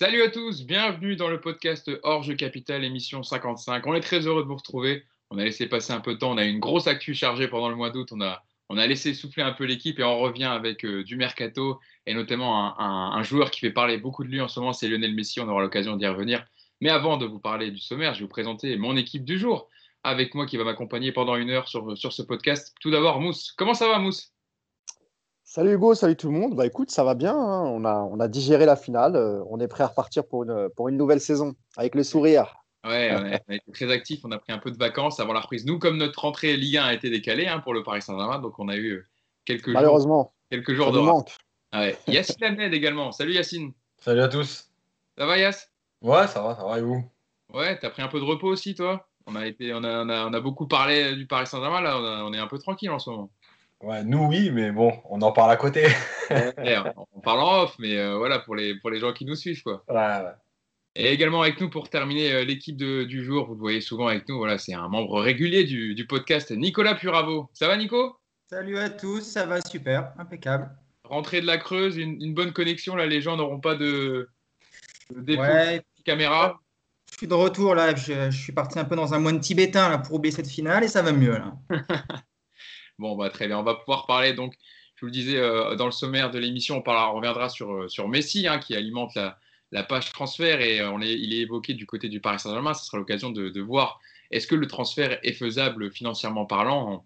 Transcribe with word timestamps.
Salut 0.00 0.22
à 0.22 0.30
tous, 0.30 0.64
bienvenue 0.64 1.16
dans 1.16 1.26
le 1.26 1.40
podcast 1.40 1.90
Jeu 2.22 2.34
Capital, 2.36 2.84
émission 2.84 3.24
55. 3.24 3.84
On 3.84 3.94
est 3.94 4.00
très 4.00 4.28
heureux 4.28 4.44
de 4.44 4.46
vous 4.46 4.54
retrouver. 4.54 5.02
On 5.32 5.38
a 5.38 5.44
laissé 5.44 5.66
passer 5.66 5.92
un 5.92 5.98
peu 5.98 6.14
de 6.14 6.18
temps, 6.20 6.30
on 6.30 6.38
a 6.38 6.44
eu 6.44 6.50
une 6.50 6.60
grosse 6.60 6.86
actu 6.86 7.14
chargée 7.14 7.48
pendant 7.48 7.68
le 7.68 7.74
mois 7.74 7.90
d'août. 7.90 8.10
On 8.12 8.20
a, 8.20 8.44
on 8.68 8.78
a 8.78 8.86
laissé 8.86 9.12
souffler 9.12 9.42
un 9.42 9.50
peu 9.50 9.64
l'équipe 9.64 9.98
et 9.98 10.04
on 10.04 10.20
revient 10.20 10.44
avec 10.44 10.84
euh, 10.84 11.02
du 11.02 11.16
mercato 11.16 11.80
et 12.06 12.14
notamment 12.14 12.78
un, 12.78 13.18
un, 13.18 13.22
joueur 13.24 13.50
qui 13.50 13.58
fait 13.58 13.72
parler 13.72 13.98
beaucoup 13.98 14.22
de 14.22 14.28
lui 14.28 14.40
en 14.40 14.46
ce 14.46 14.60
moment, 14.60 14.72
c'est 14.72 14.86
Lionel 14.86 15.16
Messi. 15.16 15.40
On 15.40 15.48
aura 15.48 15.62
l'occasion 15.62 15.96
d'y 15.96 16.06
revenir. 16.06 16.46
Mais 16.80 16.90
avant 16.90 17.16
de 17.16 17.26
vous 17.26 17.40
parler 17.40 17.72
du 17.72 17.80
sommaire, 17.80 18.14
je 18.14 18.20
vais 18.20 18.26
vous 18.26 18.30
présenter 18.30 18.76
mon 18.76 18.96
équipe 18.96 19.24
du 19.24 19.36
jour 19.36 19.68
avec 20.04 20.32
moi 20.36 20.46
qui 20.46 20.56
va 20.58 20.62
m'accompagner 20.62 21.10
pendant 21.10 21.34
une 21.34 21.50
heure 21.50 21.66
sur, 21.66 21.98
sur 21.98 22.12
ce 22.12 22.22
podcast. 22.22 22.72
Tout 22.80 22.92
d'abord, 22.92 23.20
Mousse. 23.20 23.52
Comment 23.56 23.74
ça 23.74 23.88
va, 23.88 23.98
Mousse? 23.98 24.32
Salut 25.50 25.72
Hugo, 25.72 25.94
salut 25.94 26.14
tout 26.14 26.30
le 26.30 26.38
monde. 26.38 26.54
Bah 26.54 26.66
écoute, 26.66 26.90
ça 26.90 27.04
va 27.04 27.14
bien. 27.14 27.34
Hein. 27.34 27.62
On, 27.64 27.86
a, 27.86 28.02
on 28.02 28.20
a 28.20 28.28
digéré 28.28 28.66
la 28.66 28.76
finale. 28.76 29.16
Euh, 29.16 29.42
on 29.48 29.58
est 29.60 29.66
prêt 29.66 29.82
à 29.82 29.86
repartir 29.86 30.26
pour 30.26 30.42
une, 30.42 30.68
pour 30.76 30.90
une 30.90 30.98
nouvelle 30.98 31.22
saison 31.22 31.54
avec 31.78 31.94
le 31.94 32.02
sourire. 32.02 32.54
Ouais, 32.84 33.10
on 33.14 33.24
a, 33.24 33.54
été 33.56 33.72
très 33.72 33.90
actifs. 33.90 34.20
On 34.24 34.30
a 34.30 34.36
pris 34.36 34.52
un 34.52 34.58
peu 34.58 34.70
de 34.70 34.76
vacances 34.76 35.20
avant 35.20 35.32
la 35.32 35.40
reprise. 35.40 35.64
Nous, 35.64 35.78
comme 35.78 35.96
notre 35.96 36.20
rentrée 36.20 36.54
Ligue 36.58 36.76
1 36.76 36.84
a 36.84 36.92
été 36.92 37.08
décalée 37.08 37.46
hein, 37.46 37.60
pour 37.60 37.72
le 37.72 37.82
Paris 37.82 38.02
Saint-Germain, 38.02 38.40
donc 38.40 38.58
on 38.58 38.68
a 38.68 38.76
eu 38.76 38.90
euh, 38.90 39.06
quelques 39.46 39.68
Malheureusement, 39.68 40.24
jours, 40.24 40.34
quelques 40.50 40.74
jours 40.74 40.92
de 40.92 41.00
manque. 41.00 41.34
Ah 41.72 41.80
ouais. 41.80 41.98
Yacine 42.08 42.44
Ahmed 42.44 42.74
également. 42.74 43.10
Salut 43.10 43.32
Yacine. 43.32 43.72
Salut 43.96 44.20
à 44.20 44.28
tous. 44.28 44.70
Ça 45.16 45.24
va 45.24 45.38
Yass 45.38 45.72
Ouais, 46.02 46.26
ça 46.26 46.42
va, 46.42 46.56
ça 46.56 46.64
va 46.66 46.78
et 46.78 46.82
vous? 46.82 47.02
Ouais, 47.54 47.78
t'as 47.78 47.88
pris 47.88 48.02
un 48.02 48.08
peu 48.08 48.20
de 48.20 48.24
repos 48.26 48.48
aussi 48.48 48.74
toi? 48.74 49.08
On 49.26 49.34
a, 49.34 49.46
été, 49.46 49.72
on, 49.72 49.82
a, 49.82 50.04
on, 50.04 50.10
a, 50.10 50.26
on 50.26 50.32
a 50.34 50.40
beaucoup 50.40 50.66
parlé 50.66 51.16
du 51.16 51.26
Paris 51.26 51.46
Saint-Germain, 51.46 51.80
là 51.80 51.96
on, 51.98 52.28
on 52.28 52.34
est 52.34 52.38
un 52.38 52.46
peu 52.48 52.58
tranquille 52.58 52.90
en 52.90 52.98
ce 52.98 53.08
moment. 53.08 53.30
Ouais, 53.80 54.02
nous 54.02 54.24
oui, 54.26 54.50
mais 54.50 54.72
bon, 54.72 54.92
on 55.08 55.22
en 55.22 55.30
parle 55.30 55.52
à 55.52 55.56
côté. 55.56 55.86
on 56.30 57.20
parle 57.20 57.40
en 57.40 57.62
off, 57.62 57.76
mais 57.78 57.96
euh, 57.96 58.16
voilà, 58.16 58.40
pour 58.40 58.56
les, 58.56 58.74
pour 58.74 58.90
les 58.90 58.98
gens 58.98 59.12
qui 59.12 59.24
nous 59.24 59.36
suivent. 59.36 59.62
Quoi. 59.62 59.84
Ouais, 59.88 59.94
ouais. 59.96 60.32
Et 60.96 61.12
également 61.12 61.42
avec 61.42 61.60
nous 61.60 61.70
pour 61.70 61.88
terminer 61.88 62.32
euh, 62.32 62.44
l'équipe 62.44 62.76
du 62.76 63.24
jour, 63.24 63.46
vous 63.46 63.54
le 63.54 63.60
voyez 63.60 63.80
souvent 63.80 64.08
avec 64.08 64.28
nous, 64.28 64.36
voilà, 64.36 64.58
c'est 64.58 64.74
un 64.74 64.88
membre 64.88 65.20
régulier 65.20 65.62
du, 65.62 65.94
du, 65.94 66.06
podcast, 66.08 66.50
Nicolas 66.50 66.96
Puravo. 66.96 67.48
Ça 67.52 67.68
va 67.68 67.76
Nico? 67.76 68.16
Salut 68.50 68.78
à 68.78 68.90
tous, 68.90 69.20
ça 69.20 69.46
va 69.46 69.60
super, 69.60 70.12
impeccable. 70.18 70.70
Rentrée 71.04 71.40
de 71.40 71.46
la 71.46 71.56
Creuse, 71.56 71.96
une, 71.96 72.20
une 72.20 72.34
bonne 72.34 72.52
connexion, 72.52 72.96
là 72.96 73.06
les 73.06 73.20
gens 73.20 73.36
n'auront 73.36 73.60
pas 73.60 73.76
de, 73.76 74.28
de 75.14 75.20
défaut 75.20 75.42
ouais. 75.42 75.78
de 75.78 76.02
caméra. 76.02 76.60
Je 77.12 77.18
suis 77.18 77.26
de 77.28 77.34
retour 77.34 77.76
là, 77.76 77.94
je, 77.94 78.30
je, 78.30 78.36
suis 78.36 78.52
parti 78.52 78.80
un 78.80 78.84
peu 78.84 78.96
dans 78.96 79.14
un 79.14 79.20
moine 79.20 79.38
tibétain 79.38 79.88
là, 79.88 79.98
pour 79.98 80.16
oublier 80.16 80.34
cette 80.34 80.48
finale 80.48 80.82
et 80.82 80.88
ça 80.88 81.02
va 81.02 81.12
mieux 81.12 81.38
là. 81.38 81.54
Bon, 82.98 83.16
bah, 83.16 83.30
très 83.30 83.46
bien. 83.46 83.58
On 83.58 83.62
va 83.62 83.74
pouvoir 83.76 84.06
parler, 84.06 84.32
donc, 84.32 84.54
je 84.96 85.02
vous 85.02 85.06
le 85.06 85.12
disais 85.12 85.36
euh, 85.36 85.76
dans 85.76 85.86
le 85.86 85.92
sommaire 85.92 86.30
de 86.30 86.38
l'émission, 86.38 86.82
on, 86.84 87.14
reviendra 87.14 87.48
sur, 87.48 87.72
euh, 87.72 87.88
sur 87.88 88.08
Messi, 88.08 88.48
hein, 88.48 88.58
qui 88.58 88.74
alimente 88.74 89.14
la, 89.14 89.82
page 89.84 90.10
transfert, 90.12 90.60
et 90.60 90.80
euh, 90.80 90.98
il 91.02 91.32
est 91.32 91.38
évoqué 91.38 91.74
du 91.74 91.86
côté 91.86 92.08
du 92.08 92.20
Paris 92.20 92.40
Saint-Germain. 92.40 92.74
Ce 92.74 92.84
sera 92.84 92.98
l'occasion 92.98 93.30
de, 93.30 93.60
voir 93.60 94.00
est-ce 94.32 94.46
que 94.48 94.56
le 94.56 94.66
transfert 94.66 95.18
est 95.22 95.32
faisable 95.32 95.92
financièrement 95.92 96.46
parlant? 96.46 97.04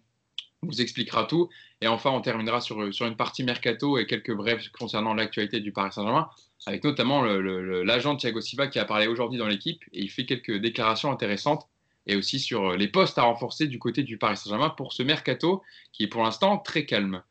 On 0.62 0.66
vous 0.68 0.80
expliquera 0.80 1.24
tout. 1.24 1.50
Et 1.82 1.88
enfin, 1.88 2.10
on 2.10 2.20
terminera 2.20 2.60
sur, 2.60 2.94
sur 2.94 3.06
une 3.06 3.16
partie 3.16 3.44
mercato 3.44 3.98
et 3.98 4.06
quelques 4.06 4.32
brefs 4.34 4.70
concernant 4.70 5.12
l'actualité 5.12 5.60
du 5.60 5.72
Paris 5.72 5.92
Saint-Germain, 5.92 6.30
avec 6.66 6.84
notamment 6.84 7.22
l'agent 7.22 8.16
Thiago 8.16 8.40
Silva 8.40 8.68
qui 8.68 8.78
a 8.78 8.84
parlé 8.86 9.08
aujourd'hui 9.08 9.38
dans 9.38 9.48
l'équipe, 9.48 9.82
et 9.92 10.00
il 10.00 10.08
fait 10.10 10.24
quelques 10.24 10.56
déclarations 10.56 11.10
intéressantes 11.10 11.68
et 12.06 12.16
aussi 12.16 12.40
sur 12.40 12.70
euh, 12.70 12.76
les 12.76 12.88
postes 12.88 13.18
à 13.18 13.22
renforcer 13.22 13.66
du 13.66 13.78
côté 13.78 14.02
du 14.02 14.18
Paris 14.18 14.36
Saint-Germain 14.36 14.70
pour 14.70 14.92
ce 14.92 15.02
mercato 15.02 15.62
qui 15.92 16.04
est 16.04 16.08
pour 16.08 16.22
l'instant 16.22 16.58
très 16.58 16.84
calme. 16.84 17.22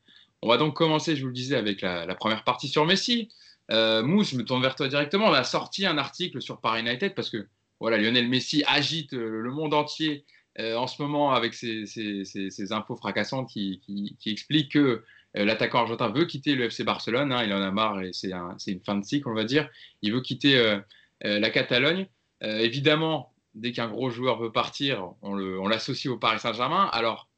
On 0.42 0.48
va 0.48 0.56
donc 0.56 0.74
commencer, 0.74 1.14
je 1.14 1.22
vous 1.22 1.28
le 1.28 1.34
disais, 1.34 1.56
avec 1.56 1.82
la, 1.82 2.14
première 2.14 2.42
partie 2.42 2.68
sur 2.68 2.84
Messi. 2.84 3.28
Euh, 3.70 4.02
Mousse, 4.02 4.30
je 4.30 4.36
me 4.36 4.44
tourne 4.44 4.60
vers 4.60 4.74
toi 4.74 4.88
directement. 4.88 5.26
On 5.26 5.32
a 5.32 5.44
sorti 5.44 5.86
un 5.86 5.98
article 5.98 6.42
sur 6.42 6.60
Paris 6.60 6.80
United 6.80 7.14
parce 7.14 7.30
que 7.30 7.46
voilà, 7.78 7.96
Lionel 7.96 8.28
Messi 8.28 8.64
agite 8.66 9.14
euh, 9.14 9.40
le 9.40 9.50
monde 9.50 9.74
entier 9.74 10.24
en 10.58 10.86
ce 10.86 11.00
moment 11.00 11.32
avec 11.32 11.54
ses, 11.54 12.72
infos 12.72 12.94
fracassantes 12.94 13.48
qui, 13.48 13.80
expliquent 14.26 14.72
que 14.72 15.02
l'attaquant 15.32 15.78
argentin 15.78 16.10
veut 16.10 16.26
quitter 16.26 16.54
le 16.54 16.64
FC 16.64 16.84
Barcelone. 16.84 17.32
Hein, 17.32 17.44
il 17.44 17.54
en 17.54 17.62
a 17.62 17.70
marre 17.70 18.02
et 18.02 18.12
c'est 18.12 18.34
un, 18.34 18.58
une 18.66 18.80
fin 18.80 18.96
de 18.96 19.02
cycle, 19.02 19.30
on 19.30 19.34
va 19.34 19.44
dire. 19.44 19.70
Il 20.02 20.12
veut 20.12 20.20
quitter 20.20 20.76
la 21.22 21.48
Catalogne. 21.48 22.06
évidemment, 22.42 23.31
dès 23.54 23.72
qu'un 23.72 23.88
gros 23.88 24.10
joueur 24.10 24.38
veut 24.38 24.52
partir, 24.52 25.12
on 25.22 25.68
l'associe 25.68 26.12
au 26.12 26.18
Paris 26.18 26.40
Saint-Germain. 26.40 26.88
Alors, 26.92 27.28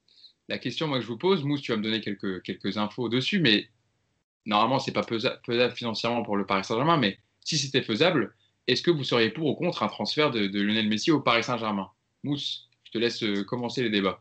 la 0.48 0.58
question 0.58 0.86
moi, 0.86 0.98
que 0.98 1.04
je 1.04 1.08
vous 1.08 1.18
pose, 1.18 1.44
Mousse, 1.44 1.62
tu 1.62 1.72
vas 1.72 1.78
me 1.78 1.82
donner 1.82 2.00
quelques, 2.00 2.42
quelques 2.42 2.76
infos 2.76 3.08
dessus, 3.08 3.40
mais 3.40 3.68
normalement, 4.46 4.78
ce 4.78 4.90
n'est 4.90 4.94
pas 4.94 5.02
faisable 5.02 5.74
financièrement 5.74 6.22
pour 6.22 6.36
le 6.36 6.46
Paris 6.46 6.64
Saint-Germain, 6.64 6.96
mais 6.96 7.18
si 7.40 7.56
c'était 7.56 7.82
faisable, 7.82 8.34
est-ce 8.66 8.82
que 8.82 8.90
vous 8.90 9.04
seriez 9.04 9.30
pour 9.30 9.46
ou 9.46 9.54
contre 9.54 9.82
un 9.82 9.88
transfert 9.88 10.30
de, 10.30 10.46
Lionel 10.46 10.88
Messi 10.88 11.10
au 11.10 11.20
Paris 11.20 11.42
Saint-Germain? 11.42 11.90
Mousse, 12.22 12.68
je 12.84 12.92
te 12.92 12.98
laisse 12.98 13.22
euh, 13.22 13.44
commencer 13.44 13.82
les 13.82 13.90
débats. 13.90 14.20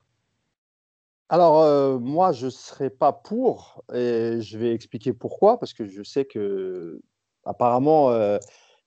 Alors, 1.29 1.61
euh, 1.61 1.97
moi, 1.99 2.31
je 2.31 2.45
ne 2.45 2.51
serais 2.51 2.89
pas 2.89 3.11
pour, 3.11 3.83
et 3.93 4.39
je 4.41 4.57
vais 4.57 4.73
expliquer 4.73 5.13
pourquoi, 5.13 5.59
parce 5.59 5.73
que 5.73 5.87
je 5.87 6.03
sais 6.03 6.25
que, 6.25 7.01
apparemment, 7.45 8.11
euh, 8.11 8.37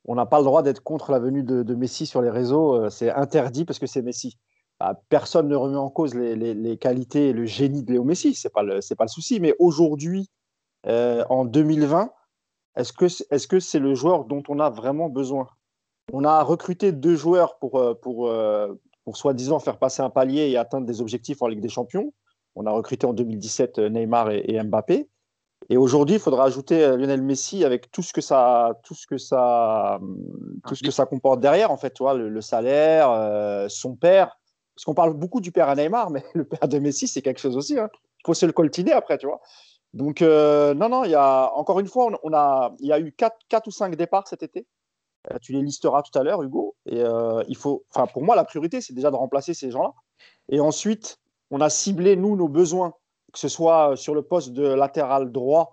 on 0.06 0.14
n'a 0.14 0.26
pas 0.26 0.38
le 0.38 0.44
droit 0.44 0.62
d'être 0.62 0.82
contre 0.82 1.10
la 1.10 1.18
venue 1.18 1.42
de, 1.42 1.74
Messi 1.74 2.06
sur 2.06 2.22
les 2.22 2.30
réseaux. 2.30 2.74
Euh, 2.74 2.90
c'est 2.90 3.10
interdit 3.10 3.64
parce 3.64 3.78
que 3.78 3.86
c'est 3.86 4.02
Messi. 4.02 4.38
Bah, 4.78 5.00
personne 5.08 5.48
ne 5.48 5.56
remet 5.56 5.76
en 5.76 5.90
cause 5.90 6.14
les, 6.14 6.76
qualités 6.78 7.28
et 7.28 7.32
le 7.32 7.44
génie 7.44 7.82
de 7.82 7.92
Léo 7.92 8.04
Messi. 8.04 8.34
Ce 8.34 8.46
n'est 8.46 8.52
pas, 8.52 8.62
le, 8.62 8.80
pas 8.96 9.04
le 9.04 9.08
souci. 9.08 9.40
Mais 9.40 9.54
aujourd'hui, 9.58 10.30
euh, 10.86 11.24
en 11.28 11.44
2020, 11.44 12.10
est-ce 12.76 12.92
que 12.92 13.08
c'est 13.08 13.26
-ce 13.32 13.78
le 13.78 13.94
joueur 13.94 14.26
dont 14.26 14.42
on 14.48 14.60
a 14.60 14.70
vraiment 14.70 15.08
besoin? 15.08 15.48
On 16.12 16.24
a 16.24 16.42
recruté 16.42 16.92
deux 16.92 17.16
joueurs 17.16 17.58
pour, 17.58 17.78
euh, 17.78 17.94
pour, 17.94 18.30
pour 19.04 19.16
soi-disant 19.16 19.58
faire 19.58 19.78
passer 19.78 20.02
un 20.02 20.10
palier 20.10 20.50
et 20.50 20.56
atteindre 20.56 20.86
des 20.86 21.00
objectifs 21.00 21.42
en 21.42 21.48
Ligue 21.48 21.62
des 21.62 21.68
Champions. 21.68 22.12
On 22.54 22.66
a 22.66 22.70
recruté 22.70 23.06
en 23.06 23.12
2017 23.12 23.78
Neymar 23.78 24.30
et, 24.30 24.44
et 24.46 24.62
Mbappé. 24.62 25.08
Et 25.68 25.76
aujourd'hui, 25.76 26.16
il 26.16 26.20
faudra 26.20 26.44
ajouter 26.44 26.84
euh, 26.84 26.96
Lionel 26.96 27.22
Messi 27.22 27.64
avec 27.64 27.90
tout 27.90 28.02
ce 28.02 28.12
que 28.12 28.20
ça, 28.20 28.78
tout 28.84 28.94
ce 28.94 29.06
que 29.06 29.18
ça, 29.18 29.98
tout 30.66 30.74
ce 30.74 30.82
que 30.82 30.92
ça 30.92 31.06
comporte 31.06 31.40
derrière, 31.40 31.70
en 31.70 31.76
fait, 31.76 31.92
tu 31.92 32.02
vois, 32.02 32.14
le, 32.14 32.28
le 32.28 32.40
salaire, 32.40 33.10
euh, 33.10 33.66
son 33.68 33.96
père. 33.96 34.38
Parce 34.74 34.84
qu'on 34.84 34.94
parle 34.94 35.14
beaucoup 35.14 35.40
du 35.40 35.52
père 35.52 35.68
à 35.68 35.74
Neymar, 35.74 36.10
mais 36.10 36.24
le 36.34 36.44
père 36.44 36.68
de 36.68 36.78
Messi, 36.78 37.08
c'est 37.08 37.22
quelque 37.22 37.40
chose 37.40 37.56
aussi. 37.56 37.78
Hein. 37.78 37.88
Il 38.20 38.26
faut 38.26 38.34
se 38.34 38.46
le 38.46 38.52
coltiner 38.52 38.92
après, 38.92 39.18
tu 39.18 39.26
vois. 39.26 39.40
Donc, 39.92 40.22
euh, 40.22 40.74
non, 40.74 40.88
non, 40.88 41.04
il 41.04 41.10
y 41.10 41.14
a, 41.14 41.50
encore 41.54 41.80
une 41.80 41.88
fois, 41.88 42.06
on, 42.12 42.18
on 42.22 42.32
a, 42.34 42.74
il 42.78 42.86
y 42.86 42.92
a 42.92 43.00
eu 43.00 43.12
4, 43.12 43.36
4 43.48 43.66
ou 43.66 43.70
5 43.70 43.96
départs 43.96 44.28
cet 44.28 44.42
été. 44.42 44.66
Euh, 45.32 45.38
tu 45.40 45.52
les 45.52 45.62
listeras 45.62 46.02
tout 46.02 46.16
à 46.16 46.22
l'heure, 46.22 46.42
Hugo. 46.42 46.76
Et 46.86 47.02
il 47.48 47.56
faut, 47.56 47.84
enfin, 47.92 48.06
pour 48.06 48.22
moi, 48.22 48.36
la 48.36 48.44
priorité, 48.44 48.80
c'est 48.80 48.92
déjà 48.92 49.10
de 49.10 49.16
remplacer 49.16 49.54
ces 49.54 49.72
gens-là. 49.72 49.92
Et 50.48 50.60
ensuite, 50.60 51.18
on 51.50 51.60
a 51.60 51.70
ciblé, 51.70 52.14
nous, 52.14 52.36
nos 52.36 52.48
besoins 52.48 52.94
que 53.36 53.40
ce 53.40 53.48
soit 53.48 53.96
sur 53.96 54.14
le 54.14 54.22
poste 54.22 54.54
de 54.54 54.66
latéral 54.66 55.30
droit, 55.30 55.72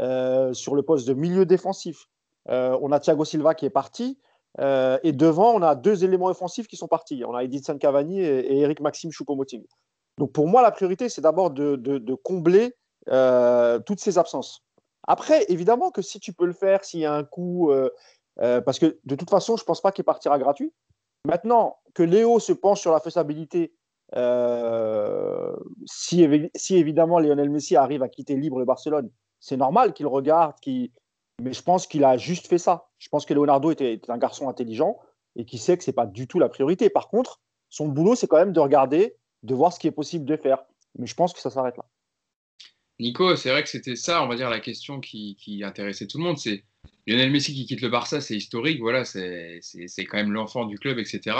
euh, 0.00 0.52
sur 0.52 0.74
le 0.74 0.82
poste 0.82 1.06
de 1.06 1.14
milieu 1.14 1.46
défensif. 1.46 2.08
Euh, 2.48 2.76
on 2.82 2.90
a 2.90 2.98
Thiago 2.98 3.24
Silva 3.24 3.54
qui 3.54 3.66
est 3.66 3.70
parti. 3.70 4.18
Euh, 4.58 4.98
et 5.04 5.12
devant, 5.12 5.54
on 5.54 5.62
a 5.62 5.76
deux 5.76 6.02
éléments 6.02 6.26
offensifs 6.26 6.66
qui 6.66 6.76
sont 6.76 6.88
partis. 6.88 7.24
On 7.24 7.36
a 7.36 7.44
Edinson 7.44 7.78
Cavani 7.78 8.20
et, 8.20 8.58
Eric 8.58 8.80
Maxime 8.80 9.12
Choupo-Moting. 9.12 9.64
Donc 10.18 10.32
pour 10.32 10.48
moi, 10.48 10.60
la 10.60 10.72
priorité, 10.72 11.08
c'est 11.08 11.20
d'abord 11.20 11.52
de, 11.52 11.76
de, 11.76 12.14
combler 12.14 12.74
euh, 13.10 13.78
toutes 13.78 14.00
ces 14.00 14.18
absences. 14.18 14.64
Après, 15.06 15.44
évidemment 15.48 15.92
que 15.92 16.02
si 16.02 16.18
tu 16.18 16.32
peux 16.32 16.46
le 16.46 16.52
faire, 16.52 16.84
s'il 16.84 17.00
y 17.00 17.06
a 17.06 17.14
un 17.14 17.22
coup, 17.22 17.70
euh, 17.70 17.90
parce 18.60 18.80
que 18.80 18.98
de 19.04 19.14
toute 19.14 19.30
façon, 19.30 19.56
je 19.56 19.62
ne 19.62 19.66
pense 19.66 19.80
pas 19.80 19.92
qu'il 19.92 20.04
partira 20.04 20.36
gratuit. 20.40 20.72
Maintenant, 21.26 21.76
que 21.94 22.02
Léo 22.02 22.40
se 22.40 22.52
penche 22.52 22.80
sur 22.80 22.90
la 22.90 22.98
faisabilité 22.98 23.72
euh, 24.16 25.56
si, 25.86 26.22
évidemment 26.22 27.18
Lionel 27.18 27.50
Messi 27.50 27.76
arrive 27.76 28.02
à 28.02 28.08
quitter 28.08 28.36
libre 28.36 28.58
le 28.58 28.64
Barcelone, 28.64 29.10
c'est 29.40 29.56
normal 29.56 29.92
qu'il 29.92 30.06
regarde, 30.06 30.54
mais 31.42 31.52
je 31.52 31.62
pense 31.62 31.86
qu'il 31.86 32.04
a 32.04 32.16
juste 32.16 32.46
fait 32.46 32.58
ça. 32.58 32.88
Je 32.98 33.08
pense 33.08 33.26
que 33.26 33.34
Leonardo 33.34 33.70
était, 33.70 34.00
un 34.08 34.18
garçon 34.18 34.48
intelligent 34.48 34.98
et 35.36 35.44
qui 35.44 35.58
sait 35.58 35.76
que 35.76 35.84
ce 35.84 35.90
n'est 35.90 35.94
pas 35.94 36.06
du 36.06 36.28
tout 36.28 36.38
la 36.38 36.48
priorité. 36.48 36.88
Par 36.90 37.08
contre, 37.08 37.40
son 37.68 37.88
boulot, 37.88 38.14
c'est 38.14 38.28
quand 38.28 38.38
même 38.38 38.52
de 38.52 38.60
regarder, 38.60 39.16
de 39.42 39.54
voir 39.54 39.72
ce 39.72 39.80
qui 39.80 39.88
est 39.88 39.92
possible 39.92 40.24
de 40.24 40.36
faire. 40.36 40.58
Mais 40.98 41.06
je 41.06 41.14
pense 41.14 41.32
que 41.32 41.40
ça 41.40 41.50
s'arrête 41.50 41.76
là. 41.76 41.84
Nico, 43.00 43.34
c'est 43.34 43.50
vrai 43.50 43.64
que 43.64 43.68
c'était 43.68 43.96
ça, 43.96 44.22
on 44.22 44.28
va 44.28 44.36
dire, 44.36 44.48
la 44.48 44.60
question 44.60 45.00
qui, 45.00 45.34
qui 45.34 45.64
intéressait 45.64 46.06
tout 46.06 46.18
le 46.18 46.24
monde. 46.24 46.38
C'est 46.38 46.62
Lionel 47.06 47.32
Messi 47.32 47.52
qui 47.52 47.66
quitte 47.66 47.80
le 47.80 47.88
Barça, 47.88 48.20
c'est 48.20 48.36
historique, 48.36 48.80
voilà, 48.80 49.04
c'est 49.04 49.60
quand 50.08 50.16
même 50.16 50.32
l'enfant 50.32 50.64
du 50.64 50.78
club, 50.78 50.98
etc. 50.98 51.36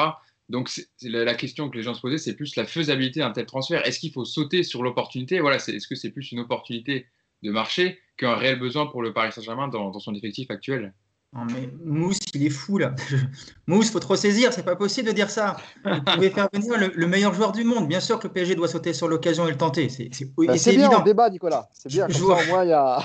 Donc, 0.49 0.71
la, 1.03 1.25
la, 1.25 1.35
question 1.35 1.71
que 1.71 1.77
les 1.77 1.83
gens 1.83 1.95
se 1.95 2.01
posaient, 2.01 2.19
c'est 2.19 2.35
plus 2.35 2.57
la 2.57 2.67
faisabilité 2.67 3.21
d'un 3.21 3.31
tel 3.31 3.47
transfert. 3.47 3.87
Est-ce 3.87 3.99
qu'il 3.99 4.13
faut 4.13 4.25
sauter 4.25 4.63
sur 4.63 4.83
l'opportunité? 4.83 5.41
Voilà, 5.41 5.57
est-ce 5.57 5.89
que 5.89 5.95
c'est 5.95 6.11
plus 6.11 6.33
une 6.33 6.41
opportunité 6.41 7.07
de 7.43 7.51
marché 7.51 7.99
qu'un 8.17 8.35
réel 8.35 8.59
besoin 8.59 8.87
pour 8.87 9.03
le 9.03 9.13
Paris 9.13 9.33
Saint-Germain 9.33 9.69
dans, 9.69 9.91
dans, 9.91 10.01
son 10.01 10.15
effectif 10.15 10.51
actuel? 10.51 10.93
Non 11.33 11.47
mais 11.47 11.69
Mousse, 11.85 12.21
il 12.33 12.47
est 12.47 12.51
fou 12.51 12.79
là. 12.79 12.95
Mousse, 13.67 13.91
faut 13.91 13.99
trop 13.99 14.15
saisir, 14.15 14.53
c'est 14.53 14.65
pas 14.65 14.77
possible 14.77 15.09
de 15.09 15.13
dire 15.13 15.31
ça. 15.31 15.57
Vous 15.85 16.01
pouvez 16.01 16.31
faire 16.31 16.49
venir 16.53 16.79
le, 16.79 16.93
le, 16.95 17.07
meilleur 17.09 17.35
joueur 17.35 17.51
du 17.51 17.65
monde. 17.65 17.89
Bien 17.89 17.99
sûr 17.99 18.21
que 18.21 18.29
le 18.29 18.33
PSG 18.33 18.55
doit 18.55 18.69
sauter 18.69 18.93
sur 18.93 19.09
l'occasion 19.09 19.49
et 19.49 19.51
le 19.51 19.57
tenter. 19.57 19.89
C'est 19.89 20.11
bah, 20.37 20.53
bien 20.53 20.55
évident. 20.55 21.03
débat, 21.03 21.31
Nicolas. 21.31 21.69
C'est 21.73 21.89
bien. 21.89 22.07
Je, 22.09 22.19
vous... 22.19 22.29
Moi, 22.49 22.67
y 22.67 22.73
a... 22.73 23.05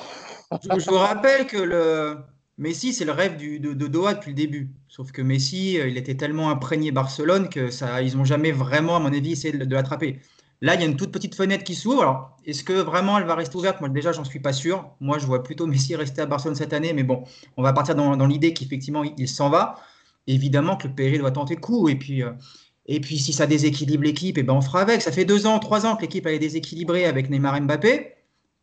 je, 0.62 0.80
je 0.80 0.89
vous 0.89 0.97
rappelle 0.97 1.47
que 1.47 1.57
le, 1.57 2.18
Messi, 2.60 2.92
c'est 2.94 3.06
le 3.06 3.14
rêve 3.14 3.38
de, 3.38 3.88
Doha 3.88 4.16
depuis 4.16 4.32
le 4.32 4.36
début. 4.36 4.70
Sauf 4.90 5.14
que 5.14 5.22
Messi, 5.22 5.76
il 5.76 5.98
était 5.98 6.16
tellement 6.16 6.50
imprégné 6.50 6.92
Barcelone 6.92 7.48
que 7.48 7.72
ça, 7.72 8.02
ils 8.02 8.18
n'ont 8.18 8.26
jamais 8.26 8.52
vraiment, 8.52 8.98
à 8.98 9.00
mon 9.00 9.14
avis, 9.14 9.32
essayé 9.32 9.58
de, 9.58 9.74
l'attraper. 9.74 10.20
Là, 10.60 10.76
il 10.76 10.82
y 10.82 10.84
a 10.84 10.88
une 10.88 10.98
toute 10.98 11.14
petite 11.14 11.36
fenêtre 11.36 11.64
qui 11.64 11.74
s'ouvre. 11.74 12.02
Alors, 12.02 12.38
est-ce 12.46 12.66
que 12.66 12.74
vraiment 12.74 13.18
elle 13.18 13.24
va 13.24 13.36
rester 13.36 13.56
ouverte? 13.56 13.80
Moi, 13.80 13.88
déjà, 13.88 14.12
j'en 14.12 14.26
suis 14.26 14.42
pas 14.42 14.52
sûr. 14.52 14.90
Moi, 15.00 15.20
je 15.20 15.26
vois 15.26 15.42
plutôt 15.42 15.68
Messi 15.68 15.96
rester 15.96 16.22
à 16.22 16.26
Barcelone 16.26 16.56
cette 16.56 16.74
année. 16.74 16.92
Mais 16.92 17.04
bon, 17.04 17.24
on 17.56 17.64
va 17.64 17.72
partir 17.72 17.96
dans, 17.96 18.28
l'idée 18.28 18.54
qu'effectivement, 18.54 19.06
il, 19.06 19.30
s'en 19.30 19.50
va. 19.50 19.80
Évidemment 20.28 20.76
que 20.76 20.90
le 20.90 20.94
PSG 20.94 21.18
doit 21.18 21.32
tenter 21.32 21.56
le 21.56 21.62
coup. 21.62 21.88
Et 21.88 21.96
puis, 21.96 22.24
euh, 22.24 22.34
et 22.88 23.00
puis 23.00 23.18
si 23.20 23.32
ça 23.32 23.48
déséquilibre 23.48 24.04
l'équipe, 24.04 24.38
et 24.38 24.44
ben 24.44 24.54
on 24.54 24.62
fera 24.62 24.82
avec. 24.82 25.02
Ça 25.02 25.14
fait 25.14 25.24
deux 25.24 25.48
ans, 25.48 25.60
trois 25.60 25.86
ans 25.86 25.96
que 25.96 26.02
l'équipe 26.02 26.28
est 26.28 26.40
déséquilibrée 26.40 27.06
avec 27.06 27.30
Neymar 27.30 27.62
Mbappé. 27.62 28.16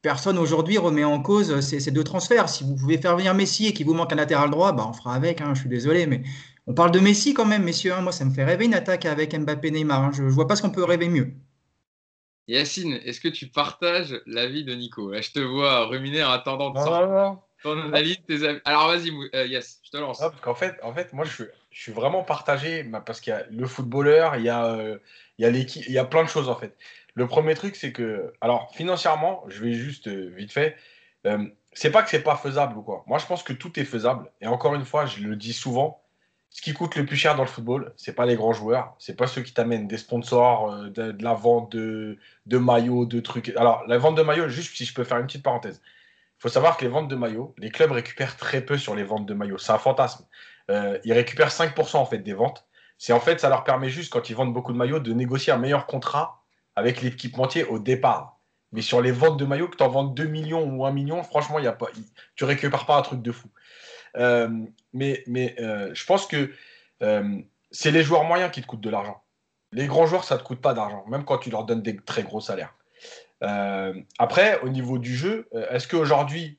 Personne 0.07 0.39
aujourd'hui 0.39 0.79
remet 0.79 1.03
en 1.03 1.21
cause 1.21 1.59
ces, 1.59 1.81
ces, 1.81 1.91
deux 1.91 2.05
transferts. 2.05 2.49
Si 2.49 2.63
vous 2.63 2.77
pouvez 2.77 2.97
faire 2.97 3.17
venir 3.17 3.35
Messi 3.35 3.67
et 3.67 3.73
qu'il 3.73 3.87
vous 3.87 3.93
manque 3.93 4.13
un 4.13 4.15
latéral 4.15 4.51
droit, 4.51 4.71
ben 4.71 4.87
on 4.89 4.93
fera 4.93 5.17
avec. 5.17 5.41
Hein, 5.41 5.53
je 5.55 5.63
suis 5.63 5.69
désolé, 5.69 6.07
mais 6.07 6.23
on 6.69 6.75
parle 6.75 6.93
de 6.93 7.01
Messi 7.01 7.35
quand 7.35 7.45
même, 7.45 7.65
messieurs. 7.65 7.93
Hein. 7.93 8.03
Moi, 8.03 8.13
ça 8.13 8.25
me 8.25 8.31
fait 8.31 8.45
rêver 8.45 8.67
une 8.67 8.75
attaque 8.75 9.05
avec 9.05 9.35
Mbappé-Neymar. 9.35 10.05
Hein. 10.05 10.11
Je 10.15 10.23
ne 10.23 10.29
vois 10.29 10.47
pas 10.47 10.55
ce 10.55 10.63
qu'on 10.63 10.71
peut 10.71 10.85
rêver 10.85 11.09
mieux. 11.09 11.33
Yacine, 12.47 13.01
est-ce 13.05 13.21
que 13.21 13.27
tu 13.27 13.49
partages 13.49 14.15
l'avis 14.27 14.63
de 14.63 14.77
Nico? 14.77 15.11
Là, 15.11 15.23
Je 15.23 15.33
te 15.33 15.41
vois 15.41 15.87
ruminer 15.87 16.23
en 16.23 16.31
attendant 16.31 16.71
de 16.71 16.79
Non, 16.79 16.85
sortir 16.85 17.09
non, 17.09 17.15
non. 17.15 17.39
ton 17.65 17.81
analyse, 17.81 18.19
tes 18.29 18.47
avis. 18.47 18.61
Alors 18.65 18.87
vas-y, 18.87 19.11
euh, 19.35 19.45
Yass, 19.47 19.81
je 19.83 19.91
te 19.91 19.97
lance. 19.97 20.21
Non, 20.21 20.31
parce 20.31 20.41
qu'en 20.41 20.55
fait, 20.55 20.77
en 20.85 20.95
fait, 20.95 21.13
moi, 21.15 21.25
je 21.25 21.33
suis, 21.33 21.45
je 21.73 21.83
suis 21.83 21.93
vraiment 21.93 22.23
partagé 22.23 22.85
bah, 22.85 23.03
parce 23.05 23.21
qu'il 23.21 23.33
y 23.33 23.35
a 23.35 23.45
le 23.51 23.67
footballeur, 23.67 24.37
il 24.37 24.45
y 24.45 24.49
a, 24.51 24.67
euh, 24.67 24.99
il 25.39 25.43
y 25.43 25.47
a 25.47 25.51
l'équipe, 25.51 25.83
il 25.89 25.93
y 25.93 25.99
a 25.99 26.05
plein 26.05 26.23
de 26.23 26.29
choses 26.29 26.49
en 26.49 26.55
fait. 26.55 26.77
Le 27.17 27.27
premier 27.27 27.55
truc, 27.55 27.77
c'est 27.77 27.93
que, 27.93 28.35
alors 28.43 28.71
financièrement, 28.75 29.43
je 29.49 29.65
vais 29.65 29.73
juste 29.73 30.07
euh, 30.07 30.31
vite 30.37 30.53
fait, 30.53 30.77
euh, 31.27 31.49
c'est 31.73 31.91
pas 31.91 32.03
que 32.03 32.11
c'est 32.11 32.23
pas 32.23 32.37
faisable 32.37 32.77
ou 32.77 32.83
quoi. 32.83 33.05
Moi, 33.07 33.17
je 33.19 33.25
pense 33.25 33.43
que 33.43 33.55
tout 33.55 33.81
est 33.81 33.87
faisable. 33.87 34.31
Et 34.43 34.47
encore 34.47 34.75
une 34.75 34.85
fois, 34.85 35.07
je 35.07 35.23
le 35.23 35.35
dis 35.35 35.55
souvent, 35.55 36.03
ce 36.51 36.61
qui 36.61 36.75
coûte 36.75 36.95
le 36.95 37.07
plus 37.07 37.17
cher 37.17 37.35
dans 37.35 37.43
le 37.43 37.49
football, 37.49 37.95
c'est 37.97 38.13
pas 38.13 38.27
les 38.27 38.37
grands 38.37 38.53
joueurs, 38.53 38.95
c'est 38.99 39.17
pas 39.17 39.27
ceux 39.27 39.41
qui 39.41 39.55
t'amènent 39.55 39.89
des 39.89 39.97
sponsors, 39.97 40.71
euh, 40.71 40.91
de, 40.91 41.17
la 41.25 41.33
vente 41.33 41.73
de, 41.73 42.19
de 42.45 42.59
maillots, 42.59 43.07
de 43.07 43.21
trucs. 43.21 43.49
Alors, 43.57 43.83
la 43.87 43.97
vente 43.97 44.17
de 44.17 44.23
maillots, 44.23 44.51
juste 44.51 44.77
si 44.77 44.85
je 44.85 44.93
peux 44.93 45.05
faire 45.05 45.17
une 45.17 45.27
petite 45.27 45.43
parenthèse. 45.43 45.81
Il 46.39 46.43
faut 46.43 46.49
savoir 46.51 46.77
que 46.77 46.85
les 46.85 46.91
ventes 46.91 47.09
de 47.09 47.17
maillots, 47.17 47.55
les 47.57 47.71
clubs 47.71 47.93
récupèrent 47.93 48.37
très 48.37 48.61
peu 48.61 48.77
sur 48.77 48.95
les 48.95 49.05
ventes 49.05 49.25
de 49.25 49.33
maillots. 49.33 49.57
C'est 49.57 49.73
un 49.73 49.79
fantasme. 49.79 50.27
Ils 50.69 51.13
récupèrent 51.15 51.49
5% 51.49 51.97
en 51.97 52.05
fait 52.05 52.19
des 52.19 52.35
ventes. 52.35 52.67
C'est 52.99 53.15
en 53.15 53.21
fait, 53.21 53.41
ça 53.41 53.49
leur 53.49 53.65
permet 53.65 53.89
juste, 53.89 54.13
quand 54.13 54.29
ils 54.29 54.37
vendent 54.37 54.53
beaucoup 54.53 54.75
de 54.75 54.77
maillots, 54.77 54.99
de 54.99 55.15
négocier 55.15 55.51
un 55.55 55.57
meilleur 55.57 55.87
contrat 55.87 56.46
avec 56.77 57.03
l'équipementier 57.03 57.65
au 57.65 57.79
départ. 57.79 58.39
Mais 58.73 58.83
sur 58.83 59.01
les 59.01 59.13
ventes 59.13 59.39
de 59.39 59.47
maillots, 59.47 59.69
que 59.69 59.77
tu 59.77 59.83
en 59.83 59.89
vendes 59.89 60.15
2 60.15 60.25
millions 60.25 60.65
ou 60.65 60.85
1 60.85 60.93
million, 60.93 61.23
franchement, 61.23 61.59
y 61.59 61.67
a 61.67 61.73
pas, 61.73 61.87
tu 62.35 62.45
récupères 62.45 62.87
pas 62.87 62.99
un 62.99 63.03
truc 63.03 63.23
de 63.23 63.33
fou. 63.33 63.49
Euh, 64.17 64.49
mais 64.93 65.25
euh, 65.59 65.91
je 65.95 66.05
pense 66.05 66.27
que 66.27 66.53
euh, 67.03 67.39
c'est 67.71 67.91
les 67.91 68.03
joueurs 68.03 68.25
moyens 68.25 68.51
qui 68.51 68.63
te 68.63 68.67
coûtent 68.67 68.81
de 68.81 68.91
l'argent. 68.91 69.23
Les 69.73 69.87
grands 69.87 70.07
joueurs, 70.07 70.25
ça 70.25 70.37
ne 70.37 70.41
te 70.41 70.45
coûte 70.45 70.61
pas 70.61 70.75
d'argent, 70.75 71.05
même 71.09 71.25
quand 71.25 71.39
tu 71.39 71.51
leur 71.51 71.65
donnes 71.65 71.83
des 71.83 71.97
très 71.97 72.23
gros 72.23 72.41
salaires. 72.41 72.75
Après, 74.19 74.61
au 74.61 74.71
niveau 74.71 74.99
du 74.99 75.15
jeu, 75.15 75.49
est-ce 75.71 75.87
qu'aujourd'hui, 75.87 76.59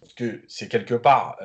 parce 0.00 0.14
que 0.14 0.42
c'est 0.48 0.68
quelque 0.68 0.94
part, 0.94 1.38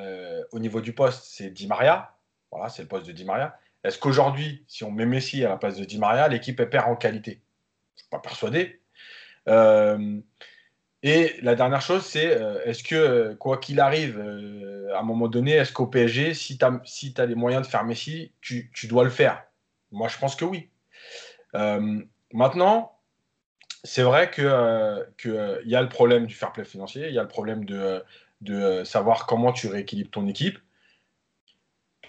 au 0.52 0.60
niveau 0.60 0.82
du 0.82 0.94
poste, 0.94 1.26
c'est 1.26 1.52
Di 1.52 1.68
Maria, 1.68 2.16
voilà, 2.52 2.70
c'est 2.70 2.82
le 2.82 2.88
poste 2.88 3.06
de 3.06 3.12
Di 3.12 3.26
Maria. 3.26 3.56
Est-ce 3.84 4.00
qu'aujourd'hui, 4.00 4.66
si 4.68 4.84
on 4.84 4.90
met 4.90 5.06
Messi 5.06 5.46
à 5.46 5.50
la 5.50 5.58
place 5.58 5.76
de 5.76 5.86
Di 5.86 6.00
Maria, 6.00 6.28
l'équipe 6.28 6.64
perd 6.64 6.90
en 6.90 6.96
qualité? 6.96 7.42
Pas 8.10 8.20
persuadé. 8.20 8.82
Euh, 9.48 10.20
et 11.04 11.36
la 11.42 11.56
dernière 11.56 11.82
chose, 11.82 12.04
c'est 12.04 12.36
euh, 12.36 12.64
est-ce 12.66 12.84
que, 12.84 12.96
euh, 12.96 13.36
quoi 13.36 13.58
qu'il 13.58 13.80
arrive, 13.80 14.20
à 14.94 15.00
un 15.00 15.04
moment 15.04 15.28
donné, 15.28 15.52
est-ce 15.52 15.72
qu'au 15.72 15.88
PSG, 15.88 16.34
si 16.34 16.58
tu 16.58 16.66
as, 16.66 17.26
les 17.26 17.36
moyens 17.36 17.66
de 17.66 17.70
faire 17.70 17.84
Messi, 17.84 18.32
tu, 18.42 18.72
dois 18.86 19.04
le 19.04 19.10
faire? 19.10 19.44
Moi, 19.92 20.08
je 20.08 20.18
pense 20.18 20.36
que 20.36 20.46
oui. 20.46 20.70
Maintenant, 22.34 22.98
c'est 23.84 24.02
vrai 24.02 24.32
qu'il 24.32 24.44
que, 25.18 25.62
y 25.66 25.76
a 25.76 25.82
le 25.82 25.90
problème 25.90 26.26
du 26.26 26.34
fair 26.34 26.52
play 26.52 26.66
financier, 26.66 27.08
il 27.08 27.14
y 27.14 27.20
a 27.20 27.22
le 27.22 27.28
problème 27.28 27.66
de, 27.66 28.84
savoir 28.84 29.26
comment 29.26 29.54
tu 29.54 29.68
rééquilibres 29.68 30.12
ton 30.12 30.28
équipe. 30.28 30.60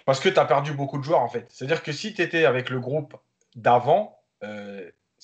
Parce 0.04 0.20
que 0.20 0.28
tu 0.28 0.38
as 0.38 0.44
perdu 0.44 0.72
beaucoup 0.72 0.98
de 0.98 1.04
joueurs, 1.04 1.20
en 1.20 1.28
fait. 1.28 1.46
C'est-à-dire 1.50 1.82
que 1.82 1.92
si 1.92 2.14
tu 2.14 2.22
étais 2.22 2.44
avec 2.44 2.70
le 2.70 2.80
groupe 2.80 3.16
d'avant, 3.56 4.20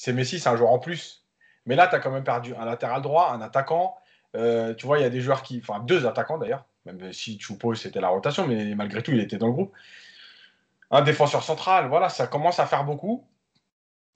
c'est 0.03 0.13
Messi, 0.13 0.41
c'est 0.41 0.49
un 0.49 0.57
joueur 0.57 0.73
en 0.73 0.81
plus. 0.81 1.25
Mais 1.65 1.77
là, 1.77 1.87
tu 1.87 1.95
as 1.95 2.01
quand 2.01 2.11
même 2.11 2.25
perdu 2.25 2.57
un 2.57 2.65
latéral 2.65 3.03
droit, 3.03 3.31
un 3.31 3.41
attaquant. 3.41 3.95
Euh, 4.35 4.75
tu 4.75 4.85
vois, 4.85 4.99
il 4.99 5.03
y 5.03 5.05
a 5.05 5.11
des 5.11 5.21
joueurs 5.21 5.43
qui. 5.45 5.61
Enfin, 5.63 5.79
deux 5.79 6.07
attaquants 6.07 6.39
d'ailleurs. 6.39 6.65
Même 6.87 7.13
si 7.13 7.39
Choupo, 7.39 7.77
c'était 7.77 8.01
la 8.01 8.09
rotation, 8.09 8.49
mais 8.49 8.75
malgré 8.75 9.01
tout, 9.01 9.13
il 9.13 9.21
était 9.21 9.37
dans 9.39 9.47
le 9.47 9.53
groupe. 9.53 9.73
Un 10.91 11.03
défenseur 11.03 11.45
central, 11.45 11.87
voilà, 11.87 12.09
ça 12.09 12.27
commence 12.27 12.59
à 12.59 12.67
faire 12.67 12.83
beaucoup. 12.83 13.25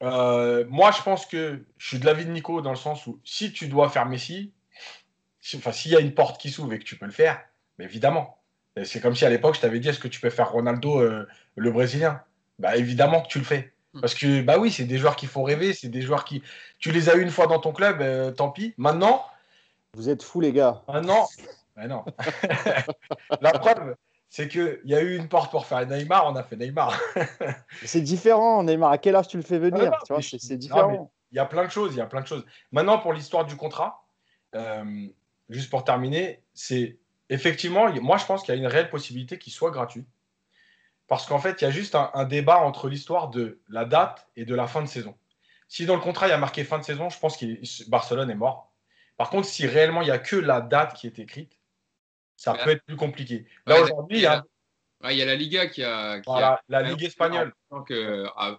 Euh, 0.03 0.65
moi, 0.69 0.91
je 0.91 1.03
pense 1.03 1.25
que 1.25 1.65
je 1.79 1.87
suis 1.87 2.01
de 2.01 2.05
l'avis 2.05 2.25
de 2.25 2.33
Nico 2.33 2.61
dans 2.63 2.71
le 2.71 2.77
sens 2.77 3.07
où 3.07 3.21
si 3.23 3.53
tu 3.53 3.69
dois 3.69 3.89
faire 3.89 4.07
Messi, 4.07 4.53
si- 5.41 5.57
enfin, 5.57 5.71
s'il 5.71 5.93
y 5.93 5.97
a 5.97 6.01
une 6.01 6.15
porte 6.15 6.41
qui 6.41 6.51
s'ouvre 6.51 6.73
et 6.73 6.81
que 6.81 6.85
tu 6.85 6.99
peux 6.99 7.07
le 7.07 7.13
faire, 7.13 7.41
mais 7.79 7.85
évidemment. 7.85 8.39
C'est 8.83 9.01
comme 9.01 9.15
si 9.15 9.25
à 9.25 9.31
l'époque, 9.31 9.55
je 9.55 9.61
t'avais 9.61 9.79
dit 9.79 9.89
est-ce 9.89 10.01
que 10.01 10.09
tu 10.09 10.21
peux 10.21 10.31
faire 10.31 10.51
Ronaldo, 10.51 11.01
euh, 11.01 11.29
le 11.55 11.71
Brésilien? 11.71 12.23
Bah 12.59 12.77
évidemment 12.77 13.23
que 13.23 13.29
tu 13.29 13.39
le 13.39 13.45
fais. 13.45 13.73
Parce 14.01 14.15
que, 14.15 14.43
bah 14.43 14.59
oui, 14.59 14.71
c'est 14.71 14.85
des 14.85 14.99
joueurs 14.99 15.17
qu'il 15.17 15.29
faut 15.29 15.43
rêver, 15.43 15.73
c'est 15.73 15.89
des 15.89 16.03
joueurs 16.03 16.25
qui. 16.25 16.43
Tu 16.79 16.93
les 16.93 17.09
as 17.09 17.17
eu 17.17 17.23
une 17.23 17.31
fois 17.31 17.47
dans 17.47 17.59
ton 17.59 17.73
club, 17.73 18.01
euh, 18.01 18.31
tant 18.31 18.51
pis. 18.51 18.75
Maintenant, 18.77 19.25
Vous 19.95 20.09
êtes 20.09 20.23
fous, 20.23 20.41
les 20.41 20.53
gars. 20.53 20.83
maintenant. 20.89 21.27
Bah 21.77 21.87
non. 21.89 22.07
La 23.43 23.53
preuve, 23.53 23.97
c'est 24.31 24.49
qu'il 24.49 24.81
y 24.85 24.95
a 24.95 25.03
eu 25.03 25.15
une 25.15 25.29
porte 25.29 25.51
pour 25.51 25.67
faire 25.67 25.87
Neymar, 25.87 26.27
on 26.27 26.35
a 26.35 26.43
fait 26.43 26.57
Neymar. 26.57 26.99
C'est 27.85 28.01
différent, 28.01 28.63
Neymar. 28.63 28.91
À 28.93 28.97
quel 28.97 29.15
âge 29.15 29.29
tu 29.29 29.37
le 29.37 29.43
fais 29.43 29.59
venir 29.59 29.83
Ah 29.83 29.91
non, 29.91 29.97
Tu 30.07 30.13
vois, 30.15 30.17
mais 30.17 30.39
c'est 30.39 30.57
différent. 30.57 31.13
Il 31.33 31.37
y 31.37 31.39
a 31.39 31.45
plein 31.45 31.67
de 31.67 31.71
choses, 31.71 31.93
il 31.95 31.99
y 31.99 32.01
a 32.01 32.07
plein 32.07 32.23
de 32.23 32.27
choses. 32.27 32.47
Maintenant, 32.73 32.99
pour 32.99 33.13
l'histoire 33.13 33.45
du 33.45 33.57
contrat, 33.57 34.07
euh, 34.55 35.07
juste 35.51 35.69
pour 35.69 35.85
terminer, 35.85 36.43
c'est 36.55 36.99
effectivement, 37.29 37.93
moi 38.01 38.17
je 38.17 38.25
pense 38.25 38.43
qu'il 38.43 38.55
y 38.55 38.57
a 38.57 38.61
une 38.61 38.67
réelle 38.67 38.89
possibilité 38.89 39.39
qu'il 39.39 39.53
soit 39.53 39.71
gratuit. 39.71 40.07
Parce 41.09 41.27
qu'en 41.27 41.39
fait, 41.39 41.61
il 41.61 41.65
y 41.65 41.69
a 41.69 41.71
juste 41.71 41.95
un, 41.95 42.11
un 42.15 42.25
débat 42.25 42.59
entre 42.59 42.89
l'histoire 42.89 43.29
de 43.29 43.61
la 43.69 43.85
date 43.85 44.27
et 44.37 44.45
de 44.45 44.55
la 44.55 44.67
fin 44.67 44.83
de 44.83 44.89
saison. 44.89 45.15
Si 45.69 45.87
dans 45.87 45.95
le 45.95 46.01
contrat, 46.01 46.27
il 46.27 46.31
y 46.31 46.33
a 46.33 46.39
marqué 46.39 46.65
fin 46.65 46.79
de 46.79 46.85
saison, 46.85 47.09
je 47.11 47.19
pense 47.19 47.37
que 47.37 47.45
Barcelone 47.91 48.31
est 48.31 48.35
mort. 48.37 48.73
Par 49.17 49.31
contre, 49.31 49.47
si 49.49 49.67
réellement 49.67 50.03
il 50.03 50.07
n'y 50.07 50.11
a 50.11 50.19
que 50.19 50.37
la 50.37 50.61
date 50.61 50.95
qui 50.95 51.07
est 51.07 51.19
écrite, 51.19 51.59
ça 52.37 52.53
Ouais. 52.53 52.59
peut 52.65 52.71
être 52.71 52.85
plus 52.85 52.97
compliqué. 52.97 53.47
Là, 53.67 53.77
Ouais, 53.77 53.83
aujourd'hui, 53.83 54.19
il 54.19 54.23
y 54.23 54.27
a 54.27 54.45
Ouais, 55.05 55.15
il 55.15 55.19
y 55.19 55.23
a 55.23 55.27
la 55.27 55.35
Liga 55.35 55.67
qui 55.67 55.85
a. 55.85 56.21
qui 56.21 56.25
voilà, 56.27 56.53
a- 56.55 56.61
la 56.69 56.83
Ligue 56.83 57.05
espagnole. 57.05 57.53
Euh, 57.91 58.27
à- 58.37 58.59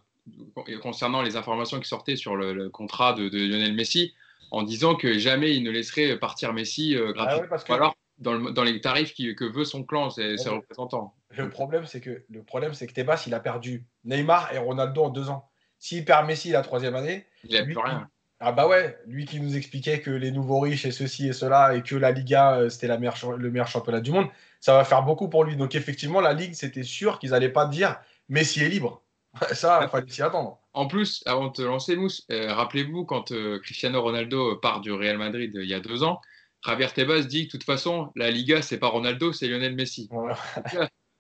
concernant 0.82 1.22
les 1.22 1.36
informations 1.36 1.80
qui 1.80 1.88
sortaient 1.88 2.16
sur 2.16 2.36
le, 2.36 2.54
le 2.54 2.70
contrat 2.70 3.14
de, 3.14 3.28
de 3.30 3.38
Lionel 3.40 3.74
Messi, 3.74 4.14
en 4.52 4.62
disant 4.64 4.96
que 4.96 5.18
jamais 5.18 5.56
il 5.56 5.64
ne 5.64 5.72
laisserait 5.72 6.18
partir 6.20 6.54
Messi 6.54 6.96
euh, 6.96 7.08
Ah 7.10 7.14
gratuitement. 7.14 7.42
ouais, 7.44 7.48
parce 7.50 7.64
que 7.64 7.72
Ou 7.72 7.76
alors 7.76 7.96
dans, 8.20 8.34
le- 8.34 8.52
dans 8.52 8.64
les 8.64 8.82
tarifs 8.82 9.14
qui- 9.14 9.36
que 9.36 9.46
veut 9.46 9.66
son 9.66 9.84
clan, 9.84 10.10
ses, 10.10 10.36
représentants. 10.50 11.14
Le 11.36 11.50
problème, 11.50 11.86
c'est 11.86 12.02
que 12.02 12.24
le 12.30 12.44
problème, 12.44 12.74
c'est 12.74 12.88
que 12.88 12.94
Tebas, 12.94 13.24
il 13.28 13.34
a 13.34 13.40
perdu 13.40 13.86
Neymar 14.06 14.54
et 14.54 14.58
Ronaldo 14.58 15.04
en 15.04 15.10
deux 15.10 15.30
ans. 15.30 15.50
S'il 15.80 16.06
perd 16.06 16.26
Messi 16.26 16.50
la 16.52 16.62
troisième 16.62 16.96
année, 16.96 17.26
Il 17.44 17.54
n'a 17.56 17.64
plus 17.64 17.78
rien. 17.78 18.10
Ah 18.40 18.52
bah 18.52 18.68
ouais, 18.68 18.98
lui 19.08 19.26
qui 19.26 19.40
nous 19.40 19.58
expliquait 19.58 20.00
que 20.00 20.12
les 20.12 20.30
nouveaux 20.32 20.60
riches 20.60 20.86
et 20.86 20.92
ceci 20.92 21.28
et 21.28 21.34
cela 21.34 21.76
et 21.76 21.82
que 21.82 21.96
la 21.96 22.12
Liga 22.12 22.58
euh, 22.60 22.70
c'était 22.70 22.86
la 22.88 23.00
meilleure 23.00 23.16
cha- 23.18 23.36
le 23.36 23.50
meilleur 23.50 23.68
championnat 23.68 24.00
du 24.00 24.12
monde, 24.12 24.28
ça 24.60 24.74
va 24.74 24.84
faire 24.86 25.02
beaucoup 25.02 25.28
pour 25.28 25.44
lui. 25.44 25.56
Donc 25.56 25.74
effectivement, 25.74 26.22
la 26.22 26.34
Ligue, 26.34 26.54
c'était 26.54 26.84
sûr 26.84 27.18
qu'ils 27.18 27.32
n'allaient 27.32 27.50
pas 27.50 27.66
dire 27.66 28.00
Messi 28.30 28.62
est 28.64 28.70
libre. 28.70 29.02
Ça, 29.54 29.80
il 29.84 29.90
fallait 29.90 30.08
s'y 30.10 30.22
attendre. 30.22 30.60
En 30.74 30.88
plus, 30.88 31.24
avant 31.26 31.48
de 31.48 31.52
te 31.54 31.62
lancer, 31.62 31.96
Mousse, 31.96 32.26
euh, 32.32 32.54
rappelez-vous 32.54 33.06
quand 33.06 33.32
euh, 33.32 33.60
Cristiano 33.60 34.02
Ronaldo 34.02 34.56
part 34.58 34.82
du 34.82 34.92
Real 34.92 35.18
Madrid 35.18 35.56
euh, 35.56 35.64
il 35.64 35.70
y 35.70 35.74
a 35.76 35.80
deux 35.80 36.04
ans, 36.04 36.22
Javier 36.66 36.88
Tebas 36.94 37.22
dit 37.22 37.44
que 37.44 37.48
de 37.48 37.52
toute 37.52 37.64
façon, 37.64 38.12
la 38.16 38.32
Liga, 38.32 38.62
c'est 38.62 38.78
pas 38.80 38.88
Ronaldo, 38.88 39.32
c'est 39.34 39.48
Lionel 39.48 39.76
Messi. 39.76 40.08
Voilà. 40.12 40.38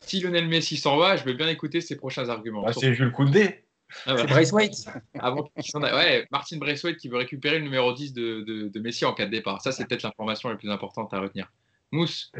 Si 0.01 0.19
Lionel 0.19 0.47
Messi 0.47 0.77
s'en 0.77 0.97
va, 0.97 1.15
je 1.17 1.23
veux 1.23 1.33
bien 1.33 1.47
écouter 1.47 1.81
ses 1.81 1.95
prochains 1.95 2.29
arguments. 2.29 2.63
Bah, 2.63 2.73
c'est 2.73 2.93
Jules 2.93 3.11
Koundé. 3.11 3.63
Ah. 4.05 4.15
C'est. 4.17 4.87
Avant 5.19 5.49
aille. 5.83 5.93
Ouais, 5.93 6.27
Martin 6.31 6.57
Braithwaite 6.57 6.97
qui 6.97 7.07
veut 7.07 7.17
récupérer 7.17 7.57
le 7.59 7.63
numéro 7.63 7.93
10 7.93 8.13
de, 8.13 8.41
de- 8.41 8.67
de 8.67 8.79
Messi 8.79 9.05
en 9.05 9.13
cas 9.13 9.25
de 9.25 9.31
départ. 9.31 9.61
Ça, 9.61 9.71
c'est 9.71 9.87
peut-être 9.87 10.03
l'information 10.03 10.49
la 10.49 10.55
plus 10.55 10.69
importante 10.69 11.13
à 11.13 11.19
retenir. 11.19 11.51
Mousse, 11.91 12.31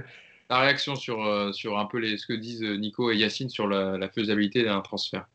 ta 0.50 0.60
réaction 0.60 0.96
sur, 0.96 1.24
euh, 1.26 1.52
sur 1.54 1.78
un 1.80 1.86
peu 1.86 2.00
les, 2.00 2.18
ce 2.18 2.26
que 2.28 2.34
disent 2.34 2.62
Nico 2.64 3.12
et 3.12 3.16
Yacine 3.18 3.50
sur 3.50 3.68
la, 3.68 3.98
la 3.98 4.10
faisabilité 4.10 4.64
d'un 4.64 4.82
transfert? 4.82 5.26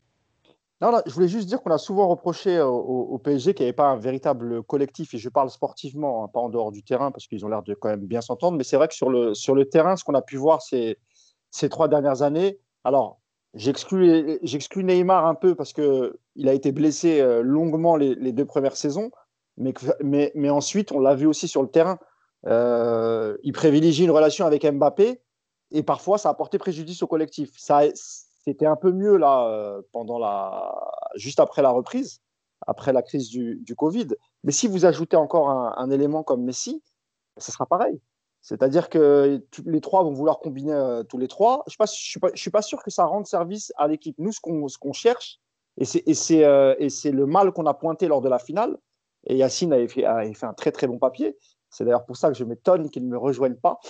Non, 0.83 1.01
je 1.07 1.13
voulais 1.13 1.29
juste 1.29 1.47
dire 1.47 1.63
qu'on 1.63 1.71
a 1.71 1.79
souvent 1.79 2.09
reproché 2.09 2.61
au, 2.61 2.75
au 2.75 3.17
PSG 3.19 3.55
qu'il 3.55 3.63
n'y 3.63 3.69
avait 3.69 3.73
pas 3.73 3.91
un 3.91 3.97
véritable 3.97 4.65
collectif, 4.65 5.15
et 5.15 5.19
je 5.19 5.29
parle 5.29 5.49
sportivement, 5.49 6.25
hein, 6.25 6.29
pas 6.29 6.41
en 6.41 6.49
dehors 6.49 6.73
du 6.73 6.83
terrain, 6.83 7.13
parce 7.13 7.29
qu'ils 7.29 7.47
ont 7.47 7.49
l'air 7.49 7.63
de 7.63 7.75
quand 7.75 7.89
même 7.89 8.05
bien 8.05 8.21
s'entendre, 8.21 8.59
mais 8.59 8.65
c'est 8.65 8.75
vrai 8.77 8.89
que 8.89 8.95
sur 8.95 9.09
le, 9.09 9.33
sur 9.33 9.55
le 9.55 9.69
terrain, 9.69 9.95
ce 9.95 10.03
qu'on 10.03 10.15
a 10.15 10.23
pu 10.23 10.37
voir 10.37 10.61
ces, 10.61 10.99
ces 11.53 11.69
trois 11.69 11.87
dernières 11.87 12.23
années, 12.23 12.59
alors 12.83 13.21
j'exclus 13.55 14.43
Neymar 14.77 15.25
un 15.25 15.37
peu 15.37 15.55
parce 15.55 15.73
qu'il 15.73 16.49
a 16.49 16.53
été 16.53 16.73
blessé 16.73 17.21
euh, 17.21 17.43
longuement 17.43 17.95
les, 17.95 18.33
deux 18.33 18.47
premières 18.47 18.77
saisons, 18.77 19.13
mais, 19.59 19.75
mais, 20.03 20.33
mais 20.35 20.51
ensuite, 20.51 20.91
on 20.91 20.99
l'a 20.99 21.15
vu 21.15 21.27
aussi 21.27 21.47
sur 21.47 21.63
le 21.63 21.69
terrain, 21.69 22.01
euh, 22.47 23.37
il 23.45 23.53
privilégie 23.53 24.03
une 24.03 24.11
relation 24.11 24.47
avec 24.47 24.67
Mbappé, 24.67 25.21
et 25.71 25.83
parfois 25.85 26.19
ça 26.19 26.31
a 26.31 26.35
porté 26.35 26.59
préjudice 26.59 27.05
au 27.05 27.07
collectif. 27.07 27.53
Ça, 27.57 27.83
c'était 28.45 28.67
un 28.67 28.77
peu 28.77 28.93
mieux 28.93 29.17
là 29.17 29.47
euh, 29.49 29.83
pendant 29.93 30.19
la, 30.19 30.75
juste 31.15 31.41
après 31.41 31.63
la 31.63 31.71
reprise, 31.71 32.21
après 32.67 32.93
la 32.93 33.03
crise 33.03 33.29
du, 33.29 33.75
Covid. 33.77 34.09
Mais 34.45 34.53
si 34.53 34.69
vous 34.69 34.85
ajoutez 34.85 35.17
encore 35.17 35.51
un, 35.51 35.91
élément 35.91 36.23
comme 36.23 36.43
Messi, 36.43 36.83
ce 37.39 37.53
sera 37.53 37.67
pareil. 37.67 38.01
C'est-à-dire 38.41 38.89
que 38.89 39.41
les 39.65 39.81
trois 39.81 40.03
vont 40.03 40.13
vouloir 40.13 40.41
combiner 40.41 40.73
euh, 40.73 41.05
tous 41.05 41.19
les 41.19 41.29
trois. 41.29 41.63
Je 41.69 41.77
ne 41.79 41.87
suis, 42.35 42.51
pas 42.51 42.63
sûr 42.63 42.83
que 42.83 42.91
ça 42.91 43.05
rende 43.05 43.27
service 43.27 43.73
à 43.77 43.87
l'équipe. 43.87 44.17
Nous, 44.19 44.33
ce 44.33 44.41
qu'on 44.79 44.93
cherche, 44.93 45.39
et 45.77 45.85
c'est 45.85 46.45
euh, 46.45 46.75
le 46.79 47.25
mal 47.25 47.53
qu'on 47.53 47.67
a 47.67 47.75
pointé 47.75 48.09
lors 48.09 48.21
de 48.21 48.29
la 48.29 48.41
finale, 48.41 48.77
et 49.27 49.37
Yacine 49.37 49.73
avait 49.73 49.87
fait, 49.87 50.05
fait 50.35 50.47
un 50.47 50.55
très 50.55 50.73
très 50.73 50.89
bon 50.89 50.99
papier, 50.99 51.37
c'est 51.73 51.85
d'ailleurs 51.85 52.05
pour 52.05 52.17
ça 52.17 52.29
que 52.29 52.35
je 52.35 52.45
m'étonne 52.45 52.91
qu'il 52.91 53.05
ne 53.05 53.11
me 53.11 53.19
rejoigne 53.19 53.55
pas. 53.55 53.81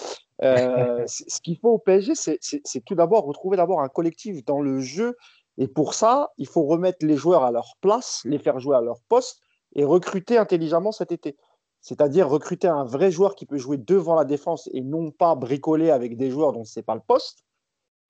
Euh, 0.42 1.04
ce 1.06 1.40
qu'il 1.40 1.58
faut 1.58 1.70
au 1.70 1.78
PSG, 1.78 2.14
c'est 2.14 2.84
tout 2.84 2.94
d'abord 2.94 3.24
retrouver 3.24 3.56
d'abord 3.56 3.80
un 3.80 3.88
collectif 3.88 4.44
dans 4.44 4.60
le 4.60 4.80
jeu. 4.80 5.16
Et 5.58 5.68
pour 5.68 5.92
ça, 5.92 6.30
il 6.38 6.46
faut 6.46 6.62
remettre 6.62 7.04
les 7.04 7.16
joueurs 7.16 7.42
à 7.42 7.50
leur 7.50 7.74
place, 7.80 8.22
les 8.24 8.38
faire 8.38 8.58
jouer 8.58 8.76
à 8.76 8.80
leur 8.80 9.02
poste 9.08 9.40
et 9.74 9.84
recruter 9.84 10.38
intelligemment 10.38 10.92
cet 10.92 11.12
été. 11.12 11.36
C'est-à-dire 11.80 12.28
recruter 12.28 12.68
un 12.68 12.84
vrai 12.84 13.10
joueur 13.10 13.34
qui 13.34 13.44
peut 13.44 13.58
jouer 13.58 13.76
devant 13.76 14.14
la 14.14 14.24
défense 14.24 14.70
et 14.72 14.80
non 14.80 15.10
pas 15.10 15.34
bricoler 15.34 15.90
avec 15.90 16.16
des 16.16 16.30
joueurs 16.30 16.52
dont 16.52 16.64
ce 16.64 16.78
n'est 16.78 16.84
pas 16.84 16.94
le 16.94 17.02
poste. 17.06 17.44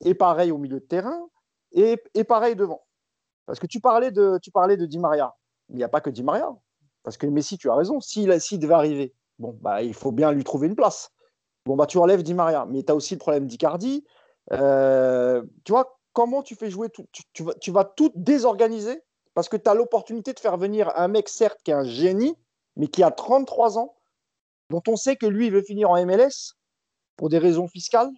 Et 0.05 0.15
pareil 0.15 0.53
au 0.53 0.59
milieu 0.59 0.81
de 0.81 0.85
terrain 0.85 1.19
et, 1.73 1.97
et 2.15 2.25
pareil 2.25 2.55
devant. 2.55 2.83
Parce 3.47 3.59
que 3.59 3.67
tu 3.67 3.81
parlais 3.81 4.11
de, 4.11 4.39
tu 4.43 4.51
parlais 4.51 4.77
de 4.77 4.85
Di 4.85 4.99
Maria. 4.99 5.35
Il 5.71 5.77
n'y 5.77 5.85
a 5.85 5.89
pas 5.89 6.03
que 6.03 6.11
Di 6.11 6.23
Maria. 6.23 6.55
Parce 7.03 7.17
que 7.17 7.27
Messi, 7.27 7.59
tu 7.59 7.71
as 7.71 7.75
raison, 7.75 8.01
s'il 8.01 8.41
s'il 8.41 8.61
devait 8.61 8.75
arriver, 8.75 9.15
Bon, 9.39 9.57
bah, 9.61 9.83
il 9.83 9.95
faut 9.95 10.13
bien 10.13 10.33
lui 10.33 10.45
trouver 10.45 10.69
une 10.69 10.77
place. 10.77 11.11
Bon, 11.65 11.77
bah, 11.77 11.87
tu 11.87 11.99
enlèves 11.99 12.23
Di 12.23 12.35
Maria, 12.35 12.67
mais 12.69 12.83
tu 12.83 12.93
as 12.93 12.95
aussi 12.95 13.15
le 13.15 13.19
problème 13.19 13.47
d'Icardi. 13.47 14.05
Euh, 14.53 15.43
tu 15.65 15.73
vois, 15.73 15.99
comment 16.13 16.43
tu 16.43 16.57
fais 16.57 16.71
jouer 16.71 16.89
tout 16.91 17.07
tu, 17.33 17.43
vas, 17.43 17.55
tu 17.55 17.71
vas 17.71 17.85
tout 17.85 18.13
désorganiser 18.15 19.03
parce 19.35 19.49
que 19.49 19.57
tu 19.57 19.69
as 19.69 19.75
l'opportunité 19.75 20.33
de 20.33 20.41
faire 20.41 20.57
venir 20.57 20.93
un 20.97 21.09
mec, 21.09 21.29
certes, 21.29 21.61
qui 21.65 21.71
est 21.71 21.75
un 21.75 21.85
génie, 21.85 22.37
mais 22.77 22.89
qui 22.89 23.03
a 23.03 23.11
33 23.11 23.79
ans, 23.79 23.97
dont 24.71 24.83
on 24.89 24.97
sait 24.97 25.17
que 25.17 25.27
lui, 25.27 25.47
il 25.47 25.53
veut 25.53 25.63
finir 25.63 25.91
en 25.91 26.05
MLS 26.05 26.55
pour 27.17 27.29
des 27.29 27.39
raisons 27.39 27.69
fiscales. 27.69 28.11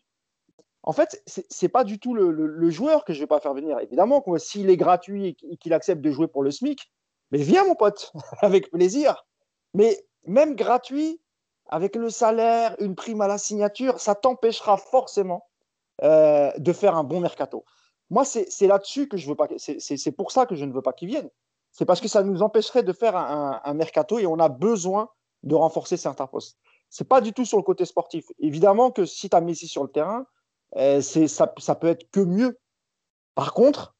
En 0.82 0.92
fait, 0.92 1.22
ce 1.26 1.40
n'est 1.62 1.68
pas 1.68 1.84
du 1.84 1.98
tout 1.98 2.14
le, 2.14 2.70
joueur 2.70 3.04
que 3.04 3.12
je 3.12 3.20
vais 3.20 3.26
pas 3.26 3.40
faire 3.40 3.54
venir. 3.54 3.78
Évidemment, 3.80 4.22
s'il 4.38 4.68
est 4.68 4.76
gratuit 4.76 5.36
et 5.50 5.56
qu'il 5.56 5.72
accepte 5.72 6.02
de 6.02 6.10
jouer 6.10 6.28
pour 6.28 6.42
le 6.42 6.50
SMIC, 6.50 6.90
mais 7.30 7.38
viens, 7.38 7.64
mon 7.64 7.74
pote, 7.74 8.12
avec 8.42 8.70
plaisir. 8.70 9.24
Mais 9.72 10.04
même 10.26 10.54
gratuit, 10.54 11.20
avec 11.68 11.96
le 11.96 12.10
salaire, 12.10 12.76
une 12.78 12.94
prime 12.94 13.20
à 13.20 13.28
la 13.28 13.38
signature, 13.38 13.98
ça 13.98 14.14
t'empêchera 14.14 14.76
forcément 14.76 15.46
euh, 16.02 16.52
de 16.58 16.72
faire 16.72 16.96
un 16.96 17.04
bon 17.04 17.20
mercato. 17.20 17.64
Moi, 18.10 18.24
c'est 18.24 18.66
là-dessus 18.66 19.08
que 19.08 19.16
je 19.16 19.28
veux 19.28 19.34
pas. 19.34 19.48
C'est 19.56 20.12
pour 20.12 20.30
ça 20.30 20.46
que 20.46 20.54
je 20.54 20.64
ne 20.64 20.72
veux 20.72 20.82
pas 20.82 20.92
qu'ils 20.92 21.08
viennent. 21.08 21.30
C'est 21.72 21.84
parce 21.84 22.00
que 22.00 22.08
ça 22.08 22.22
nous 22.22 22.42
empêcherait 22.42 22.82
de 22.82 22.92
faire 22.92 23.16
un, 23.16 23.74
mercato 23.74 24.18
et 24.18 24.26
on 24.26 24.38
a 24.38 24.48
besoin 24.48 25.08
de 25.42 25.54
renforcer 25.54 25.96
certains 25.96 26.26
postes. 26.26 26.58
C'est 26.90 27.08
pas 27.08 27.20
du 27.20 27.32
tout 27.32 27.44
sur 27.44 27.56
le 27.56 27.64
côté 27.64 27.84
sportif. 27.84 28.26
Évidemment 28.38 28.90
que 28.90 29.04
si 29.04 29.28
tu 29.28 29.36
as 29.36 29.40
Messi 29.40 29.66
sur 29.66 29.82
le 29.82 29.90
terrain, 29.90 30.26
euh, 30.76 31.00
ça, 31.00 31.52
ça 31.58 31.74
peut 31.74 31.88
être 31.88 32.08
que 32.10 32.20
mieux. 32.20 32.58
Par 33.34 33.52
contre, 33.54 33.96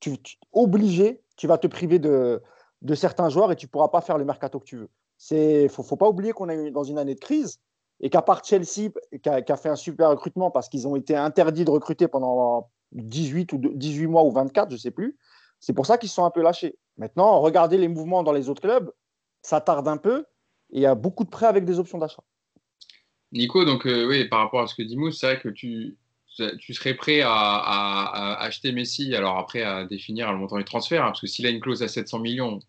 tu, 0.00 0.16
obligé, 0.52 1.22
tu 1.36 1.46
vas 1.46 1.58
te 1.58 1.66
priver 1.66 1.98
de, 1.98 2.42
de 2.82 2.94
certains 2.94 3.28
joueurs 3.28 3.52
et 3.52 3.56
tu 3.56 3.68
pourras 3.68 3.88
pas 3.88 4.00
faire 4.00 4.16
le 4.16 4.24
mercato 4.24 4.60
que 4.60 4.64
tu 4.64 4.76
veux. 4.76 4.90
Il 5.30 5.62
ne 5.64 5.68
faut, 5.68 5.96
pas 5.96 6.08
oublier 6.08 6.32
qu'on 6.32 6.48
est 6.48 6.70
dans 6.70 6.84
une 6.84 6.98
année 6.98 7.14
de 7.14 7.20
crise 7.20 7.60
et 8.00 8.10
qu'à 8.10 8.22
part 8.22 8.44
Chelsea, 8.44 8.90
qui 9.22 9.28
a, 9.28 9.56
fait 9.56 9.68
un 9.68 9.76
super 9.76 10.10
recrutement 10.10 10.50
parce 10.50 10.68
qu'ils 10.68 10.86
ont 10.86 10.96
été 10.96 11.16
interdits 11.16 11.64
de 11.64 11.70
recruter 11.70 12.06
pendant 12.06 12.70
18, 12.92 13.52
ou 13.52 13.58
18 13.58 14.06
mois 14.06 14.22
ou 14.22 14.30
24, 14.30 14.70
je 14.70 14.76
sais 14.76 14.90
plus, 14.90 15.16
c'est 15.60 15.72
pour 15.72 15.86
ça 15.86 15.98
qu'ils 15.98 16.08
sont 16.08 16.24
un 16.24 16.30
peu 16.30 16.42
lâchés. 16.42 16.78
Maintenant, 16.96 17.40
regardez 17.40 17.78
les 17.78 17.88
mouvements 17.88 18.22
dans 18.22 18.32
les 18.32 18.48
autres 18.48 18.62
clubs, 18.62 18.92
ça 19.42 19.60
tarde 19.60 19.88
un 19.88 19.96
peu 19.96 20.24
et 20.70 20.78
il 20.78 20.80
y 20.80 20.86
a 20.86 20.94
beaucoup 20.94 21.24
de 21.24 21.30
prêts 21.30 21.46
avec 21.46 21.64
des 21.64 21.78
options 21.78 21.98
d'achat. 21.98 22.22
Nico, 23.32 23.64
donc 23.64 23.86
euh, 23.86 24.06
oui, 24.06 24.26
par 24.28 24.40
rapport 24.40 24.60
à 24.60 24.66
ce 24.66 24.74
que 24.74 24.82
dit 24.82 24.96
Mousse, 24.96 25.20
c'est 25.20 25.26
vrai 25.26 25.40
que 25.40 25.48
tu, 25.48 25.98
tu 26.58 26.74
serais 26.74 26.94
prêt 26.94 27.20
à, 27.22 28.38
acheter 28.40 28.72
Messi, 28.72 29.14
alors 29.14 29.38
après 29.38 29.62
à 29.62 29.84
définir 29.84 30.32
le 30.32 30.38
montant 30.38 30.56
du 30.56 30.64
transfert, 30.64 31.02
hein, 31.02 31.08
parce 31.08 31.20
que 31.20 31.26
s'il 31.26 31.46
a 31.46 31.50
une 31.50 31.60
clause 31.60 31.82
à 31.82 31.88
700 31.88 32.20
millions, 32.20 32.60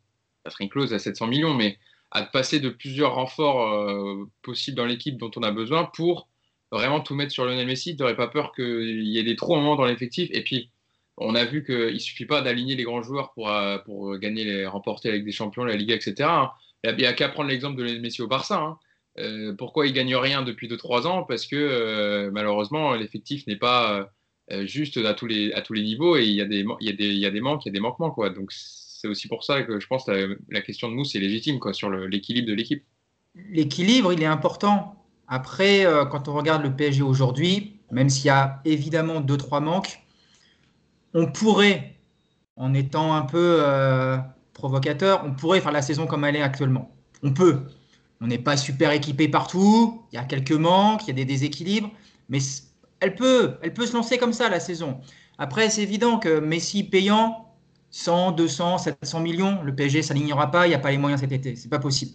ça 0.44 0.52
serait 0.52 0.66
une 0.66 0.70
clause 0.70 0.94
à 0.94 1.00
700 1.00 1.28
millions, 1.28 1.54
mais 1.54 1.78
à 2.12 2.24
passer 2.24 2.60
de 2.60 2.70
plusieurs 2.70 3.16
renforts 3.16 3.72
euh, 3.72 4.28
possibles 4.42 4.78
dans 4.78 4.86
l'équipe 4.86 5.18
dont 5.18 5.32
on 5.36 5.44
a 5.44 5.52
besoin 5.52 5.86
pour 5.86 6.28
vraiment 6.72 7.02
tout 7.02 7.16
mettre 7.16 7.32
sur 7.32 7.46
Lionel 7.46 7.68
Messi. 7.68 7.96
Tu 7.96 8.02
n'aurais 8.02 8.16
pas 8.16 8.28
peur 8.28 8.52
qu'il 8.54 9.08
y 9.08 9.20
ait 9.20 9.24
des 9.24 9.36
trous 9.36 9.54
au 9.54 9.58
moment 9.58 9.76
dans 9.76 9.86
l'effectif? 9.86 10.30
Et 10.34 10.44
puis, 10.44 10.70
on 11.18 11.36
a 11.36 11.46
vu 11.46 11.64
qu'il 11.64 11.94
ne 11.94 12.00
suffit 12.00 12.26
pas 12.26 12.42
d'aligner 12.42 12.76
les 12.76 12.84
grands 12.84 13.04
joueurs 13.04 13.34
pour, 13.34 13.50
euh, 13.50 13.78
pour 13.80 14.18
gagner, 14.18 14.44
les, 14.44 14.66
remporter 14.66 15.10
avec 15.10 15.26
des 15.26 15.32
champions, 15.32 15.64
la 15.64 15.76
Liga, 15.76 15.96
etc. 15.96 16.16
Hein. 16.24 16.52
Il 16.84 16.96
n'y 16.96 17.06
a, 17.06 17.14
qu'à 17.14 17.30
prendre 17.30 17.50
l'exemple 17.50 17.78
de 17.78 17.84
Lionel 17.84 18.02
Messi 18.02 18.22
au 18.22 18.28
Barça. 18.28 18.60
Hein. 18.60 18.80
Euh, 19.20 19.54
pourquoi 19.54 19.86
il 19.86 19.94
gagne 19.94 20.16
rien 20.16 20.44
depuis 20.44 20.68
2-3 20.68 21.08
ans? 21.08 21.24
Parce 21.24 21.46
que 21.46 22.30
malheureusement, 22.30 22.94
l'effectif 22.94 23.46
n'est 23.48 23.58
pas 23.58 24.10
juste 24.62 24.98
à 24.98 25.14
tous, 25.14 25.28
les, 25.28 25.52
à 25.54 25.62
tous 25.62 25.74
les 25.74 25.84
niveaux 25.84 26.18
et 26.18 26.26
il 26.26 26.34
y, 26.34 26.42
a 26.42 26.46
des, 26.46 26.66
il, 26.80 26.88
y 26.88 26.90
a 26.90 26.94
des, 26.94 27.08
il 27.08 27.20
y 27.20 27.26
a 27.26 27.32
des 27.32 27.42
manques, 27.42 27.66
il 27.66 27.70
y 27.70 27.72
a 27.72 27.74
des 27.74 27.80
manquements. 27.82 28.12
Quoi. 28.12 28.30
Donc, 28.30 28.52
c'est 29.00 29.08
aussi 29.08 29.30
pour 29.30 29.46
ça 29.46 29.64
que 29.64 29.80
je 29.80 29.88
pense 29.88 30.06
que 30.06 30.38
la, 30.50 30.62
question 30.62 30.90
de 30.90 30.94
Mousse 30.94 31.16
est 31.16 31.20
légitime 31.20 31.60
quoi, 31.60 31.74
sur 31.74 31.90
l'équilibre 31.90 32.50
de 32.50 32.54
l'équipe. 32.54 32.84
L'équilibre, 33.50 34.12
il 34.12 34.22
est 34.22 34.26
important. 34.26 34.96
Après, 35.30 35.86
euh, 35.86 36.04
quand 36.06 36.28
on 36.28 36.34
regarde 36.34 36.64
le 36.64 36.76
PSG 36.76 37.02
aujourd'hui, 37.02 37.80
même 37.92 38.10
s'il 38.10 38.26
y 38.26 38.30
a 38.30 38.60
évidemment 38.66 39.22
deux, 39.22 39.38
trois 39.38 39.62
manques, 39.62 40.02
on 41.14 41.32
pourrait, 41.32 41.96
en 42.58 42.74
étant 42.74 43.16
un 43.16 43.22
peu 43.22 43.60
euh, 43.62 44.18
provocateur, 44.54 45.24
on 45.26 45.32
pourrait 45.32 45.62
faire 45.62 45.72
la 45.72 45.82
saison 45.82 46.06
comme 46.06 46.26
elle 46.26 46.36
est 46.36 46.42
actuellement. 46.42 46.94
On 47.24 47.34
peut. 47.34 47.68
On 48.20 48.28
n'est 48.28 48.38
pas 48.38 48.58
super 48.58 48.92
équipé 48.92 49.30
partout, 49.30 50.04
il 50.12 50.16
y 50.16 50.20
a 50.20 50.26
quelques 50.26 50.52
manques, 50.52 51.04
il 51.04 51.08
y 51.08 51.12
a 51.12 51.14
des 51.14 51.26
déséquilibres, 51.26 51.90
mais 52.28 52.40
elle 53.00 53.16
peut, 53.16 53.56
elle 53.62 53.74
peut 53.74 53.86
se 53.86 53.94
lancer 53.94 54.18
comme 54.18 54.34
ça 54.34 54.50
la 54.50 54.60
saison. 54.60 55.00
Après, 55.38 55.70
c'est 55.70 55.84
évident 55.84 56.20
que 56.20 56.42
Messi 56.42 56.84
payant, 56.84 57.49
100, 57.92 58.32
200, 58.34 58.78
700 58.78 59.20
millions, 59.20 59.62
le 59.64 59.74
PSG 59.74 60.02
s'alignera 60.04 60.52
pas, 60.52 60.68
il 60.68 60.70
n'y 60.70 60.76
a 60.76 60.80
pas 60.80 60.92
les 60.92 60.98
moyens 60.98 61.22
cet 61.22 61.32
été, 61.32 61.56
c'est 61.56 61.70
pas 61.70 61.80
possible. 61.80 62.12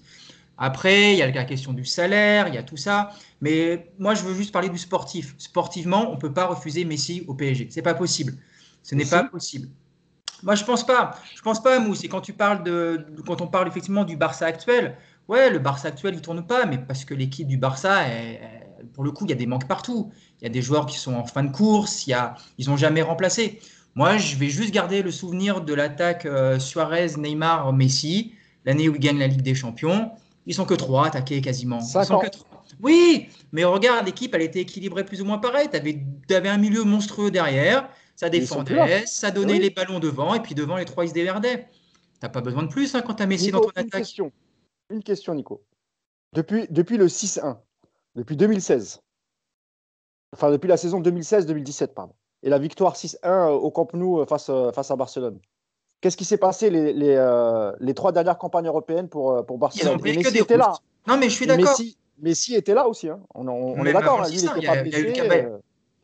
Après, 0.57 1.13
il 1.15 1.19
y 1.19 1.23
a 1.23 1.31
la 1.31 1.45
question 1.45 1.73
du 1.73 1.85
salaire, 1.85 2.47
il 2.49 2.55
y 2.55 2.59
a 2.59 2.63
tout 2.63 2.77
ça, 2.77 3.11
mais 3.41 3.91
moi 3.99 4.15
je 4.15 4.23
veux 4.23 4.35
juste 4.35 4.53
parler 4.53 4.69
du 4.69 4.79
sportif. 4.79 5.35
Sportivement, 5.39 6.13
on 6.13 6.17
peut 6.17 6.33
pas 6.33 6.47
refuser 6.47 6.85
Messi 6.85 7.25
au 7.27 7.35
PSG, 7.35 7.69
c'est 7.71 7.83
pas 7.83 7.95
possible. 7.95 8.35
Ce 8.83 8.95
n'est 8.95 9.07
pas 9.07 9.25
possible. 9.25 9.69
Moi 10.43 10.55
je 10.55 10.65
pense 10.65 10.87
pas, 10.87 11.19
je 11.35 11.43
pense 11.43 11.63
pas 11.63 11.81
Mousse. 11.81 12.05
Et 12.05 12.09
quand 12.09 12.21
tu 12.21 12.35
parles 12.35 12.63
de, 12.63 13.05
quand 13.27 13.41
on 13.41 13.49
parle 13.49 13.67
effectivement 13.67 14.05
du 14.05 14.17
Barça 14.17 14.47
actuel, 14.47 14.97
ouais, 15.27 15.51
le 15.51 15.59
Barça 15.59 15.89
actuel 15.89 16.15
il 16.15 16.21
tourne 16.21 16.47
pas, 16.47 16.67
mais 16.67 16.79
parce 16.79 17.05
que 17.05 17.15
l'équipe 17.15 17.49
du 17.49 17.57
Barça, 17.57 18.05
pour 18.93 19.03
le 19.03 19.11
coup, 19.11 19.25
il 19.25 19.31
y 19.31 19.33
a 19.33 19.37
des 19.37 19.47
manques 19.47 19.67
partout. 19.67 20.13
Il 20.41 20.45
y 20.45 20.47
a 20.47 20.51
des 20.51 20.63
joueurs 20.63 20.87
qui 20.87 20.99
sont 20.99 21.15
en 21.15 21.25
fin 21.25 21.43
de 21.43 21.51
course, 21.51 22.07
il 22.07 22.11
y 22.11 22.13
a, 22.13 22.35
ils 22.59 22.71
ont 22.71 22.77
jamais 22.77 23.03
remplacé. 23.03 23.61
Moi, 23.95 24.17
je 24.17 24.37
vais 24.37 24.49
juste 24.49 24.73
garder 24.73 25.03
le 25.03 25.11
souvenir 25.11 25.61
de 25.61 25.73
l'attaque 25.73 26.27
euh, 26.27 26.59
Suarez, 26.59 27.17
Neymar, 27.17 27.73
Messi, 27.73 28.35
l'année 28.65 28.89
où 28.89 28.95
ils 28.95 29.01
gagnent 29.01 29.19
la 29.19 29.29
Ligue 29.29 29.43
des 29.43 29.55
Champions. 29.55 30.11
Ils 30.47 30.55
sont 30.55 30.65
que 30.65 30.75
trois 30.75 31.07
attaqués 31.07 31.41
quasiment. 31.41 31.81
Oui, 32.83 33.29
mais 33.53 33.65
regarde, 33.65 34.05
l'équipe, 34.05 34.35
elle 34.35 34.43
était 34.43 34.61
équilibrée 34.61 35.05
plus 35.05 35.23
ou 35.23 35.25
moins 35.25 35.39
pareil. 35.39 35.69
Tu 35.71 36.35
avais, 36.35 36.49
un 36.49 36.59
milieu 36.59 36.83
monstrueux 36.83 37.31
derrière, 37.31 37.89
ça 38.17 38.29
défendait, 38.29 39.07
ça 39.07 39.31
donnait 39.31 39.59
les 39.59 39.71
ballons 39.71 40.01
devant, 40.01 40.35
et 40.35 40.41
puis 40.41 40.55
devant, 40.55 40.77
les 40.77 40.85
trois, 40.85 41.05
ils 41.05 41.11
se 41.11 41.15
déverdaient. 41.15 41.69
Tu 42.21 42.29
pas 42.29 42.41
besoin 42.41 42.63
de 42.63 42.69
plus 42.69 42.95
hein, 42.95 43.03
quand 43.03 43.15
tu 43.15 43.23
as 43.23 43.27
Messi 43.27 43.51
dans 43.51 43.61
ton 43.61 43.71
une 43.77 43.91
Question. 43.91 44.33
Une 44.91 45.03
question, 45.03 45.35
Nico. 45.35 45.63
Depuis, 46.35 46.67
depuis 46.71 46.97
le 46.97 47.07
6-1, 47.07 47.59
depuis 48.17 48.37
2016, 48.37 49.01
enfin 50.33 50.51
depuis 50.51 50.69
la 50.69 50.77
saison 50.77 51.01
2016-2017, 51.01 51.89
pardon, 51.95 52.15
et 52.45 52.51
la 52.51 52.59
victoire 52.59 52.95
6-1 52.95 53.49
au 53.49 53.71
Camp 53.71 53.93
Nou 53.95 54.21
euh, 54.21 54.27
face, 54.27 54.51
euh, 54.51 54.71
face 54.71 54.91
à 54.91 54.97
Barcelone. 54.97 55.41
Qu'est-ce 56.01 56.17
qui 56.17 56.27
s'est 56.27 56.37
passé 56.37 56.69
les, 56.69 56.93
les, 56.93 57.17
euh, 57.17 57.73
les, 57.81 57.95
trois 57.95 58.13
dernières 58.13 58.37
campagnes 58.37 58.67
européennes 58.67 59.09
pour, 59.09 59.45
pour 59.47 59.57
Barcelone? 59.57 59.99
Ils 60.05 60.19
ont 60.19 60.23
Messi 60.23 60.39
était 60.39 60.59
là. 60.59 60.75
Non, 61.09 61.17
mais 61.17 61.31
je 61.31 61.35
suis 61.35 61.47
d'accord. 61.47 61.71
Messi, 61.71 61.97
Messi, 62.19 62.55
était 62.55 62.75
là 62.75 62.87
aussi. 62.87 63.09
Hein. 63.09 63.21
On, 63.35 63.49
on, 63.49 63.85
est 63.87 63.93
d'accord. 63.95 64.21
Hein. 64.21 64.29
il, 64.31 64.45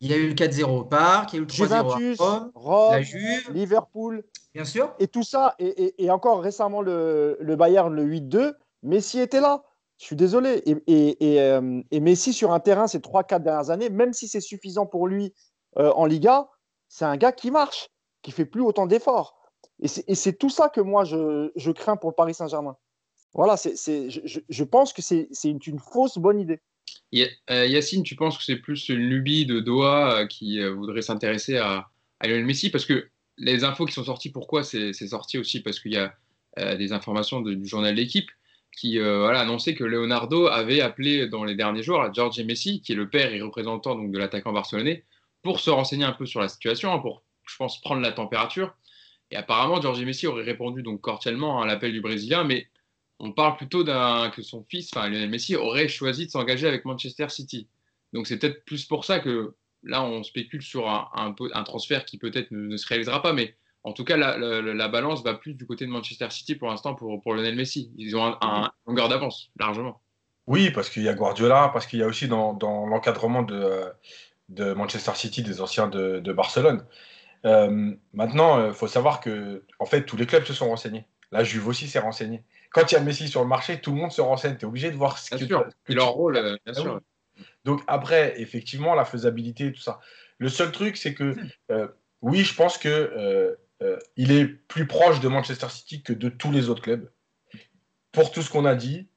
il, 0.01 0.13
a 0.13 0.17
eu 0.17 0.29
le 0.29 0.33
4-0 0.33 0.63
au 0.63 0.83
parc, 0.83 1.33
il 1.33 1.35
y 1.35 1.39
a 1.39 1.41
eu 1.43 1.45
le 1.45 1.47
3-0 1.47 2.23
à 2.23 2.49
Rome, 2.55 2.91
la 2.93 3.01
Juve, 3.03 3.51
Liverpool. 3.53 4.23
Bien 4.55 4.65
sûr. 4.65 4.91
Et 4.97 5.07
tout 5.07 5.23
ça, 5.23 5.53
et, 5.59 5.67
et, 5.67 6.05
et 6.05 6.09
encore 6.09 6.41
récemment 6.41 6.81
le, 6.81 7.37
le 7.39 7.55
Bayern, 7.55 7.93
le 7.93 8.03
8-2, 8.03 8.53
Messi 8.81 9.19
était 9.19 9.39
là. 9.41 9.63
Je 9.99 10.05
suis 10.07 10.15
désolé. 10.15 10.63
Et, 10.65 11.37
et, 11.91 11.99
Messi 11.99 12.33
sur 12.33 12.51
un 12.53 12.59
terrain 12.59 12.87
ces 12.87 12.97
3-4 12.97 13.43
dernières 13.43 13.69
années, 13.69 13.91
même 13.91 14.13
si 14.13 14.27
c'est 14.27 14.41
suffisant 14.41 14.87
pour 14.87 15.07
lui 15.07 15.31
euh, 15.77 15.91
en 15.93 16.05
Liga, 16.05 16.49
c'est 16.87 17.05
un 17.05 17.17
gars 17.17 17.31
qui 17.31 17.51
marche, 17.51 17.89
qui 18.21 18.31
fait 18.31 18.45
plus 18.45 18.61
autant 18.61 18.87
d'efforts. 18.87 19.37
Et 19.79 19.87
c'est 19.87 20.33
tout 20.33 20.51
ça 20.51 20.69
que 20.69 20.79
moi, 20.79 21.05
je, 21.05 21.71
crains 21.71 21.97
pour 21.97 22.11
le 22.11 22.15
Paris 22.15 22.35
Saint-Germain. 22.35 22.77
Voilà, 23.33 23.57
c'est 23.57 23.75
je, 24.09 24.63
pense 24.63 24.93
que 24.93 25.01
c'est 25.01 25.27
une, 25.43 25.79
fausse 25.79 26.19
bonne 26.19 26.39
idée. 26.39 26.59
Yacine, 27.11 28.03
tu 28.03 28.15
penses 28.15 28.37
que 28.37 28.43
c'est 28.43 28.57
plus 28.57 28.89
une 28.89 28.99
lubie 28.99 29.47
de 29.47 29.59
Doha 29.59 30.27
qui 30.27 30.63
voudrait 30.69 31.01
s'intéresser 31.01 31.57
à, 31.57 31.87
à, 32.19 32.27
Lionel 32.27 32.45
Messi? 32.45 32.69
Parce 32.69 32.85
que 32.85 33.07
les 33.37 33.63
infos 33.63 33.85
qui 33.85 33.93
sont 33.93 34.03
sorties, 34.03 34.29
pourquoi 34.29 34.63
c'est 34.63 34.93
sorti 34.93 35.39
aussi? 35.39 35.61
Parce 35.61 35.79
qu'il 35.79 35.93
y 35.93 35.97
a 35.97 36.75
des 36.75 36.93
informations 36.93 37.41
du 37.41 37.65
journal 37.65 37.95
L'équipe 37.95 38.29
qui 38.77 38.99
voilà, 38.99 39.39
annonçait 39.39 39.73
que 39.73 39.83
Leonardo 39.83 40.45
avait 40.45 40.81
appelé 40.81 41.27
dans 41.27 41.43
les 41.43 41.55
derniers 41.55 41.81
jours 41.81 42.01
à 42.01 42.11
George 42.11 42.39
Messi, 42.41 42.81
qui 42.81 42.91
est 42.91 42.95
le 42.95 43.09
père 43.09 43.33
et 43.33 43.41
représentant 43.41 43.95
donc, 43.95 44.11
de 44.11 44.19
l'attaquant 44.19 44.53
barcelonais, 44.53 45.05
pour 45.41 45.59
se 45.59 45.69
renseigner 45.69 46.05
un 46.05 46.11
peu 46.11 46.25
sur 46.25 46.39
la 46.39 46.47
situation, 46.47 46.93
hein, 46.93 46.99
pour, 46.99 47.23
je 47.47 47.55
pense, 47.55 47.81
prendre 47.81 48.01
la 48.01 48.11
température. 48.11 48.73
Et 49.31 49.35
apparemment, 49.35 49.81
Georges 49.81 50.03
Messi 50.03 50.27
aurait 50.27 50.43
répondu 50.43 50.83
donc 50.83 51.01
cordialement 51.01 51.61
à 51.61 51.65
l'appel 51.65 51.93
du 51.93 52.01
Brésilien, 52.01 52.43
mais 52.43 52.67
on 53.19 53.31
parle 53.31 53.55
plutôt 53.55 53.83
d'un 53.83 54.29
que 54.29 54.41
son 54.41 54.63
fils, 54.63 54.89
enfin 54.93 55.07
Lionel 55.07 55.29
Messi, 55.29 55.55
aurait 55.55 55.87
choisi 55.87 56.25
de 56.25 56.31
s'engager 56.31 56.67
avec 56.67 56.85
Manchester 56.85 57.29
City. 57.29 57.67
Donc 58.13 58.27
c'est 58.27 58.37
peut-être 58.37 58.65
plus 58.65 58.85
pour 58.85 59.05
ça 59.05 59.19
que 59.19 59.55
là 59.83 60.03
on 60.03 60.23
spécule 60.23 60.61
sur 60.61 60.89
un, 60.89 61.07
un, 61.13 61.63
transfert 61.63 62.03
qui 62.05 62.17
peut-être 62.17 62.51
ne, 62.51 62.75
se 62.77 62.87
réalisera 62.87 63.21
pas, 63.21 63.31
mais 63.31 63.55
en 63.83 63.93
tout 63.93 64.03
cas 64.03 64.17
la, 64.17 64.87
balance 64.87 65.23
va 65.23 65.35
plus 65.35 65.53
du 65.53 65.65
côté 65.65 65.85
de 65.85 65.91
Manchester 65.91 66.29
City 66.29 66.55
pour 66.55 66.69
l'instant 66.69 66.95
pour, 66.95 67.21
pour 67.21 67.35
Lionel 67.35 67.55
Messi. 67.55 67.91
Ils 67.95 68.17
ont 68.17 68.35
un, 68.41 68.71
longueur 68.85 69.07
d'avance 69.07 69.49
largement. 69.57 70.01
Oui, 70.47 70.71
parce 70.71 70.89
qu'il 70.89 71.03
y 71.03 71.09
a 71.09 71.13
Guardiola, 71.13 71.69
parce 71.71 71.85
qu'il 71.85 71.99
y 71.99 72.03
a 72.03 72.07
aussi 72.07 72.27
dans, 72.27 72.53
dans 72.53 72.87
l'encadrement 72.87 73.43
de, 73.43 73.85
de 74.51 74.73
Manchester 74.73 75.13
City 75.15 75.43
des 75.43 75.61
anciens 75.61 75.87
de, 75.87 76.19
de 76.19 76.33
Barcelone. 76.33 76.85
Euh, 77.45 77.91
maintenant, 78.13 78.59
il 78.59 78.69
euh, 78.69 78.73
faut 78.73 78.87
savoir 78.87 79.19
que 79.19 79.63
en 79.79 79.85
fait, 79.85 80.03
tous 80.03 80.17
les 80.17 80.25
clubs 80.25 80.43
se 80.43 80.53
sont 80.53 80.69
renseignés. 80.69 81.05
La 81.31 81.43
Juve 81.43 81.67
aussi 81.67 81.87
s'est 81.87 81.99
renseignée. 81.99 82.43
Quand 82.71 82.91
il 82.91 82.95
y 82.95 82.97
a 82.97 83.01
Messi 83.01 83.27
sur 83.27 83.41
le 83.41 83.47
marché, 83.47 83.79
tout 83.79 83.91
le 83.91 83.97
monde 83.97 84.11
se 84.11 84.21
renseigne. 84.21 84.57
Tu 84.57 84.65
es 84.65 84.67
obligé 84.67 84.91
de 84.91 84.95
voir 84.95 85.17
ce 85.17 85.35
que, 85.35 85.45
sûr. 85.45 85.65
leur 85.87 86.09
rôle, 86.09 86.37
euh, 86.37 86.57
bien 86.65 86.73
ah 86.75 86.81
sûr. 86.81 87.01
Donc 87.65 87.81
après, 87.87 88.39
effectivement, 88.39 88.93
la 88.93 89.05
faisabilité, 89.05 89.71
tout 89.71 89.81
ça. 89.81 89.99
Le 90.37 90.49
seul 90.49 90.71
truc, 90.71 90.97
c'est 90.97 91.13
que 91.13 91.35
oui, 92.21 92.43
je 92.43 92.53
pense 92.53 92.77
que 92.77 93.57
il 94.15 94.31
est 94.31 94.45
plus 94.45 94.85
proche 94.85 95.19
de 95.21 95.27
Manchester 95.27 95.69
City 95.69 96.03
que 96.03 96.13
de 96.13 96.29
tous 96.29 96.51
les 96.51 96.69
autres 96.69 96.81
clubs. 96.81 97.09
Pour 98.11 98.31
tout 98.31 98.41
ce 98.41 98.49
qu'on 98.49 98.65
a 98.65 98.75
dit. 98.75 99.07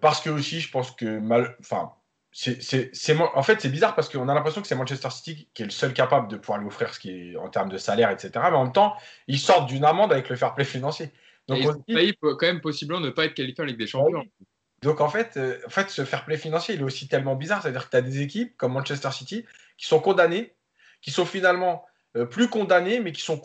parce 0.00 0.20
que 0.20 0.30
aussi, 0.30 0.60
je 0.60 0.70
pense 0.70 0.90
que 0.92 1.18
mal, 1.18 1.56
enfin, 1.60 1.92
c'est, 2.38 3.18
en 3.18 3.42
fait, 3.42 3.62
c'est 3.62 3.70
bizarre 3.70 3.94
parce 3.94 4.10
qu'on 4.10 4.28
a 4.28 4.34
l'impression 4.34 4.60
que 4.60 4.68
c'est 4.68 4.74
Manchester 4.74 5.08
City 5.08 5.48
qui 5.54 5.62
est 5.62 5.64
le 5.64 5.70
seul 5.70 5.94
capable 5.94 6.28
de 6.28 6.36
pouvoir 6.36 6.58
lui 6.58 6.66
offrir 6.66 6.92
ce 6.92 7.00
qui 7.00 7.32
est 7.32 7.36
en 7.36 7.48
termes 7.48 7.70
de 7.70 7.78
salaire, 7.78 8.10
etc. 8.10 8.30
Mais 8.34 8.56
en 8.56 8.64
même 8.64 8.72
temps, 8.74 8.94
ils 9.26 9.38
sortent 9.38 9.66
d'une 9.66 9.86
amende 9.86 10.12
avec 10.12 10.28
le 10.28 10.36
fair 10.36 10.54
play 10.54 10.66
financier. 10.66 11.12
Donc, 11.48 11.60
il 11.88 12.16
peut 12.16 12.36
quand 12.36 12.46
même 12.46 12.60
possiblement 12.60 13.00
ne 13.00 13.08
pas 13.08 13.24
être 13.24 13.32
qualifié 13.32 13.64
en 13.64 13.66
Ligue 13.66 13.78
des 13.78 13.86
Champions. 13.86 14.26
Donc 14.82 15.00
en 15.00 15.08
fait, 15.08 15.38
euh, 15.38 15.58
en 15.66 15.70
fait, 15.70 15.88
ce 15.88 16.04
fair 16.04 16.26
play 16.26 16.36
financier, 16.36 16.74
il 16.74 16.82
est 16.82 16.84
aussi 16.84 17.08
tellement 17.08 17.36
bizarre. 17.36 17.62
C'est-à-dire 17.62 17.86
que 17.86 17.90
tu 17.90 17.96
as 17.96 18.02
des 18.02 18.20
équipes 18.20 18.54
comme 18.58 18.74
Manchester 18.74 19.10
City 19.12 19.46
qui 19.78 19.86
sont 19.86 20.00
condamnées, 20.00 20.54
qui 21.00 21.10
sont 21.10 21.24
finalement 21.24 21.86
euh, 22.16 22.26
plus 22.26 22.50
condamnées, 22.50 23.00
mais 23.00 23.12
qui 23.12 23.22
sont 23.22 23.40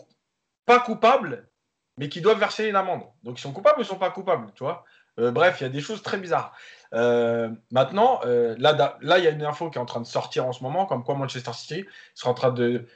pas 0.66 0.80
coupables, 0.80 1.48
mais 1.96 2.10
qui 2.10 2.20
doivent 2.20 2.38
verser 2.38 2.68
une 2.68 2.76
amende. 2.76 3.04
Donc 3.22 3.38
ils 3.38 3.42
sont 3.42 3.52
coupables 3.52 3.78
ou 3.78 3.82
ils 3.82 3.86
sont 3.86 3.96
pas 3.96 4.10
coupables, 4.10 4.52
tu 4.54 4.64
vois? 4.64 4.84
Euh, 5.18 5.30
bref, 5.30 5.60
il 5.60 5.62
y 5.64 5.66
a 5.66 5.70
des 5.70 5.80
choses 5.80 6.02
très 6.02 6.18
bizarres. 6.18 6.54
Euh, 6.94 7.48
maintenant, 7.70 8.20
euh, 8.24 8.54
là, 8.58 8.98
là, 9.00 9.18
il 9.18 9.24
y 9.24 9.26
a 9.26 9.30
une 9.30 9.44
info 9.44 9.70
qui 9.70 9.78
est 9.78 9.80
en 9.80 9.86
train 9.86 10.00
de 10.00 10.06
sortir 10.06 10.46
en 10.46 10.52
ce 10.52 10.62
moment, 10.62 10.86
comme 10.86 11.04
quoi 11.04 11.14
Manchester 11.14 11.52
City 11.54 11.86
sera 12.14 12.30
en 12.30 12.34
train 12.34 12.52
de 12.52 12.86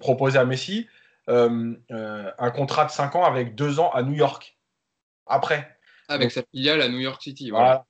proposer 0.00 0.38
à 0.38 0.44
Messi 0.44 0.88
un 1.28 2.50
contrat 2.54 2.84
de 2.84 2.90
5 2.90 3.16
ans 3.16 3.24
avec 3.24 3.54
2 3.54 3.80
ans 3.80 3.90
à 3.90 4.02
New 4.02 4.14
York. 4.14 4.56
Après. 5.26 5.76
Avec 6.08 6.32
sa 6.32 6.42
filiale 6.50 6.82
à 6.82 6.88
New 6.88 6.98
York 6.98 7.22
City. 7.22 7.50
Voilà. 7.50 7.86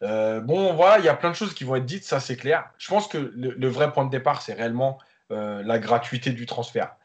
bon, 0.00 0.74
voilà, 0.74 0.98
il 0.98 1.04
y 1.04 1.08
a 1.08 1.14
plein 1.14 1.30
de 1.30 1.36
choses 1.36 1.54
qui 1.54 1.64
vont 1.64 1.76
être 1.76 1.86
dites, 1.86 2.04
ça 2.04 2.20
c'est 2.20 2.36
clair. 2.36 2.70
Je 2.78 2.88
pense 2.88 3.08
que 3.08 3.18
le, 3.18 3.68
vrai 3.68 3.92
point 3.92 4.04
de 4.04 4.10
départ, 4.10 4.42
c'est 4.42 4.54
réellement 4.54 4.98
la 5.30 5.78
gratuité 5.78 6.30
du 6.30 6.46
transfert. 6.46 6.96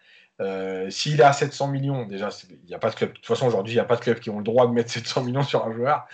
S'il 0.89 1.19
est 1.19 1.23
à 1.23 1.33
700 1.33 1.67
millions, 1.67 2.05
déjà, 2.05 2.29
il 2.49 2.65
n'y 2.67 2.75
a 2.75 2.79
pas 2.79 2.89
de 2.89 2.95
club. 2.95 3.11
De 3.11 3.15
toute 3.15 3.25
façon, 3.25 3.47
aujourd'hui, 3.47 3.73
il 3.73 3.77
n'y 3.77 3.81
a 3.81 3.85
pas 3.85 3.95
de 3.95 4.01
club 4.01 4.19
qui 4.19 4.29
ont 4.29 4.37
le 4.37 4.43
droit 4.43 4.67
de 4.67 4.73
mettre 4.73 4.91
700 4.91 5.23
millions 5.23 5.43
sur 5.43 5.65
un 5.65 5.71
joueur. 5.71 6.07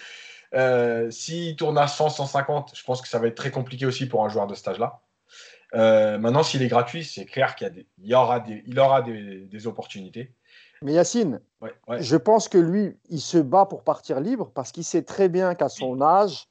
Euh, 0.54 1.12
S'il 1.12 1.56
tourne 1.56 1.78
à 1.78 1.88
100, 1.88 2.10
150, 2.10 2.72
je 2.74 2.84
pense 2.84 3.02
que 3.02 3.08
ça 3.08 3.20
va 3.20 3.28
être 3.28 3.36
très 3.36 3.52
compliqué 3.52 3.86
aussi 3.86 4.08
pour 4.08 4.24
un 4.24 4.30
joueur 4.30 4.48
de 4.48 4.54
ce 4.54 4.60
stage-là. 4.60 5.02
Euh, 5.76 6.18
maintenant, 6.18 6.44
s'il 6.44 6.62
est 6.62 6.68
gratuit, 6.68 7.04
c'est 7.04 7.26
clair 7.26 7.56
qu'il 7.56 7.86
y, 8.00 8.14
aura, 8.14 8.40
des, 8.40 8.64
il 8.66 8.80
aura 8.80 9.02
des, 9.02 9.68
opportunités. 9.68 10.34
Mais 10.82 10.94
Yacine, 10.94 11.42
je 12.00 12.16
pense 12.16 12.48
que 12.48 12.58
lui, 12.58 12.98
il 13.10 13.20
se 13.20 13.38
bat 13.38 13.66
pour 13.66 13.84
partir 13.84 14.20
libre 14.20 14.52
parce 14.54 14.72
qu'il 14.72 14.84
sait 14.84 15.02
très 15.02 15.28
bien 15.28 15.56
qu'à 15.56 15.70
son 15.70 16.02
âge, 16.02 16.48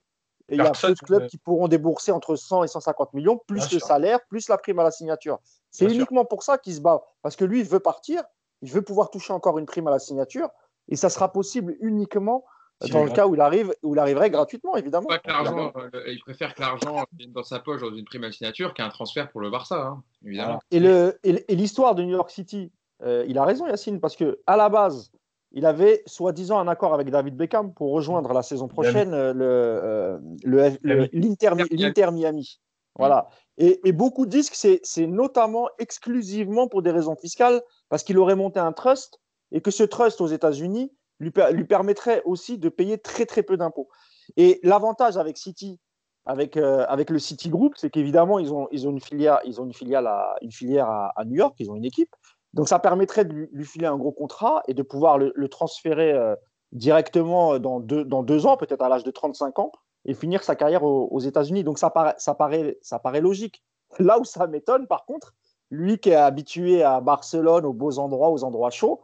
il 0.48 0.58
y 0.58 0.60
a 0.60 0.70
peu 0.70 0.88
de 0.88 0.98
clubs 0.98 1.26
qui 1.26 1.38
pourront 1.38 1.68
débourser 1.68 2.12
entre 2.12 2.36
100 2.36 2.64
et 2.64 2.68
150 2.68 3.14
millions, 3.14 3.40
plus 3.46 3.72
le 3.72 3.78
salaire, 3.78 4.20
plus 4.28 4.48
la 4.48 4.58
prime 4.58 4.78
à 4.78 4.84
la 4.84 4.90
signature. 4.90 5.40
C'est 5.70 5.86
uniquement 5.86 6.24
pour 6.24 6.42
ça 6.42 6.58
qu'il 6.58 6.74
se 6.74 6.80
bat. 6.80 7.02
Parce 7.22 7.36
que 7.36 7.44
lui, 7.44 7.60
il 7.60 7.66
veut 7.66 7.80
partir, 7.80 8.22
il 8.62 8.70
veut 8.70 8.82
pouvoir 8.82 9.10
toucher 9.10 9.32
encore 9.32 9.58
une 9.58 9.66
prime 9.66 9.88
à 9.88 9.90
la 9.90 9.98
signature, 9.98 10.50
et 10.88 10.96
ça 10.96 11.10
sera 11.10 11.32
possible 11.32 11.76
uniquement 11.80 12.44
dans 12.90 13.04
le 13.04 13.10
cas 13.10 13.26
où 13.26 13.34
il, 13.34 13.40
arrive, 13.40 13.74
où 13.82 13.94
il 13.94 13.98
arriverait 13.98 14.30
gratuitement, 14.30 14.76
évidemment. 14.76 15.08
Euh, 15.10 15.90
il 16.08 16.20
préfère 16.20 16.54
que 16.54 16.60
l'argent 16.60 17.04
vienne 17.18 17.32
dans 17.32 17.42
sa 17.42 17.58
poche 17.58 17.80
dans 17.80 17.94
une 17.94 18.04
prime 18.04 18.24
à 18.24 18.32
signature 18.32 18.74
qu'un 18.74 18.88
transfert 18.88 19.30
pour 19.30 19.40
le 19.40 19.50
Barça, 19.50 19.86
hein, 19.86 20.02
évidemment. 20.24 20.60
Et 20.70 21.54
l'histoire 21.54 21.94
de 21.94 22.02
New 22.02 22.12
York 22.12 22.30
City, 22.30 22.70
euh, 23.02 23.24
il 23.28 23.38
a 23.38 23.44
raison, 23.44 23.66
Yacine, 23.66 24.00
parce 24.00 24.16
que 24.16 24.40
à 24.46 24.56
la 24.56 24.68
base, 24.68 25.10
il 25.52 25.64
avait 25.64 26.02
soi-disant 26.06 26.58
un 26.58 26.68
accord 26.68 26.92
avec 26.92 27.10
David 27.10 27.36
Beckham 27.36 27.72
pour 27.72 27.92
rejoindre 27.92 28.32
la 28.32 28.42
saison 28.42 28.68
prochaine 28.68 29.12
euh, 29.14 30.18
l'Inter 30.44 32.10
Miami. 32.12 32.60
Voilà. 32.98 33.28
Et, 33.58 33.92
beaucoup 33.92 34.26
disent 34.26 34.50
que 34.50 34.56
c'est 34.82 35.06
notamment 35.06 35.68
exclusivement 35.78 36.68
pour 36.68 36.82
des 36.82 36.90
raisons 36.90 37.16
fiscales, 37.16 37.62
parce 37.88 38.02
qu'il 38.02 38.18
aurait 38.18 38.36
monté 38.36 38.60
un 38.60 38.72
trust 38.72 39.20
et 39.52 39.60
que 39.60 39.70
ce 39.70 39.82
trust 39.82 40.20
aux 40.20 40.26
États-Unis 40.26 40.92
lui, 41.18 41.30
permettrait 41.30 42.22
aussi 42.24 42.58
de 42.58 42.68
payer 42.68 42.98
très 42.98 43.26
très 43.26 43.42
peu 43.42 43.56
d'impôts. 43.56 43.88
Et 44.36 44.60
l'avantage 44.62 45.16
avec 45.16 45.38
City, 45.38 45.80
avec, 46.24 46.56
euh, 46.56 46.84
avec 46.88 47.10
le 47.10 47.18
City 47.18 47.48
Group, 47.48 47.74
c'est 47.76 47.90
qu'évidemment, 47.90 48.38
ils 48.38 48.52
ont, 48.52 48.68
ils 48.72 48.86
ont 48.88 48.90
une 48.90 49.00
filière, 49.00 49.40
ils 49.44 49.60
ont 49.60 49.64
une 49.64 49.72
filiale 49.72 50.06
à, 50.06 50.36
une 50.42 50.52
filière 50.52 50.88
à, 50.88 51.24
New 51.24 51.36
York, 51.36 51.54
ils 51.58 51.70
ont 51.70 51.76
une 51.76 51.84
équipe. 51.84 52.14
Donc 52.52 52.68
ça 52.68 52.78
permettrait 52.78 53.24
de 53.24 53.48
lui, 53.52 53.64
filer 53.64 53.86
un 53.86 53.96
gros 53.96 54.12
contrat 54.12 54.62
et 54.66 54.74
de 54.74 54.82
pouvoir 54.82 55.18
le, 55.18 55.48
transférer 55.48 56.12
euh, 56.12 56.34
directement 56.72 57.58
dans 57.58 57.80
deux, 57.80 58.04
dans 58.04 58.22
deux 58.22 58.46
ans, 58.46 58.56
peut-être 58.56 58.82
à 58.82 58.88
l'âge 58.88 59.04
de 59.04 59.10
35 59.10 59.58
ans, 59.58 59.72
et 60.04 60.14
finir 60.14 60.42
sa 60.42 60.56
carrière 60.56 60.84
aux, 60.84 61.20
États-Unis. 61.20 61.64
Donc 61.64 61.78
ça 61.78 61.90
paraît, 61.90 62.14
ça, 62.18 62.34
paraît, 62.34 62.78
ça 62.82 62.98
paraît 62.98 63.20
logique. 63.20 63.62
Là 63.98 64.18
où 64.18 64.24
ça 64.24 64.46
m'étonne, 64.46 64.86
par 64.86 65.04
contre, 65.04 65.34
lui 65.70 65.98
qui 65.98 66.10
est 66.10 66.14
habitué 66.14 66.82
à 66.82 67.00
Barcelone, 67.00 67.64
aux 67.64 67.72
beaux 67.72 67.98
endroits, 67.98 68.30
aux 68.30 68.44
endroits 68.44 68.70
chauds, 68.70 69.02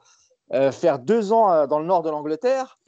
faire 0.72 0.98
deux 0.98 1.32
ans 1.32 1.50
euh, 1.50 1.66
dans 1.66 1.78
le 1.78 1.86
nord 1.86 2.02
de 2.02 2.10
l'Angleterre. 2.10 2.78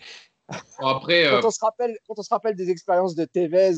après, 0.79 1.25
quand, 1.25 1.37
euh, 1.37 1.41
on 1.45 1.51
se 1.51 1.61
rappelle, 1.61 1.97
quand 2.07 2.15
on 2.19 2.23
se 2.23 2.29
rappelle 2.33 2.57
des 2.57 2.71
expériences 2.71 3.15
de 3.15 3.25
Tevez 3.25 3.77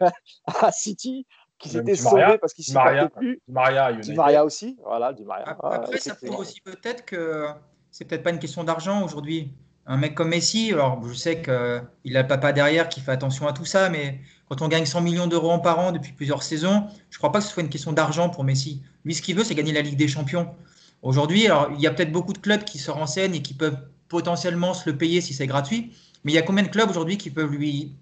à 0.46 0.72
City, 0.72 1.26
qui 1.58 1.68
s'était 1.68 1.94
sauvé 1.94 2.38
parce 2.40 2.54
qu'il 2.54 2.64
ne 2.72 3.08
plus. 3.08 3.40
Maria, 3.46 3.92
Maria 4.14 4.44
aussi, 4.44 4.76
voilà, 4.82 5.12
du 5.12 5.24
Maria. 5.24 5.56
Après, 5.62 5.98
ça 5.98 6.14
prouve 6.14 6.40
aussi 6.40 6.60
peut-être 6.62 7.04
que 7.04 7.46
c'est 7.90 8.04
peut-être 8.04 8.22
pas 8.22 8.30
une 8.30 8.38
question 8.38 8.64
d'argent 8.64 9.04
aujourd'hui. 9.04 9.52
Un 9.86 9.96
mec 9.96 10.14
comme 10.14 10.28
Messi, 10.28 10.72
alors 10.72 11.02
je 11.06 11.14
sais 11.14 11.42
qu'il 11.42 12.16
a 12.16 12.22
le 12.22 12.26
papa 12.26 12.52
derrière 12.52 12.88
qui 12.88 13.00
fait 13.00 13.10
attention 13.12 13.48
à 13.48 13.52
tout 13.52 13.64
ça, 13.64 13.88
mais 13.88 14.20
quand 14.48 14.62
on 14.62 14.68
gagne 14.68 14.86
100 14.86 15.00
millions 15.00 15.26
d'euros 15.26 15.58
par 15.58 15.78
an 15.78 15.90
depuis 15.90 16.12
plusieurs 16.12 16.42
saisons, 16.42 16.86
je 17.08 17.16
ne 17.16 17.18
crois 17.18 17.32
pas 17.32 17.38
que 17.38 17.44
ce 17.44 17.52
soit 17.52 17.62
une 17.62 17.70
question 17.70 17.92
d'argent 17.92 18.28
pour 18.28 18.44
Messi. 18.44 18.82
Lui, 19.04 19.14
ce 19.14 19.22
qu'il 19.22 19.36
veut, 19.36 19.44
c'est 19.44 19.54
gagner 19.54 19.72
la 19.72 19.82
Ligue 19.82 19.96
des 19.96 20.08
Champions. 20.08 20.54
Aujourd'hui, 21.02 21.46
il 21.74 21.80
y 21.80 21.86
a 21.86 21.90
peut-être 21.90 22.12
beaucoup 22.12 22.32
de 22.32 22.38
clubs 22.38 22.64
qui 22.64 22.78
se 22.78 22.90
renseignent 22.90 23.34
et 23.34 23.42
qui 23.42 23.54
peuvent 23.54 23.78
potentiellement 24.08 24.74
se 24.74 24.90
le 24.90 24.98
payer 24.98 25.20
si 25.20 25.32
c'est 25.32 25.46
gratuit, 25.46 25.92
mais 26.24 26.32
il 26.32 26.34
y 26.34 26.38
a 26.38 26.42
combien 26.42 26.62
de 26.62 26.68
clubs 26.68 26.90
aujourd'hui 26.90 27.16
qui 27.16 27.30
peuvent 27.30 27.52
lui 27.52 27.94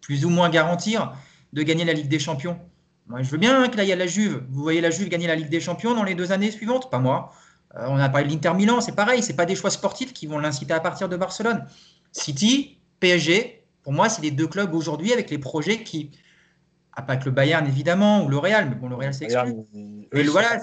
plus 0.00 0.24
ou 0.24 0.30
moins 0.30 0.48
garantir 0.48 1.12
de 1.52 1.62
gagner 1.62 1.84
la 1.84 1.92
Ligue 1.92 2.08
des 2.08 2.18
Champions? 2.18 2.58
Moi, 3.08 3.22
je 3.22 3.30
veux 3.30 3.38
bien 3.38 3.68
que 3.68 3.76
là 3.76 3.84
il 3.84 3.88
y 3.88 3.92
a 3.92 3.96
la 3.96 4.06
Juve. 4.06 4.44
Vous 4.50 4.62
voyez 4.62 4.80
la 4.80 4.90
Juve 4.90 5.08
gagner 5.08 5.26
la 5.26 5.36
Ligue 5.36 5.50
des 5.50 5.60
Champions 5.60 5.94
dans 5.94 6.04
les 6.04 6.14
deux 6.14 6.32
années 6.32 6.50
suivantes? 6.50 6.90
Pas 6.90 6.98
moi. 6.98 7.32
Euh, 7.76 7.86
on 7.88 7.98
a 7.98 8.08
parlé 8.08 8.26
de 8.26 8.32
l'Inter 8.32 8.54
Milan, 8.54 8.80
c'est 8.80 8.94
pareil, 8.94 9.22
c'est 9.22 9.36
pas 9.36 9.44
des 9.44 9.54
choix 9.54 9.70
sportifs 9.70 10.12
qui 10.12 10.26
vont 10.26 10.38
l'inciter 10.38 10.72
à 10.72 10.80
partir 10.80 11.08
de 11.08 11.16
Barcelone. 11.16 11.66
City, 12.12 12.78
PSG, 13.00 13.64
pour 13.82 13.92
moi, 13.92 14.08
c'est 14.08 14.22
les 14.22 14.30
deux 14.30 14.46
clubs 14.46 14.74
aujourd'hui 14.74 15.12
avec 15.12 15.30
les 15.30 15.38
projets 15.38 15.82
qui, 15.82 16.10
ah, 16.96 17.02
pas 17.02 17.16
que 17.16 17.26
le 17.26 17.30
Bayern 17.30 17.66
évidemment 17.66 18.24
ou 18.24 18.28
le 18.28 18.38
Real, 18.38 18.68
mais 18.68 18.74
bon, 18.74 18.88
le 18.88 18.96
Real 18.96 19.12
c'est 19.12 19.24
exclu. 19.24 19.52
Et 20.12 20.22
voilà, 20.24 20.60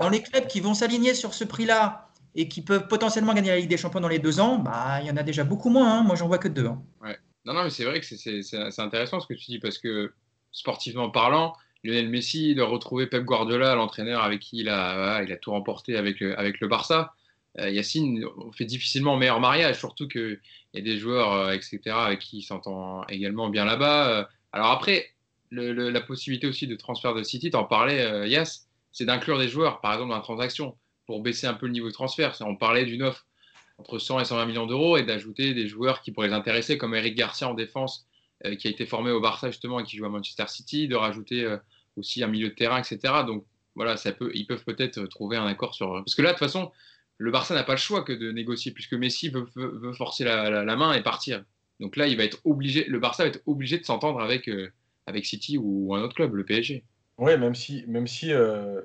dans 0.00 0.08
les 0.08 0.22
clubs 0.22 0.46
qui 0.46 0.60
vont 0.60 0.74
s'aligner 0.74 1.14
sur 1.14 1.32
ce 1.32 1.44
prix-là 1.44 2.10
et 2.34 2.48
qui 2.48 2.62
peuvent 2.62 2.88
potentiellement 2.88 3.32
gagner 3.34 3.50
la 3.50 3.56
Ligue 3.58 3.70
des 3.70 3.76
Champions 3.76 4.00
dans 4.00 4.08
les 4.08 4.18
deux 4.18 4.40
ans, 4.40 4.58
bah 4.58 5.00
il 5.00 5.06
y 5.06 5.10
en 5.10 5.16
a 5.16 5.22
déjà 5.22 5.44
beaucoup 5.44 5.70
moins. 5.70 5.98
Hein. 5.98 6.02
Moi, 6.02 6.16
j'en 6.16 6.26
vois 6.26 6.38
que 6.38 6.48
deux. 6.48 6.66
Hein. 6.66 6.82
Ouais. 7.00 7.16
Non, 7.44 7.54
non, 7.54 7.62
mais 7.62 7.70
c'est 7.70 7.84
vrai 7.84 8.00
que 8.00 8.06
c'est 8.06 8.80
intéressant 8.80 9.20
ce 9.20 9.26
que 9.26 9.34
tu 9.34 9.46
dis 9.46 9.58
parce 9.60 9.78
que 9.78 10.12
sportivement 10.50 11.10
parlant, 11.10 11.54
Lionel 11.84 12.08
Messi 12.08 12.54
de 12.54 12.62
retrouver 12.62 13.06
Pep 13.06 13.24
Guardiola, 13.24 13.76
l'entraîneur 13.76 14.24
avec 14.24 14.40
qui 14.40 14.58
il 14.58 14.68
a, 14.68 15.22
il 15.22 15.32
a 15.32 15.36
tout 15.36 15.52
remporté 15.52 15.96
avec 15.96 16.18
le, 16.18 16.38
avec 16.38 16.60
le 16.60 16.66
Barça. 16.66 17.14
Euh, 17.58 17.70
Yacine, 17.70 18.24
on 18.36 18.52
fait 18.52 18.64
difficilement 18.64 19.16
meilleur 19.16 19.40
mariage, 19.40 19.78
surtout 19.78 20.08
qu'il 20.08 20.40
y 20.74 20.78
a 20.78 20.82
des 20.82 20.98
joueurs, 20.98 21.32
euh, 21.32 21.52
etc., 21.52 21.80
avec 21.86 22.18
qui 22.18 22.38
il 22.38 22.42
s'entend 22.42 23.06
également 23.06 23.48
bien 23.48 23.64
là-bas. 23.64 24.08
Euh, 24.08 24.24
alors 24.52 24.70
après, 24.72 25.06
la 25.50 26.00
possibilité 26.00 26.46
aussi 26.46 26.66
de 26.66 26.76
transfert 26.76 27.14
de 27.14 27.22
City, 27.22 27.50
tu 27.50 27.56
en 27.56 27.64
parlais, 27.64 28.02
euh, 28.02 28.26
Yas, 28.26 28.66
c'est 28.92 29.04
d'inclure 29.04 29.38
des 29.38 29.48
joueurs, 29.48 29.80
par 29.80 29.92
exemple, 29.92 30.10
dans 30.10 30.16
la 30.16 30.22
transaction, 30.22 30.76
pour 31.06 31.20
baisser 31.22 31.46
un 31.46 31.54
peu 31.54 31.66
le 31.66 31.72
niveau 31.72 31.88
de 31.88 31.92
transfert. 31.92 32.36
On 32.40 32.56
parlait 32.56 32.84
d'une 32.84 33.02
offre 33.02 33.26
entre 33.78 33.98
100 33.98 34.20
et 34.20 34.24
120 34.24 34.46
millions 34.46 34.66
d'euros 34.66 34.96
et 34.96 35.02
d'ajouter 35.02 35.54
des 35.54 35.66
joueurs 35.66 36.00
qui 36.00 36.10
pourraient 36.10 36.28
les 36.28 36.34
intéresser, 36.34 36.78
comme 36.78 36.94
Eric 36.94 37.14
Garcia 37.14 37.48
en 37.48 37.54
défense, 37.54 38.06
euh, 38.44 38.56
qui 38.56 38.68
a 38.68 38.70
été 38.70 38.86
formé 38.86 39.10
au 39.10 39.20
Barça 39.20 39.50
justement 39.50 39.80
et 39.80 39.84
qui 39.84 39.96
joue 39.96 40.06
à 40.06 40.08
Manchester 40.08 40.46
City, 40.48 40.88
de 40.88 40.96
rajouter 40.96 41.44
euh, 41.44 41.58
aussi 41.96 42.22
un 42.22 42.26
milieu 42.26 42.48
de 42.48 42.54
terrain, 42.54 42.78
etc. 42.78 42.98
Donc 43.26 43.44
voilà, 43.74 43.96
ça 43.96 44.12
peut, 44.12 44.30
ils 44.34 44.46
peuvent 44.46 44.64
peut-être 44.64 45.04
trouver 45.06 45.36
un 45.36 45.46
accord 45.46 45.74
sur. 45.74 45.92
Parce 45.92 46.14
que 46.14 46.22
là, 46.22 46.30
de 46.30 46.34
toute 46.34 46.40
façon, 46.40 46.72
le 47.18 47.30
Barça 47.30 47.54
n'a 47.54 47.64
pas 47.64 47.72
le 47.72 47.78
choix 47.78 48.02
que 48.02 48.12
de 48.12 48.30
négocier, 48.30 48.72
puisque 48.72 48.94
Messi 48.94 49.30
veut, 49.30 49.46
forcer 49.92 50.24
la, 50.24 50.64
la, 50.64 50.76
main 50.76 50.92
et 50.92 51.02
partir. 51.02 51.44
Donc 51.80 51.96
là, 51.96 52.06
il 52.06 52.16
va 52.16 52.24
être 52.24 52.38
obligé, 52.44 52.84
le 52.84 52.98
Barça 52.98 53.24
va 53.24 53.28
être 53.28 53.42
obligé 53.46 53.78
de 53.78 53.84
s'entendre 53.84 54.20
avec, 54.20 54.48
euh, 54.48 54.70
avec 55.06 55.24
City 55.26 55.58
ou 55.58 55.94
un 55.94 56.02
autre 56.02 56.14
club, 56.14 56.34
le 56.34 56.44
PSG. 56.44 56.84
Oui, 57.18 57.36
même 57.38 57.54
si, 57.54 57.84
même 57.88 58.06
si 58.06 58.32
euh, 58.32 58.80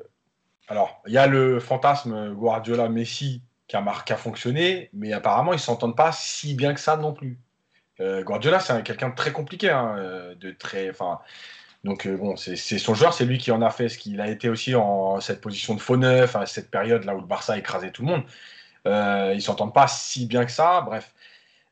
alors 0.68 1.02
il 1.08 1.14
y 1.14 1.18
a 1.18 1.28
le 1.28 1.60
fantasme 1.60 2.34
Guardiola-Messi 2.34 3.42
qui 3.68 3.76
a, 3.76 4.04
qui 4.06 4.14
a 4.14 4.18
fonctionné, 4.18 4.90
mais 4.94 5.14
apparemment 5.14 5.54
ils 5.54 5.60
s'entendent 5.60 5.98
pas 5.98 6.12
si 6.12 6.54
bien 6.54 6.74
que 6.74 6.80
ça 6.80 6.98
non 6.98 7.14
plus. 7.14 7.40
Euh, 8.00 8.24
Guardiola, 8.24 8.60
c'est 8.60 8.82
quelqu'un 8.84 9.10
de 9.10 9.16
très 9.16 9.32
compliqué, 9.32 9.70
hein, 9.70 10.34
de 10.40 10.52
très, 10.52 10.90
enfin, 10.90 11.20
donc 11.84 12.08
bon, 12.08 12.36
c'est 12.36 12.56
son 12.56 12.94
joueur, 12.94 13.14
c'est 13.14 13.26
lui 13.26 13.38
qui 13.38 13.52
en 13.52 13.62
a 13.62 13.70
fait 13.70 13.90
ce 13.90 13.98
qu'il 13.98 14.22
a 14.22 14.30
été 14.30 14.50
aussi 14.50 14.76
en 14.76 15.20
cette 15.20 15.42
position 15.42 15.76
de 15.76 15.82
faux 15.82 15.98
neuf, 15.98 16.36
à 16.36 16.46
cette 16.46 16.72
période 16.72 17.04
là 17.06 17.16
où 17.16 17.22
le 17.22 17.28
Barça 17.28 17.58
écrasait 17.58 17.92
tout 17.92 18.04
le 18.04 18.08
monde. 18.10 18.24
Euh, 18.88 19.34
ils 19.36 19.42
s'entendent 19.42 19.74
pas 19.74 19.88
si 19.88 20.26
bien 20.26 20.46
que 20.46 20.52
ça, 20.52 20.82
bref. 20.82 21.14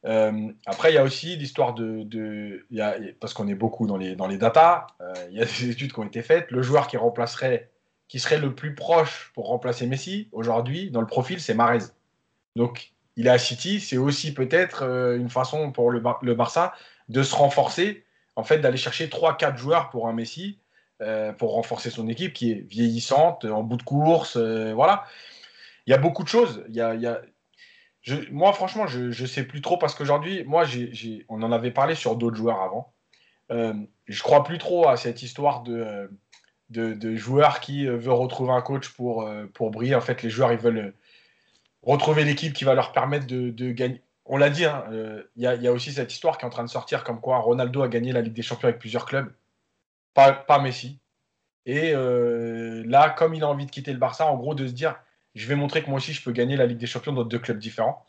Euh, 0.06 0.52
après, 0.66 0.92
il 0.92 0.96
y 0.96 0.98
a 0.98 1.04
aussi 1.04 1.36
l'histoire 1.36 1.74
de, 1.74 2.66
parce 3.20 3.34
qu'on 3.34 3.48
est 3.48 3.56
beaucoup 3.56 3.88
dans 3.88 3.98
les, 3.98 4.16
dans 4.16 4.28
les 4.28 4.38
datas, 4.38 4.88
euh, 5.02 5.14
il 5.30 5.38
y 5.38 5.42
a 5.42 5.46
des 5.46 5.70
études 5.70 5.92
qui 5.92 6.00
ont 6.00 6.06
été 6.06 6.22
faites. 6.22 6.52
Le 6.52 6.62
joueur 6.62 6.88
qui 6.88 6.98
remplacerait, 6.98 7.70
qui 8.08 8.20
serait 8.20 8.40
le 8.40 8.56
plus 8.56 8.76
proche 8.76 9.32
pour 9.34 9.48
remplacer 9.48 9.88
Messi 9.88 10.30
aujourd'hui 10.32 10.92
dans 10.92 11.02
le 11.02 11.08
profil, 11.08 11.42
c'est 11.42 11.54
Marez. 11.54 11.86
Donc, 12.56 12.94
il 13.16 13.28
est 13.28 13.32
à 13.32 13.38
City, 13.38 13.80
c'est 13.80 13.98
aussi 13.98 14.34
peut-être 14.34 14.84
euh, 14.84 15.18
une 15.18 15.30
façon 15.30 15.72
pour 15.72 15.92
le, 15.92 16.00
Barça 16.34 16.74
de 17.10 17.24
se 17.24 17.36
renforcer, 17.36 18.06
en 18.36 18.44
fait, 18.44 18.60
d'aller 18.60 18.78
chercher 18.78 19.08
3-4 19.08 19.58
joueurs 19.58 19.90
pour 19.90 20.08
un 20.08 20.14
Messi, 20.14 20.60
pour 21.38 21.54
renforcer 21.54 21.90
son 21.90 22.10
équipe 22.10 22.34
qui 22.34 22.52
est 22.52 22.60
vieillissante, 22.68 23.46
en 23.46 23.64
bout 23.64 23.78
de 23.78 23.84
course, 23.84 24.36
voilà. 24.36 25.06
Il 25.88 25.92
y 25.92 25.94
a 25.94 25.98
beaucoup 25.98 26.24
de 26.24 26.28
choses. 26.28 26.62
Il 26.68 26.76
y 26.76 26.82
a 26.82 27.22
moi, 28.32 28.54
franchement, 28.54 28.88
je 28.88 29.22
ne 29.22 29.28
sais 29.28 29.44
plus 29.44 29.62
trop 29.62 29.78
parce 29.78 29.96
qu'aujourd'hui, 29.96 30.44
moi, 30.46 30.64
on 31.28 31.42
en 31.44 31.52
avait 31.52 31.72
parlé 31.72 31.96
sur 31.96 32.16
d'autres 32.16 32.38
joueurs 32.38 32.62
avant. 32.62 32.94
Euh, 33.52 33.74
je 34.06 34.24
crois 34.24 34.44
plus 34.44 34.58
trop 34.58 34.88
à 34.88 34.98
cette 34.98 35.22
histoire 35.24 35.64
de, 35.64 36.10
joueurs 37.16 37.60
qui 37.60 37.88
euh, 37.88 37.98
veulent 37.98 38.14
retrouver 38.14 38.52
un 38.52 38.62
coach 38.62 38.90
pour, 38.90 39.24
euh, 39.24 39.46
pour 39.54 39.72
briller. 39.72 39.96
En 39.96 40.02
fait, 40.02 40.22
les 40.24 40.30
joueurs, 40.30 40.52
ils 40.52 40.60
veulent 40.60 40.94
retrouver 41.82 42.24
l'équipe 42.24 42.54
qui 42.54 42.64
va 42.64 42.76
leur 42.76 42.92
permettre 42.92 43.28
de, 43.28 43.72
gagner. 43.72 44.02
On 44.26 44.38
l'a 44.38 44.52
dit, 44.52 44.66
hein, 44.66 44.86
il 45.36 45.42
y, 45.42 45.68
a, 45.68 45.72
aussi 45.72 45.92
cette 45.92 46.14
histoire 46.14 46.38
qui 46.38 46.46
est 46.46 46.48
en 46.48 46.52
train 46.52 46.64
de 46.64 46.70
sortir 46.70 47.04
comme 47.04 47.20
quoi 47.20 47.40
Ronaldo 47.40 47.82
a 47.82 47.88
gagné 47.88 48.12
la 48.12 48.22
Ligue 48.22 48.34
des 48.34 48.44
Champions 48.44 48.68
avec 48.68 48.80
plusieurs 48.80 49.06
clubs, 49.06 49.34
pas, 50.14 50.34
pas 50.34 50.60
Messi. 50.60 51.00
Et 51.66 51.94
là, 51.94 53.10
comme 53.10 53.34
il 53.34 53.44
a 53.44 53.48
envie 53.48 53.66
de 53.66 53.72
quitter 53.72 53.92
le 53.92 53.98
Barça, 53.98 54.28
en 54.28 54.38
gros, 54.38 54.54
de 54.54 54.68
se 54.68 54.74
dire 54.74 54.96
je 55.40 55.48
vais 55.48 55.56
montrer 55.56 55.82
que 55.82 55.90
moi 55.90 55.98
aussi 55.98 56.14
je 56.14 56.22
peux 56.22 56.32
gagner 56.32 56.58
la 56.58 56.66
Ligue 56.66 56.78
des 56.78 56.86
Champions 56.86 57.14
dans 57.14 57.24
deux 57.24 57.40
clubs 57.40 57.58
différents. 57.58 58.06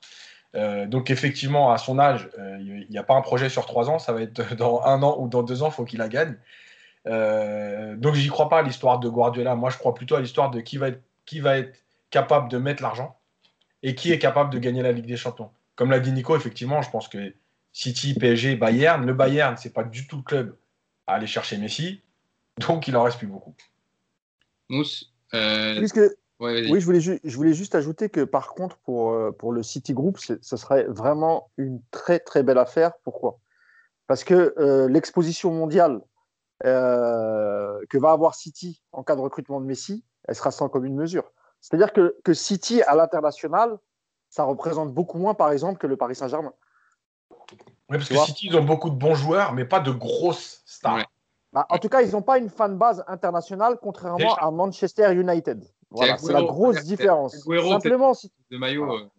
Euh, 0.56 0.86
donc 0.86 1.10
effectivement, 1.10 1.70
à 1.70 1.78
son 1.78 1.98
âge, 2.00 2.28
euh, 2.38 2.58
il 2.60 2.88
n'y 2.90 2.98
a 2.98 3.04
pas 3.04 3.14
un 3.14 3.20
projet 3.20 3.48
sur 3.48 3.66
trois 3.66 3.88
ans, 3.88 4.00
ça 4.00 4.12
va 4.12 4.22
être 4.22 4.54
dans 4.56 4.82
un 4.84 5.02
an 5.02 5.16
ou 5.20 5.28
dans 5.28 5.44
deux 5.44 5.62
ans, 5.62 5.68
il 5.68 5.72
faut 5.72 5.84
qu'il 5.84 6.00
la 6.00 6.08
gagne. 6.08 6.36
Euh, 7.06 7.96
donc 7.96 8.14
j'y 8.14 8.28
crois 8.28 8.48
pas 8.48 8.58
à 8.58 8.62
l'histoire 8.62 8.98
de 8.98 9.08
Guardiola. 9.08 9.54
Moi, 9.54 9.70
je 9.70 9.78
crois 9.78 9.94
plutôt 9.94 10.16
à 10.16 10.20
l'histoire 10.20 10.50
de 10.50 10.60
qui 10.60 10.76
va, 10.76 10.88
être, 10.88 11.02
qui 11.24 11.38
va 11.38 11.56
être 11.56 11.78
capable 12.10 12.50
de 12.50 12.58
mettre 12.58 12.82
l'argent 12.82 13.16
et 13.84 13.94
qui 13.94 14.10
est 14.10 14.18
capable 14.18 14.52
de 14.52 14.58
gagner 14.58 14.82
la 14.82 14.90
Ligue 14.90 15.06
des 15.06 15.16
Champions. 15.16 15.50
Comme 15.76 15.90
l'a 15.90 16.00
dit 16.00 16.12
Nico, 16.12 16.36
effectivement, 16.36 16.82
je 16.82 16.90
pense 16.90 17.06
que 17.06 17.32
City, 17.72 18.14
PSG, 18.14 18.56
Bayern, 18.56 19.06
le 19.06 19.14
Bayern, 19.14 19.56
c'est 19.56 19.72
pas 19.72 19.84
du 19.84 20.08
tout 20.08 20.16
le 20.16 20.22
club 20.24 20.56
à 21.06 21.14
aller 21.14 21.28
chercher 21.28 21.56
Messi, 21.58 22.02
donc 22.58 22.88
il 22.88 22.96
en 22.96 23.04
reste 23.04 23.18
plus 23.18 23.28
beaucoup. 23.28 23.54
Mousse, 24.68 25.12
Puisque 25.30 26.00
oui, 26.40 26.80
je 26.80 26.84
voulais, 26.86 27.00
je 27.00 27.36
voulais, 27.36 27.52
juste 27.52 27.74
ajouter 27.74 28.08
que 28.08 28.24
par 28.24 28.54
contre, 28.54 28.78
pour, 28.78 29.10
euh, 29.12 29.30
pour 29.30 29.52
le 29.52 29.62
City 29.62 29.92
Group, 29.92 30.18
ce 30.18 30.56
serait 30.56 30.84
vraiment 30.84 31.50
une 31.58 31.80
très 31.90 32.18
très 32.18 32.42
belle 32.42 32.58
affaire. 32.58 32.92
Pourquoi? 33.04 33.38
Parce 34.06 34.24
que 34.24 34.54
euh, 34.58 34.88
l'exposition 34.88 35.52
mondiale 35.52 36.00
euh, 36.64 37.78
que 37.88 37.98
va 37.98 38.10
avoir 38.12 38.34
City 38.34 38.82
en 38.92 39.02
cas 39.02 39.14
de 39.14 39.20
recrutement 39.20 39.60
de 39.60 39.66
Messi, 39.66 40.04
elle 40.26 40.34
sera 40.34 40.50
sans 40.50 40.68
commune 40.68 40.96
mesure. 40.96 41.30
C'est-à-dire 41.60 41.92
que, 41.92 42.16
que 42.24 42.34
City 42.34 42.82
à 42.82 42.94
l'international, 42.94 43.78
ça 44.30 44.44
représente 44.44 44.92
beaucoup 44.92 45.18
moins, 45.18 45.34
par 45.34 45.52
exemple, 45.52 45.78
que 45.78 45.86
le 45.86 45.96
Paris 45.96 46.14
Saint-Germain. 46.14 46.54
Oui, 47.88 47.98
parce 47.98 48.08
que 48.08 48.16
City, 48.16 48.46
ils 48.46 48.56
ont 48.56 48.64
beaucoup 48.64 48.90
de 48.90 48.96
bons 48.96 49.14
joueurs, 49.14 49.52
mais 49.52 49.64
pas 49.64 49.80
de 49.80 49.90
grosses 49.90 50.62
stars. 50.64 51.04
Bah, 51.52 51.66
en 51.68 51.78
tout 51.78 51.88
cas, 51.88 52.02
ils 52.02 52.12
n'ont 52.12 52.22
pas 52.22 52.38
une 52.38 52.48
fan 52.48 52.78
base 52.78 53.04
internationale, 53.08 53.78
contrairement 53.82 54.34
à 54.36 54.50
Manchester 54.50 55.12
United. 55.12 55.64
Voilà, 55.90 56.18
c'est 56.18 56.32
la 56.32 56.42
grosse 56.42 56.84
différence. 56.84 57.36
Simplement, 57.36 58.14
si... 58.14 58.32
de 58.50 58.58
maillot 58.58 58.92
euh, 58.92 59.10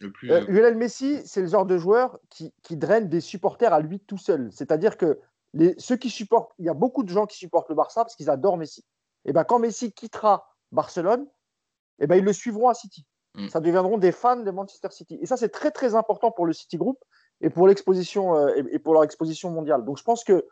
le 0.00 0.12
plus. 0.12 0.30
Euh, 0.30 0.44
Lionel 0.48 0.76
Messi, 0.76 1.20
c'est 1.24 1.40
le 1.40 1.46
genre 1.46 1.66
de 1.66 1.78
joueur 1.78 2.18
qui, 2.28 2.52
qui, 2.62 2.76
draine 2.76 3.08
des 3.08 3.20
supporters 3.20 3.72
à 3.72 3.80
lui 3.80 4.00
tout 4.00 4.18
seul. 4.18 4.50
C'est-à-dire 4.52 4.96
que 4.96 5.18
les, 5.54 5.74
ceux 5.78 5.96
qui 5.96 6.10
supportent, 6.10 6.52
il 6.58 6.66
y 6.66 6.68
a 6.68 6.74
beaucoup 6.74 7.02
de 7.02 7.08
gens 7.08 7.26
qui 7.26 7.38
supportent 7.38 7.70
le 7.70 7.74
Barça 7.74 8.04
parce 8.04 8.14
qu'ils 8.14 8.30
adorent 8.30 8.58
Messi. 8.58 8.84
Et 9.24 9.32
ben 9.32 9.44
quand 9.44 9.58
Messi 9.58 9.92
quittera 9.92 10.54
Barcelone, 10.70 11.26
et 11.98 12.06
ben 12.06 12.16
ils 12.16 12.24
le 12.24 12.32
suivront 12.32 12.68
à 12.68 12.74
City. 12.74 13.06
Mm. 13.34 13.48
Ça 13.48 13.60
deviendront 13.60 13.96
des 13.96 14.12
fans 14.12 14.36
de 14.36 14.50
Manchester 14.50 14.88
City. 14.90 15.18
Et 15.22 15.26
ça, 15.26 15.36
c'est 15.36 15.48
très 15.48 15.70
très 15.70 15.94
important 15.94 16.30
pour 16.30 16.44
le 16.44 16.52
City 16.52 16.76
Group 16.76 16.98
et 17.40 17.48
pour 17.48 17.66
l'exposition 17.66 18.36
euh, 18.36 18.62
et, 18.70 18.78
pour 18.78 18.92
leur 18.92 19.04
exposition 19.04 19.50
mondiale. 19.50 19.84
Donc 19.84 19.96
je 19.96 20.04
pense 20.04 20.24
que 20.24 20.46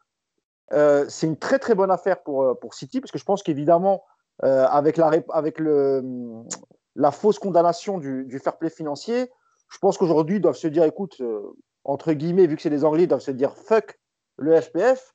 c'est 1.08 1.28
une 1.28 1.36
très 1.36 1.60
très 1.60 1.76
bonne 1.76 1.92
affaire 1.92 2.24
pour, 2.24 2.58
pour 2.58 2.74
City 2.74 3.00
parce 3.00 3.12
que 3.12 3.18
je 3.18 3.24
pense 3.24 3.44
qu'évidemment 3.44 4.02
euh, 4.44 4.66
avec, 4.66 4.98
le, 4.98 6.02
la 6.94 7.10
fausse 7.10 7.38
condamnation 7.38 7.98
du, 7.98 8.38
fair 8.42 8.58
play 8.58 8.70
financier, 8.70 9.30
je 9.68 9.78
pense 9.78 9.96
qu'aujourd'hui, 9.98 10.36
ils 10.36 10.42
doivent 10.42 10.56
se 10.56 10.68
dire, 10.68 10.84
écoute, 10.84 11.20
euh, 11.20 11.40
entre 11.84 12.12
guillemets, 12.12 12.46
vu 12.46 12.56
que 12.56 12.62
c'est 12.62 12.70
des 12.70 12.84
Anglais, 12.84 13.04
ils 13.04 13.08
doivent 13.08 13.20
se 13.20 13.30
dire, 13.30 13.54
fuck 13.56 13.98
le 14.36 14.60
FPF. 14.60 15.14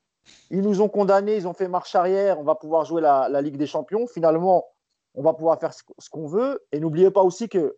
Ils 0.50 0.62
nous 0.62 0.80
ont 0.80 0.88
condamnés, 0.88 1.36
ils 1.36 1.48
ont 1.48 1.52
fait 1.52 1.68
marche 1.68 1.94
arrière, 1.94 2.38
on 2.38 2.44
va 2.44 2.54
pouvoir 2.54 2.84
jouer 2.84 3.00
la, 3.00 3.40
Ligue 3.40 3.56
des 3.56 3.66
Champions. 3.66 4.06
Finalement, 4.06 4.66
on 5.14 5.22
va 5.22 5.34
pouvoir 5.34 5.58
faire 5.58 5.72
ce, 5.72 5.82
qu'on 6.10 6.26
veut. 6.26 6.60
Et 6.72 6.80
n'oubliez 6.80 7.10
pas 7.10 7.22
aussi 7.22 7.48
que 7.48 7.76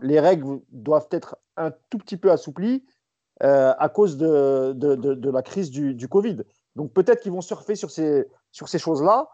les 0.00 0.20
règles 0.20 0.60
doivent 0.70 1.08
être 1.10 1.36
un 1.56 1.70
tout 1.90 1.98
petit 1.98 2.16
peu 2.16 2.30
assouplies 2.30 2.84
euh, 3.42 3.74
à 3.78 3.88
cause 3.88 4.16
de, 4.16 5.30
la 5.30 5.42
crise 5.42 5.70
du, 5.70 6.08
Covid. 6.08 6.38
Donc 6.76 6.92
peut-être 6.92 7.20
qu'ils 7.20 7.32
vont 7.32 7.42
surfer 7.42 7.74
sur 7.74 7.90
ces 7.90 8.78
choses-là 8.78 9.28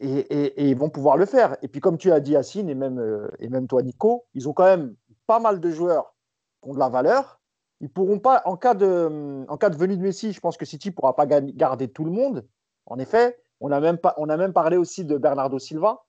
et, 0.00 0.68
ils 0.70 0.76
vont 0.76 0.90
pouvoir 0.90 1.16
le 1.16 1.26
faire. 1.26 1.56
Et 1.62 1.68
puis, 1.68 1.80
comme 1.80 1.98
tu 1.98 2.10
as 2.10 2.20
dit, 2.20 2.32
Yacine, 2.32 2.68
et 2.68 2.74
même, 2.74 2.98
euh, 2.98 3.28
et 3.38 3.48
même 3.48 3.66
toi, 3.66 3.82
Nico, 3.82 4.24
ils 4.34 4.48
ont 4.48 4.52
quand 4.52 4.64
même 4.64 4.94
pas 5.26 5.38
mal 5.38 5.60
de 5.60 5.70
joueurs 5.70 6.14
qui 6.62 6.70
ont 6.70 6.74
de 6.74 6.78
la 6.78 6.88
valeur. 6.88 7.40
Ils 7.80 7.90
pourront 7.90 8.18
pas, 8.18 8.42
en 8.44 8.56
cas 8.56 8.74
de, 8.74 9.44
en 9.48 9.56
cas 9.56 9.70
de 9.70 9.76
venue 9.76 9.96
de 9.96 10.02
Messi, 10.02 10.32
je 10.32 10.40
pense 10.40 10.56
que 10.56 10.64
City 10.64 10.88
ne 10.88 10.94
pourra 10.94 11.16
pas 11.16 11.26
garder 11.26 11.88
tout 11.88 12.04
le 12.04 12.10
monde. 12.10 12.46
En 12.86 12.98
effet, 12.98 13.38
on 13.60 13.70
a 13.72 13.80
même, 13.80 13.98
pas, 13.98 14.14
on 14.16 14.28
a 14.28 14.36
même 14.36 14.52
parlé 14.52 14.76
aussi 14.76 15.04
de 15.04 15.16
Bernardo 15.16 15.58
Silva. 15.58 16.02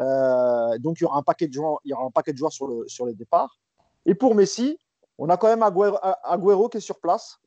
Euh, 0.00 0.78
donc, 0.78 1.00
il 1.00 1.04
y 1.04 1.06
aura 1.06 1.18
un 1.18 1.22
paquet 1.22 1.46
de 1.46 1.52
joueurs, 1.52 1.80
il 1.84 1.90
y 1.90 1.94
aura 1.94 2.04
un 2.04 2.10
paquet 2.10 2.32
de 2.32 2.38
joueurs 2.38 2.52
sur, 2.52 2.68
le, 2.68 2.86
sur 2.86 3.06
les 3.06 3.14
départs. 3.14 3.58
Et 4.04 4.14
pour 4.14 4.34
Messi, 4.34 4.78
on 5.18 5.28
a 5.30 5.36
quand 5.36 5.48
même 5.48 5.62
Agüero, 5.62 6.68
qui 6.68 6.78
est 6.78 6.80
sur 6.80 7.00
place, 7.00 7.38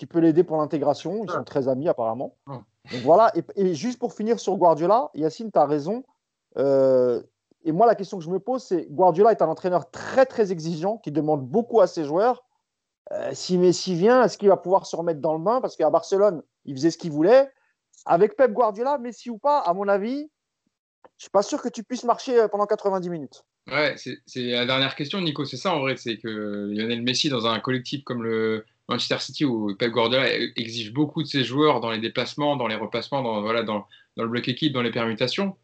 qui 0.00 0.06
peut 0.06 0.18
l'aider 0.18 0.44
pour 0.44 0.56
l'intégration. 0.56 1.24
Ils 1.24 1.30
sont 1.30 1.44
très 1.44 1.68
amis 1.68 1.86
apparemment. 1.86 2.34
Donc 2.46 3.02
voilà, 3.02 3.30
et, 3.54 3.74
juste 3.74 3.98
pour 3.98 4.14
finir 4.14 4.40
sur 4.40 4.56
Guardiola, 4.56 5.10
Yacine, 5.12 5.52
tu 5.52 5.58
as 5.58 5.66
raison. 5.66 6.04
Euh, 6.56 7.22
et 7.64 7.72
moi, 7.72 7.86
la 7.86 7.94
question 7.94 8.16
que 8.16 8.24
je 8.24 8.30
me 8.30 8.40
pose, 8.40 8.64
c'est 8.64 8.86
Guardiola 8.90 9.30
est 9.32 9.42
un 9.42 9.48
entraîneur 9.48 9.90
très 9.90 10.24
très 10.24 10.52
exigeant 10.52 10.96
qui 10.96 11.12
demande 11.12 11.46
beaucoup 11.46 11.82
à 11.82 11.86
ses 11.86 12.04
joueurs. 12.04 12.42
Euh, 13.12 13.28
si 13.34 13.58
Messi 13.58 13.94
vient, 13.94 14.24
est-ce 14.24 14.38
qu'il 14.38 14.48
va 14.48 14.56
pouvoir 14.56 14.86
se 14.86 14.96
remettre 14.96 15.20
dans 15.20 15.34
le 15.34 15.44
bain? 15.44 15.60
Parce 15.60 15.76
qu'à 15.76 15.90
Barcelone, 15.90 16.42
il 16.64 16.74
faisait 16.74 16.90
ce 16.90 16.96
qu'il 16.96 17.10
voulait. 17.10 17.50
Avec 18.06 18.36
Pep 18.36 18.52
Guardiola, 18.52 18.96
Messi 18.96 19.28
ou 19.28 19.36
pas, 19.36 19.58
à 19.58 19.74
mon 19.74 19.86
avis, 19.86 20.30
je 21.18 21.24
suis 21.24 21.30
pas 21.30 21.42
sûr 21.42 21.60
que 21.60 21.68
tu 21.68 21.84
puisses 21.84 22.04
marcher 22.04 22.40
euh, 22.40 22.48
pendant 22.48 22.64
90 22.64 23.10
minutes. 23.10 23.44
Ouais, 23.70 23.96
c'est 23.98 24.40
la 24.40 24.64
dernière 24.64 24.94
question, 24.94 25.20
Nico. 25.20 25.44
C'est 25.44 25.58
ça 25.58 25.74
en 25.74 25.80
vrai, 25.80 25.98
c'est 25.98 26.16
que 26.16 26.70
Lionel 26.72 27.02
Messi 27.02 27.28
dans 27.28 27.46
un 27.46 27.60
collectif 27.60 28.02
comme 28.04 28.22
le 28.22 28.64
Manchester 28.90 29.18
City 29.20 29.44
où 29.44 29.74
Pep 29.76 29.92
Guardiola 29.92 30.28
exige 30.56 30.92
beaucoup 30.92 31.22
de 31.22 31.28
ses 31.28 31.44
joueurs 31.44 31.80
dans 31.80 31.90
les 31.90 31.98
déplacements, 31.98 32.56
dans 32.56 32.66
les 32.66 32.74
replacements, 32.74 33.22
dans, 33.22 33.40
voilà, 33.40 33.62
dans, 33.62 33.86
dans 34.16 34.24
le 34.24 34.28
bloc 34.28 34.48
équipe, 34.48 34.72
dans 34.72 34.82
les 34.82 34.90
permutations. 34.90 35.56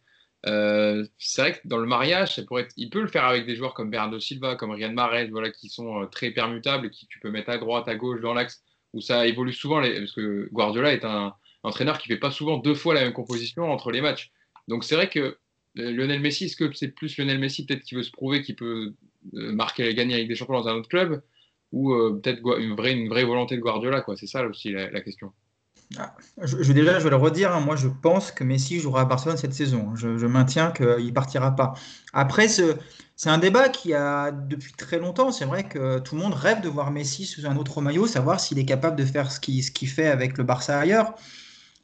Euh, 0.47 1.05
c'est 1.19 1.43
vrai 1.43 1.53
que 1.55 1.59
dans 1.65 1.79
le 1.79 1.87
mariage, 1.87 2.37
ça 2.37 2.43
pourrait 2.45 2.63
être, 2.63 2.73
il 2.77 2.89
peut 2.89 3.01
le 3.01 3.09
faire 3.09 3.25
avec 3.25 3.45
des 3.47 3.57
joueurs 3.57 3.75
comme 3.75 3.91
Bernardo 3.91 4.21
Silva, 4.21 4.55
comme 4.55 4.71
Riyad 4.71 4.93
Mahrez, 4.93 5.27
voilà, 5.27 5.51
qui 5.51 5.69
sont 5.69 6.03
euh, 6.03 6.07
très 6.07 6.31
permutables 6.31 6.87
et 6.87 6.91
qui 6.91 7.07
tu 7.09 7.19
peux 7.19 7.31
mettre 7.31 7.51
à 7.51 7.59
droite, 7.59 7.89
à 7.89 7.97
gauche, 7.97 8.21
dans 8.21 8.33
l'axe, 8.33 8.63
où 8.93 9.01
ça 9.01 9.27
évolue 9.27 9.53
souvent, 9.53 9.83
parce 9.83 10.13
que 10.13 10.49
Guardiola 10.53 10.93
est 10.93 11.05
un, 11.05 11.35
entraîneur 11.65 11.99
qui 11.99 12.07
fait 12.07 12.19
pas 12.19 12.31
souvent 12.31 12.59
deux 12.59 12.75
fois 12.75 12.95
la 12.95 13.03
même 13.03 13.13
composition 13.13 13.73
entre 13.73 13.91
les 13.91 14.01
matchs. 14.01 14.31
Donc 14.69 14.85
c'est 14.85 14.95
vrai 14.95 15.09
que 15.09 15.37
euh, 15.79 15.91
Lionel 15.91 16.21
Messi, 16.21 16.45
est-ce 16.45 16.57
que 16.57 16.73
c'est 16.75 16.95
plus 16.95 17.19
Lionel 17.19 17.41
Messi 17.41 17.67
peut-être 17.67 17.83
qui 17.83 17.97
veut 17.97 18.05
se 18.05 18.13
prouver 18.13 18.43
qu'il 18.43 18.55
peut 18.55 18.95
marquer 19.33 19.93
gagner 19.95 20.15
avec 20.15 20.29
des 20.29 20.37
champions 20.37 20.61
dans 20.61 20.69
un 20.69 20.75
autre 20.75 20.89
club? 20.89 21.23
Ou 21.77 21.93
euh, 21.93 22.19
peut-être 22.23 22.41
une 22.59 22.75
vraie, 22.75 23.25
volonté 23.25 23.55
de 23.57 23.61
Guardiola 23.61 24.03
C'est 24.17 24.27
ça 24.27 24.47
aussi 24.47 24.73
la, 24.73 25.01
question. 25.03 25.33
Ah, 25.99 26.15
je, 26.43 26.73
déjà, 26.73 26.99
je 26.99 27.05
vais 27.05 27.11
le 27.11 27.17
redire, 27.17 27.55
hein. 27.55 27.61
moi 27.61 27.77
je 27.77 27.89
pense 27.89 28.33
que 28.33 28.45
Messi 28.45 28.81
jouera 28.81 29.03
à 29.03 29.05
Barcelone 29.05 29.37
cette 29.37 29.53
saison. 29.53 29.95
Je, 29.95 30.17
je 30.17 30.27
maintiens 30.27 30.71
qu'il 30.71 30.87
ne 30.87 31.11
partira 31.11 31.55
pas. 31.55 31.75
Après, 32.15 32.49
c'est 32.49 33.29
un 33.29 33.37
débat 33.37 33.69
qui 33.69 33.93
a 33.93 34.31
depuis 34.31 34.73
très 34.73 34.99
longtemps. 34.99 35.33
C'est 35.33 35.45
vrai 35.45 35.65
que 35.65 35.99
tout 35.99 36.17
le 36.17 36.23
monde 36.23 36.33
rêve 36.33 36.63
de 36.63 36.69
voir 36.69 36.91
Messi 36.91 37.27
sous 37.27 37.45
un 37.45 37.57
autre 37.57 37.83
maillot, 37.83 38.07
savoir 38.07 38.41
s'il 38.41 38.59
est 38.59 38.65
capable 38.65 38.97
de 38.97 39.05
faire 39.05 39.31
ce 39.31 39.39
qu'il 39.39 39.89
fait 39.89 40.09
avec 40.09 40.39
le 40.39 40.45
Barça 40.45 40.79
ailleurs. 40.79 41.15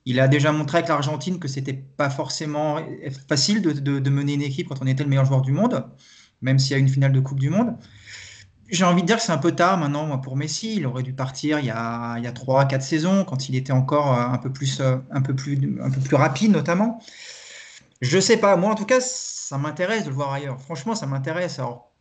Il 0.06 0.18
a 0.20 0.26
déjà 0.26 0.52
montré 0.52 0.78
avec 0.78 0.88
l'Argentine 0.88 1.38
que 1.38 1.48
c'était 1.48 1.74
pas 1.74 2.08
forcément 2.08 2.78
facile 3.28 3.60
de, 3.60 4.10
mener 4.10 4.32
une 4.32 4.42
équipe 4.42 4.68
quand 4.68 4.80
on 4.80 4.86
était 4.86 5.04
le 5.04 5.10
meilleur 5.10 5.26
joueur 5.26 5.42
du 5.42 5.52
monde, 5.52 5.84
même 6.40 6.58
s'il 6.58 6.72
y 6.72 6.74
a 6.74 6.78
une 6.78 6.88
finale 6.88 7.12
de 7.12 7.20
Coupe 7.20 7.38
du 7.38 7.50
Monde. 7.50 7.76
J'ai 8.72 8.84
envie 8.84 9.02
de 9.02 9.06
dire 9.06 9.16
que 9.16 9.22
c'est 9.22 9.32
un 9.32 9.38
peu 9.38 9.52
tard 9.52 9.76
maintenant 9.76 10.18
pour 10.18 10.34
Messi. 10.34 10.76
Il 10.76 10.86
aurait 10.86 11.02
dû 11.02 11.12
partir 11.12 11.58
il 11.58 11.66
y 11.66 11.70
a, 11.70 12.16
il 12.16 12.24
y 12.24 12.26
a 12.26 12.32
3-4 12.32 12.80
saisons, 12.80 13.24
quand 13.26 13.50
il 13.50 13.54
était 13.54 13.72
encore 13.72 14.18
euh, 14.18 14.24
un 14.24 14.38
peu, 14.38 14.50
plus, 14.50 14.80
euh, 14.80 14.96
un, 15.10 15.20
peu 15.20 15.34
plus, 15.34 15.58
rapide 16.12 16.52
notamment. 16.52 16.98
Je 18.00 18.18
sais 18.18 18.38
pas, 18.38 18.56
moi 18.56 18.72
en 18.72 18.74
tout 18.74 18.86
cas, 18.86 19.00
ça 19.00 19.58
m'intéresse 19.58 20.04
de 20.04 20.08
le 20.08 20.14
voir 20.14 20.32
ailleurs. 20.32 20.58
Franchement, 20.58 20.94
ça 20.94 21.06
m'intéresse. 21.06 21.58
Alors, 21.58 21.92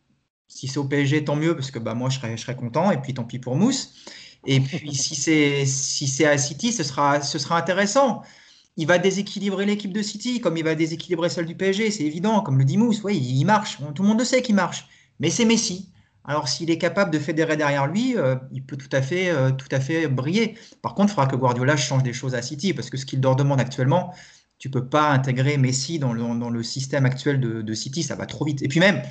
si 0.48 0.66
c'est 0.66 0.78
au 0.78 0.84
PSG, 0.84 1.26
tant 1.26 1.36
mieux, 1.36 1.54
parce 1.54 1.70
que 1.70 1.78
bah, 1.78 1.92
moi 1.92 2.08
je 2.08 2.18
serais, 2.18 2.56
content, 2.56 2.90
et 2.90 2.96
puis 2.96 3.12
tant 3.12 3.24
pis 3.24 3.38
pour 3.38 3.54
Mousse. 3.54 3.94
Et 4.46 4.60
puis, 4.60 4.94
si 4.94 5.14
c'est 5.14 5.66
si 5.66 6.08
c'est 6.08 6.26
à 6.26 6.38
City, 6.38 6.72
ce 6.72 6.84
sera, 6.84 7.20
ce 7.20 7.38
sera 7.38 7.58
intéressant. 7.58 8.22
Il 8.78 8.86
va 8.86 8.96
déséquilibrer 8.98 9.66
l'équipe 9.66 9.92
de 9.92 10.02
City, 10.02 10.40
comme 10.40 10.56
il 10.56 10.64
va 10.64 10.74
déséquilibrer 10.74 11.28
celle 11.28 11.46
du 11.46 11.54
PSG, 11.54 11.90
c'est 11.90 12.04
évident. 12.04 12.40
Comme 12.40 12.58
le 12.58 12.64
dit 12.64 12.78
Mousse, 12.78 13.02
oui, 13.04 13.18
il 13.18 13.44
marche. 13.44 13.76
Tout 13.94 14.02
le 14.02 14.08
monde 14.08 14.20
le 14.20 14.24
sait 14.24 14.40
qu'il 14.40 14.54
marche. 14.54 14.88
Mais 15.20 15.28
c'est 15.28 15.44
Messi. 15.44 15.91
Alors, 16.24 16.48
s'il 16.48 16.70
est 16.70 16.78
capable 16.78 17.10
de 17.10 17.18
fédérer 17.18 17.56
derrière 17.56 17.86
lui, 17.86 18.16
euh, 18.16 18.36
il 18.52 18.64
peut 18.64 18.76
tout 18.76 18.88
à, 18.92 19.02
fait, 19.02 19.30
euh, 19.30 19.50
tout 19.50 19.68
à 19.70 19.80
fait 19.80 20.06
briller. 20.06 20.56
Par 20.80 20.94
contre, 20.94 21.12
il 21.12 21.14
faudra 21.14 21.26
que 21.26 21.36
Guardiola 21.36 21.76
change 21.76 22.02
des 22.02 22.12
choses 22.12 22.34
à 22.34 22.42
City, 22.42 22.74
parce 22.74 22.90
que 22.90 22.96
ce 22.96 23.06
qu'il 23.06 23.20
leur 23.20 23.34
demande 23.34 23.60
actuellement, 23.60 24.14
tu 24.58 24.70
peux 24.70 24.86
pas 24.86 25.10
intégrer 25.10 25.56
Messi 25.58 25.98
dans 25.98 26.12
le, 26.12 26.22
dans 26.22 26.50
le 26.50 26.62
système 26.62 27.06
actuel 27.06 27.40
de, 27.40 27.74
City, 27.74 28.04
ça 28.04 28.14
va 28.14 28.26
trop 28.26 28.44
vite. 28.44 28.62
Et 28.62 28.68
puis 28.68 28.78
même, 28.78 29.02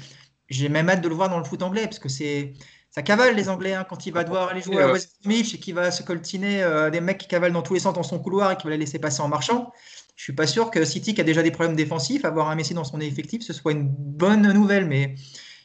j'ai 0.49 0.69
même 0.69 0.89
hâte 0.89 1.01
de 1.01 1.09
le 1.09 1.15
voir 1.15 1.29
dans 1.29 1.37
le 1.37 1.43
foot 1.43 1.61
anglais, 1.61 1.83
parce 1.83 1.99
que 1.99 2.09
c'est 2.09 2.53
ça 2.91 3.01
cavale 3.01 3.35
les 3.35 3.47
Anglais 3.47 3.73
hein, 3.73 3.85
quand 3.87 4.05
il 4.05 4.13
va 4.13 4.25
devoir 4.25 4.49
aller 4.49 4.61
jouer 4.61 4.81
à 4.81 4.91
West 4.91 5.15
Bromwich 5.23 5.53
et 5.53 5.59
qu'il 5.59 5.75
va 5.75 5.91
se 5.91 6.03
coltiner 6.03 6.61
euh, 6.61 6.89
des 6.89 6.99
mecs 6.99 7.17
qui 7.17 7.27
cavalent 7.27 7.53
dans 7.53 7.61
tous 7.61 7.73
les 7.73 7.79
sens 7.79 7.93
dans 7.93 8.03
son 8.03 8.19
couloir 8.19 8.51
et 8.51 8.57
qui 8.57 8.65
va 8.65 8.71
les 8.71 8.77
laisser 8.77 8.99
passer 8.99 9.21
en 9.21 9.29
marchant. 9.29 9.71
Je 10.17 10.23
suis 10.23 10.33
pas 10.33 10.45
sûr 10.45 10.69
que 10.71 10.83
City, 10.83 11.13
qui 11.13 11.21
a 11.21 11.23
déjà 11.23 11.41
des 11.41 11.51
problèmes 11.51 11.77
défensifs, 11.77 12.25
avoir 12.25 12.49
un 12.49 12.55
Messi 12.55 12.73
dans 12.73 12.83
son 12.83 12.99
effectif, 12.99 13.43
ce 13.43 13.53
soit 13.53 13.71
une 13.71 13.87
bonne 13.87 14.51
nouvelle. 14.51 14.87
Mais 14.87 15.15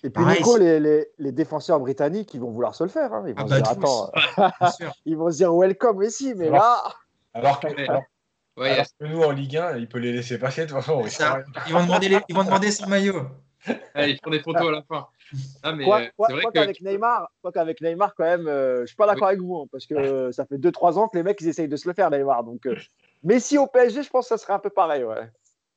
et 0.03 0.11
puis 0.11 0.25
Nico, 0.25 0.57
les, 0.59 1.07
les, 1.19 1.33
défenseurs 1.33 1.81
britanniques, 1.81 2.35
ils 2.35 2.41
vont 2.41 2.51
vouloir 2.51 2.75
se 2.75 2.85
le 2.85 2.91
faire. 2.91 3.13
Hein. 3.13 3.25
Ils 3.27 3.35
vont 3.35 3.43
ah 3.43 3.45
se 3.45 3.51
bah, 3.51 3.61
dire, 3.61 3.71
attends, 3.71 4.13
ils 5.07 5.17
vont 5.17 5.31
se 5.31 5.37
dire 5.37 5.55
welcome 5.55 5.99
Messi, 5.99 6.35
mais 6.35 6.51
là. 6.51 6.83
Alors 7.35 7.61
que, 7.61 7.69
nous 9.05 9.23
en 9.23 9.31
Ligue 9.31 9.57
1, 9.57 9.77
il 9.79 9.89
peut 9.89 9.99
les 9.99 10.13
laisser 10.13 10.39
passer 10.39 10.63
de 10.63 10.71
toute 10.71 10.83
façon. 10.83 11.03
Ils, 11.67 11.73
vont 11.73 11.83
demander 11.85 12.19
ils 12.29 12.35
vont 12.35 12.45
demander 12.45 12.71
son 12.71 12.89
maillot. 12.89 13.23
ils 13.97 14.19
font 14.23 14.31
des 14.31 14.41
photos 14.41 14.69
à 14.69 14.71
la 14.71 14.83
fin. 14.83 15.07
Ah, 15.63 15.73
mais 15.73 15.85
quoi, 15.85 16.03
euh, 16.31 16.41
qu'avec 16.53 16.81
Neymar, 16.81 17.31
quoi 17.43 17.51
qu'avec 17.51 17.81
Neymar, 17.81 18.15
quand 18.15 18.25
même, 18.25 18.47
euh, 18.47 18.83
je 18.83 18.87
suis 18.87 18.97
pas 18.97 19.07
d'accord 19.07 19.29
avec 19.29 19.41
vous, 19.41 19.57
hein, 19.57 19.67
parce 19.73 19.87
que 19.87 20.31
ça 20.31 20.47
fait 20.47 20.57
2-3 20.57 20.99
ans 20.99 21.09
que 21.09 21.17
les 21.17 21.25
mecs 21.25 21.41
ils 21.41 21.49
essayent 21.49 21.69
de 21.69 21.77
se 21.77 21.89
le 21.89 21.95
faire, 21.95 22.11
Neymar. 22.11 22.45
Donc, 22.45 22.67
euh, 22.67 22.77
mais 23.25 23.41
si 23.41 23.59
au 23.59 23.67
PSG, 23.67 24.03
je 24.03 24.11
pense 24.11 24.29
que 24.29 24.37
ça 24.37 24.39
serait 24.39 24.53
un 24.53 24.59
peu 24.59 24.71
pareil, 24.71 25.05
ouais. 25.05 25.29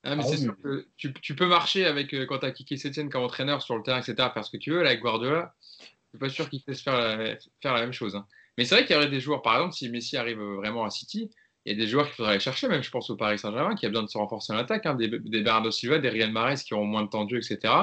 Ah, 0.03 0.15
mais 0.15 0.23
ah 0.25 0.27
c'est 0.27 0.37
sûr 0.37 0.55
que 0.61 0.87
tu, 0.97 1.13
tu, 1.13 1.35
peux 1.35 1.47
marcher 1.47 1.85
avec 1.85 2.15
quand 2.27 2.39
tu 2.39 2.45
as 2.45 2.51
Kiki 2.51 2.77
Sétienne 2.77 3.09
comme 3.09 3.23
entraîneur 3.23 3.61
sur 3.61 3.75
le 3.75 3.83
terrain, 3.83 3.99
etc., 3.99 4.29
faire 4.33 4.45
ce 4.45 4.51
que 4.51 4.57
tu 4.57 4.71
veux. 4.71 4.81
Là, 4.81 4.89
avec 4.89 5.01
Guardiola, 5.01 5.53
je 5.79 6.09
suis 6.09 6.17
pas 6.17 6.29
sûr 6.29 6.49
qu'il 6.49 6.61
te 6.63 6.71
laisse 6.71 6.81
faire 6.81 6.97
la, 6.97 7.35
faire 7.61 7.73
la 7.73 7.81
même 7.81 7.91
chose. 7.91 8.15
Hein. 8.15 8.25
Mais 8.57 8.65
c'est 8.65 8.75
vrai 8.75 8.85
qu'il 8.85 8.95
y 8.95 8.97
aurait 8.97 9.09
des 9.09 9.19
joueurs, 9.19 9.41
par 9.41 9.55
exemple, 9.55 9.73
si 9.73 9.89
Messi 9.89 10.15
arrive 10.15 10.39
vraiment 10.39 10.85
à 10.85 10.89
City, 10.89 11.29
il 11.65 11.73
y 11.73 11.75
a 11.75 11.77
des 11.77 11.89
joueurs 11.89 12.05
qu'il 12.05 12.15
faudrait 12.15 12.31
aller 12.31 12.39
chercher, 12.39 12.67
même 12.69 12.81
je 12.81 12.89
pense 12.89 13.09
au 13.09 13.17
Paris 13.17 13.37
Saint-Germain, 13.37 13.75
qui 13.75 13.85
a 13.85 13.89
besoin 13.89 14.03
de 14.03 14.09
se 14.09 14.17
renforcer 14.17 14.53
en 14.53 14.57
attaque, 14.57 14.85
hein, 14.85 14.95
des, 14.95 15.07
des 15.07 15.41
Bernardo 15.41 15.71
Silva, 15.71 15.99
des 15.99 16.09
Riyad 16.09 16.31
Mahrez 16.31 16.55
qui 16.55 16.73
ont 16.73 16.85
moins 16.85 17.03
de 17.03 17.09
temps 17.09 17.25
de 17.25 17.29
jeu, 17.31 17.37
etc 17.37 17.73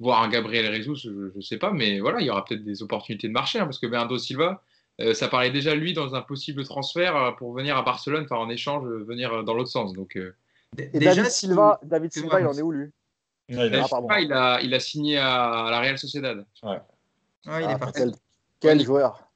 voir 0.00 0.22
un 0.22 0.28
Gabriel 0.28 0.72
Jesus, 0.74 0.96
je 0.96 1.10
ne 1.34 1.40
sais 1.40 1.58
pas, 1.58 1.72
mais 1.72 2.00
voilà, 2.00 2.20
il 2.20 2.26
y 2.26 2.30
aura 2.30 2.44
peut-être 2.44 2.64
des 2.64 2.82
opportunités 2.82 3.28
de 3.28 3.32
marché, 3.32 3.58
hein, 3.58 3.64
parce 3.64 3.78
que 3.78 3.86
Bernardo 3.86 4.18
Silva, 4.18 4.62
euh, 5.00 5.14
ça 5.14 5.28
parlait 5.28 5.50
déjà 5.50 5.74
lui 5.74 5.92
dans 5.92 6.14
un 6.14 6.22
possible 6.22 6.64
transfert 6.64 7.16
euh, 7.16 7.32
pour 7.32 7.52
venir 7.54 7.76
à 7.76 7.82
Barcelone, 7.82 8.24
enfin 8.24 8.36
en 8.36 8.50
échange, 8.50 8.86
euh, 8.86 9.04
venir 9.04 9.44
dans 9.44 9.54
l'autre 9.54 9.70
sens. 9.70 9.92
Donc, 9.92 10.18
déjà, 10.76 11.14
David 11.14 11.30
Silva, 11.30 11.80
David 11.82 12.12
Silva, 12.12 12.40
il 12.40 12.46
en 12.46 12.52
est 12.52 12.62
où 12.62 12.70
lui? 12.70 12.90
Il, 13.48 13.58
a, 13.60 14.60
il, 14.60 14.74
a, 14.74 14.80
signé 14.80 15.18
à, 15.18 15.68
la 15.70 15.80
Real 15.80 15.98
Sociedad. 15.98 16.44
Ouais. 16.64 16.80
ouais 17.46 17.64
il 17.64 17.70
est 17.70 17.78
parti. 17.78 18.02
Quel, 18.58 18.82
joueur 18.82 19.30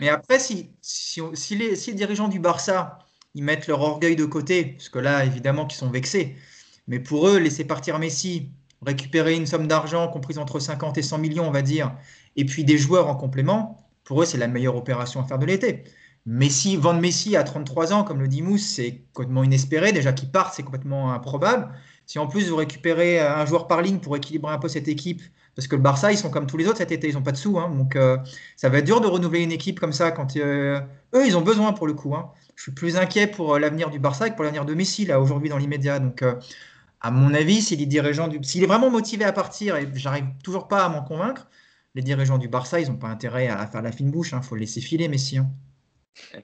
Mais 0.00 0.08
après, 0.08 0.38
si, 0.38 0.70
si, 0.80 1.20
si, 1.34 1.56
les, 1.56 1.76
si 1.76 1.90
les 1.90 1.96
dirigeants 1.96 2.28
du 2.28 2.40
Barça 2.40 2.98
ils 3.34 3.44
mettent 3.44 3.66
leur 3.66 3.80
orgueil 3.80 4.16
de 4.16 4.24
côté, 4.24 4.64
parce 4.64 4.88
que 4.88 4.98
là, 4.98 5.24
évidemment, 5.24 5.66
qu'ils 5.66 5.78
sont 5.78 5.90
vexés, 5.90 6.36
mais 6.86 7.00
pour 7.00 7.28
eux, 7.28 7.38
laisser 7.38 7.64
partir 7.64 7.98
Messi, 7.98 8.50
récupérer 8.84 9.34
une 9.34 9.46
somme 9.46 9.68
d'argent 9.68 10.08
comprise 10.08 10.38
entre 10.38 10.58
50 10.58 10.98
et 10.98 11.02
100 11.02 11.18
millions, 11.18 11.46
on 11.46 11.50
va 11.50 11.62
dire, 11.62 11.96
et 12.36 12.44
puis 12.44 12.64
des 12.64 12.78
joueurs 12.78 13.08
en 13.08 13.14
complément, 13.14 13.88
pour 14.04 14.22
eux, 14.22 14.24
c'est 14.24 14.38
la 14.38 14.48
meilleure 14.48 14.76
opération 14.76 15.20
à 15.20 15.24
faire 15.24 15.38
de 15.38 15.46
l'été. 15.46 15.84
Messi, 16.24 16.76
vendre 16.76 17.00
Messi 17.00 17.36
à 17.36 17.42
33 17.42 17.92
ans, 17.92 18.04
comme 18.04 18.20
le 18.20 18.28
dit 18.28 18.42
Mousse, 18.42 18.62
c'est 18.62 19.02
complètement 19.12 19.42
inespéré. 19.42 19.92
Déjà 19.92 20.12
qu'il 20.12 20.30
parte, 20.30 20.54
c'est 20.54 20.62
complètement 20.62 21.12
improbable. 21.12 21.72
Si 22.06 22.18
en 22.18 22.26
plus 22.26 22.48
vous 22.48 22.56
récupérez 22.56 23.20
un 23.20 23.44
joueur 23.46 23.66
par 23.66 23.82
ligne 23.82 23.98
pour 23.98 24.16
équilibrer 24.16 24.52
un 24.52 24.58
peu 24.58 24.68
cette 24.68 24.88
équipe, 24.88 25.22
parce 25.54 25.68
que 25.68 25.76
le 25.76 25.82
Barça, 25.82 26.12
ils 26.12 26.18
sont 26.18 26.30
comme 26.30 26.46
tous 26.46 26.56
les 26.56 26.66
autres 26.66 26.78
cet 26.78 26.92
été, 26.92 27.08
ils 27.08 27.14
n'ont 27.14 27.22
pas 27.22 27.32
de 27.32 27.36
sous. 27.36 27.58
Hein, 27.58 27.70
donc 27.76 27.96
euh, 27.96 28.16
ça 28.56 28.68
va 28.68 28.78
être 28.78 28.86
dur 28.86 29.00
de 29.00 29.06
renouveler 29.06 29.40
une 29.40 29.52
équipe 29.52 29.80
comme 29.80 29.92
ça 29.92 30.10
quand 30.10 30.36
euh, 30.36 30.80
eux, 31.14 31.26
ils 31.26 31.36
ont 31.36 31.42
besoin 31.42 31.72
pour 31.72 31.86
le 31.86 31.94
coup. 31.94 32.14
Hein. 32.14 32.30
Je 32.56 32.62
suis 32.62 32.72
plus 32.72 32.96
inquiet 32.96 33.26
pour 33.26 33.54
euh, 33.54 33.58
l'avenir 33.58 33.90
du 33.90 33.98
Barça 33.98 34.30
que 34.30 34.34
pour 34.34 34.44
l'avenir 34.44 34.64
de 34.64 34.74
Messi, 34.74 35.04
là, 35.04 35.20
aujourd'hui, 35.20 35.48
dans 35.48 35.58
l'immédiat. 35.58 35.98
Donc 35.98 36.24
à 37.00 37.10
mon 37.10 37.34
avis, 37.34 37.62
si 37.62 37.76
les 37.76 37.86
dirigeants 37.86 38.30
s'il 38.42 38.62
est 38.62 38.66
vraiment 38.66 38.90
motivé 38.90 39.24
à 39.24 39.32
partir, 39.32 39.76
et 39.76 39.88
j'arrive 39.94 40.26
toujours 40.44 40.68
pas 40.68 40.84
à 40.84 40.88
m'en 40.88 41.02
convaincre, 41.02 41.48
les 41.94 42.02
dirigeants 42.02 42.38
du 42.38 42.48
Barça, 42.48 42.80
ils 42.80 42.88
n'ont 42.88 42.96
pas 42.96 43.08
intérêt 43.08 43.48
à 43.48 43.66
faire 43.66 43.82
la 43.82 43.92
fine 43.92 44.10
bouche. 44.10 44.30
Il 44.30 44.36
hein. 44.36 44.42
faut 44.42 44.54
le 44.54 44.60
laisser 44.60 44.80
filer, 44.80 45.08
Messi. 45.08 45.38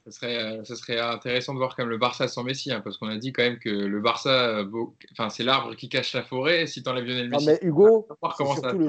Ce, 0.04 0.11
serait, 0.11 0.37
euh, 0.37 0.64
ce 0.64 0.74
serait 0.74 0.98
intéressant 0.98 1.52
de 1.52 1.59
voir 1.59 1.76
quand 1.76 1.83
même 1.83 1.90
le 1.90 1.98
Barça 1.98 2.26
sans 2.26 2.42
Messi, 2.42 2.72
hein, 2.72 2.81
parce 2.83 2.96
qu'on 2.96 3.09
a 3.09 3.16
dit 3.16 3.33
quand 3.33 3.42
même 3.42 3.59
que 3.59 3.68
le 3.68 4.00
Barça, 4.00 4.64
enfin, 5.12 5.28
c'est 5.28 5.44
l'arbre 5.44 5.74
qui 5.74 5.88
cache 5.88 6.14
la 6.14 6.22
forêt. 6.22 6.66
Si 6.66 6.83
tu 6.83 6.88
enlèves 6.88 7.04
Lionel 7.04 7.28
Messi, 7.28 7.46
non, 7.46 7.52
mais 7.52 7.59
Hugo, 7.62 8.09
surtout, 8.37 8.88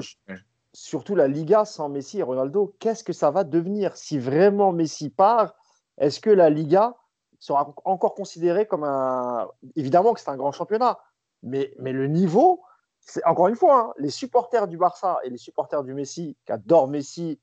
surtout, 0.72 1.14
la 1.14 1.28
Liga 1.28 1.64
sans 1.64 1.88
Messi 1.88 2.18
et 2.18 2.22
Ronaldo, 2.22 2.74
qu'est-ce 2.78 3.04
que 3.04 3.12
ça 3.12 3.30
va 3.30 3.44
devenir? 3.44 3.96
Si 3.96 4.18
vraiment 4.18 4.72
Messi 4.72 5.10
part 5.10 5.54
Est-ce 5.98 6.20
que 6.20 6.30
la 6.30 6.48
Liga 6.48 6.96
sera 7.40 7.74
encore 7.84 8.14
considérée 8.14 8.66
comme 8.66 8.84
un. 8.84 9.48
Évidemment 9.76 10.14
que 10.14 10.20
c'est 10.20 10.30
un 10.30 10.36
grand 10.36 10.52
championnat, 10.52 10.98
mais, 11.42 11.74
mais 11.78 11.92
le 11.92 12.06
niveau, 12.06 12.62
c'est 13.00 13.24
encore 13.24 13.48
une 13.48 13.56
fois, 13.56 13.80
hein, 13.80 13.92
les 13.98 14.10
supporters 14.10 14.68
du 14.68 14.76
Barça 14.76 15.18
et 15.24 15.30
les 15.30 15.38
supporters 15.38 15.82
du 15.82 15.94
Messi, 15.94 16.36
qui 16.46 16.52
adorent 16.52 16.88
Messi, 16.88 17.40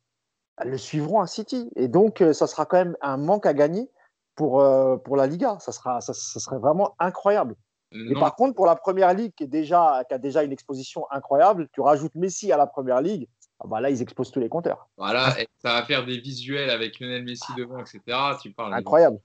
le 0.63 0.77
suivront 0.77 1.21
à 1.21 1.27
City. 1.27 1.69
Et 1.75 1.87
donc, 1.87 2.21
euh, 2.21 2.33
ça 2.33 2.47
sera 2.47 2.65
quand 2.65 2.77
même 2.77 2.97
un 3.01 3.17
manque 3.17 3.45
à 3.45 3.53
gagner 3.53 3.89
pour, 4.35 4.61
euh, 4.61 4.97
pour 4.97 5.15
la 5.15 5.27
Liga. 5.27 5.57
Ça, 5.59 5.71
sera, 5.71 6.01
ça, 6.01 6.13
serait 6.13 6.59
vraiment 6.59 6.95
incroyable. 6.99 7.55
Et 7.93 8.13
par 8.15 8.35
contre, 8.35 8.53
pour 8.53 8.65
la 8.65 8.75
première 8.75 9.13
ligue, 9.13 9.33
qui, 9.33 9.45
est 9.45 9.47
déjà, 9.47 10.03
qui 10.09 10.13
a 10.13 10.17
déjà 10.17 10.43
une 10.43 10.51
exposition 10.51 11.05
incroyable, 11.09 11.69
tu 11.71 11.79
rajoutes 11.79 12.15
Messi 12.15 12.51
à 12.51 12.57
la 12.57 12.67
première 12.67 13.01
ligue, 13.01 13.29
ah 13.61 13.65
bah 13.67 13.79
là, 13.79 13.89
ils 13.89 14.01
exposent 14.01 14.29
tous 14.29 14.41
les 14.41 14.49
compteurs. 14.49 14.89
Voilà, 14.97 15.31
ça 15.63 15.73
va 15.73 15.83
faire 15.83 16.05
des 16.05 16.19
visuels 16.19 16.69
avec 16.69 16.99
Lionel 16.99 17.23
Messi 17.23 17.49
devant, 17.57 17.79
etc. 17.79 18.01
Tu 18.41 18.51
parles 18.51 18.73
incroyable. 18.73 19.19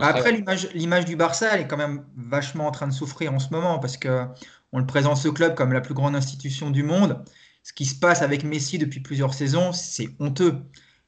Après, 0.00 0.32
l'image 0.32 1.04
du 1.04 1.14
Barça, 1.14 1.54
elle 1.54 1.60
est 1.60 1.66
quand 1.68 1.76
même 1.76 2.06
vachement 2.16 2.66
en 2.66 2.70
train 2.70 2.88
de 2.88 2.92
souffrir 2.92 3.32
en 3.32 3.38
ce 3.38 3.50
moment 3.50 3.78
parce 3.78 3.96
que 3.96 4.26
on 4.72 4.78
le 4.78 4.86
présente 4.86 5.16
ce 5.16 5.28
club 5.28 5.54
comme 5.54 5.72
la 5.72 5.80
plus 5.80 5.94
grande 5.94 6.16
institution 6.16 6.70
du 6.70 6.82
monde. 6.82 7.22
Ce 7.66 7.72
qui 7.72 7.84
se 7.84 7.96
passe 7.96 8.22
avec 8.22 8.44
Messi 8.44 8.78
depuis 8.78 9.00
plusieurs 9.00 9.34
saisons, 9.34 9.72
c'est 9.72 10.10
honteux. 10.20 10.62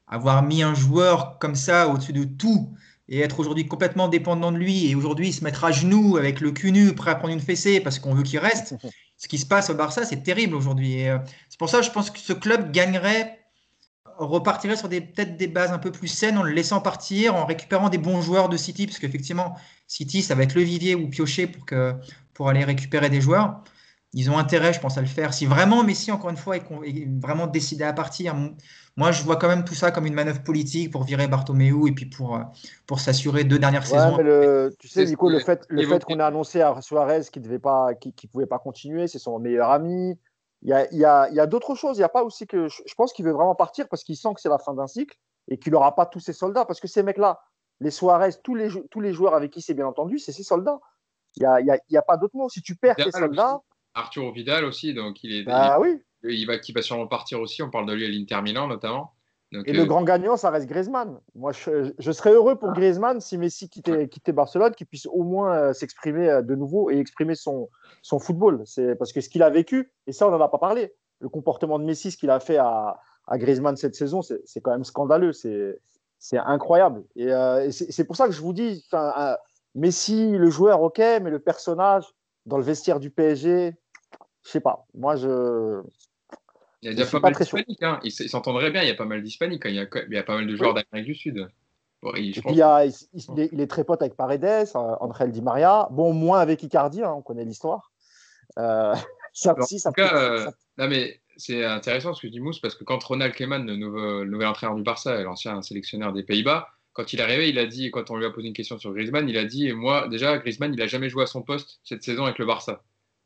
Avoir 0.07 0.43
mis 0.43 0.61
un 0.61 0.73
joueur 0.73 1.39
comme 1.39 1.55
ça 1.55 1.87
au-dessus 1.87 2.11
de 2.11 2.25
tout 2.25 2.75
et 3.07 3.21
être 3.21 3.39
aujourd'hui 3.39 3.65
complètement 3.65 4.09
dépendant 4.09 4.51
de 4.51 4.57
lui 4.57 4.87
et 4.87 4.93
aujourd'hui 4.93 5.31
se 5.31 5.41
mettre 5.41 5.63
à 5.63 5.71
genoux 5.71 6.17
avec 6.17 6.41
le 6.41 6.51
cul 6.51 6.73
nu, 6.73 6.93
prêt 6.93 7.11
à 7.11 7.15
prendre 7.15 7.33
une 7.33 7.39
fessée 7.39 7.79
parce 7.79 7.97
qu'on 7.97 8.13
veut 8.13 8.23
qu'il 8.23 8.39
reste. 8.39 8.75
Ce 9.15 9.29
qui 9.29 9.37
se 9.37 9.45
passe 9.45 9.69
au 9.69 9.73
Barça, 9.73 10.03
c'est 10.03 10.21
terrible 10.21 10.53
aujourd'hui. 10.53 11.07
Euh, 11.07 11.17
c'est 11.47 11.57
pour 11.57 11.69
ça 11.69 11.79
que 11.79 11.85
je 11.85 11.91
pense 11.91 12.11
que 12.11 12.19
ce 12.19 12.33
club 12.33 12.73
gagnerait 12.73 13.39
repartirait 14.17 14.75
sur 14.75 14.89
des 14.89 14.99
peut-être 14.99 15.37
des 15.37 15.47
bases 15.47 15.71
un 15.71 15.79
peu 15.79 15.93
plus 15.93 16.09
saines 16.09 16.37
en 16.37 16.43
le 16.43 16.51
laissant 16.51 16.81
partir, 16.81 17.35
en 17.35 17.45
récupérant 17.45 17.87
des 17.87 17.97
bons 17.97 18.21
joueurs 18.21 18.49
de 18.49 18.57
City, 18.57 18.85
parce 18.85 18.99
qu'effectivement, 18.99 19.55
City, 19.87 20.21
ça 20.21 20.35
va 20.35 20.43
être 20.43 20.55
le 20.55 20.63
vivier 20.63 20.93
ou 20.95 21.07
piocher 21.07 21.47
pour, 21.47 21.65
que, 21.65 21.95
pour 22.33 22.49
aller 22.49 22.65
récupérer 22.65 23.09
des 23.09 23.21
joueurs. 23.21 23.63
Ils 24.13 24.31
ont 24.31 24.37
intérêt, 24.37 24.73
je 24.73 24.79
pense, 24.79 24.97
à 24.97 25.01
le 25.01 25.07
faire. 25.07 25.33
Si 25.33 25.45
vraiment 25.45 25.83
Messi, 25.83 26.11
encore 26.11 26.31
une 26.31 26.37
fois, 26.37 26.57
est, 26.57 26.63
vraiment 27.21 27.45
décidé 27.45 27.83
à 27.83 27.93
partir, 27.93 28.35
moi, 28.97 29.11
je 29.11 29.23
vois 29.23 29.35
quand 29.35 29.47
même 29.47 29.63
tout 29.63 29.75
ça 29.75 29.91
comme 29.91 30.05
une 30.07 30.15
manœuvre 30.15 30.41
politique 30.43 30.91
pour 30.91 31.03
virer 31.03 31.27
Bartomeu 31.27 31.87
et 31.87 31.91
puis 31.91 32.07
pour, 32.07 32.35
euh, 32.35 32.43
pour 32.87 32.99
s'assurer 32.99 33.43
deux 33.43 33.59
dernières 33.59 33.85
saisons. 33.85 34.17
tu 34.79 34.87
sais, 34.87 35.05
Nico, 35.05 35.29
le 35.29 35.39
fait, 35.39 35.63
le 35.69 35.85
fait 35.85 36.03
qu'on 36.03 36.19
a 36.19 36.25
annoncé 36.25 36.61
à 36.61 36.81
Suarez 36.81 37.21
qu'il 37.31 37.43
ne 37.43 37.57
pas, 37.57 37.91
pouvait 38.31 38.47
pas 38.47 38.59
continuer, 38.59 39.07
c'est 39.07 39.19
son 39.19 39.37
meilleur 39.39 39.69
ami. 39.69 40.17
Il 40.61 40.69
y 40.69 40.73
a, 40.73 40.91
il 40.91 40.97
y 40.97 41.05
a, 41.05 41.29
il 41.29 41.35
y 41.35 41.39
a 41.39 41.45
d'autres 41.45 41.75
choses. 41.75 41.97
Il 41.97 42.01
y 42.01 42.03
a 42.03 42.09
pas 42.09 42.23
aussi 42.23 42.47
que 42.47 42.67
je, 42.67 42.93
pense 42.97 43.13
qu'il 43.13 43.25
veut 43.25 43.31
vraiment 43.31 43.55
partir 43.55 43.87
parce 43.87 44.03
qu'il 44.03 44.17
sent 44.17 44.33
que 44.35 44.41
c'est 44.41 44.49
la 44.49 44.57
fin 44.57 44.73
d'un 44.73 44.87
cycle 44.87 45.17
et 45.47 45.57
qu'il 45.57 45.71
n'aura 45.71 45.95
pas 45.95 46.05
tous 46.05 46.19
ses 46.19 46.33
soldats. 46.33 46.65
Parce 46.65 46.79
que 46.79 46.87
ces 46.87 47.03
mecs-là, 47.03 47.39
les 47.79 47.91
Suarez, 47.91 48.31
tous 48.43 48.55
les, 48.55 48.69
tous 48.89 48.99
les 48.99 49.13
joueurs 49.13 49.35
avec 49.35 49.51
qui 49.51 49.61
c'est 49.61 49.75
bien 49.75 49.87
entendu, 49.87 50.17
c'est 50.17 50.33
ses 50.33 50.43
soldats. 50.43 50.79
Il 51.37 51.41
n'y 51.41 51.45
a, 51.45 51.61
il 51.61 51.93
y 51.93 51.97
a, 51.97 52.01
pas 52.01 52.17
d'autre 52.17 52.35
mot. 52.35 52.49
Si 52.49 52.61
tu 52.61 52.75
perds 52.75 52.95
tes 52.95 53.11
soldats. 53.11 53.61
Arthur 53.93 54.31
Vidal 54.31 54.65
aussi, 54.65 54.93
donc 54.93 55.23
il 55.23 55.33
est. 55.33 55.43
Bah, 55.43 55.77
il, 55.79 55.81
oui. 55.81 56.01
il, 56.35 56.45
va, 56.45 56.57
qui 56.57 56.71
va 56.71 56.81
sûrement 56.81 57.07
partir 57.07 57.39
aussi. 57.39 57.61
On 57.61 57.69
parle 57.69 57.85
de 57.85 57.93
lui 57.93 58.05
à 58.05 58.09
l'Inter 58.09 58.41
Milan 58.41 58.67
notamment. 58.67 59.13
et 59.65 59.73
le 59.73 59.81
euh, 59.81 59.85
grand 59.85 60.03
gagnant, 60.03 60.37
ça 60.37 60.49
reste 60.49 60.67
Griezmann. 60.67 61.19
Moi, 61.35 61.51
je, 61.51 62.11
serais 62.11 62.31
heureux 62.31 62.55
pour 62.57 62.73
Griezmann 62.73 63.19
si 63.19 63.37
Messi 63.37 63.69
quittait, 63.69 64.07
quittait 64.07 64.31
Barcelone, 64.31 64.73
qu'il 64.75 64.87
puisse 64.87 65.07
au 65.07 65.23
moins 65.23 65.55
euh, 65.55 65.73
s'exprimer 65.73 66.29
euh, 66.29 66.41
de 66.41 66.55
nouveau 66.55 66.89
et 66.89 66.97
exprimer 66.97 67.35
son, 67.35 67.69
son 68.01 68.19
football. 68.19 68.61
C'est 68.65 68.95
parce 68.95 69.11
que 69.11 69.21
ce 69.21 69.29
qu'il 69.29 69.43
a 69.43 69.49
vécu, 69.49 69.91
et 70.07 70.11
ça, 70.11 70.27
on 70.27 70.31
n'en 70.31 70.41
a 70.41 70.49
pas 70.49 70.59
parlé, 70.59 70.93
le 71.19 71.29
comportement 71.29 71.79
de 71.79 71.83
Messi, 71.83 72.11
ce 72.11 72.17
qu'il 72.17 72.29
a 72.29 72.39
fait 72.39 72.57
à, 72.57 72.99
à 73.27 73.37
Griezmann 73.37 73.75
cette 73.75 73.95
saison, 73.95 74.21
c'est 74.21 74.61
quand 74.61 74.71
même 74.71 74.85
scandaleux. 74.85 75.33
C'est 75.33 76.37
incroyable. 76.37 77.03
Et, 77.15 77.29
c'est 77.71 78.05
pour 78.05 78.15
ça 78.15 78.27
que 78.27 78.33
je 78.33 78.41
vous 78.41 78.53
dis, 78.53 78.85
Messi, 79.75 80.31
le 80.31 80.49
joueur, 80.49 80.81
ok, 80.81 80.97
mais 80.97 81.29
le 81.29 81.39
personnage 81.39 82.05
dans 82.49 82.57
le 82.57 82.63
vestiaire 82.63 82.99
du 82.99 83.09
PSG, 83.09 83.73
je 84.43 84.49
sais 84.49 84.59
pas. 84.59 84.85
Moi, 84.93 85.15
je. 85.15 85.81
Il 86.81 86.89
y 86.89 86.91
a 86.91 86.95
déjà 86.95 87.09
pas 87.09 87.19
mal 87.19 87.33
d'hispaniques. 87.33 87.83
Hein. 87.83 87.99
Ils 88.03 88.11
s'entendraient 88.11 88.71
bien. 88.71 88.81
Il 88.83 88.87
y 88.87 88.91
a 88.91 88.95
pas 88.95 89.05
mal 89.05 89.21
d'hispaniques. 89.21 89.65
Hein. 89.65 89.69
Il, 89.69 89.89
il, 90.07 90.13
y 90.13 90.17
a 90.17 90.23
pas 90.23 90.35
mal 90.35 90.47
de 90.47 90.55
joueurs 90.55 90.73
d'Amérique 90.73 91.07
du 91.07 91.15
Sud. 91.15 91.47
il, 92.15 92.33
il, 93.35 93.61
est, 93.61 93.67
très 93.67 93.83
pote 93.83 94.01
avec 94.01 94.15
Paredes, 94.15 94.45
euh, 94.45 94.95
André 94.99 95.27
Di 95.27 95.41
Maria. 95.41 95.87
Bon, 95.91 96.13
moins 96.13 96.39
avec 96.39 96.63
Icardi, 96.63 97.03
hein, 97.03 97.13
on 97.15 97.21
connaît 97.21 97.45
l'histoire. 97.45 97.91
Euh, 98.57 98.95
ça 99.33 99.57
aussi, 99.57 99.79
ça, 99.79 99.91
cas, 99.91 100.15
euh, 100.15 100.49
Non, 100.77 100.87
mais 100.87 101.21
c'est 101.35 101.63
intéressant 101.65 102.13
ce 102.13 102.21
que 102.21 102.27
dis 102.27 102.39
Mousse, 102.39 102.59
parce 102.59 102.75
que 102.75 102.83
quand 102.83 103.03
Ronald 103.03 103.35
Koeman, 103.35 103.65
le 103.65 103.75
nouvel 104.25 104.47
entraîneur 104.47 104.75
du 104.75 104.83
Barça, 104.83 105.21
l'ancien 105.21 105.61
sélectionneur 105.61 106.13
des 106.13 106.23
Pays-Bas, 106.23 106.69
quand 106.99 107.13
il 107.13 107.19
est 107.21 107.23
arrivé, 107.23 107.47
il 107.47 107.57
a 107.57 107.65
dit, 107.65 107.91
quand 107.91 108.11
on 108.11 108.17
lui 108.17 108.25
a 108.25 108.29
posé 108.29 108.49
une 108.49 108.53
question 108.53 108.77
sur 108.77 108.93
Griezmann, 108.93 109.29
il 109.29 109.37
a 109.37 109.45
dit 109.45 109.71
Moi, 109.71 110.09
déjà, 110.09 110.37
Griezmann, 110.37 110.73
il 110.73 110.79
n'a 110.79 110.87
jamais 110.87 111.09
joué 111.09 111.23
à 111.23 111.27
son 111.27 111.41
poste 111.41 111.79
cette 111.81 112.03
saison 112.03 112.25
avec 112.25 112.37
le 112.39 112.45
Barça. 112.45 112.83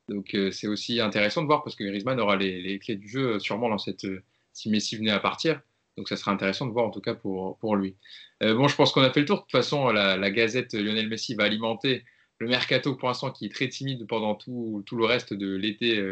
Donc 0.09 0.35
euh, 0.35 0.51
c'est 0.51 0.67
aussi 0.67 0.99
intéressant 0.99 1.41
de 1.41 1.47
voir 1.47 1.63
parce 1.63 1.75
que 1.75 1.83
Griezmann 1.83 2.19
aura 2.19 2.35
les, 2.35 2.77
clés 2.77 2.97
du 2.97 3.07
jeu 3.07 3.31
euh, 3.31 3.39
sûrement 3.39 3.69
dans 3.69 3.79
cette, 3.79 4.05
euh, 4.05 4.21
si 4.51 4.69
Messi 4.69 4.95
venait 4.95 5.09
à 5.09 5.19
partir. 5.19 5.59
Donc 5.97 6.07
ça 6.07 6.17
sera 6.17 6.31
intéressant 6.31 6.67
de 6.67 6.71
voir 6.71 6.85
en 6.85 6.91
tout 6.91 7.01
cas 7.01 7.15
pour, 7.15 7.75
lui. 7.75 7.95
bon, 8.41 8.67
je 8.67 8.75
pense 8.75 8.91
qu'on 8.91 9.01
a 9.01 9.09
fait 9.09 9.21
le 9.21 9.25
tour. 9.25 9.37
De 9.37 9.41
toute 9.41 9.51
façon, 9.51 9.89
la, 9.89 10.29
gazette 10.29 10.75
Lionel 10.75 11.09
Messi 11.09 11.33
va 11.33 11.45
alimenter 11.45 12.03
le 12.37 12.47
mercato 12.47 12.95
pour 12.95 13.07
l'instant 13.07 13.31
qui 13.31 13.45
est 13.45 13.53
très 13.53 13.69
timide 13.69 14.05
pendant 14.07 14.35
tout, 14.35 14.83
le 14.91 15.05
reste 15.05 15.33
de 15.33 15.55
l'été 15.55 16.03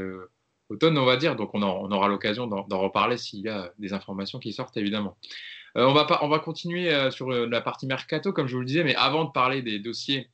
automne, 0.69 0.97
on 0.99 1.05
va 1.05 1.17
dire. 1.17 1.35
Donc 1.35 1.55
on, 1.55 1.63
on 1.63 1.91
aura 1.91 2.07
l'occasion 2.07 2.45
d'en 2.45 2.79
reparler 2.79 3.17
s'il 3.17 3.39
y 3.39 3.49
a 3.49 3.73
des 3.79 3.93
informations 3.93 4.37
qui 4.39 4.53
sortent 4.53 4.77
évidemment. 4.77 5.17
On, 5.75 5.93
va 5.93 6.05
pas, 6.05 6.19
on 6.21 6.27
va 6.27 6.39
continuer 6.39 7.11
sur 7.11 7.29
la 7.29 7.61
partie 7.61 7.87
mercato, 7.87 8.33
comme 8.33 8.47
je 8.47 8.53
vous 8.53 8.61
le 8.61 8.65
disais, 8.65 8.83
mais 8.83 8.95
avant 8.95 9.25
de 9.25 9.31
parler 9.31 9.61
des 9.61 9.79
dossiers 9.79 10.29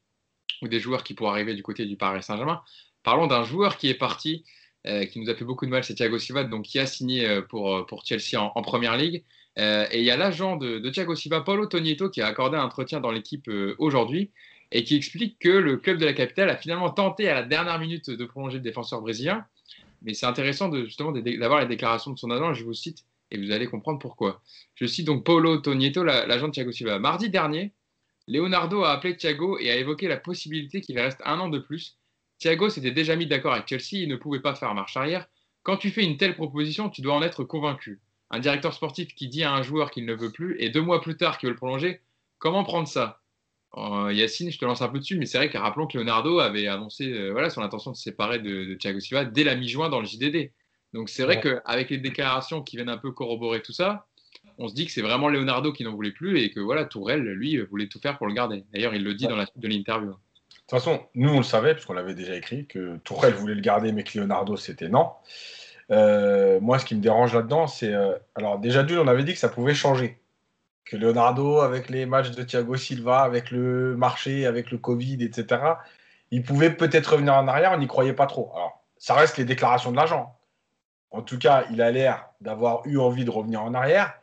ou 0.62 0.68
des 0.68 0.80
joueurs 0.80 1.04
qui 1.04 1.14
pourraient 1.14 1.32
arriver 1.32 1.54
du 1.54 1.64
côté 1.64 1.86
du 1.86 1.96
Paris 1.98 2.24
Saint-Germain, 2.24 2.62
Parlons 3.08 3.28
d'un 3.28 3.46
joueur 3.46 3.78
qui 3.78 3.88
est 3.88 3.94
parti, 3.94 4.44
euh, 4.86 5.06
qui 5.06 5.22
nous 5.22 5.30
a 5.30 5.34
fait 5.34 5.46
beaucoup 5.46 5.66
de 5.66 5.72
mal, 5.72 5.82
c'est 5.82 5.96
Thiago 5.96 6.20
Silva, 6.20 6.44
donc 6.44 6.66
qui 6.66 6.78
a 6.78 6.86
signé 6.86 7.26
euh, 7.26 7.42
pour, 7.42 7.74
euh, 7.74 7.86
Chelsea 8.04 8.38
en, 8.38 8.62
Première 8.62 8.98
Ligue. 8.98 9.24
et 9.56 10.00
il 10.00 10.04
y 10.04 10.12
a 10.12 10.18
l'agent 10.18 10.58
de, 10.58 10.90
Thiago 10.90 11.16
Silva, 11.16 11.40
Paulo 11.40 11.68
Tonieto, 11.68 12.10
qui 12.10 12.22
a 12.22 12.28
accordé 12.28 12.58
un 12.58 12.66
entretien 12.66 13.00
dans 13.00 13.12
l'équipe 13.12 13.50
aujourd'hui 13.78 14.32
et 14.74 14.84
qui 14.84 14.98
explique 14.98 15.40
que 15.40 15.48
le 15.48 15.78
club 15.78 16.00
de 16.00 16.06
la 16.06 16.12
capitale 16.12 16.50
a 16.50 16.58
finalement 16.58 16.90
tenté 16.90 17.30
à 17.30 17.34
la 17.34 17.44
dernière 17.44 17.80
minute 17.80 18.10
de 18.10 18.26
prolonger 18.26 18.58
le 18.58 18.64
défenseur 18.64 19.00
brésilien. 19.00 19.46
Mais 20.02 20.14
c'est 20.14 20.26
intéressant 20.26 20.68
de, 20.68 20.84
justement 20.84 21.14
d'avoir 21.14 21.62
les 21.62 21.68
déclarations 21.68 22.12
de 22.12 22.20
son 22.20 22.30
agent, 22.30 22.56
je 22.56 22.66
vous 22.66 22.74
cite, 22.74 23.06
et 23.32 23.38
vous 23.38 23.52
allez 23.52 23.68
comprendre 23.68 24.00
pourquoi. 24.00 24.42
Je 24.76 24.86
cite 24.86 25.06
donc 25.06 25.24
Paulo 25.26 25.58
Tonieto, 25.58 26.04
l'agent 26.04 26.48
de 26.48 26.54
Thiago 26.54 26.72
Silva. 26.72 27.00
Mardi 27.00 27.30
dernier, 27.30 27.74
Leonardo 28.28 28.84
a 28.84 28.92
appelé 28.92 29.16
Thiago 29.16 29.58
et 29.60 29.72
a 29.72 29.78
évoqué 29.78 30.08
la 30.08 30.18
possibilité 30.18 30.82
qu'il 30.82 31.00
reste 31.00 31.22
un 31.26 31.40
an 31.40 31.50
de 31.50 31.60
plus 31.60 31.98
Thiago 32.40 32.70
s'était 32.70 32.92
déjà 32.92 33.16
mis 33.16 33.26
d'accord 33.26 33.54
avec 33.54 33.68
Chelsea, 33.68 34.04
il 34.04 34.10
ne 34.10 34.16
pouvait 34.16 34.40
pas 34.40 34.56
faire 34.56 34.74
marche 34.74 34.96
arrière. 34.96 35.28
Quand 35.64 35.78
tu 35.78 35.90
fais 35.90 36.04
une 36.04 36.18
telle 36.18 36.36
proposition, 36.36 36.90
tu 36.90 37.02
dois 37.02 37.16
en 37.16 37.22
être 37.22 37.44
convaincu. 37.44 38.00
Un 38.30 38.40
directeur 38.40 38.74
sportif 38.74 39.14
qui 39.16 39.28
dit 39.28 39.44
à 39.44 39.54
un 39.54 39.64
joueur 39.64 39.92
qu'il 39.92 40.06
ne 40.06 40.14
veut 40.14 40.32
plus 40.32 40.56
et 40.60 40.70
deux 40.70 40.82
mois 40.82 41.02
plus 41.02 41.18
tard 41.18 41.38
qu'il 41.38 41.48
veut 41.48 41.54
le 41.54 41.58
prolonger, 41.58 42.02
comment 42.38 42.64
prendre 42.64 42.88
ça? 42.88 43.22
Euh, 43.76 44.14
Yacine, 44.14 44.52
je 44.52 44.58
te 44.58 44.66
lance 44.66 44.82
un 44.82 44.88
peu 44.88 45.00
dessus, 45.00 45.18
mais 45.18 45.26
c'est 45.26 45.38
vrai 45.38 45.50
que 45.50 45.58
rappelons 45.58 45.88
que 45.88 45.98
Leonardo 45.98 46.40
avait 46.40 46.68
annoncé 46.68 47.12
euh, 47.12 47.50
son 47.50 47.62
intention 47.62 47.92
de 47.92 47.96
se 47.96 48.04
séparer 48.04 48.40
de, 48.40 48.76
Thiago 48.76 49.00
Silva 49.00 49.26
dès 49.26 49.44
la 49.44 49.56
mi-juin 49.56 49.90
dans 49.90 50.00
le 50.00 50.06
JDD. 50.06 50.52
Donc 50.94 51.10
c'est 51.10 51.24
vrai 51.24 51.40
qu'avec 51.40 51.90
les 51.90 51.98
déclarations 51.98 52.62
qui 52.62 52.76
viennent 52.76 52.90
un 52.90 52.98
peu 52.98 53.12
corroborer 53.12 53.62
tout 53.62 53.74
ça, 53.74 54.08
on 54.58 54.68
se 54.68 54.74
dit 54.74 54.86
que 54.86 54.92
c'est 54.92 55.02
vraiment 55.02 55.30
Leonardo 55.30 55.72
qui 55.72 55.84
n'en 55.84 55.94
voulait 55.94 56.12
plus 56.12 56.40
et 56.40 56.52
que 56.52 56.60
voilà, 56.60 56.86
Tourelle, 56.86 57.22
lui, 57.22 57.60
voulait 57.62 57.88
tout 57.88 58.00
faire 58.00 58.18
pour 58.18 58.28
le 58.28 58.34
garder. 58.34 58.64
D'ailleurs, 58.74 58.96
il 58.96 59.04
le 59.04 59.14
dit 59.14 59.28
dans 59.28 59.36
la 59.36 59.46
suite 59.46 59.60
de 59.60 59.68
l'interview. 59.68 60.10
De 60.10 60.14
toute 60.14 60.72
façon, 60.72 61.02
nous, 61.16 61.30
on 61.30 61.38
le 61.38 61.44
savait, 61.44 61.74
parce 61.74 61.86
qu'on 61.86 61.94
l'avait 61.94 62.16
déjà 62.16 62.36
écrit, 62.36 62.66
que 62.66 62.98
Tourelle 62.98 63.34
voulait 63.34 63.56
le 63.56 63.62
garder, 63.62 63.92
mais 63.92 64.04
que 64.04 64.18
Leonardo, 64.20 64.58
c'était 64.58 64.90
non. 64.90 65.12
Euh, 65.92 66.60
moi, 66.60 66.80
ce 66.80 66.86
qui 66.86 66.96
me 66.96 67.02
dérange 67.02 67.34
là-dedans, 67.34 67.68
c'est. 67.68 67.94
Euh, 67.94 68.18
alors, 68.36 68.60
déjà, 68.60 68.84
d'une, 68.84 68.98
on 68.98 69.08
avait 69.08 69.24
dit 69.24 69.34
que 69.34 69.40
ça 69.40 69.50
pouvait 69.50 69.74
changer. 69.74 70.20
Que 70.84 70.98
Leonardo, 70.98 71.60
avec 71.60 71.90
les 71.90 72.06
matchs 72.06 72.32
de 72.32 72.44
Thiago 72.44 72.76
Silva, 72.76 73.22
avec 73.22 73.52
le 73.52 73.96
marché, 73.96 74.46
avec 74.46 74.72
le 74.72 74.78
Covid, 74.78 75.24
etc., 75.24 75.62
il 76.32 76.44
pouvait 76.44 76.72
peut-être 76.72 77.14
revenir 77.14 77.36
en 77.36 77.48
arrière, 77.48 77.72
on 77.74 77.78
n'y 77.78 77.88
croyait 77.88 78.14
pas 78.14 78.26
trop. 78.26 78.52
Alors, 78.54 78.84
ça 78.98 79.14
reste 79.14 79.38
les 79.38 79.46
déclarations 79.46 79.92
de 79.92 79.96
l'agent. 79.96 80.37
En 81.12 81.22
tout 81.22 81.38
cas, 81.38 81.66
il 81.72 81.82
a 81.82 81.92
l'air 81.92 82.30
d'avoir 82.42 82.86
eu 82.86 82.98
envie 82.98 83.26
de 83.26 83.30
revenir 83.30 83.64
en 83.64 83.74
arrière. 83.74 84.14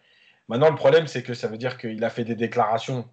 Maintenant, 0.49 0.69
le 0.69 0.77
problème, 0.77 1.07
c'est 1.07 1.23
que 1.23 1.35
ça 1.35 1.49
veut 1.49 1.57
dire 1.57 1.79
qu'il 1.79 2.05
a 2.05 2.11
fait 2.11 2.25
des 2.25 2.35
déclarations 2.35 3.09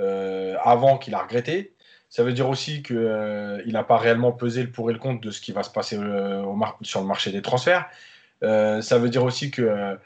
euh, 0.00 0.56
avant 0.62 0.98
qu'il 0.98 1.14
a 1.14 1.22
regretté. 1.22 1.74
Ça 2.10 2.22
veut 2.22 2.32
dire 2.32 2.48
aussi 2.48 2.82
qu'il 2.82 2.96
euh, 2.96 3.64
n'a 3.64 3.84
pas 3.84 3.96
réellement 3.96 4.32
pesé 4.32 4.62
le 4.62 4.70
pour 4.70 4.90
et 4.90 4.92
le 4.92 4.98
contre 4.98 5.20
de 5.20 5.30
ce 5.30 5.40
qui 5.40 5.52
va 5.52 5.62
se 5.62 5.70
passer 5.70 5.96
euh, 5.98 6.44
sur 6.82 7.00
le 7.00 7.06
marché 7.06 7.32
des 7.32 7.42
transferts. 7.42 7.88
Ça 8.42 8.98
veut 8.98 9.08
dire 9.08 9.24
aussi 9.24 9.50
que 9.50 9.96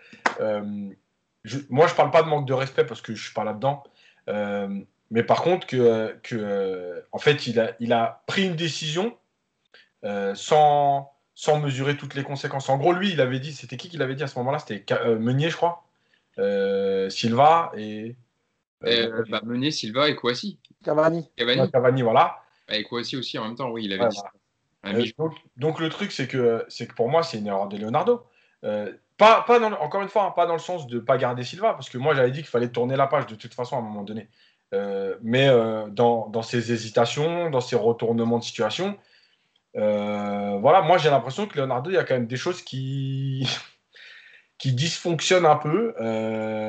moi, 1.71 1.87
je 1.87 1.93
ne 1.93 1.97
parle 1.97 2.11
pas 2.13 2.23
de 2.23 2.29
manque 2.29 2.47
de 2.47 2.53
respect 2.53 2.85
parce 2.85 3.01
que 3.01 3.15
je 3.15 3.19
ne 3.19 3.25
suis 3.25 3.35
pas 3.35 3.43
là-dedans. 3.43 3.83
mais 5.11 5.23
par 5.25 5.43
contre, 5.43 5.67
que 5.67 7.05
en 7.11 7.19
fait, 7.19 7.49
il 7.49 7.59
a, 7.59 7.73
il 7.81 7.93
a 7.93 8.23
pris 8.27 8.45
une 8.45 8.55
décision 8.55 9.17
sans, 10.35 11.11
sans 11.39 11.61
mesurer 11.61 11.97
toutes 11.97 12.17
les 12.17 12.25
conséquences. 12.25 12.69
En 12.69 12.79
gros, 12.79 12.93
lui, 12.93 13.13
il 13.13 13.21
avait 13.21 13.39
dit, 13.39 13.53
c'était 13.53 13.77
qui 13.77 13.89
qu'il 13.89 14.03
avait 14.03 14.17
dit 14.17 14.25
à 14.25 14.27
ce 14.27 14.37
moment-là? 14.41 14.59
C'était 14.59 14.85
Meunier, 15.21 15.51
je 15.51 15.57
crois. 15.57 15.85
Silva 17.11 17.71
et. 17.77 18.17
bah, 18.81 19.41
Meunier, 19.45 19.71
Silva 19.71 20.09
et 20.09 20.17
Kouassi. 20.17 20.59
Cavani. 20.85 21.31
Cavani. 21.37 22.03
voilà. 22.03 22.41
Et 22.69 22.83
Kouassi 22.83 23.17
aussi 23.17 23.39
en 23.39 23.45
même 23.45 23.55
temps, 23.55 23.71
oui, 23.71 23.85
il 23.85 23.93
avait 23.93 24.09
dit 24.09 24.17
ça. 24.17 24.33
Euh, 24.87 25.05
donc, 25.57 25.79
le 25.79 25.89
truc, 25.91 26.11
c'est 26.11 26.27
que, 26.27 26.65
c'est 26.69 26.89
que 26.89 26.95
pour 26.95 27.09
moi, 27.09 27.23
c'est 27.23 27.39
une 27.39 27.47
erreur 27.47 27.69
de 27.69 27.77
Leonardo. 27.77 28.25
Euh, 28.65 28.93
pas, 29.17 29.43
pas 29.43 29.61
dans, 29.61 29.73
encore 29.75 30.03
une 30.03 30.09
fois, 30.09 30.25
hein, 30.25 30.33
pas 30.33 30.47
dans 30.47 30.55
le 30.55 30.59
sens 30.59 30.89
de 30.89 30.97
ne 30.97 31.01
pas 31.01 31.19
garder 31.19 31.45
Silva, 31.45 31.75
parce 31.75 31.89
que 31.89 31.99
moi, 31.99 32.15
j'avais 32.17 32.33
dit 32.33 32.41
qu'il 32.41 32.49
fallait 32.49 32.71
tourner 32.71 32.97
la 32.97 33.07
page 33.07 33.27
de 33.27 33.37
toute 33.37 33.55
façon 33.55 33.77
à 33.77 33.79
un 33.79 33.83
moment 33.83 34.03
donné. 34.03 34.29
Euh, 34.75 35.17
mais 35.23 35.47
dans, 35.93 36.29
dans, 36.31 36.43
ses 36.43 36.73
hésitations, 36.73 37.49
dans 37.51 37.61
ses 37.61 37.77
retournements 37.77 38.39
de 38.39 38.45
situation, 38.45 38.99
voilà, 39.75 40.83
moi, 40.83 40.99
j'ai 40.99 41.11
l'impression 41.11 41.47
que 41.47 41.59
Leonardo, 41.59 41.91
il 41.91 41.95
y 41.95 41.99
a 41.99 42.05
quand 42.05 42.15
même 42.15 42.27
des 42.27 42.37
choses 42.37 42.63
qui 42.63 43.49
qui 44.59 44.73
dysfonctionnent 44.73 45.47
un 45.47 45.57
peu 45.57 45.95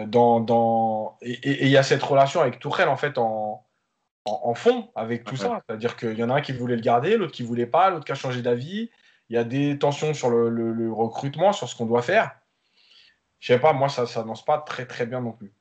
dans, 0.08 0.40
dans... 0.40 1.18
et 1.22 1.66
il 1.66 1.72
y 1.72 1.78
a 1.78 1.82
cette 1.82 2.04
relation 2.04 2.40
avec 2.40 2.60
Tourelle 2.60 2.88
en 2.88 2.98
fait 2.98 3.18
en, 3.18 3.66
en, 4.26 4.54
fond 4.54 4.90
avec 4.96 5.23
tout 5.23 5.36
ça. 5.36 5.62
C'est-à-dire 5.65 5.96
qu'il 5.96 6.17
y 6.17 6.23
en 6.23 6.30
a 6.30 6.36
un 6.36 6.42
qui 6.42 6.54
voulait 6.54 6.76
le 6.76 6.82
garder, 6.82 7.17
l'autre 7.17 7.32
qui 7.32 7.44
voulait 7.44 7.65
pas, 7.65 7.90
l'autre 7.90 8.06
qui 8.06 8.12
a 8.12 8.15
changé 8.15 8.42
d'avis. 8.42 8.90
Il 9.30 9.36
y 9.36 9.38
a 9.38 9.44
des 9.44 9.78
tensions 9.78 10.13
sur 10.13 10.30
le, 10.30 10.92
recrutement, 10.92 11.54
sur 11.54 11.69
ce 11.69 11.76
qu'on 11.76 11.86
doit 11.86 12.02
faire. 12.02 12.32
Je 13.40 13.54
sais 13.54 13.60
pas, 13.60 13.73
moi, 13.73 13.90
ça 13.90 14.02
ne 14.02 14.08
s'annonce 14.08 14.44
pas 14.44 14.58
très 14.60 14.86
très 14.86 15.06
bien 15.06 15.21
non 15.21 15.32
plus. 15.32 15.54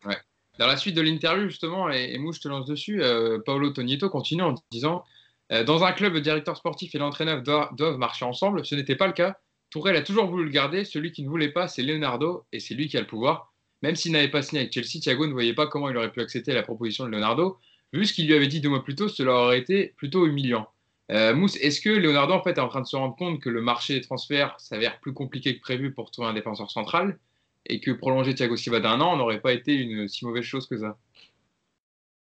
Dans 0.59 0.67
la 0.67 0.77
suite 0.77 0.97
de 0.97 1.03
l'interview, 1.03 1.49
justement, 1.49 1.89
et, 1.91 2.12
et 2.15 2.19
moi 2.19 2.33
je 2.35 2.41
te 2.41 2.49
lance 2.49 2.67
dessus, 2.67 3.01
euh, 3.01 3.39
Paolo 3.45 3.71
Togneto 3.71 4.11
continue 4.11 4.43
en 4.43 4.55
disant 4.73 5.05
euh, 5.05 5.18
Dans 5.51 5.83
un 5.83 5.93
club, 5.93 6.13
le 6.13 6.21
directeur 6.21 6.57
sportif 6.57 6.95
et 6.95 6.99
l'entraîneur 6.99 7.43
doivent, 7.43 7.99
marcher 7.99 8.25
ensemble. 8.25 8.65
Ce 8.67 8.75
n'était 8.75 8.97
pas 8.97 9.07
le 9.07 9.15
cas. 9.15 9.39
Tourelle 9.71 9.97
a 9.97 10.03
toujours 10.03 10.27
voulu 10.27 10.45
le 10.45 10.51
garder. 10.51 10.85
Celui 10.85 11.13
qui 11.13 11.23
ne 11.23 11.29
voulait 11.29 11.51
pas, 11.51 11.69
c'est 11.69 11.83
Leonardo, 11.83 12.45
et 12.53 12.61
c'est 12.61 12.75
lui 12.75 12.89
qui 12.89 12.97
a 12.97 13.01
le 13.01 13.07
pouvoir. 13.07 13.53
Même 13.83 13.97
s'il 13.97 14.13
n'avait 14.13 14.29
pas 14.29 14.43
signé 14.43 14.61
avec 14.63 14.73
Chelsea, 14.73 15.01
Thiago 15.01 15.27
ne 15.27 15.33
voyait 15.33 15.55
pas 15.55 15.67
comment 15.67 15.89
il 15.89 15.97
aurait 15.97 16.13
pu 16.13 16.21
accepter 16.21 16.53
la 16.53 16.63
proposition 16.63 17.05
de 17.05 17.11
Leonardo. 17.11 17.59
Vu 17.93 18.05
ce 18.05 18.13
qu'il 18.13 18.27
lui 18.27 18.35
avait 18.35 18.49
dit 18.49 18.61
deux 18.61 18.69
mois 18.69 18.83
plus 18.83 18.95
tôt, 18.95 19.09
cela 19.09 19.33
aurait 19.33 19.59
été 19.59 19.95
plutôt 19.97 20.27
humiliant. 20.27 20.69
Euh, 21.11 21.35
Mousse, 21.35 21.57
est-ce 21.57 21.81
que 21.81 21.89
Leonardo 21.89 22.39
fait, 22.43 22.59
est 22.59 22.61
en 22.61 22.69
train 22.69 22.83
de 22.83 22.87
se 22.87 22.97
rendre 22.97 23.17
compte 23.17 23.41
que 23.41 23.49
le 23.49 23.63
marché 23.63 23.95
des 23.95 24.03
transferts 24.03 24.55
s'avère 24.59 25.01
plus 25.01 25.15
compliqué 25.15 25.57
que 25.57 25.61
prévu 25.61 25.93
pour 25.93 26.11
trouver 26.11 26.29
un 26.29 26.35
défenseur 26.35 26.71
central 26.71 27.19
et 27.67 27.81
que 27.81 27.91
prolonger 27.91 28.35
Thiago 28.35 28.57
Silva 28.57 28.81
d'un 28.81 29.01
an 29.01 29.17
n'aurait 29.17 29.41
pas 29.41 29.53
été 29.53 29.75
une 29.75 30.07
si 30.09 30.27
mauvaise 30.27 30.45
chose 30.45 30.67
que 30.67 30.77
ça? 30.77 30.99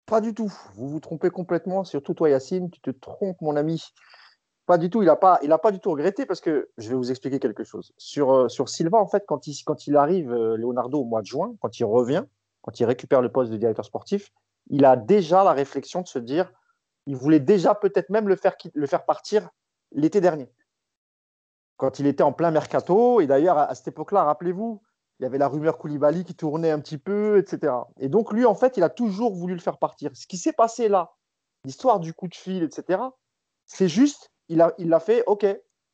Pas 0.07 0.21
du 0.21 0.35
tout. 0.35 0.53
Vous 0.75 0.89
vous 0.89 1.01
trompez 1.01 1.31
complètement. 1.31 1.85
Surtout 1.85 2.15
toi, 2.15 2.31
Yacine, 2.31 2.71
tu 2.71 2.81
te 2.81 2.91
trompes, 2.91 3.41
mon 3.41 3.57
ami. 3.57 3.83
Pas 4.65 4.79
du 4.79 4.89
tout. 4.89 5.03
Il 5.03 5.07
n'a 5.07 5.17
pas, 5.17 5.41
pas 5.63 5.73
du 5.73 5.81
tout 5.81 5.91
regretté 5.91 6.27
parce 6.27 6.41
que 6.41 6.71
je 6.79 6.89
vais 6.89 6.95
vous 6.95 7.11
expliquer 7.11 7.41
quelque 7.41 7.65
chose. 7.65 7.93
Sur, 7.99 8.33
euh, 8.33 8.49
sur 8.49 8.69
Silva, 8.69 8.99
en 8.99 9.07
fait, 9.07 9.25
quand 9.27 9.47
il, 9.47 9.57
quand 9.65 9.87
il 9.87 9.97
arrive, 9.97 10.33
euh, 10.33 10.57
Leonardo, 10.57 11.01
au 11.01 11.05
mois 11.05 11.23
de 11.23 11.27
juin, 11.27 11.55
quand 11.61 11.79
il 11.79 11.85
revient, 11.85 12.25
quand 12.63 12.79
il 12.79 12.85
récupère 12.85 13.21
le 13.21 13.31
poste 13.31 13.51
de 13.51 13.57
directeur 13.57 13.85
sportif, 13.85 14.33
il 14.69 14.85
a 14.85 14.97
déjà 14.97 15.45
la 15.45 15.53
réflexion 15.53 16.03
de 16.03 16.09
se 16.09 16.19
dire 16.19 16.53
il 17.07 17.17
voulait 17.17 17.41
déjà 17.41 17.75
peut-être 17.75 18.11
même 18.11 18.29
le 18.29 18.37
faire, 18.37 18.57
le 18.75 18.87
faire 18.87 19.05
partir 19.05 19.49
l'été 19.93 20.21
dernier. 20.21 20.51
Quand 21.77 21.99
il 21.99 22.07
était 22.07 22.23
en 22.23 22.33
plein 22.33 22.51
mercato, 22.51 23.21
et 23.21 23.27
d'ailleurs 23.27 23.59
à, 23.59 23.75
cette 23.75 23.89
époque-là, 23.89 24.25
rappelez-vous, 24.25 24.83
il 25.19 25.23
y 25.23 25.27
avait 25.27 25.39
la 25.39 25.49
rumeur 25.49 25.79
Koulibaly 25.79 26.25
qui 26.25 26.35
tournait 26.35 26.71
un 26.71 26.81
petit 26.81 26.99
peu, 26.99 27.39
etc. 27.39 27.73
Et 27.99 28.09
donc 28.09 28.33
lui, 28.33 28.45
en 28.45 28.55
fait, 28.55 28.77
il 28.77 28.83
a 28.83 28.91
toujours 28.91 29.35
voulu 29.35 29.55
le 29.55 29.61
faire 29.61 29.79
partir. 29.79 30.11
Ce 30.15 30.27
qui 30.27 30.37
s'est 30.37 30.53
passé 30.53 30.89
là, 30.89 31.15
l'histoire 31.65 32.01
du 32.01 32.13
coup 32.13 32.29
de 32.29 32.35
fil, 32.35 32.63
etc., 32.63 33.01
c'est 33.67 33.89
juste, 33.89 34.31
il 34.49 34.61
a, 34.61 34.73
il 34.79 34.97
fait, 35.01 35.25
OK, 35.27 35.47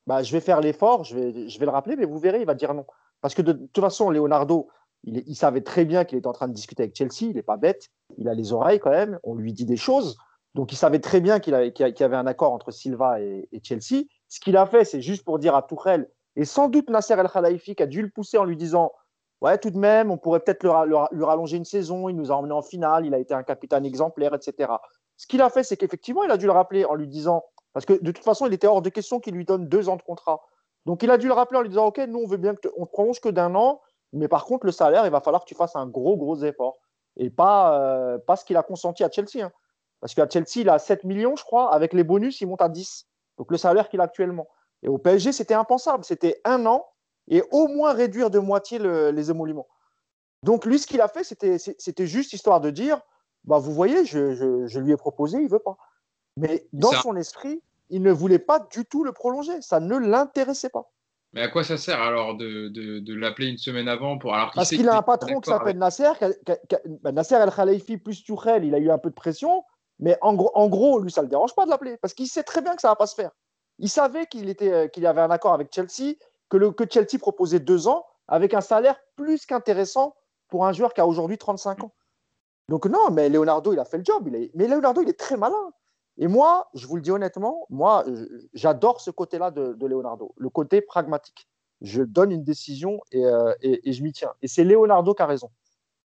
bah, 0.06 0.22
je 0.22 0.32
vais 0.32 0.40
faire 0.40 0.60
l'effort, 0.60 1.04
je 1.04 1.16
vais, 1.16 1.48
je 1.48 1.58
vais 1.58 1.64
le 1.64 1.70
rappeler, 1.70 1.96
mais 1.96 2.04
vous 2.04 2.18
verrez, 2.18 2.40
il 2.40 2.46
va 2.46 2.54
dire 2.54 2.74
non. 2.74 2.84
Parce 3.20 3.34
que 3.34 3.42
de, 3.42 3.52
toute 3.52 3.80
façon, 3.80 4.10
Leonardo, 4.10 4.68
il, 5.04 5.22
il 5.26 5.36
savait 5.36 5.62
très 5.62 5.84
bien 5.84 6.04
qu'il 6.04 6.18
était 6.18 6.26
en 6.26 6.32
train 6.32 6.48
de 6.48 6.52
discuter 6.52 6.82
avec 6.82 6.96
Chelsea, 6.96 7.30
il 7.30 7.34
n'est 7.34 7.42
pas 7.42 7.56
bête, 7.56 7.88
il 8.18 8.28
a 8.28 8.34
les 8.34 8.52
oreilles 8.52 8.80
quand 8.80 8.90
même, 8.90 9.18
on 9.22 9.34
lui 9.34 9.52
dit 9.52 9.64
des 9.64 9.76
choses. 9.76 10.18
Donc 10.54 10.72
il 10.72 10.76
savait 10.76 10.98
très 10.98 11.20
bien 11.20 11.40
qu'il 11.40 11.54
y 11.54 12.02
avait 12.02 12.16
un 12.16 12.26
accord 12.26 12.52
entre 12.52 12.70
Silva 12.70 13.20
et, 13.20 13.48
Chelsea. 13.62 14.04
Ce 14.28 14.40
qu'il 14.40 14.56
a 14.56 14.66
fait, 14.66 14.84
c'est 14.84 15.00
juste 15.00 15.24
pour 15.24 15.38
dire 15.38 15.54
à 15.54 15.62
Tuchel, 15.62 16.10
et 16.36 16.44
sans 16.44 16.68
doute 16.68 16.90
Nasser 16.90 17.14
El 17.14 17.28
Khalifi 17.28 17.74
qui 17.74 17.82
a 17.82 17.86
dû 17.86 18.02
le 18.02 18.10
pousser 18.10 18.38
en 18.38 18.44
lui 18.44 18.56
disant 18.56 18.92
Ouais, 19.43 19.59
tout 19.59 19.70
de 19.70 19.78
même, 19.78 20.12
on 20.12 20.18
pourrait 20.18 20.38
peut-être 20.38 20.62
lui 20.62 21.24
rallonger 21.24 21.57
une 21.57 21.64
saison, 21.64 22.09
il 22.09 22.14
nous 22.14 22.30
a 22.30 22.36
emmené 22.36 22.53
en 22.53 22.62
finale, 22.62 23.07
il 23.07 23.12
a 23.12 23.18
été 23.18 23.34
un 23.34 23.43
capitaine 23.43 23.84
exemplaire, 23.84 24.34
etc. 24.34 24.74
Ce 25.16 25.26
qu'il 25.26 25.43
a 25.43 25.51
fait, 25.51 25.64
c'est 25.64 25.76
qu'effectivement, 25.76 26.22
il 26.22 26.30
a 26.30 26.36
dû 26.36 26.47
le 26.47 26.53
rappeler 26.53 26.84
en 26.84 26.95
lui 26.95 27.09
disant 27.09 27.45
Parce 27.72 27.84
que 27.84 27.95
de 27.95 28.12
toute 28.12 28.22
façon, 28.22 28.47
il 28.47 28.53
était 28.53 28.68
hors 28.68 28.82
de 28.82 28.88
question 28.88 29.18
qu'il 29.18 29.34
lui 29.34 29.45
donne 29.45 29.66
deux 29.66 29.88
ans 29.88 29.97
de 29.97 30.03
contrat. 30.03 30.40
Donc 30.86 31.03
il 31.03 31.11
a 31.11 31.18
dû 31.18 31.26
le 31.26 31.32
rappeler 31.32 31.59
en 31.59 31.62
lui 31.62 31.70
disant 31.70 31.86
Ok, 31.86 31.99
nous, 32.07 32.20
on 32.20 32.26
veut 32.28 32.36
bien 32.36 32.55
qu'on 32.55 32.86
te 32.86 32.90
prolonge 32.93 33.20
que 33.20 33.30
d'un 33.30 33.57
an, 33.57 33.80
mais 34.12 34.28
par 34.28 34.45
contre, 34.45 34.64
le 34.64 34.70
salaire, 34.70 35.05
il 35.07 35.11
va 35.11 35.20
falloir 35.20 35.43
que 35.43 35.49
tu 35.49 35.57
fasses 35.57 35.74
un 35.74 35.86
gros, 35.86 36.16
gros 36.16 36.36
effort. 36.45 36.78
Et 37.16 37.28
pas, 37.28 37.80
euh, 37.80 38.18
ce 38.36 38.45
qu'il 38.45 38.57
a 38.57 38.62
consenti 38.62 39.03
à 39.03 39.11
Chelsea. 39.11 39.45
Hein. 39.45 39.51
Parce 40.01 40.14
qu'à 40.14 40.28
Chelsea, 40.28 40.59
il 40.59 40.68
a 40.68 40.78
7 40.78 41.03
millions, 41.03 41.34
je 41.34 41.43
crois. 41.43 41.74
Avec 41.74 41.95
les 41.95 42.05
bonus, 42.05 42.40
il 42.43 42.47
monte 42.47 42.62
à 42.62 42.68
10. 42.68 43.09
Donc 43.38 43.51
le 43.51 43.57
salaire 43.57 43.88
qu'il 43.88 44.01
a 44.01 44.05
actuellement. 44.05 44.47
Et 44.84 44.88
au 44.88 44.99
PSG, 44.99 45.32
c'était 45.32 45.55
impensable. 45.55 46.05
C'était 46.05 46.40
un 46.45 46.64
an 46.66 46.86
et 47.33 47.43
au 47.51 47.66
moins 47.66 47.95
réduire 47.95 48.28
de 48.28 48.39
moitié 48.39 48.78
les 48.78 49.30
émoluments. 49.30 49.66
Donc 50.43 50.66
lui, 50.66 50.78
ce 50.78 50.87
qu'il 50.87 51.01
a 51.01 51.09
fait, 51.09 51.24
c'était 51.24 52.07
juste 52.07 52.35
histoire 52.35 52.61
de 52.61 52.68
dire 52.68 53.01
bah, 53.45 53.59
Vous 53.59 53.72
voyez, 53.72 54.05
je, 54.05 54.78
lui 54.78 54.93
ai 54.93 54.97
proposé, 54.99 55.39
il 55.39 55.45
ne 55.45 55.51
veut 55.51 55.59
pas. 55.59 55.78
Mais 56.37 56.66
dans 56.74 56.93
son 56.93 57.16
esprit, 57.16 57.62
il 57.89 58.03
ne 58.03 58.12
voulait 58.12 58.39
pas 58.39 58.61
du 58.70 58.85
tout 58.85 59.03
le 59.03 59.12
prolonger. 59.12 59.62
Ça 59.62 59.80
ne 59.80 59.97
l'intéressait 59.97 60.68
pas. 60.68 60.93
Mais 61.33 61.41
à 61.41 61.49
quoi 61.49 61.64
ça 61.64 61.78
sert 61.78 62.03
alors 62.03 62.37
de, 62.37 63.14
l'appeler 63.14 63.49
une 63.49 63.57
semaine 63.57 63.89
avant 63.89 64.18
pour 64.18 64.35
alors 64.35 64.51
Parce 64.55 64.68
qu'il 64.68 64.89
a 64.91 64.99
un 64.99 65.03
patron 65.03 65.41
qui 65.41 65.49
s'appelle 65.49 65.78
Nasser, 65.78 66.12
bah, 67.01 67.12
Nasser 67.12 67.37
El 67.37 67.51
Khalifi 67.51 67.97
plus 67.97 68.22
Tuchel, 68.22 68.64
il 68.66 68.74
a 68.74 68.78
eu 68.78 68.91
un 68.91 68.99
peu 68.99 69.09
de 69.09 69.14
pression. 69.14 69.64
Mais 70.01 70.18
en 70.20 70.35
gros, 70.35 70.51
en 70.55 70.68
gros 70.68 70.99
lui, 71.01 71.11
ça 71.11 71.22
ne 71.22 71.26
le 71.26 71.30
dérange 71.30 71.55
pas 71.55 71.64
de 71.64 71.70
l'appeler 71.70 71.97
parce 71.97 72.12
qu'il 72.12 72.26
sait 72.26 72.43
très 72.43 72.61
bien 72.61 72.74
que 72.74 72.83
ça 72.83 72.89
ne 72.89 72.93
va 72.93 72.97
pas 72.97 73.07
se 73.07 73.14
faire. 73.14 73.30
Il 73.78 73.89
savait 73.89 74.26
qu'il 74.26 74.51
était, 74.51 74.72
euh, 74.72 74.89
qu'il 74.89 75.07
avait 75.07 75.20
un 75.22 75.30
accord 75.30 75.55
avec 75.55 75.72
Chelsea, 75.74 76.16
que, 76.59 76.84
Chelsea 76.90 77.18
proposait 77.18 77.61
deux 77.61 77.88
ans 77.88 78.05
avec 78.28 78.55
un 78.55 78.61
salaire 78.61 78.98
plus 79.16 79.46
qu'intéressant 79.46 80.14
pour 80.48 80.66
un 80.66 80.72
joueur 80.72 80.94
qui 80.94 81.00
a 81.00 81.07
aujourd'hui 81.07 81.38
35 81.38 81.84
ans. 81.84 81.92
Donc 82.68 82.86
non, 82.86 83.11
mais 83.11 83.28
Leonardo, 83.28 83.72
il 83.72 83.78
a 83.78 83.84
fait 83.84 83.98
le 83.98 84.05
job. 84.05 84.28
Mais 84.55 84.68
Leonardo, 84.68 85.03
il 85.03 85.09
est 85.09 85.18
très 85.18 85.36
malin. 85.36 85.72
Et 86.18 86.28
moi, 86.28 86.68
je 86.74 86.86
vous 86.86 86.96
le 86.96 87.03
dis 87.03 87.11
honnêtement, 87.11 87.66
moi, 87.70 88.05
j'adore 88.53 89.00
ce 89.00 89.11
côté-là 89.11 89.50
de, 89.50 89.86
Leonardo, 89.86 90.34
le 90.36 90.48
côté 90.50 90.80
pragmatique. 90.80 91.48
Je 91.80 92.03
donne 92.03 92.30
une 92.30 92.44
décision 92.44 93.00
et, 93.11 93.24
euh, 93.24 93.53
et 93.61 93.92
je 93.92 94.03
m'y 94.03 94.12
tiens. 94.12 94.32
Et 94.40 94.46
c'est 94.46 94.62
Leonardo 94.62 95.14
qui 95.14 95.22
a 95.22 95.26
raison 95.26 95.50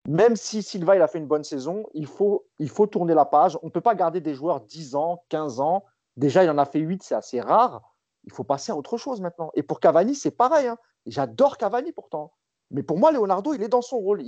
même 0.07 0.35
si 0.35 0.61
Silva 0.61 0.95
il 0.95 1.01
a 1.01 1.07
fait 1.07 1.17
une 1.17 1.27
bonne 1.27 1.43
saison, 1.43 1.85
il 1.93 2.05
faut, 2.05 2.45
il 2.59 2.69
faut 2.69 2.87
tourner 2.87 3.13
la 3.13 3.25
page. 3.25 3.57
On 3.63 3.67
ne 3.67 3.71
peut 3.71 3.81
pas 3.81 3.95
garder 3.95 4.21
des 4.21 4.33
joueurs 4.33 4.61
10 4.61 4.95
ans, 4.95 5.23
15 5.29 5.59
ans. 5.59 5.83
Déjà, 6.15 6.43
il 6.43 6.49
en 6.49 6.57
a 6.57 6.65
fait 6.65 6.79
8, 6.79 7.03
c'est 7.03 7.15
assez 7.15 7.41
rare. 7.41 7.94
Il 8.25 8.31
faut 8.31 8.43
passer 8.43 8.71
à 8.71 8.75
autre 8.75 8.97
chose 8.97 9.21
maintenant. 9.21 9.51
Et 9.55 9.63
pour 9.63 9.79
Cavani, 9.79 10.15
c'est 10.15 10.31
pareil. 10.31 10.67
Hein. 10.67 10.77
J'adore 11.05 11.57
Cavani 11.57 11.91
pourtant. 11.91 12.33
Mais 12.71 12.83
pour 12.83 12.97
moi, 12.97 13.11
Leonardo, 13.11 13.53
il 13.53 13.61
est 13.61 13.69
dans 13.69 13.81
son 13.81 13.97
rôle. 13.97 14.23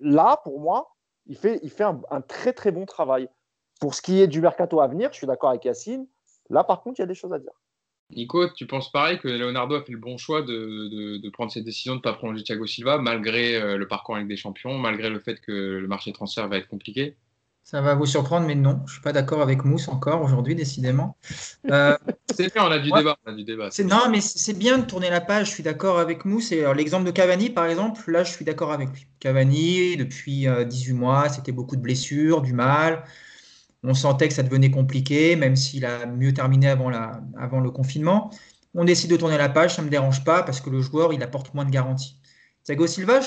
Là, 0.00 0.40
pour 0.42 0.60
moi, 0.60 0.94
il 1.26 1.36
fait, 1.36 1.60
un, 1.82 2.20
très 2.22 2.52
très 2.52 2.72
bon 2.72 2.86
travail. 2.86 3.28
Pour 3.80 3.94
ce 3.94 4.02
qui 4.02 4.20
est 4.20 4.26
du 4.26 4.40
mercato 4.40 4.80
à 4.80 4.88
venir, 4.88 5.10
je 5.12 5.18
suis 5.18 5.26
d'accord 5.26 5.50
avec 5.50 5.64
Yacine. 5.64 6.06
Là, 6.50 6.64
par 6.64 6.82
contre, 6.82 7.00
il 7.00 7.02
y 7.02 7.04
a 7.04 7.06
des 7.06 7.14
choses 7.14 7.32
à 7.32 7.38
dire. 7.38 7.52
Nico, 8.10 8.48
tu 8.50 8.66
penses 8.66 8.92
pareil 8.92 9.18
que 9.18 9.28
Leonardo 9.28 9.74
a 9.74 9.82
fait 9.82 9.92
le 9.92 9.98
bon 9.98 10.18
choix 10.18 10.42
de, 10.42 11.28
prendre 11.30 11.50
cette 11.50 11.64
décision 11.64 11.94
de 11.94 11.98
ne 11.98 12.02
pas 12.02 12.12
prolonger 12.12 12.44
Thiago 12.44 12.66
Silva, 12.66 12.98
malgré 12.98 13.56
euh, 13.56 13.76
le 13.76 13.88
parcours 13.88 14.16
avec 14.16 14.28
des 14.28 14.36
champions, 14.36 14.78
malgré 14.78 15.08
le 15.08 15.18
fait 15.18 15.40
que 15.40 15.52
le 15.52 15.88
marché 15.88 16.10
de 16.10 16.14
transfert 16.14 16.48
va 16.48 16.58
être 16.58 16.68
compliqué? 16.68 17.16
Ça 17.64 17.80
va 17.80 17.94
vous 17.94 18.06
surprendre, 18.06 18.46
mais 18.46 18.54
non, 18.54 18.78
je 18.80 18.82
ne 18.82 18.88
suis 18.92 19.00
pas 19.00 19.12
d'accord 19.12 19.40
avec 19.42 19.64
Mousse 19.64 19.88
encore 19.88 20.22
aujourd'hui, 20.22 20.54
décidément. 20.54 21.16
Euh, 21.70 21.96
c'est 22.30 22.52
bien, 22.52 22.66
on 22.66 22.70
a 22.70 22.78
du 22.78 22.90
débat. 22.90 23.16
non, 23.84 24.10
mais 24.10 24.20
c'est 24.20 24.52
bien 24.52 24.76
de 24.76 24.84
tourner 24.84 25.08
la 25.08 25.22
page, 25.22 25.46
je 25.46 25.52
suis 25.52 25.62
d'accord 25.62 25.98
avec 25.98 26.26
Mousse. 26.26 26.52
Et 26.52 26.62
l'exemple 26.74 27.06
de 27.06 27.10
Cavani, 27.10 27.48
par 27.48 27.64
exemple, 27.64 28.10
là, 28.12 28.22
je 28.22 28.30
suis 28.30 28.44
d'accord 28.44 28.70
avec 28.70 28.90
lui. 28.90 29.06
Cavani, 29.18 29.96
depuis 29.96 30.46
18 30.46 30.92
euh, 30.92 30.94
mois, 30.94 31.30
c'était 31.30 31.52
beaucoup 31.52 31.74
de 31.74 31.80
blessures, 31.80 32.42
du 32.42 32.52
mal 32.52 33.02
on 33.84 33.94
sentait 33.94 34.28
que 34.28 34.34
ça 34.34 34.42
devenait 34.42 34.70
compliqué, 34.70 35.36
même 35.36 35.56
s'il 35.56 35.84
a 35.84 36.06
mieux 36.06 36.32
terminé 36.32 36.68
avant, 36.68 36.88
la, 36.88 37.20
avant 37.38 37.60
le 37.60 37.70
confinement. 37.70 38.30
On 38.74 38.84
décide 38.84 39.10
de 39.10 39.16
tourner 39.16 39.38
la 39.38 39.48
page, 39.48 39.74
ça 39.76 39.82
ne 39.82 39.86
me 39.86 39.90
dérange 39.90 40.24
pas 40.24 40.42
parce 40.42 40.60
que 40.60 40.70
le 40.70 40.80
joueur, 40.80 41.12
il 41.12 41.22
apporte 41.22 41.54
moins 41.54 41.64
de 41.64 41.70
garanties. 41.70 42.18
Thiago 42.64 42.86
Silva, 42.86 43.20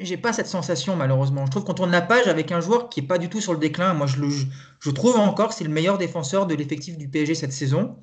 j'ai 0.00 0.16
pas 0.16 0.32
cette 0.32 0.46
sensation 0.46 0.96
malheureusement. 0.96 1.46
Je 1.46 1.50
trouve 1.50 1.64
qu'on 1.64 1.74
tourne 1.74 1.90
la 1.90 2.02
page 2.02 2.26
avec 2.26 2.52
un 2.52 2.60
joueur 2.60 2.88
qui 2.88 3.00
est 3.00 3.06
pas 3.06 3.18
du 3.18 3.28
tout 3.28 3.40
sur 3.40 3.52
le 3.52 3.58
déclin. 3.58 3.94
Moi, 3.94 4.06
je, 4.06 4.18
je 4.80 4.90
trouve 4.90 5.16
encore 5.16 5.52
c'est 5.52 5.64
le 5.64 5.70
meilleur 5.70 5.98
défenseur 5.98 6.46
de 6.46 6.54
l'effectif 6.54 6.96
du 6.98 7.08
PSG 7.08 7.34
cette 7.34 7.52
saison. 7.52 7.96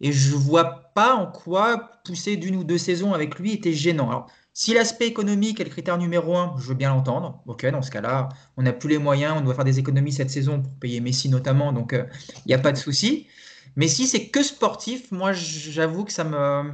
Et 0.00 0.12
je 0.12 0.34
vois 0.34 0.92
pas 0.94 1.14
en 1.14 1.26
quoi 1.26 1.90
pousser 2.04 2.36
d'une 2.36 2.56
ou 2.56 2.64
deux 2.64 2.78
saisons 2.78 3.14
avec 3.14 3.38
lui 3.38 3.52
était 3.52 3.72
gênant. 3.72 4.10
Alors, 4.10 4.26
si 4.52 4.72
l'aspect 4.72 5.06
économique 5.06 5.60
est 5.60 5.64
le 5.64 5.70
critère 5.70 5.98
numéro 5.98 6.36
un, 6.36 6.54
je 6.58 6.68
veux 6.68 6.74
bien 6.74 6.90
l'entendre. 6.90 7.42
Ok, 7.46 7.66
dans 7.66 7.82
ce 7.82 7.90
cas-là, 7.90 8.28
on 8.56 8.62
n'a 8.62 8.72
plus 8.72 8.88
les 8.88 8.98
moyens, 8.98 9.34
on 9.36 9.40
doit 9.40 9.54
faire 9.54 9.64
des 9.64 9.80
économies 9.80 10.12
cette 10.12 10.30
saison 10.30 10.62
pour 10.62 10.72
payer 10.74 11.00
Messi 11.00 11.28
notamment, 11.28 11.72
donc 11.72 11.90
il 11.92 11.98
euh, 11.98 12.04
n'y 12.46 12.54
a 12.54 12.58
pas 12.58 12.70
de 12.70 12.76
souci. 12.76 13.26
Mais 13.76 13.88
si 13.88 14.06
c'est 14.06 14.28
que 14.28 14.42
sportif, 14.42 15.10
moi 15.10 15.32
j'avoue 15.32 16.04
que 16.04 16.12
ça 16.12 16.22
me. 16.22 16.72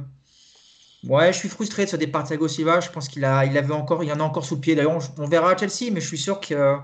Ouais, 1.07 1.33
je 1.33 1.37
suis 1.39 1.49
frustré 1.49 1.85
de 1.85 1.89
ce 1.89 1.95
départ 1.95 2.23
de 2.23 2.27
Thiago 2.27 2.47
Silva. 2.47 2.79
Je 2.79 2.89
pense 2.89 3.07
qu'il 3.07 3.25
a, 3.25 3.45
il 3.45 3.57
avait 3.57 3.73
encore, 3.73 4.03
il 4.03 4.07
y 4.07 4.11
en 4.11 4.19
a 4.19 4.23
encore 4.23 4.45
sous 4.45 4.55
le 4.55 4.61
pied. 4.61 4.75
D'ailleurs, 4.75 4.99
on, 5.17 5.25
verra 5.25 5.51
à 5.51 5.57
Chelsea, 5.57 5.91
mais 5.91 5.99
je 5.99 6.07
suis 6.07 6.17
sûr 6.17 6.39
que 6.39 6.77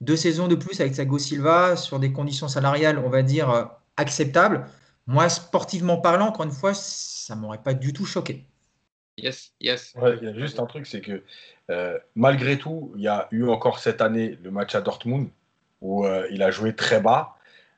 deux 0.00 0.16
saisons 0.16 0.46
de 0.48 0.54
plus 0.54 0.80
avec 0.80 0.92
Thiago 0.92 1.18
Silva 1.18 1.76
sur 1.76 1.98
des 1.98 2.12
conditions 2.12 2.48
salariales, 2.48 2.98
on 2.98 3.08
va 3.08 3.22
dire 3.22 3.50
euh, 3.50 3.64
acceptables. 3.96 4.66
Moi, 5.06 5.28
sportivement 5.28 5.96
parlant, 5.96 6.28
encore 6.28 6.46
une 6.46 6.52
fois, 6.52 6.72
ça 6.74 7.34
m'aurait 7.34 7.62
pas 7.62 7.74
du 7.74 7.92
tout 7.92 8.06
choqué. 8.06 8.44
Yes, 9.16 9.52
yes. 9.60 9.94
il 10.20 10.24
y 10.24 10.28
a 10.28 10.34
juste 10.34 10.58
un 10.58 10.66
truc, 10.66 10.86
c'est 10.86 11.00
que 11.00 11.22
euh, 11.70 11.98
malgré 12.14 12.58
tout, 12.58 12.92
il 12.96 13.02
y 13.02 13.08
a 13.08 13.28
eu 13.30 13.46
encore 13.48 13.78
cette 13.78 14.00
année 14.00 14.38
le 14.42 14.50
match 14.50 14.74
à 14.74 14.80
Dortmund 14.80 15.28
où 15.80 16.04
euh, 16.04 16.26
il 16.30 16.42
a 16.42 16.50
joué 16.50 16.74
très 16.74 17.00
bas. 17.00 17.33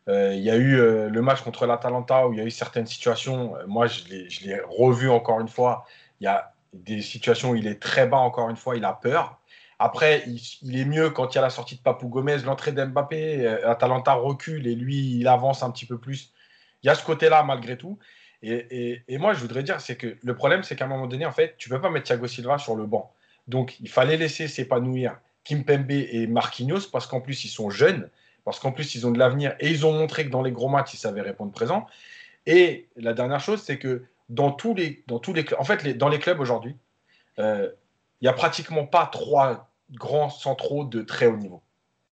Euh, 0.09 0.35
il 0.35 0.43
y 0.43 0.51
a 0.51 0.57
eu 0.57 0.77
le 1.09 1.23
match 1.23 1.43
contre 1.43 1.67
l'Atalanta 1.67 2.29
où 2.29 2.33
il 2.33 2.39
y 2.39 2.43
a 2.43 2.45
eu 2.45 2.51
certaines 2.51 2.87
situations. 2.87 3.55
moi, 3.67 3.87
je 3.87 4.05
l'ai 4.05 4.61
revu 4.69 5.11
encore 5.11 5.41
une 5.41 5.49
fois. 5.49 5.85
Il 6.21 6.25
y 6.25 6.29
a 6.29 6.53
des 6.73 7.03
situations 7.03 7.51
où 7.51 7.57
il 7.57 7.67
est 7.67 7.81
très 7.81 8.07
bas 8.07 8.19
encore 8.19 8.49
une 8.51 8.57
fois. 8.57 8.77
Il 8.77 8.85
a 8.85 8.93
peur. 8.93 9.41
Après, 9.79 10.25
il, 10.63 10.79
est 10.79 10.85
mieux 10.85 11.11
quand 11.11 11.35
il 11.35 11.37
y 11.37 11.39
a 11.39 11.43
la 11.43 11.51
sortie 11.51 11.77
de 11.77 11.81
Papou 11.81 12.09
Gomez, 12.09 12.39
l'entrée 12.39 12.73
d'Mbappé. 12.73 13.47
Atalanta 13.65 14.15
recule 14.15 14.67
et 14.67 14.75
lui, 14.75 15.19
il 15.19 15.29
avance 15.29 15.63
un 15.63 15.71
petit 15.71 15.87
peu 15.87 15.99
plus. 15.99 16.33
Il 16.83 16.87
y 16.87 16.91
a 16.91 16.95
ce 16.95 17.05
côté-là 17.05 17.43
malgré 17.43 17.77
tout. 17.77 17.99
Et, 18.43 19.19
moi, 19.19 19.33
je 19.33 19.41
voudrais 19.41 19.63
dire, 19.63 19.81
c'est 19.81 19.97
que 19.97 20.17
le 20.23 20.35
problème, 20.37 20.63
c'est 20.63 20.77
qu'à 20.77 20.85
un 20.85 20.89
moment 20.89 21.07
donné, 21.07 21.27
en 21.27 21.33
fait, 21.33 21.57
tu 21.59 21.71
ne 21.71 21.77
peux 21.77 21.81
pas 21.81 21.91
mettre 21.91 22.07
Thiago 22.07 22.27
Silva 22.27 22.59
sur 22.59 22.77
le 22.77 22.87
banc. 22.87 23.13
Donc, 23.49 23.79
il 23.81 23.89
fallait 23.89 24.17
laisser 24.17 24.49
s'épanouir 24.49 25.19
Kim 25.45 25.65
Pembe 25.65 25.91
et 25.91 26.27
Marquinhos 26.27 26.89
parce 26.93 27.07
qu'en 27.07 27.21
plus, 27.21 27.45
ils 27.45 27.49
sont 27.49 27.71
jeunes, 27.71 28.09
parce 28.47 28.61
qu'en 28.61 28.71
plus, 28.71 28.95
ils 28.95 29.05
ont 29.09 29.11
de 29.11 29.19
l'avenir 29.19 29.57
et 29.59 29.69
ils 29.69 29.85
ont 29.85 29.93
montré 29.93 30.25
que 30.25 30.31
dans 30.31 30.41
les 30.41 30.53
gros 30.53 30.69
matchs, 30.69 30.95
ils 30.95 30.99
savaient 30.99 31.21
répondre 31.21 31.51
présent. 31.51 31.85
Et 32.47 32.87
la 32.97 33.13
dernière 33.13 33.41
chose, 33.41 33.61
c'est 33.61 33.77
que 33.77 34.05
dans 34.29 34.53
tous 34.53 34.73
les, 34.73 35.03
dans 35.09 35.19
tous 35.19 35.33
les 35.33 35.45
en 35.59 35.65
fait, 35.65 35.83
les, 35.83 35.95
dans 35.95 36.09
les 36.09 36.21
clubs 36.21 36.39
aujourd'hui, 36.39 36.77
euh, 37.41 37.69
il 38.21 38.25
n'y 38.25 38.29
a 38.29 38.33
pratiquement 38.33 38.87
pas 38.87 39.07
trois 39.07 39.69
grands 39.91 40.31
centraux 40.31 40.85
de 40.85 41.03
très 41.03 41.27
haut 41.27 41.37
niveau. 41.37 41.61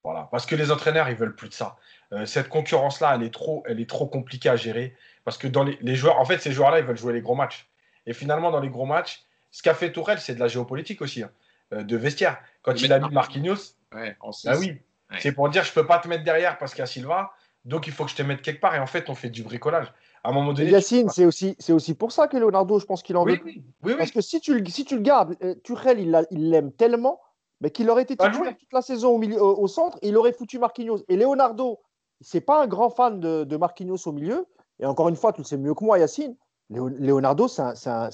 Voilà, 0.06 0.30
parce 0.32 0.46
que 0.46 0.56
les 0.56 0.72
entraîneurs, 0.72 1.10
ils 1.10 1.18
veulent 1.18 1.36
plus 1.36 1.50
de 1.50 1.54
ça. 1.54 1.76
Euh, 2.14 2.26
cette 2.26 2.48
concurrence-là, 2.48 3.14
elle 3.16 3.24
est 3.24 3.34
trop, 3.34 3.64
elle 3.68 3.82
est 3.82 3.90
trop 3.90 4.08
compliquée 4.08 4.50
à 4.50 4.56
gérer 4.56 4.96
Parce 5.26 5.38
que 5.38 5.50
dans 5.50 5.66
les, 5.66 5.78
les 5.82 5.96
joueurs, 5.96 6.18
en 6.18 6.26
fait, 6.26 6.40
ces 6.40 6.54
joueurs-là, 6.54 6.80
ils 6.80 6.86
veulent 6.86 6.98
jouer 6.98 7.12
les 7.12 7.22
gros 7.22 7.36
matchs. 7.36 7.70
Et 8.06 8.14
finalement, 8.14 8.52
dans 8.52 8.62
les 8.62 8.70
gros 8.70 8.86
matchs, 8.86 9.26
ce 9.52 9.62
qu'a 9.62 9.74
fait 9.74 9.92
Tourelle, 9.92 10.20
c'est 10.20 10.36
de 10.36 10.40
la 10.40 10.48
géopolitique 10.48 11.02
aussi, 11.02 11.24
hein, 11.24 11.32
euh, 11.74 11.84
de 11.84 11.98
vestiaire. 11.98 12.38
Quand 12.62 12.82
il 12.82 12.94
a 12.94 13.00
mis 13.00 13.14
Marquinhos, 13.14 13.76
Ouais, 13.94 14.16
en 14.22 14.32
six. 14.32 14.48
ah 14.48 14.58
oui, 14.58 14.80
Ouais. 15.12 15.18
c'est 15.22 15.32
pour 15.34 15.50
dire 15.50 15.64
je 15.64 15.74
peux 15.74 15.86
pas 15.86 16.00
te 16.00 16.08
mettre 16.08 16.24
derrière 16.24 16.58
parce 16.58 16.72
qu'il 16.72 16.80
y 16.80 16.84
a 16.84 16.88
Silva, 16.88 17.32
donc 17.66 17.86
il 17.88 17.94
faut 17.94 18.06
que 18.06 18.12
je 18.12 18.16
te 18.16 18.24
mette 18.24 18.42
quelque 18.42 18.62
part. 18.62 18.76
Et 18.76 18.80
en 18.80 18.88
fait, 18.88 19.10
on 19.10 19.16
fait 19.16 19.30
du 19.30 19.44
bricolage. 19.44 19.94
À 20.24 20.30
un 20.30 20.34
moment 20.34 20.52
Et 20.52 20.56
donné. 20.56 20.70
Yacine, 20.72 21.10
c'est 21.10 21.26
aussi, 21.26 21.56
c'est 21.60 21.74
aussi 21.74 21.94
pour 21.96 22.12
ça 22.12 22.28
que 22.28 22.38
Leonardo, 22.38 22.80
je 22.80 22.86
pense 22.86 23.02
qu'il 23.04 23.18
en 23.18 23.24
Oui, 23.26 23.34
veut. 23.38 23.42
oui, 23.44 23.54
oui, 23.84 23.92
oui. 23.92 23.96
Parce 23.98 24.12
que 24.12 24.22
si 24.22 24.40
tu, 24.40 24.58
le- 24.60 24.66
si 24.70 24.86
tu 24.86 24.96
le 24.96 25.02
gardes, 25.02 25.36
euh, 25.44 25.56
Tuchel, 25.64 26.00
il 26.00 26.12
l'a- 26.12 26.26
il 26.32 26.50
l'aime 26.52 26.72
tellement, 26.72 27.20
mais 27.60 27.72
qu'il 27.72 27.90
aurait 27.90 28.04
été 28.04 28.16
titulaire 28.16 28.56
toute 28.58 28.72
la 28.74 28.82
saison 28.82 29.10
au, 29.12 29.18
milieu, 29.18 29.42
au, 29.42 29.60
au 29.62 29.68
centre, 29.68 29.98
il 30.04 30.16
aurait 30.18 30.32
foutu 30.34 30.60
Marquinhos. 30.60 31.04
Et 31.10 31.16
Leonardo, 31.18 31.80
c'est 32.20 32.42
pas 32.42 32.62
un 32.64 32.68
grand 32.68 32.90
fan 32.92 33.20
de, 33.20 33.44
de 33.44 33.58
Marquinhos 33.58 33.98
au 34.08 34.12
milieu. 34.12 34.46
Et 34.80 34.86
encore 34.86 35.10
une 35.10 35.16
fois, 35.16 35.34
tu 35.34 35.42
le 35.42 35.46
sais 35.46 35.58
mieux 35.58 35.74
que 35.74 35.84
moi, 35.84 35.98
Yacine. 36.00 36.36
Leonardo, 36.70 37.48
c'est 37.48 37.62
un, 37.62 38.10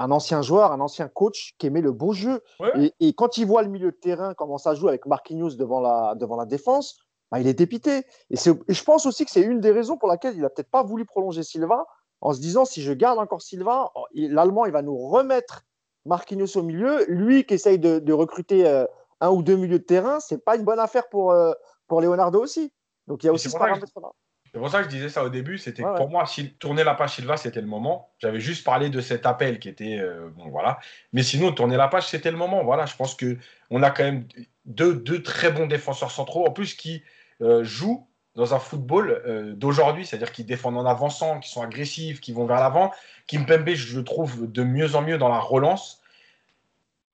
un- 0.00 0.10
ancien 0.10 0.42
joueur, 0.42 0.72
un 0.72 0.80
ancien 0.80 1.08
coach 1.08 1.54
qui 1.58 1.66
aimait 1.66 1.80
le 1.80 1.92
beau 1.92 2.12
jeu. 2.12 2.42
Ouais. 2.58 2.92
Et, 3.00 3.08
et 3.08 3.12
quand 3.12 3.38
il 3.38 3.46
voit 3.46 3.62
le 3.62 3.68
milieu 3.68 3.90
de 3.90 3.96
terrain 3.96 4.34
commence 4.34 4.66
à 4.66 4.74
jouer 4.74 4.88
avec 4.88 5.06
Marquinhos 5.06 5.54
devant 5.56 5.80
la, 5.80 6.14
devant 6.16 6.36
la 6.36 6.46
défense, 6.46 6.98
bah, 7.30 7.38
il 7.40 7.46
est 7.46 7.54
dépité. 7.54 8.04
Et, 8.30 8.36
je 8.36 8.84
pense 8.84 9.06
aussi 9.06 9.24
que 9.24 9.30
c'est 9.30 9.42
une 9.42 9.60
des 9.60 9.70
raisons 9.70 9.96
pour 9.96 10.08
laquelle 10.08 10.34
il 10.34 10.40
n'a 10.40 10.50
peut-être 10.50 10.70
pas 10.70 10.82
voulu 10.82 11.04
prolonger 11.04 11.42
Silva, 11.42 11.86
en 12.20 12.32
se 12.32 12.40
disant 12.40 12.64
si 12.64 12.82
je 12.82 12.92
garde 12.92 13.18
encore 13.18 13.40
Silva, 13.40 13.90
oh, 13.94 14.04
l'Allemand, 14.14 14.66
il 14.66 14.72
va 14.72 14.82
nous 14.82 14.96
remettre 14.96 15.62
Marquinhos 16.04 16.56
au 16.56 16.62
milieu. 16.62 17.04
Lui 17.06 17.44
qui 17.44 17.54
essaye 17.54 17.78
de, 17.78 17.98
de 17.98 18.12
recruter 18.12 18.66
euh, 18.66 18.84
un 19.20 19.30
ou 19.30 19.42
deux 19.42 19.56
milieux 19.56 19.78
de 19.78 19.84
terrain, 19.84 20.20
c'est 20.20 20.44
pas 20.44 20.56
une 20.56 20.64
bonne 20.64 20.80
affaire 20.80 21.08
pour, 21.08 21.30
euh, 21.30 21.52
pour 21.86 22.00
Leonardo 22.00 22.42
aussi. 22.42 22.72
Donc 23.06 23.22
il 23.22 23.26
y 23.26 23.28
a 23.30 23.32
aussi 23.32 23.46
ce 23.46 23.52
ça 23.52 23.58
paramètre-là. 23.58 24.10
C'est 24.52 24.58
pour 24.58 24.68
ça 24.68 24.78
que 24.78 24.84
je 24.84 24.88
disais 24.88 25.08
ça 25.08 25.22
au 25.24 25.28
début. 25.28 25.58
C'était 25.58 25.84
Ouais, 25.84 25.96
pour 25.96 26.10
moi, 26.10 26.26
si 26.26 26.50
tourner 26.54 26.82
la 26.82 26.94
page 26.94 27.14
Silva, 27.14 27.36
c'était 27.36 27.60
le 27.60 27.66
moment. 27.66 28.10
J'avais 28.18 28.40
juste 28.40 28.64
parlé 28.64 28.90
de 28.90 29.00
cet 29.00 29.24
appel 29.26 29.58
qui 29.60 29.68
était 29.68 29.98
euh, 29.98 30.28
bon, 30.34 30.48
voilà. 30.48 30.80
Mais 31.12 31.22
sinon, 31.22 31.52
tourner 31.52 31.76
la 31.76 31.88
page, 31.88 32.08
c'était 32.08 32.30
le 32.30 32.36
moment. 32.36 32.64
Voilà, 32.64 32.86
je 32.86 32.96
pense 32.96 33.14
que 33.14 33.38
on 33.70 33.82
a 33.82 33.90
quand 33.90 34.02
même 34.02 34.26
deux, 34.64 34.94
deux 34.94 35.22
très 35.22 35.52
bons 35.52 35.66
défenseurs 35.66 36.10
centraux, 36.10 36.46
en 36.46 36.50
plus 36.50 36.74
qui 36.74 37.02
euh, 37.42 37.62
jouent 37.62 38.06
dans 38.34 38.54
un 38.54 38.58
football 38.58 39.22
euh, 39.26 39.52
d'aujourd'hui, 39.54 40.06
c'est-à-dire 40.06 40.32
qui 40.32 40.44
défendent 40.44 40.78
en 40.78 40.86
avançant, 40.86 41.40
qui 41.40 41.50
sont 41.50 41.62
agressifs, 41.62 42.20
qui 42.20 42.32
vont 42.32 42.46
vers 42.46 42.60
l'avant. 42.60 42.92
Kimpembe, 43.26 43.70
je 43.70 43.98
le 43.98 44.04
trouve 44.04 44.50
de 44.50 44.62
mieux 44.64 44.94
en 44.96 45.02
mieux 45.02 45.18
dans 45.18 45.28
la 45.28 45.38
relance. 45.40 46.02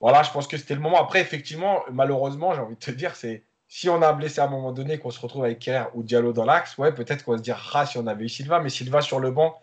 Voilà, 0.01 0.23
je 0.23 0.31
pense 0.31 0.47
que 0.47 0.57
c'était 0.57 0.75
le 0.75 0.81
moment. 0.81 1.01
Après, 1.01 1.21
effectivement, 1.21 1.83
malheureusement, 1.91 2.55
j'ai 2.55 2.61
envie 2.61 2.75
de 2.75 2.81
te 2.81 2.91
dire, 2.91 3.17
c'est 3.17 3.43
si 3.69 3.89
on 3.89 4.01
a 4.03 4.09
un 4.09 4.13
blessé 4.13 4.41
à 4.41 4.45
un 4.45 4.49
moment 4.51 4.73
donné, 4.73 4.99
qu'on 4.99 5.11
se 5.11 5.21
retrouve 5.21 5.45
avec 5.45 5.59
Kerr 5.59 5.87
ou 5.95 6.03
Diallo 6.03 6.33
dans 6.33 6.45
l'axe, 6.45 6.79
ouais, 6.79 6.93
peut-être 6.95 7.25
qu'on 7.25 7.33
va 7.33 7.39
se 7.39 7.43
dire, 7.43 7.59
ah, 7.75 7.85
si 7.87 7.99
on 7.99 8.07
avait 8.07 8.25
eu 8.25 8.29
Silva, 8.29 8.61
mais 8.61 8.69
Silva 8.69 9.01
sur 9.01 9.19
le 9.21 9.31
banc, 9.31 9.55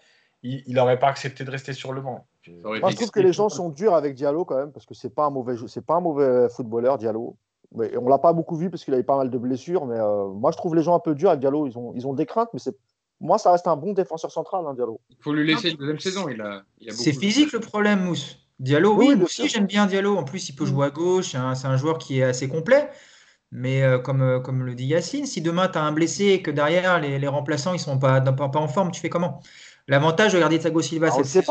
il 0.43 0.73
n'aurait 0.73 0.99
pas 0.99 1.07
accepté 1.07 1.45
de 1.45 1.51
rester 1.51 1.71
sur 1.73 1.93
le 1.93 2.01
banc. 2.01 2.25
Moi, 2.49 2.89
je 2.89 2.95
trouve 2.95 3.11
que 3.11 3.21
les 3.21 3.31
gens 3.31 3.47
sont 3.47 3.69
durs 3.69 3.93
avec 3.95 4.15
Diallo 4.15 4.43
quand 4.43 4.57
même, 4.57 4.71
parce 4.73 4.85
que 4.85 4.93
c'est 4.93 5.09
pas 5.13 5.25
un 5.25 5.29
mauvais, 5.29 5.55
c'est 5.67 5.85
pas 5.85 5.95
un 5.95 6.01
mauvais 6.01 6.49
footballeur, 6.49 6.97
Diallo. 6.97 7.37
Mais 7.75 7.95
on 7.97 8.07
l'a 8.07 8.19
pas 8.19 8.33
beaucoup 8.33 8.55
vu 8.55 8.69
parce 8.69 8.83
qu'il 8.83 8.93
avait 8.93 9.01
pas 9.03 9.17
mal 9.17 9.29
de 9.31 9.37
blessures, 9.37 9.85
mais 9.87 9.97
euh, 9.97 10.27
moi 10.27 10.51
je 10.51 10.57
trouve 10.57 10.75
les 10.75 10.83
gens 10.83 10.95
un 10.95 10.99
peu 10.99 11.15
durs 11.15 11.29
avec 11.29 11.39
Diallo. 11.39 11.65
Ils 11.65 11.75
ont, 11.77 11.93
ils 11.95 12.05
ont 12.05 12.13
des 12.13 12.25
craintes, 12.27 12.49
mais 12.53 12.59
c'est, 12.59 12.75
moi 13.19 13.37
ça 13.39 13.51
reste 13.51 13.65
un 13.67 13.75
bon 13.77 13.93
défenseur 13.93 14.29
central, 14.31 14.65
hein, 14.67 14.73
Diallo. 14.75 14.99
Il 15.09 15.15
faut 15.21 15.33
lui 15.33 15.47
laisser 15.47 15.69
une 15.71 15.77
deuxième 15.77 15.99
saison. 15.99 16.27
Il 16.29 16.39
a, 16.41 16.61
il 16.79 16.89
a 16.89 16.93
C'est 16.93 17.13
physique 17.13 17.51
le 17.53 17.61
problème, 17.61 18.03
Mousse. 18.03 18.37
Diallo, 18.59 18.93
Oui, 18.95 19.15
moi 19.15 19.25
aussi 19.25 19.47
j'aime 19.47 19.65
bien 19.65 19.87
Diallo. 19.87 20.17
En 20.17 20.23
plus, 20.23 20.49
il 20.49 20.55
peut 20.55 20.65
Mm. 20.65 20.67
jouer 20.67 20.85
à 20.85 20.89
gauche. 20.91 21.33
hein, 21.35 21.55
C'est 21.55 21.65
un 21.67 21.77
joueur 21.77 21.97
qui 21.97 22.19
est 22.19 22.23
assez 22.23 22.47
complet. 22.47 22.89
Mais 23.55 23.83
euh, 23.83 23.99
comme, 23.99 24.23
euh, 24.23 24.39
comme 24.39 24.63
le 24.63 24.73
dit 24.73 24.87
Yacine, 24.87 25.27
si 25.27 25.39
demain 25.39 25.67
tu 25.67 25.77
as 25.77 25.83
un 25.83 25.91
blessé 25.91 26.25
et 26.25 26.41
que 26.41 26.49
derrière 26.49 26.99
les, 26.99 27.19
les 27.19 27.27
remplaçants 27.27 27.73
ils 27.73 27.79
sont 27.79 27.99
pas, 27.99 28.19
pas, 28.19 28.49
pas 28.49 28.59
en 28.59 28.67
forme, 28.67 28.91
tu 28.91 28.99
fais 28.99 29.09
comment? 29.09 29.41
L'avantage 29.87 30.33
de 30.33 30.39
garder 30.39 30.57
Thiago 30.57 30.81
Silva 30.81 31.09
ne 31.15 31.23
c'est, 31.23 31.41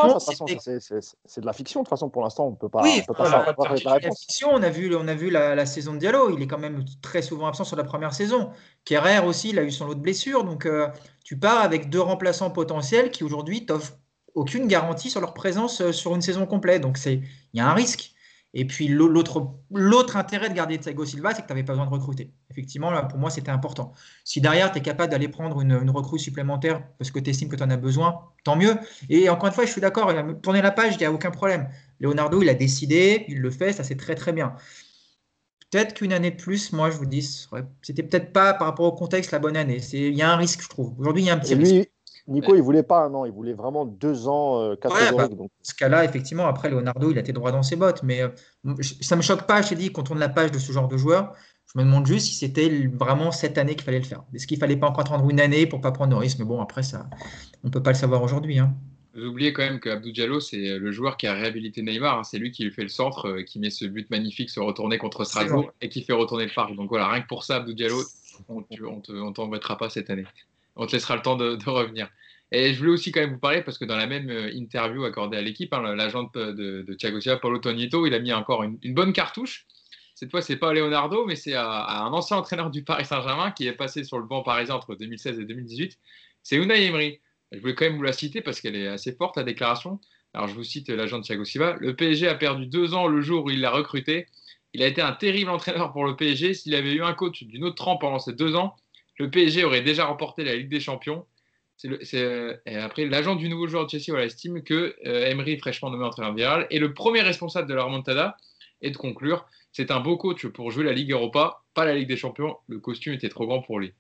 de 1.41 1.47
la 1.47 1.53
fiction. 1.53 1.81
De 1.81 1.85
toute 1.85 1.91
façon, 1.91 2.09
pour 2.09 2.23
l'instant, 2.23 2.47
on 2.47 2.55
peut 2.55 2.71
pas, 2.71 2.83
Oui, 2.83 3.03
on 3.03 3.13
peut 3.13 3.23
voilà, 3.23 3.53
pas 3.53 3.69
la 3.69 4.11
fiction, 4.11 4.49
on 4.51 4.63
a 4.63 4.71
vu, 4.71 4.93
on 4.97 5.07
a 5.07 5.15
vu 5.15 5.29
la, 5.31 5.55
la 5.55 5.67
saison 5.67 5.93
de 5.93 5.99
Diallo, 5.99 6.37
il 6.37 6.43
est 6.43 6.47
quand 6.47 6.59
même 6.59 6.83
très 7.03 7.21
souvent 7.21 7.47
absent 7.47 7.65
sur 7.65 7.77
la 7.77 7.85
première 7.85 8.15
saison. 8.15 8.51
Kerrer 8.85 9.19
aussi, 9.21 9.51
il 9.51 9.59
a 9.59 9.63
eu 9.63 9.71
son 9.71 9.87
lot 9.87 9.95
de 9.95 10.01
blessures, 10.01 10.45
donc 10.45 10.65
euh, 10.67 10.89
tu 11.23 11.39
pars 11.39 11.61
avec 11.61 11.91
deux 11.91 12.01
remplaçants 12.01 12.51
potentiels 12.51 13.11
qui 13.11 13.23
aujourd'hui 13.23 13.67
t'offrent 13.67 13.99
aucune 14.35 14.67
garantie 14.67 15.11
sur 15.11 15.21
leur 15.21 15.35
présence 15.35 15.91
sur 15.91 16.15
une 16.15 16.23
saison 16.23 16.47
complète. 16.47 16.81
Donc 16.81 16.97
c'est, 16.97 17.17
il 17.53 17.59
y 17.59 17.61
a 17.61 17.69
un 17.69 17.75
risque. 17.75 18.15
Et 18.55 18.67
puis 18.67 18.89
l'au- 18.89 19.09
l'autre, 19.09 20.17
intérêt 20.17 20.51
de 20.51 20.55
garder 20.55 20.79
Thiago 20.79 21.05
Silva, 21.07 21.35
c'est 21.35 21.43
que 21.43 21.47
tu 21.47 21.53
n'avais 21.53 21.65
pas 21.65 21.73
besoin 21.73 21.87
de 21.87 21.91
recruter. 21.91 22.33
Effectivement, 22.51 22.91
là, 22.91 23.03
pour 23.03 23.19
moi, 23.19 23.31
c'était 23.31 23.51
important. 23.51 23.93
Si 24.25 24.41
derrière, 24.43 24.71
tu 24.73 24.79
es 24.79 24.83
capable 24.83 25.11
d'aller 25.11 25.29
prendre 25.29 25.61
une, 25.63 25.73
une 25.73 25.91
recrue 25.91 26.19
supplémentaire 26.19 26.83
parce 26.99 27.11
que 27.11 27.19
tu 27.19 27.31
estimes 27.31 27.49
que 27.49 27.57
tu 27.57 27.63
en 27.63 27.71
as 27.71 27.77
besoin, 27.79 28.21
tant 28.45 28.57
mieux. 28.57 28.77
Et 29.09 29.29
encore 29.31 29.47
une 29.49 29.55
fois, 29.55 29.65
je 29.65 29.73
suis 29.73 29.81
d'accord, 29.81 30.13
tourner 30.43 30.61
la 30.63 30.71
page, 30.71 30.95
il 30.95 30.99
n'y 30.99 31.07
a 31.07 31.13
aucun 31.13 31.31
problème. 31.31 31.69
Leonardo, 32.01 32.43
il 32.43 32.49
a 32.51 32.55
décidé, 32.55 33.25
il 33.29 33.39
le 33.41 33.51
fait, 33.51 33.73
ça 33.73 33.85
c'est 33.85 33.97
très 33.97 34.15
très 34.15 34.33
bien. 34.33 34.55
Peut-être 35.71 35.95
qu'une 35.95 36.13
année 36.13 36.31
de 36.31 36.37
plus, 36.37 36.73
moi 36.73 36.91
je 36.91 36.99
vous 36.99 37.07
dis, 37.07 37.23
c'était 37.81 38.03
peut-être 38.03 38.33
pas 38.33 38.53
par 38.53 38.67
rapport 38.69 38.85
au 38.85 38.93
contexte 38.93 39.31
la 39.31 39.39
bonne 39.39 39.57
année. 39.57 39.81
Il 39.95 40.15
y 40.15 40.21
a 40.21 40.31
un 40.31 40.37
risque, 40.37 40.63
je 40.63 40.69
trouve. 40.69 40.93
Aujourd'hui, 40.99 41.23
il 41.23 41.27
y 41.27 41.31
a 41.31 41.35
un 41.35 41.39
petit 41.39 41.55
Et 41.55 41.57
risque. 41.57 41.91
Nico, 42.29 42.55
il 42.55 42.63
voulait 42.63 42.83
pas 42.83 43.05
un 43.05 43.15
an, 43.15 43.25
il 43.25 43.33
voulait 43.33 43.53
vraiment 43.55 43.85
deux 43.85 44.29
ans 44.29 44.61
euh, 44.61 44.77
catégoriques. 44.77 45.17
bah, 45.17 45.29
donc. 45.29 45.39
Dans 45.39 45.49
ce 45.63 45.75
cas-là, 45.75 46.05
effectivement, 46.05 46.47
après, 46.47 46.71
Leonardo, 46.71 47.11
il 47.11 47.17
a 47.19 47.21
été 47.21 47.33
droit 47.33 47.51
dans 47.53 47.63
ses 47.63 47.77
bottes. 47.77 48.03
Mais 48.03 48.23
euh, 48.23 48.29
ça 49.01 49.15
ne 49.15 49.19
me 49.19 49.23
choque 49.23 49.47
pas, 49.47 49.63
je 49.63 49.71
t'ai 49.71 49.75
dit, 49.75 49.91
qu'on 49.93 50.03
tourne 50.03 50.19
la 50.21 50.29
page 50.29 50.51
de 50.53 50.59
ce 50.59 50.71
genre 50.73 50.89
de 50.89 50.97
joueur. 50.97 51.33
Je 51.75 51.79
me 51.79 51.85
demande 51.85 52.07
juste 52.07 52.27
si 52.27 52.35
c'était 52.35 52.87
vraiment 52.93 53.31
cette 53.33 53.57
année 53.59 53.75
qu'il 53.75 53.85
fallait 53.85 53.99
le 53.99 54.05
faire. 54.05 54.23
Est-ce 54.35 54.47
qu'il 54.47 54.59
fallait 54.59 54.77
pas 54.77 54.89
encore 54.89 55.01
attendre 55.01 55.29
une 55.31 55.41
année 55.41 55.67
pour 55.67 55.81
pas 55.81 55.91
prendre 55.91 56.11
de 56.13 56.17
risque 56.17 56.39
Mais 56.39 56.45
bon, 56.45 56.61
après, 56.61 56.83
ça, 56.83 57.09
on 57.65 57.71
peut 57.71 57.83
pas 57.83 57.91
le 57.93 57.97
savoir 57.97 58.23
aujourd'hui. 58.23 58.59
hein. 58.59 58.75
Vous 59.15 59.25
oubliez 59.27 59.53
quand 59.53 59.63
même 59.63 59.79
que 59.81 59.91
Abdou 59.91 60.11
Diallo, 60.11 60.41
c'est 60.41 60.79
le 60.79 60.91
joueur 60.93 61.17
qui 61.19 61.27
a 61.27 61.35
réhabilité 61.35 61.83
Neymar. 61.83 62.19
hein. 62.21 62.25
C'est 62.25 62.39
lui 62.39 62.51
qui 62.51 62.65
lui 62.65 62.71
fait 62.73 62.83
le 62.83 62.89
centre, 62.89 63.29
euh, 63.29 63.43
qui 63.43 63.59
met 63.59 63.69
ce 63.71 63.85
but 63.85 64.09
magnifique, 64.11 64.49
se 64.49 64.61
retourner 64.61 64.97
contre 64.97 65.25
Strasbourg 65.25 65.71
et 65.83 65.89
qui 65.91 66.03
fait 66.03 66.13
retourner 66.15 66.45
le 66.47 66.51
parc. 66.55 66.75
Donc 66.77 66.89
voilà, 66.89 67.09
rien 67.09 67.21
que 67.21 67.27
pour 67.27 67.45
ça, 67.45 67.57
Abdou 67.57 67.75
Diallo, 67.75 68.01
on 68.49 68.65
on 68.71 69.03
on 69.11 69.33
t'embêtera 69.33 69.77
pas 69.77 69.91
cette 69.91 70.09
année. 70.09 70.25
On 70.77 70.87
te 70.87 70.93
laissera 70.93 71.17
le 71.17 71.23
temps 71.23 71.37
de, 71.37 71.59
revenir. 71.69 72.09
Et 72.51 72.75
je 72.75 72.79
voulais 72.79 72.93
aussi 72.93 73.13
quand 73.13 73.21
même 73.21 73.33
vous 73.33 73.39
parler, 73.39 73.63
parce 73.63 73.79
que 73.79 73.85
dans 73.85 73.97
la 73.97 74.07
même 74.07 74.29
euh, 74.31 74.53
interview 74.53 75.05
accordée 75.05 75.39
à 75.39 75.43
l'équipe, 75.43 75.73
hein, 75.73 75.95
l'agent 75.95 76.31
de, 76.35 76.95
Thiago 76.99 77.21
Silva, 77.21 77.39
Paulo 77.39 77.59
Tonito, 77.59 78.07
il 78.07 78.15
a 78.15 78.19
mis 78.19 78.33
encore 78.33 78.63
une, 78.63 78.79
bonne 78.95 79.13
cartouche. 79.13 79.67
Cette 80.15 80.31
fois, 80.31 80.43
c'est 80.43 80.57
pas 80.57 80.71
à 80.71 80.75
Leonardo, 80.75 81.25
mais 81.25 81.37
c'est 81.37 81.55
à, 81.55 81.69
à 81.69 82.03
un 82.03 82.13
ancien 82.13 82.37
entraîneur 82.37 82.71
du 82.71 82.85
Paris 82.85 83.07
Saint-Germain 83.07 83.51
qui 83.51 83.67
est 83.67 83.73
passé 83.73 84.05
sur 84.05 84.19
le 84.19 84.27
banc 84.27 84.43
parisien 84.43 84.75
entre 84.75 84.95
2016 84.95 85.41
et 85.41 85.45
2018. 85.45 85.99
C'est 86.43 86.57
Unai 86.57 86.85
Emery. 86.85 87.21
Je 87.53 87.59
voulais 87.59 87.75
quand 87.75 87.85
même 87.85 87.97
vous 87.97 88.03
la 88.03 88.13
citer 88.13 88.41
parce 88.41 88.61
qu'elle 88.61 88.77
est 88.77 88.87
assez 88.87 89.13
forte, 89.13 89.37
la 89.37 89.45
déclaration. 89.45 90.01
Alors, 90.35 90.49
je 90.49 90.55
vous 90.55 90.65
cite 90.65 90.89
l'agent 90.89 91.19
de 91.19 91.25
Thiago 91.25 91.45
Silva. 91.45 91.77
Le 91.81 91.95
PSG 91.95 92.29
a 92.29 92.35
perdu 92.35 92.67
deux 92.67 92.95
ans 92.95 93.07
le 93.07 93.21
jour 93.21 93.45
où 93.45 93.51
il 93.51 93.61
l'a 93.61 93.71
recruté. 93.71 94.27
Il 94.73 94.83
a 94.83 94.87
été 94.87 95.03
un 95.03 95.13
terrible 95.13 95.51
entraîneur 95.51 95.93
pour 95.93 96.05
le 96.07 96.17
PSG. 96.17 96.55
S'il 96.55 96.75
avait 96.75 96.95
eu 96.95 97.03
un 97.03 97.13
coach 97.13 97.45
d'une 97.45 97.65
autre 97.65 97.77
trempe 97.77 98.01
pendant 98.01 98.19
ces 98.19 98.33
deux 98.33 98.55
ans, 98.55 98.75
le 99.19 99.31
PSG 99.31 99.65
aurait 99.65 99.83
déjà 99.83 100.07
remporté 100.07 100.45
la 100.45 100.57
Ligue 100.57 100.69
des 100.69 100.81
Champions. 100.81 101.27
Euh, 101.85 102.57
et 102.67 102.77
après, 102.77 103.07
l'agent 103.07 103.35
du 103.35 103.49
nouveau 103.49 103.67
joueur 103.67 103.87
de 103.87 103.91
Chelsea 103.91 104.07
voilà, 104.09 104.27
estime 104.27 104.63
que 104.63 104.95
euh, 105.07 105.27
Emery, 105.27 105.59
fraîchement 105.59 105.91
nommé 105.91 106.05
entraîneur 106.05 106.35
viral, 106.35 106.67
est 106.71 106.79
le 106.79 106.95
premier 106.95 107.23
responsable 107.23 107.69
de 107.69 107.75
la 107.75 107.85
remontada. 107.85 108.37
Et 108.85 108.91
de 108.91 108.97
conclure, 108.97 109.47
c'est 109.71 109.93
un 109.93 110.01
beau 110.01 110.17
coach 110.17 110.47
pour 110.47 110.71
jouer 110.73 110.85
la 110.85 110.93
Ligue 110.93 111.13
Europa, 111.13 111.63
pas 111.73 111.85
la 111.85 111.95
Ligue 111.95 112.09
des 112.09 112.17
Champions. 112.17 112.57
Le 112.67 112.81
costume 112.81 113.15
était 113.15 113.29
trop 113.29 113.47
grand 113.47 113.63
pour 113.63 113.79
lui. 113.79 113.93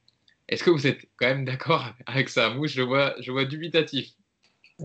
Est-ce 0.49 0.65
que 0.65 0.71
vous 0.71 0.87
êtes 0.87 1.07
quand 1.17 1.27
même 1.27 1.45
d'accord 1.45 1.85
avec 2.07 2.29
ça? 2.29 2.51
Mouche, 2.51 2.73
je 2.73 2.83
vois, 2.83 3.15
je 3.21 3.31
vois 3.31 3.45
dubitatif. 3.45 4.11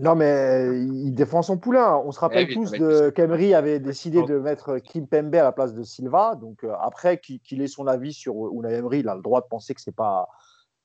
Non, 0.00 0.14
mais 0.14 0.68
il 0.78 1.12
défend 1.12 1.42
son 1.42 1.58
poulain. 1.58 1.96
On 2.04 2.12
se 2.12 2.20
rappelle 2.20 2.46
Eh 2.50 2.54
oui, 2.54 2.54
tous 2.54 2.72
de 2.78 3.10
qu'Emery 3.10 3.54
avait 3.54 3.80
décidé 3.80 4.18
de 4.28 4.38
mettre 4.38 4.78
Kim 4.78 5.06
Pembe 5.06 5.34
à 5.34 5.42
la 5.42 5.52
place 5.52 5.74
de 5.74 5.82
Silva. 5.82 6.36
Donc 6.40 6.64
euh, 6.64 6.72
après 6.80 7.18
qu'il 7.20 7.62
ait 7.62 7.66
son 7.68 7.86
avis 7.86 8.12
sur 8.12 8.34
Unai 8.52 8.74
Emery, 8.74 9.00
il 9.00 9.08
a 9.08 9.14
le 9.14 9.22
droit 9.22 9.40
de 9.40 9.46
penser 9.46 9.74
que 9.74 9.80
c'est 9.80 9.94
pas 9.94 10.28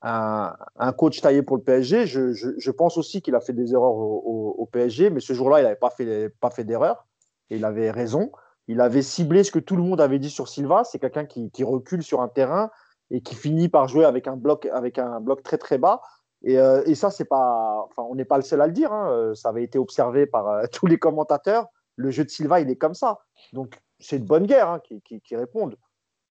un, 0.01 0.53
un 0.77 0.91
coach 0.93 1.21
taillé 1.21 1.43
pour 1.43 1.57
le 1.57 1.63
PSG. 1.63 2.05
Je, 2.07 2.33
je- 2.33 2.49
je 2.57 2.71
pense 2.71 2.97
aussi 2.97 3.21
qu'il 3.21 3.35
a 3.35 3.39
fait 3.41 3.53
des 3.53 3.73
erreurs 3.73 3.93
au, 3.95 4.21
au- 4.25 4.55
au 4.61 4.65
PSG, 4.65 5.09
mais 5.09 5.19
ce 5.19 5.33
jour-là, 5.33 5.59
il 5.59 5.63
n'avait 5.63 5.75
pas 5.75 5.89
fait, 5.91 6.29
pas 6.41 6.49
fait 6.49 6.63
d'erreur. 6.63 7.05
Et 7.49 7.57
il 7.57 7.65
avait 7.65 7.91
raison. 7.91 8.31
Il 8.67 8.81
avait 8.81 9.01
ciblé 9.01 9.43
ce 9.43 9.51
que 9.51 9.59
tout 9.59 9.75
le 9.75 9.83
monde 9.83 10.01
avait 10.01 10.19
dit 10.19 10.29
sur 10.29 10.47
Silva. 10.47 10.83
C'est 10.85 10.99
quelqu'un 10.99 11.25
qui, 11.25 11.51
qui 11.51 11.63
recule 11.63 12.01
sur 12.03 12.21
un 12.21 12.29
terrain 12.29 12.71
et 13.11 13.21
qui 13.21 13.35
finit 13.35 13.69
par 13.69 13.87
jouer 13.87 14.05
avec 14.05 14.27
un 14.27 14.35
bloc, 14.37 14.65
avec 14.73 14.97
un 14.97 15.19
bloc 15.19 15.43
très 15.43 15.57
très 15.57 15.77
bas. 15.77 16.01
Et, 16.43 16.57
euh, 16.59 16.83
et 16.85 16.95
ça, 16.95 17.09
c'est 17.09 17.25
pas, 17.25 17.85
enfin, 17.89 18.03
on 18.09 18.15
n'est 18.15 18.25
pas 18.25 18.37
le 18.37 18.43
seul 18.43 18.61
à 18.61 18.67
le 18.67 18.73
dire. 18.73 18.91
hein. 18.91 19.09
Euh, 19.11 19.33
Ça 19.33 19.49
avait 19.49 19.63
été 19.63 19.77
observé 19.79 20.25
par 20.25 20.47
euh, 20.47 20.65
tous 20.71 20.87
les 20.87 20.97
commentateurs. 20.99 21.67
Le 21.95 22.09
jeu 22.11 22.23
de 22.25 22.29
Silva, 22.29 22.59
il 22.59 22.69
est 22.69 22.75
comme 22.75 22.95
ça. 22.95 23.19
Donc, 23.53 23.79
c'est 23.99 24.17
une 24.17 24.25
bonne 24.25 24.45
guerre 24.45 24.69
hein, 24.69 24.79
qui, 24.79 25.01
qui, 25.01 25.21
qui 25.21 25.35
répondent. 25.35 25.77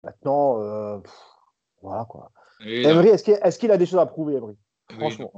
Maintenant, 0.04 0.60
euh, 0.60 0.97
pff, 0.97 1.14
voilà 1.82 2.06
quoi. 2.06 2.32
Emery, 2.66 3.10
est-ce 3.10 3.24
qu'il 3.60 3.70
est 3.70 3.74
a 3.74 3.78
des 3.78 3.86
choses 3.86 3.99
à 3.99 4.06
prouver, 4.06 4.36
Emery? 4.36 4.58
Franchement. 4.91 5.32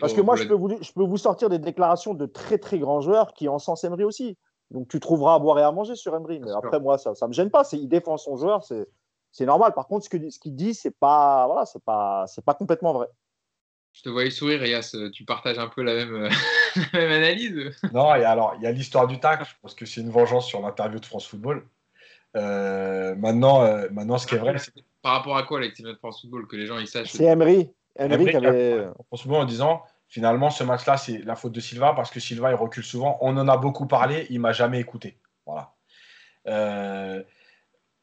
Parce 0.00 0.12
que 0.14 0.20
moi, 0.20 0.36
je 0.36 0.44
peux, 0.44 0.54
vous, 0.54 0.70
je 0.80 0.92
peux 0.92 1.04
vous 1.04 1.16
sortir 1.16 1.48
des 1.48 1.58
déclarations 1.58 2.14
de 2.14 2.26
très 2.26 2.58
très 2.58 2.78
grands 2.78 3.00
joueurs 3.00 3.32
qui 3.34 3.48
encensent 3.48 3.84
Emery 3.84 4.04
aussi. 4.04 4.36
Donc, 4.70 4.88
tu 4.88 4.98
trouveras 5.00 5.34
à 5.34 5.38
boire 5.38 5.58
et 5.58 5.62
à 5.62 5.72
manger 5.72 5.94
sur 5.94 6.14
Emery. 6.14 6.40
Mais 6.40 6.48
sûr. 6.48 6.56
après, 6.56 6.80
moi, 6.80 6.98
ça 6.98 7.12
ne 7.20 7.26
me 7.28 7.32
gêne 7.32 7.50
pas. 7.50 7.62
Il 7.72 7.88
défend 7.88 8.16
son 8.16 8.36
joueur, 8.36 8.64
c'est 8.64 9.46
normal. 9.46 9.74
Par 9.74 9.86
contre, 9.86 10.04
ce 10.04 10.10
qu'il 10.10 10.30
ce 10.30 10.38
qu'il 10.38 10.54
dit, 10.56 10.74
c'est 10.74 10.90
pas, 10.96 11.46
voilà, 11.46 11.66
c'est 11.66 11.82
pas, 11.84 12.24
c'est 12.26 12.44
pas 12.44 12.54
complètement 12.54 12.92
vrai. 12.92 13.08
Je 13.92 14.02
te 14.02 14.08
voyais 14.08 14.30
sourire, 14.30 14.64
Yas. 14.64 14.96
Tu 15.12 15.24
partages 15.24 15.58
un 15.58 15.68
peu 15.68 15.82
la 15.82 15.94
même, 15.94 16.28
la 16.92 16.98
même 17.00 17.10
analyse 17.10 17.70
Non, 17.92 18.14
et 18.14 18.24
alors, 18.24 18.54
il 18.56 18.62
y 18.62 18.66
a 18.66 18.70
l'histoire 18.72 19.06
du 19.06 19.18
tac. 19.18 19.44
Je 19.44 19.54
pense 19.62 19.74
que 19.74 19.84
c'est 19.86 20.00
une 20.00 20.10
vengeance 20.10 20.46
sur 20.46 20.60
l'interview 20.62 21.00
de 21.00 21.06
France 21.06 21.26
Football. 21.26 21.66
Euh, 22.36 23.14
maintenant, 23.16 23.62
euh, 23.64 23.88
maintenant, 23.90 24.16
ce 24.18 24.26
qui 24.26 24.36
est 24.36 24.38
vrai, 24.38 24.56
c'est 24.58 24.72
Par 25.02 25.12
rapport 25.14 25.36
à 25.36 25.42
quoi 25.42 25.60
l'activité 25.60 25.92
de 25.92 25.98
France 25.98 26.20
Football 26.20 26.46
Que 26.46 26.56
les 26.56 26.66
gens 26.66 26.78
ils 26.78 26.86
sachent? 26.86 27.10
C'est 27.10 27.24
Emery. 27.24 27.70
Emery 27.96 28.34
avait. 28.36 28.86
France 29.08 29.22
Football 29.22 29.40
en 29.42 29.44
disant 29.44 29.82
finalement, 30.06 30.50
ce 30.50 30.64
match-là, 30.64 30.96
c'est 30.96 31.18
la 31.18 31.34
faute 31.36 31.52
de 31.52 31.60
Silva 31.60 31.92
parce 31.94 32.10
que 32.10 32.20
Silva, 32.20 32.50
il 32.50 32.54
recule 32.54 32.84
souvent. 32.84 33.18
On 33.20 33.36
en 33.36 33.48
a 33.48 33.56
beaucoup 33.56 33.86
parlé, 33.86 34.26
il 34.30 34.40
m'a 34.40 34.52
jamais 34.52 34.80
écouté. 34.80 35.18
Voilà. 35.46 35.72
Euh, 36.46 37.22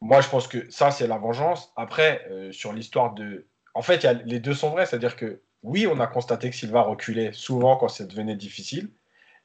moi, 0.01 0.21
je 0.21 0.29
pense 0.29 0.47
que 0.47 0.69
ça, 0.69 0.91
c'est 0.91 1.07
la 1.07 1.17
vengeance. 1.17 1.71
Après, 1.75 2.25
euh, 2.29 2.51
sur 2.51 2.73
l'histoire 2.73 3.13
de. 3.13 3.47
En 3.73 3.81
fait, 3.81 3.97
il 3.97 4.03
y 4.03 4.07
a- 4.07 4.13
les 4.13 4.39
deux 4.39 4.53
sont 4.53 4.69
vrais. 4.69 4.85
C'est-à-dire 4.85 5.15
que 5.15 5.41
oui, 5.63 5.87
on 5.87 5.99
a 5.99 6.07
constaté 6.07 6.49
que 6.49 6.55
Silva 6.55 6.81
reculait 6.81 7.31
souvent 7.33 7.77
quand 7.77 7.87
ça 7.87 8.05
devenait 8.05 8.35
difficile 8.35 8.89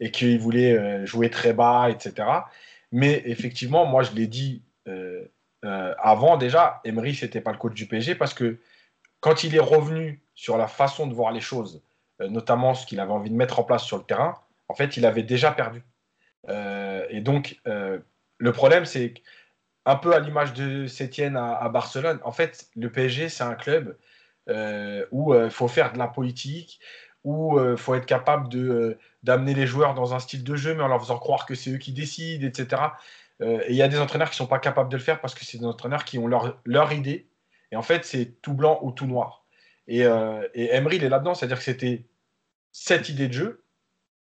et 0.01 0.11
qu'il 0.11 0.39
voulait 0.39 0.77
euh, 0.77 1.07
jouer 1.07 1.31
très 1.31 1.53
bas, 1.53 1.89
etc. 1.91 2.29
Mais 2.91 3.23
effectivement, 3.27 3.87
moi, 3.87 4.03
je 4.03 4.13
l'ai 4.13 4.27
dit 4.27 4.63
euh, 4.89 5.25
euh, 5.65 5.95
avant 5.99 6.37
déjà, 6.37 6.81
Emery, 6.85 7.15
c'était 7.15 7.41
pas 7.41 7.53
le 7.53 7.59
coach 7.59 7.75
du 7.75 7.87
PSG 7.87 8.15
parce 8.15 8.35
que 8.35 8.59
quand 9.21 9.45
il 9.45 9.55
est 9.55 9.61
revenu 9.61 10.21
sur 10.35 10.59
la 10.59 10.67
façon 10.67 11.07
de 11.07 11.15
voir 11.15 11.31
les 11.33 11.41
choses, 11.41 11.83
notamment 12.19 12.75
ce 12.75 12.87
qu'il 12.87 13.01
avait 13.01 13.13
envie 13.13 13.31
de 13.31 13.37
mettre 13.37 13.59
en 13.59 13.65
place 13.65 13.85
sur 13.85 13.97
le 13.97 14.03
terrain, 14.05 14.35
en 14.69 14.75
fait, 14.75 14.97
il 14.97 15.07
avait 15.07 15.23
déjà 15.23 15.53
perdu. 15.53 15.85
Et 16.49 17.21
donc, 17.21 17.61
le 17.65 18.53
problème, 18.53 18.85
c'est 18.85 19.15
un 19.85 19.95
peu 19.95 20.13
à 20.13 20.19
l'image 20.19 20.55
de 20.55 20.89
Sétienne 20.89 21.37
à, 21.37 21.55
à 21.55 21.69
Barcelone. 21.69 22.19
En 22.25 22.33
fait, 22.33 22.67
le 22.75 22.91
PSG, 22.91 23.29
c'est 23.29 23.45
un 23.45 23.55
club 23.55 23.97
où 24.49 25.35
il 25.35 25.51
faut 25.51 25.69
faire 25.69 25.93
de 25.93 25.99
la 25.99 26.09
politique, 26.09 26.81
où 27.25 27.61
il 27.61 27.77
faut 27.77 27.95
être 27.95 28.07
capable 28.07 28.49
de, 28.49 28.69
euh, 28.69 28.99
d'amener 29.23 29.55
les 29.55 29.67
joueurs 29.67 29.95
dans 29.95 30.15
un 30.15 30.19
style 30.19 30.45
de 30.45 30.57
jeu, 30.57 30.75
mais 30.75 30.83
en 30.83 30.89
leur 30.89 31.01
faisant 31.01 31.19
croire 31.19 31.47
que 31.47 31.55
c'est 31.55 31.71
eux 31.71 31.79
qui 31.79 31.93
décident, 31.93 32.47
etc. 32.47 32.83
Euh, 33.41 33.61
et 33.67 33.71
il 33.71 33.77
y 33.77 33.83
a 33.83 33.89
des 33.89 33.99
entraîneurs 33.99 34.31
qui 34.31 34.35
ne 34.35 34.45
sont 34.45 34.47
pas 34.47 34.59
capables 34.59 34.91
de 34.91 34.97
le 34.97 35.03
faire 35.03 35.21
parce 35.21 35.35
que 35.35 35.45
c'est 35.45 35.59
des 35.59 35.67
entraîneurs 35.67 36.05
qui 36.05 36.19
ont 36.19 36.27
leur, 36.27 36.61
leur 36.65 36.93
idée. 36.93 37.29
Et 37.71 37.77
en 37.77 37.83
fait, 37.83 38.05
c'est 38.05 38.41
tout 38.43 38.55
blanc 38.55 38.79
ou 38.83 38.93
tout 38.93 39.07
noir. 39.07 39.45
Et, 39.87 40.05
euh, 40.05 40.47
et 40.55 40.75
Emery, 40.75 40.97
il 40.97 41.05
est 41.05 41.09
là-dedans, 41.09 41.35
c'est-à-dire 41.35 41.59
que 41.59 41.65
c'était 41.65 42.05
cette 42.73 43.09
idée 43.09 43.29
de 43.29 43.33
jeu. 43.33 43.65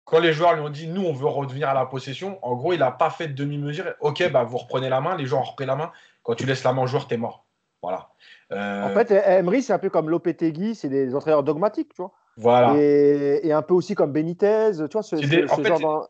Quand 0.05 0.21
les 0.21 0.33
joueurs 0.33 0.55
lui 0.55 0.63
ont 0.63 0.69
dit, 0.69 0.87
nous, 0.87 1.03
on 1.03 1.13
veut 1.13 1.27
revenir 1.27 1.69
à 1.69 1.75
la 1.75 1.87
possession, 1.87 2.39
en 2.45 2.55
gros, 2.55 2.73
il 2.73 2.79
n'a 2.79 2.93
pas 2.93 3.11
fait 3.11 3.29
de 3.29 3.33
demi-mesure. 3.33 3.95
Ok, 4.01 4.31
bah, 4.31 4.45
vous 4.45 4.59
reprenez 4.59 4.89
la 4.89 5.01
main, 5.01 5.17
les 5.17 5.27
joueurs 5.27 5.43
ont 5.43 5.45
repris 5.45 5.67
la 5.67 5.77
main. 5.77 5.93
Quand 6.23 6.35
tu 6.35 6.47
laisses 6.47 6.65
la 6.65 6.73
main 6.73 6.83
au 6.83 6.87
joueur, 6.87 7.09
t'es 7.09 7.17
mort. 7.17 7.47
Voilà. 7.83 8.11
Euh, 8.53 8.83
En 8.85 8.91
fait, 8.91 9.11
Emery, 9.11 9.63
c'est 9.63 9.73
un 9.73 9.79
peu 9.79 9.91
comme 9.91 10.09
Lopetegui, 10.11 10.75
c'est 10.75 10.89
des 10.89 11.15
entraîneurs 11.15 11.43
dogmatiques, 11.43 11.91
tu 11.95 12.03
vois. 12.03 12.13
voilà. 12.37 12.75
Et, 12.77 13.41
et 13.47 13.53
un 13.53 13.63
peu 13.63 13.75
aussi 13.75 13.95
comme 13.95 14.13
Benitez, 14.13 14.71
tu 14.75 14.85
vois, 14.93 15.03
ce, 15.03 15.17
C'est 15.17 15.23
ce- 15.25 15.29
des- 15.29 15.45
en 15.45 15.57
ce 15.57 15.63
fait, 15.63 15.69
genre 15.69 15.77
c'est- 15.79 15.83
d'en- 15.83 16.07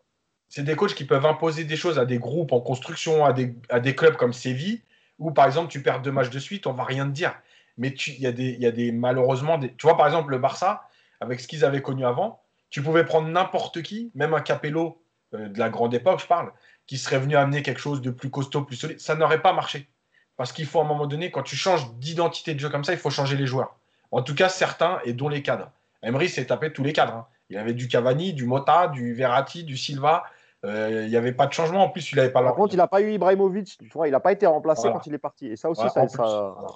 c'est 0.48 0.62
des 0.64 0.76
coachs 0.76 0.94
qui 0.94 1.04
peuvent 1.04 1.24
imposer 1.26 1.64
des 1.64 1.76
choses 1.76 1.98
à 1.98 2.04
des 2.04 2.18
groupes 2.18 2.52
en 2.52 2.60
construction, 2.60 3.24
à 3.24 3.32
des, 3.32 3.54
à 3.70 3.80
des 3.80 3.94
clubs 3.94 4.16
comme 4.16 4.32
Séville, 4.32 4.82
où 5.18 5.30
par 5.32 5.46
exemple 5.46 5.68
tu 5.68 5.82
perds 5.82 6.02
deux 6.02 6.12
matchs 6.12 6.30
de 6.30 6.38
suite, 6.38 6.66
on 6.66 6.72
va 6.72 6.84
rien 6.84 7.06
te 7.06 7.12
dire. 7.12 7.34
Mais 7.78 7.88
il 7.88 8.20
y, 8.20 8.26
a 8.26 8.32
des- 8.32 8.52
y 8.52 8.66
a 8.66 8.70
des 8.70 8.92
malheureusement 8.92 9.58
des. 9.58 9.74
Tu 9.74 9.86
vois 9.86 9.96
par 9.96 10.06
exemple 10.06 10.30
le 10.30 10.38
Barça, 10.38 10.82
avec 11.20 11.40
ce 11.40 11.48
qu'ils 11.48 11.64
avaient 11.64 11.82
connu 11.82 12.04
avant, 12.04 12.42
tu 12.70 12.82
pouvais 12.82 13.04
prendre 13.04 13.28
n'importe 13.28 13.82
qui, 13.82 14.10
même 14.14 14.34
un 14.34 14.40
Capello 14.40 15.02
euh, 15.34 15.48
de 15.48 15.58
la 15.58 15.68
grande 15.70 15.92
époque, 15.94 16.20
je 16.20 16.26
parle, 16.26 16.52
qui 16.86 16.98
serait 16.98 17.18
venu 17.18 17.34
amener 17.36 17.62
quelque 17.62 17.80
chose 17.80 18.00
de 18.02 18.10
plus 18.10 18.30
costaud, 18.30 18.62
plus 18.62 18.76
solide. 18.76 19.00
Ça 19.00 19.14
n'aurait 19.14 19.42
pas 19.42 19.52
marché. 19.52 19.88
Parce 20.36 20.52
qu'il 20.52 20.66
faut 20.66 20.80
à 20.80 20.82
un 20.84 20.86
moment 20.86 21.06
donné, 21.06 21.30
quand 21.30 21.42
tu 21.42 21.56
changes 21.56 21.90
d'identité 21.94 22.54
de 22.54 22.60
jeu 22.60 22.68
comme 22.68 22.84
ça, 22.84 22.92
il 22.92 22.98
faut 22.98 23.10
changer 23.10 23.36
les 23.36 23.46
joueurs. 23.46 23.76
En 24.12 24.22
tout 24.22 24.34
cas, 24.34 24.48
certains 24.48 24.98
et 25.04 25.12
dont 25.12 25.28
les 25.28 25.42
cadres. 25.42 25.70
Emery 26.02 26.28
s'est 26.28 26.44
tapé 26.46 26.72
tous 26.72 26.84
les 26.84 26.92
cadres. 26.92 27.14
hein. 27.14 27.26
Il 27.50 27.56
avait 27.58 27.74
du 27.74 27.88
Cavani, 27.88 28.32
du 28.32 28.44
Mota, 28.44 28.88
du 28.88 29.14
Verratti, 29.14 29.64
du 29.64 29.76
Silva. 29.76 30.24
Euh, 30.64 31.02
il 31.04 31.10
n'y 31.10 31.16
avait 31.16 31.32
pas 31.32 31.46
de 31.46 31.52
changement. 31.52 31.84
En 31.84 31.88
plus, 31.90 32.10
il 32.12 32.16
n'avait 32.16 32.30
pas 32.30 32.42
Par 32.42 32.54
contre, 32.54 32.74
il 32.74 32.76
n'a 32.78 32.86
pas 32.88 33.00
eu 33.00 33.12
Ibrahimovic, 33.12 33.78
tu 33.78 33.88
vois, 33.94 34.08
il 34.08 34.10
n'a 34.10 34.20
pas 34.20 34.32
été 34.32 34.46
remplacé 34.46 34.82
Voilà. 34.82 34.96
quand 34.96 35.06
il 35.06 35.14
est 35.14 35.18
parti. 35.18 35.46
Et 35.46 35.56
ça 35.56 35.70
aussi, 35.70 35.82
Voilà, 35.94 36.08
ça, 36.08 36.16
ça- 36.16 36.54
voilà. 36.56 36.68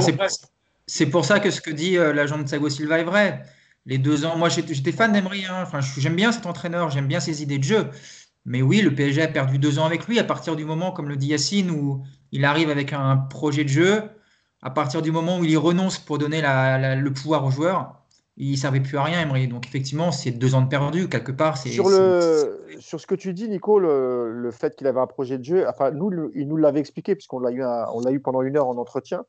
un- 0.00 0.28
c'est- 0.86 1.06
pour 1.06 1.24
ça 1.24 1.38
que 1.40 1.50
ce 1.50 1.60
que 1.60 1.70
dit 1.70 1.98
euh, 1.98 2.12
l'agent 2.12 2.38
de 2.38 2.44
Thiago 2.44 2.68
Silva 2.70 2.98
est 2.98 3.04
vrai. 3.04 3.42
Les 3.84 3.98
deux 3.98 4.24
ans, 4.24 4.36
moi 4.36 4.48
j'étais 4.48 4.90
fan 4.92 5.12
d'Emery. 5.12 5.44
hein. 5.46 5.62
Enfin, 5.62 5.80
j'aime 5.80 6.16
bien 6.16 6.32
cet 6.32 6.46
entraîneur, 6.46 6.90
j'aime 6.90 7.06
bien 7.06 7.20
ses 7.20 7.42
idées 7.42 7.58
de 7.58 7.64
jeu. 7.64 7.90
Mais 8.46 8.62
oui, 8.62 8.80
le 8.80 8.94
PSG 8.94 9.22
a 9.22 9.28
perdu 9.28 9.58
deux 9.58 9.78
ans 9.78 9.84
avec 9.84 10.06
lui 10.06 10.18
à 10.18 10.24
partir 10.24 10.56
du 10.56 10.64
moment, 10.64 10.92
comme 10.92 11.08
le 11.08 11.16
dit 11.16 11.28
Yacine, 11.28 11.70
où 11.70 12.04
il 12.32 12.44
arrive 12.44 12.70
avec 12.70 12.92
un 12.92 13.16
projet 13.16 13.64
de 13.64 13.68
jeu. 13.68 14.02
À 14.62 14.70
partir 14.70 15.02
du 15.02 15.12
moment 15.12 15.38
où 15.38 15.44
il 15.44 15.50
y 15.50 15.56
renonce 15.56 15.98
pour 15.98 16.18
donner 16.18 16.40
la- 16.40 16.78
la- 16.78 16.96
le 16.96 17.12
pouvoir 17.12 17.44
aux 17.44 17.50
joueurs, 17.50 17.94
il 18.36 18.50
ne 18.52 18.56
servait 18.56 18.80
plus 18.80 18.98
à 18.98 19.02
rien, 19.04 19.20
Emery. 19.22 19.48
Donc 19.48 19.66
effectivement, 19.66 20.10
c'est 20.12 20.30
deux 20.30 20.54
ans 20.54 20.62
de 20.62 20.68
perdu 20.68 21.08
quelque 21.08 21.32
part. 21.32 21.56
Sur, 21.56 21.88
le, 21.88 22.60
sur 22.80 23.00
ce 23.00 23.06
que 23.06 23.14
tu 23.14 23.32
dis, 23.32 23.48
Nico, 23.48 23.78
le, 23.78 24.32
le 24.32 24.50
fait 24.50 24.74
qu'il 24.76 24.86
avait 24.86 25.00
un 25.00 25.06
projet 25.06 25.38
de 25.38 25.44
jeu, 25.44 25.66
enfin, 25.68 25.90
nous, 25.90 26.10
le- 26.10 26.30
il 26.34 26.48
nous 26.48 26.56
l'avait 26.56 26.80
expliqué, 26.80 27.14
puisqu'on 27.14 27.38
l'a 27.40 27.50
eu, 27.50 27.62
un- 27.62 27.86
on 27.92 28.00
l'a 28.00 28.10
eu 28.10 28.20
pendant 28.20 28.42
une 28.42 28.56
heure 28.56 28.68
en 28.68 28.76
entretien, 28.76 29.24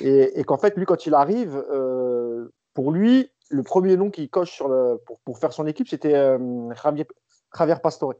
et, 0.00 0.38
et 0.38 0.44
qu'en 0.44 0.58
fait, 0.58 0.76
lui, 0.76 0.84
quand 0.86 1.06
il 1.06 1.14
arrive, 1.14 1.56
euh, 1.72 2.52
pour 2.74 2.92
lui, 2.92 3.30
le 3.50 3.62
premier 3.62 3.96
nom 3.96 4.10
qu'il 4.10 4.28
coche 4.28 4.50
sur 4.50 4.68
le, 4.68 5.00
pour, 5.06 5.18
pour 5.20 5.38
faire 5.38 5.52
son 5.52 5.66
équipe, 5.66 5.88
c'était 5.88 6.14
euh, 6.14 6.38
Javier, 6.82 7.06
Javier 7.56 7.76
Pastore. 7.82 8.14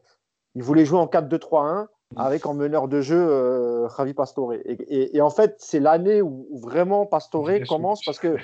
Il 0.55 0.63
voulait 0.63 0.85
jouer 0.85 0.99
en 0.99 1.07
4-2-3-1 1.07 1.89
avec 2.17 2.47
en 2.47 2.55
meneur 2.55 2.89
de 2.89 3.01
jeu 3.01 3.17
euh, 3.19 3.89
Javi 3.97 4.15
Pastore. 4.15 4.53
Et, 4.55 4.61
et- 4.67 5.17
et 5.17 5.21
en 5.21 5.31
fait, 5.31 5.57
c'est 5.59 5.81
l'année 5.81 6.23
où, 6.23 6.47
où 6.51 6.59
vraiment 6.59 7.07
Pastore 7.07 7.47
Bien 7.47 7.59
sûr. 7.59 7.69
commence, 7.69 8.03
parce 8.05 8.19
que 8.19 8.37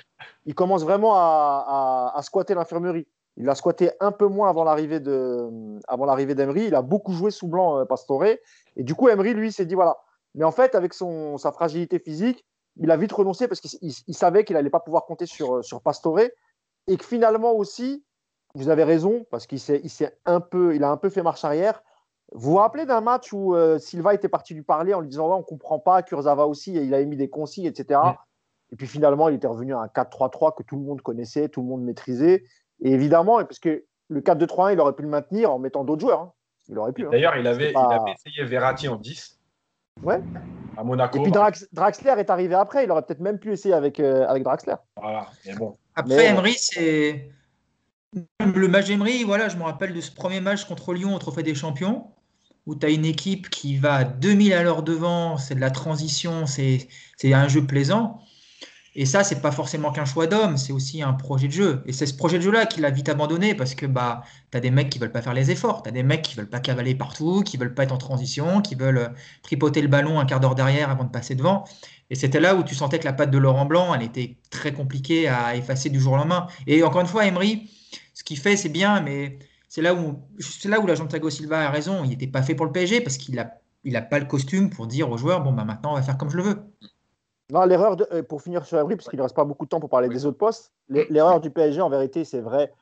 il 0.47 0.55
commence 0.55 0.83
vraiment 0.85 1.15
à, 1.15 2.11
à- 2.15 2.19
à 2.19 2.23
squatter 2.23 2.55
l'infirmerie. 2.55 3.07
Il 3.37 3.49
a 3.49 3.55
squatté 3.55 3.91
un 4.01 4.13
peu 4.13 4.27
moins 4.27 4.51
avant 4.51 4.65
l'arrivée 4.65 5.01
de, 5.01 5.49
avant 5.89 6.05
l'arrivée 6.05 6.35
d'Emery. 6.35 6.65
Il 6.67 6.75
a 6.75 6.83
beaucoup 6.83 7.13
joué 7.13 7.31
sous 7.31 7.47
blanc 7.49 7.79
euh, 7.79 7.85
Pastore. 7.85 8.25
Et 8.25 8.83
du 8.83 8.95
coup, 8.95 9.09
Emery, 9.09 9.35
lui, 9.35 9.53
s'est 9.53 9.67
dit 9.67 9.75
voilà. 9.75 9.97
Mais 10.35 10.45
en 10.45 10.51
fait, 10.53 10.75
avec 10.75 10.93
son, 10.95 11.39
sa 11.39 11.51
fragilité 11.53 11.99
physique, 11.99 12.45
il 12.77 12.91
a 12.91 12.97
vite 12.97 13.13
renoncé 13.13 13.49
parce 13.49 13.61
qu'il 13.61 13.71
il- 13.83 13.95
il 14.07 14.15
savait 14.15 14.45
qu'il 14.45 14.57
n'allait 14.57 14.71
pas 14.71 14.81
pouvoir 14.81 15.07
compter 15.07 15.27
sur, 15.27 15.65
sur 15.65 15.81
Pastore. 15.81 16.21
Et 16.87 16.97
que 16.97 17.05
finalement 17.05 17.53
aussi, 17.53 18.05
vous 18.55 18.69
avez 18.69 18.85
raison, 18.85 19.25
parce 19.31 19.47
qu'il 19.47 19.61
s'est, 19.61 19.81
il 19.85 19.91
s'est 19.91 20.19
un 20.27 20.41
peu, 20.41 20.75
il 20.75 20.83
a 20.83 20.91
un 20.91 20.97
peu 20.97 21.09
fait 21.09 21.23
marche 21.23 21.45
arrière. 21.45 21.83
Vous 22.33 22.51
vous 22.53 22.57
rappelez 22.57 22.87
d'un 22.87 23.01
match 23.01 23.33
où 23.33 23.55
euh, 23.55 23.79
Silva 23.79 24.15
était 24.15 24.29
parti 24.29 24.55
lui 24.55 24.63
parler 24.63 24.95
en 24.95 25.01
lui 25.01 25.09
disant 25.09 25.29
ouais, 25.29 25.35
on 25.37 25.43
comprend 25.43 25.79
pas, 25.79 26.03
Kurzawa 26.03 26.47
aussi, 26.47 26.77
et 26.77 26.83
il 26.83 26.95
a 26.95 27.01
émis 27.01 27.17
des 27.17 27.29
consignes, 27.29 27.65
etc. 27.67 28.01
Et 28.73 28.77
puis 28.77 28.87
finalement, 28.87 29.29
il 29.29 29.35
était 29.35 29.49
revenu 29.49 29.75
à 29.75 29.81
un 29.81 29.87
4-3-3 29.87 30.55
que 30.57 30.63
tout 30.63 30.77
le 30.77 30.83
monde 30.83 31.03
connaissait, 31.03 31.49
tout 31.49 31.61
le 31.61 31.67
monde 31.67 31.83
maîtrisait. 31.83 32.45
Et 32.83 32.93
évidemment, 32.93 33.37
parce 33.45 33.59
que 33.59 33.85
le 34.09 34.21
4-2-3-1, 34.21 34.75
il 34.75 34.81
aurait 34.81 34.93
pu 34.95 35.03
le 35.03 35.09
maintenir 35.09 35.51
en 35.53 35.59
mettant 35.59 35.83
d'autres 35.85 36.01
joueurs. 36.03 36.21
hein. 36.21 36.33
Il 36.69 36.79
aurait 36.79 36.93
pu. 36.93 37.05
hein. 37.05 37.09
D'ailleurs, 37.11 37.37
il 37.37 37.47
avait, 37.49 37.69
C'est 37.69 37.73
pas- 37.73 37.89
il 37.91 38.01
avait 38.01 38.13
essayé 38.13 38.45
Verratti 38.45 38.87
en 38.89 38.95
10 38.97 39.39
Ouais. 40.05 40.21
à 40.77 40.85
Monaco. 40.85 41.19
Et 41.19 41.23
puis 41.23 41.33
Drax- 41.33 41.67
Draxler 41.73 42.15
est 42.19 42.31
arrivé 42.31 42.55
après. 42.55 42.85
Il 42.85 42.91
aurait 42.93 43.03
peut-être 43.03 43.19
même 43.21 43.39
pu 43.41 43.53
essayer 43.53 43.75
avec, 43.75 43.99
euh, 43.99 44.25
avec 44.29 44.45
Draxler. 44.45 44.77
Voilà. 44.97 45.27
Mais 45.47 45.55
bon, 45.57 45.77
Après, 45.97 46.17
Mais- 46.17 46.27
Emery, 46.27 46.55
c'est. 46.57 47.29
Le 48.41 48.69
match 48.69 48.87
d'Emery, 48.87 49.25
voilà, 49.25 49.49
je 49.49 49.57
me 49.57 49.63
rappelle 49.65 49.93
de 49.93 50.01
ce 50.01 50.11
premier 50.13 50.41
match 50.41 50.65
contre 50.65 50.93
Lyon 50.95 51.15
au 51.15 51.19
Trophée 51.19 51.43
des 51.43 51.55
Champions, 51.55 52.07
où 52.67 52.75
tu 52.75 52.87
as 52.87 52.91
une 52.91 53.05
équipe 53.05 53.51
qui 53.51 53.77
va 53.77 53.95
à 53.95 54.05
2000 54.05 54.53
à 54.53 54.63
l'heure 54.63 54.83
devant, 54.83 55.37
c'est 55.39 55.55
de 55.55 55.61
la 55.61 55.71
transition, 55.71 56.47
c'est 56.47 56.89
un 57.25 57.49
jeu 57.49 57.67
plaisant. 57.67 58.21
Et 58.97 59.07
ça, 59.07 59.23
c'est 59.23 59.41
pas 59.41 59.53
forcément 59.53 59.93
qu'un 59.93 60.05
choix 60.05 60.27
d'homme, 60.27 60.57
c'est 60.57 60.73
aussi 60.73 61.01
un 61.01 61.13
projet 61.13 61.47
de 61.47 61.53
jeu. 61.53 61.83
Et 61.87 61.93
c'est 61.93 62.07
ce 62.07 62.15
projet 62.15 62.39
de 62.39 62.43
jeu-là 62.43 62.67
qu'il 62.67 62.85
a 62.85 62.91
vite 62.91 63.09
abandonné 63.09 63.55
parce 63.55 63.75
que 63.77 63.87
bah, 63.87 64.25
tu 64.51 64.59
as 64.59 64.61
des 64.61 64.73
mecs 64.73 64.91
qui 64.91 64.99
veulent 64.99 65.13
pas 65.13 65.23
faire 65.23 65.33
les 65.33 65.53
efforts, 65.53 65.83
tu 65.85 65.89
as 65.91 65.93
des 65.93 66.03
mecs 66.03 66.23
qui 66.23 66.35
veulent 66.35 66.49
pas 66.49 66.59
cavaler 66.59 66.97
partout, 66.97 67.43
qui 67.43 67.57
veulent 67.57 67.75
pas 67.75 67.85
être 67.85 67.93
en 67.93 67.99
transition, 67.99 68.61
qui 68.63 68.75
veulent 68.75 68.99
euh, 68.99 69.09
tripoter 69.43 69.81
le 69.81 69.89
ballon 69.89 70.19
un 70.19 70.27
quart 70.27 70.41
d'heure 70.41 70.57
derrière 70.57 70.91
avant 70.91 71.05
de 71.05 71.11
passer 71.11 71.37
devant. 71.37 71.65
Et 72.11 72.17
c'était 72.17 72.41
là 72.41 72.57
où 72.57 72.65
tu 72.65 72.75
sentais 72.75 72.99
que 72.99 73.05
la 73.05 73.13
patte 73.13 73.31
de 73.31 73.39
Laurent 73.39 73.65
Blanc, 73.65 73.95
elle 73.95 74.03
était 74.03 74.37
très 74.51 74.73
compliquée 74.73 75.29
à 75.29 75.55
effacer 75.55 75.89
du 75.89 76.01
jour 76.01 76.15
au 76.15 76.17
lendemain. 76.17 76.49
Et 76.67 76.83
encore 76.83 77.01
une 77.01 77.07
fois, 77.07 77.25
Emery, 77.27 77.71
ce 78.15 78.25
qu'il 78.25 78.39
fait, 78.39 78.57
c'est 78.57 78.69
bien, 78.69 79.01
mais 79.01 79.39
c'est 79.71 79.81
là 79.81 79.95
où, 79.95 80.21
c'est 80.39 80.69
là 80.69 80.81
où 80.81 80.87
l'agent 80.87 81.07
Thiago 81.07 81.31
Silva 81.31 81.61
a 81.67 81.71
raison. 81.71 82.05
Il 82.05 82.11
n'était 82.11 82.27
pas 82.27 82.43
fait 82.43 82.55
pour 82.55 82.67
le 82.67 82.73
PSG 82.73 83.01
parce 83.01 83.17
qu'il 83.17 83.37
n'a 83.37 83.55
il 83.85 83.97
a 83.97 84.03
pas 84.03 84.19
le 84.19 84.27
costume 84.27 84.69
pour 84.69 84.87
dire 84.87 85.11
aux 85.11 85.17
joueurs 85.17 85.41
bon, 85.43 85.53
bah, 85.55 85.65
maintenant, 85.65 85.93
on 85.93 85.95
va 85.95 86.03
faire 86.03 86.19
comme 86.19 86.29
je 86.29 86.37
le 86.37 86.43
veux. 86.43 86.63
Non, 87.51 87.65
l'erreur, 87.65 87.97
de- 87.97 88.07
euh, 88.13 88.23
pour 88.23 88.43
finir 88.43 88.67
sur 88.67 88.79
Emery, 88.79 88.97
parce 88.97 89.09
qu'il 89.09 89.17
ne 89.19 89.23
reste 89.23 89.35
pas 89.35 89.45
beaucoup 89.45 89.65
de 89.65 89.71
temps 89.71 89.81
pour 89.81 89.89
parler 89.89 90.09
des 90.09 90.27
autres 90.27 90.37
postes, 90.37 90.73
l'e- 90.89 91.07
l'erreur 91.09 91.41
du 91.41 91.51
PSG, 91.51 91.81
en 91.81 91.89
vérité, 91.89 92.25
c'est 92.27 92.41
vrai. 92.41 92.73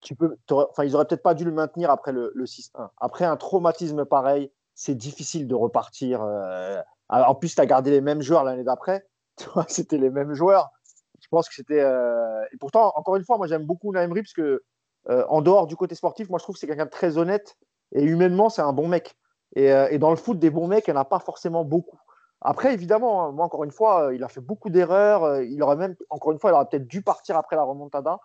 Tu 0.00 0.14
peux, 0.16 0.36
enfin, 0.50 0.84
ils 0.84 0.94
auraient 0.94 1.06
peut-être 1.06 1.22
pas 1.22 1.34
dû 1.34 1.44
le 1.44 1.52
maintenir 1.52 1.90
après 1.90 2.12
le, 2.12 2.32
le 2.34 2.46
6-1. 2.46 2.90
Après 2.98 3.24
un 3.24 3.36
traumatisme 3.36 4.04
pareil, 4.04 4.50
c'est 4.74 4.94
difficile 4.94 5.46
de 5.46 5.54
repartir. 5.54 6.20
euh, 6.22 6.82
en 7.08 7.34
plus, 7.34 7.54
tu 7.54 7.60
as 7.60 7.66
gardé 7.66 7.90
les 7.90 8.00
mêmes 8.02 8.20
joueurs 8.22 8.44
l'année 8.44 8.64
d'après. 8.64 9.06
C'était 9.68 9.98
les 9.98 10.10
mêmes 10.10 10.34
joueurs. 10.34 10.70
Je 11.20 11.28
pense 11.28 11.48
que 11.48 11.54
c'était. 11.54 11.80
euh, 11.80 12.42
Et 12.52 12.56
pourtant, 12.58 12.92
encore 12.96 13.16
une 13.16 13.24
fois, 13.24 13.38
moi, 13.38 13.46
j'aime 13.46 13.64
beaucoup 13.64 13.94
Emery 13.94 14.22
parce 14.22 14.34
que, 14.34 14.62
euh, 15.10 15.24
en 15.28 15.42
dehors 15.42 15.66
du 15.66 15.76
côté 15.76 15.94
sportif, 15.94 16.28
moi, 16.30 16.38
je 16.38 16.44
trouve 16.44 16.54
que 16.54 16.60
c'est 16.60 16.66
quelqu'un 16.66 16.86
de 16.86 16.90
très 16.90 17.18
honnête 17.18 17.56
et 17.92 18.02
humainement, 18.02 18.48
c'est 18.48 18.62
un 18.62 18.72
bon 18.72 18.88
mec. 18.88 19.14
Et, 19.56 19.72
euh, 19.72 19.96
dans 19.98 20.10
le 20.10 20.16
foot, 20.16 20.38
des 20.38 20.50
bons 20.50 20.66
mecs, 20.66 20.86
il 20.88 20.92
n'y 20.92 20.96
en 20.96 21.00
a 21.00 21.04
pas 21.04 21.18
forcément 21.18 21.64
beaucoup. 21.64 21.98
Après, 22.40 22.74
évidemment, 22.74 23.24
hein, 23.24 23.32
moi, 23.32 23.46
encore 23.46 23.64
une 23.64 23.70
fois, 23.70 24.06
euh, 24.06 24.14
il 24.14 24.22
a 24.24 24.28
fait 24.28 24.40
beaucoup 24.40 24.70
d'erreurs. 24.70 25.42
Il 25.42 25.62
aurait 25.62 25.76
même, 25.76 25.94
encore 26.10 26.32
une 26.32 26.38
fois, 26.38 26.50
il 26.50 26.54
aurait 26.54 26.66
peut-être 26.70 26.86
dû 26.86 27.02
partir 27.02 27.36
après 27.36 27.56
la 27.56 27.62
remontada. 27.62 28.18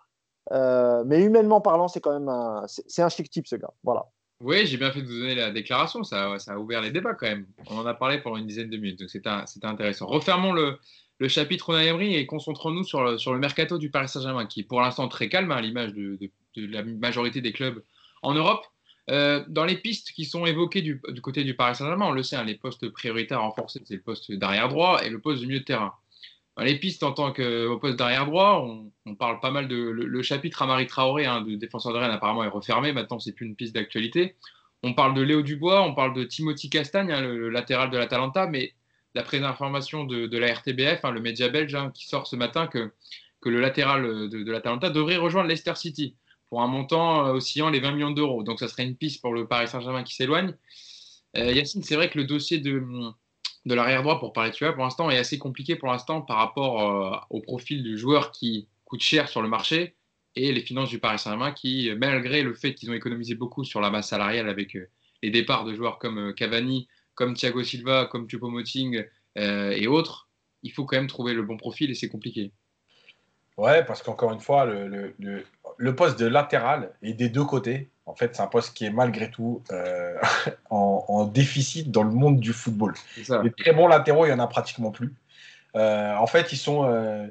Mais 0.50 1.22
humainement 1.22 1.60
parlant, 1.60 1.88
c'est 1.88 2.00
quand 2.00 2.12
même 2.12 2.28
un, 2.28 2.64
c'est 2.66 3.02
un 3.02 3.08
chic 3.08 3.30
type, 3.30 3.46
ce 3.46 3.56
gars. 3.56 3.72
Voilà. 3.84 4.06
Oui, 4.42 4.66
j'ai 4.66 4.78
bien 4.78 4.90
fait 4.90 5.02
de 5.02 5.06
vous 5.06 5.18
donner 5.20 5.34
la 5.34 5.50
déclaration. 5.50 6.02
Ça, 6.02 6.38
ça, 6.38 6.54
a 6.54 6.56
ouvert 6.56 6.80
les 6.80 6.90
débats 6.90 7.14
quand 7.14 7.26
même. 7.26 7.46
On 7.70 7.78
en 7.78 7.86
a 7.86 7.94
parlé 7.94 8.20
pendant 8.20 8.36
une 8.36 8.46
dizaine 8.46 8.70
de 8.70 8.76
minutes, 8.76 8.98
donc 8.98 9.10
c'était 9.10 9.28
intéressant. 9.66 10.06
Refermons 10.06 10.52
le, 10.52 10.78
le 11.20 11.28
chapitre 11.28 11.70
Unai 11.70 11.86
Emery 11.86 12.16
et 12.16 12.26
concentrons-nous 12.26 12.82
sur 12.82 13.04
le, 13.04 13.18
sur 13.18 13.32
le 13.32 13.38
mercato 13.38 13.78
du 13.78 13.90
Paris 13.90 14.08
Saint-Germain, 14.08 14.46
qui 14.46 14.60
est 14.60 14.64
pour 14.64 14.80
l'instant 14.80 15.06
très 15.06 15.28
calme, 15.28 15.52
hein, 15.52 15.56
à 15.56 15.60
l'image 15.60 15.92
de, 15.92 16.18
la 16.56 16.82
majorité 16.82 17.40
des 17.42 17.52
clubs 17.52 17.82
en 18.22 18.34
Europe. 18.34 18.66
Euh, 19.10 19.44
dans 19.48 19.64
les 19.64 19.76
pistes 19.76 20.12
qui 20.12 20.24
sont 20.24 20.46
évoquées 20.46 20.82
du, 20.82 21.00
du 21.08 21.20
côté 21.20 21.44
du 21.44 21.54
Paris 21.54 21.76
Saint-Germain, 21.76 22.06
on 22.06 22.12
le 22.12 22.22
sait, 22.22 22.36
hein, 22.36 22.44
les 22.44 22.54
postes 22.54 22.88
prioritaires 22.88 23.42
renforcés, 23.42 23.82
c'est 23.84 23.96
le 23.96 24.00
poste 24.00 24.32
d'arrière 24.32 24.68
droit 24.68 25.04
et 25.04 25.10
le 25.10 25.20
poste 25.20 25.42
de 25.42 25.46
milieu 25.46 25.60
de 25.60 25.64
terrain. 25.64 25.92
Dans 26.56 26.64
les 26.64 26.78
pistes 26.78 27.02
en 27.02 27.12
tant 27.12 27.32
que 27.32 27.76
poste 27.76 27.98
d'arrière 27.98 28.24
droit, 28.26 28.66
on, 29.06 29.14
parle 29.14 29.40
pas 29.40 29.50
mal 29.50 29.68
de 29.68 29.76
le, 29.76 30.22
chapitre 30.22 30.62
Amari 30.62 30.86
Traoré, 30.86 31.26
hein, 31.26 31.42
de 31.42 31.54
défenseur 31.54 31.92
de 31.92 31.98
Rennes, 31.98 32.10
apparemment 32.10 32.44
est 32.44 32.48
refermé. 32.48 32.92
Maintenant, 32.92 33.18
c'est 33.18 33.32
plus 33.32 33.46
une 33.46 33.56
piste 33.56 33.74
d'actualité. 33.74 34.36
On 34.82 34.94
parle 34.94 35.14
de 35.14 35.20
Léo 35.20 35.42
Dubois, 35.42 35.82
on 35.82 35.94
parle 35.94 36.14
de 36.14 36.24
Timothy 36.24 36.70
Castagne, 36.70 37.12
hein, 37.12 37.20
le, 37.20 37.50
latéral 37.50 37.90
de 37.90 37.98
l'Atalanta, 37.98 38.46
mais 38.46 38.72
d'après 39.14 39.38
une 39.38 39.44
information 39.44 40.04
de, 40.04 40.38
la 40.38 40.52
RTBF, 40.52 41.02
le 41.04 41.20
média 41.20 41.48
belge, 41.48 41.76
qui 41.94 42.06
sort 42.06 42.26
ce 42.26 42.36
matin 42.36 42.66
que, 42.66 42.92
que 43.40 43.48
le 43.48 43.60
latéral 43.60 44.28
de, 44.28 44.42
de 44.42 44.52
l'Atalanta 44.52 44.90
devrait 44.90 45.16
rejoindre 45.16 45.48
Leicester 45.48 45.74
City 45.74 46.16
pour 46.50 46.60
un 46.60 46.66
montant 46.66 47.26
euh, 47.26 47.32
oscillant 47.32 47.70
les 47.70 47.80
20 47.80 47.92
millions 47.92 48.10
d'euros. 48.10 48.42
Donc 48.42 48.58
ça 48.58 48.68
serait 48.68 48.84
une 48.84 48.96
piste 48.96 49.22
pour 49.22 49.32
le 49.32 49.46
Paris 49.46 49.68
Saint-Germain 49.68 50.02
qui 50.02 50.14
s'éloigne. 50.14 50.54
Euh, 51.36 51.52
Yacine, 51.52 51.82
c'est 51.82 51.94
vrai 51.94 52.10
que 52.10 52.18
le 52.18 52.24
dossier 52.24 52.58
de, 52.58 52.82
de 53.64 53.74
l'arrière 53.74 54.02
droit 54.02 54.18
pour 54.18 54.32
Paris 54.32 54.50
pour 54.58 54.82
l'instant 54.82 55.08
est 55.10 55.16
assez 55.16 55.38
compliqué 55.38 55.76
pour 55.76 55.88
l'instant 55.88 56.20
par 56.20 56.38
rapport 56.38 56.82
euh, 56.82 57.16
au 57.30 57.40
profil 57.40 57.82
du 57.84 57.96
joueur 57.96 58.32
qui 58.32 58.68
coûte 58.84 59.00
cher 59.00 59.28
sur 59.28 59.40
le 59.40 59.48
marché 59.48 59.94
et 60.34 60.52
les 60.52 60.60
finances 60.60 60.90
du 60.90 60.98
Paris 60.98 61.20
Saint-Germain 61.20 61.52
qui, 61.52 61.90
malgré 61.96 62.42
le 62.42 62.52
fait 62.54 62.74
qu'ils 62.74 62.90
ont 62.90 62.94
économisé 62.94 63.36
beaucoup 63.36 63.64
sur 63.64 63.80
la 63.80 63.90
masse 63.90 64.08
salariale 64.08 64.48
avec 64.48 64.76
les 65.22 65.30
départs 65.30 65.64
de 65.64 65.74
joueurs 65.74 65.98
comme 65.98 66.34
Cavani, 66.34 66.88
comme 67.14 67.34
Thiago 67.34 67.62
Silva, 67.62 68.06
comme 68.06 68.26
Choupo-Moting 68.28 69.04
et 69.36 69.86
autres, 69.86 70.28
il 70.62 70.72
faut 70.72 70.84
quand 70.84 70.96
même 70.96 71.06
trouver 71.06 71.34
le 71.34 71.42
bon 71.42 71.56
profil 71.56 71.90
et 71.90 71.94
c'est 71.94 72.08
compliqué. 72.08 72.52
Ouais, 73.60 73.84
parce 73.84 74.02
qu'encore 74.02 74.32
une 74.32 74.40
fois, 74.40 74.64
le, 74.64 75.14
le, 75.76 75.94
poste 75.94 76.18
de 76.18 76.26
latéral 76.26 76.92
est 77.02 77.12
des 77.12 77.28
deux 77.28 77.44
côtés. 77.44 77.90
En 78.06 78.14
fait, 78.14 78.34
c'est 78.34 78.40
un 78.40 78.46
poste 78.46 78.74
qui 78.74 78.86
est 78.86 78.90
malgré 78.90 79.30
tout 79.30 79.62
euh, 79.70 80.16
en, 80.70 81.26
déficit 81.26 81.90
dans 81.90 82.02
le 82.02 82.10
monde 82.10 82.40
du 82.40 82.54
football. 82.54 82.94
Les 83.16 83.52
très 83.52 83.72
bons 83.74 83.86
latéraux, 83.86 84.24
il 84.24 84.28
n'y 84.28 84.34
en 84.34 84.38
a 84.38 84.46
pratiquement 84.46 84.90
plus. 84.90 85.12
Euh, 85.76 86.14
en 86.16 86.26
fait, 86.26 86.52
ils 86.52 86.56
sont. 86.56 86.84
Euh, 86.84 87.26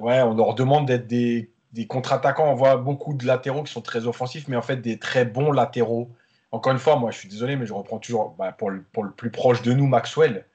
ouais, 0.00 0.22
on 0.22 0.34
leur 0.34 0.54
demande 0.54 0.86
d'être 0.86 1.06
des, 1.06 1.50
des 1.74 1.86
contre-attaquants. 1.86 2.50
On 2.50 2.54
voit 2.54 2.76
beaucoup 2.76 3.12
de 3.12 3.26
latéraux 3.26 3.64
qui 3.64 3.72
sont 3.72 3.82
très 3.82 4.06
offensifs, 4.06 4.48
mais 4.48 4.56
en 4.56 4.62
fait, 4.62 4.78
des 4.78 4.98
très 4.98 5.26
bons 5.26 5.52
latéraux. 5.52 6.10
Encore 6.52 6.72
une 6.72 6.78
fois, 6.78 6.96
moi, 6.96 7.10
je 7.10 7.18
suis 7.18 7.28
désolé, 7.28 7.56
mais 7.56 7.66
je 7.66 7.72
reprends 7.72 7.98
toujours 7.98 8.34
bah, 8.38 8.52
pour, 8.52 8.70
le, 8.70 8.82
pour, 8.82 9.04
le, 9.04 9.10
plus 9.10 9.30
proche 9.30 9.62
de 9.62 9.72
nous, 9.72 9.86
Maxwell. 9.86 10.46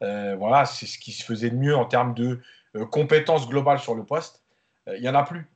voilà, 0.00 0.64
c'est 0.64 0.86
ce 0.86 0.98
qui 0.98 1.12
se 1.12 1.24
faisait 1.24 1.50
de 1.50 1.56
mieux 1.56 1.76
en 1.76 1.84
termes 1.84 2.14
de 2.14 2.40
euh, 2.76 2.86
compétences 2.86 3.48
globales 3.48 3.78
sur 3.78 3.94
le 3.94 4.04
poste, 4.04 4.42
euh, 4.88 4.96
il 4.96 5.02
n'y 5.02 5.08
en 5.08 5.14
a 5.14 5.22
plus. 5.22 5.46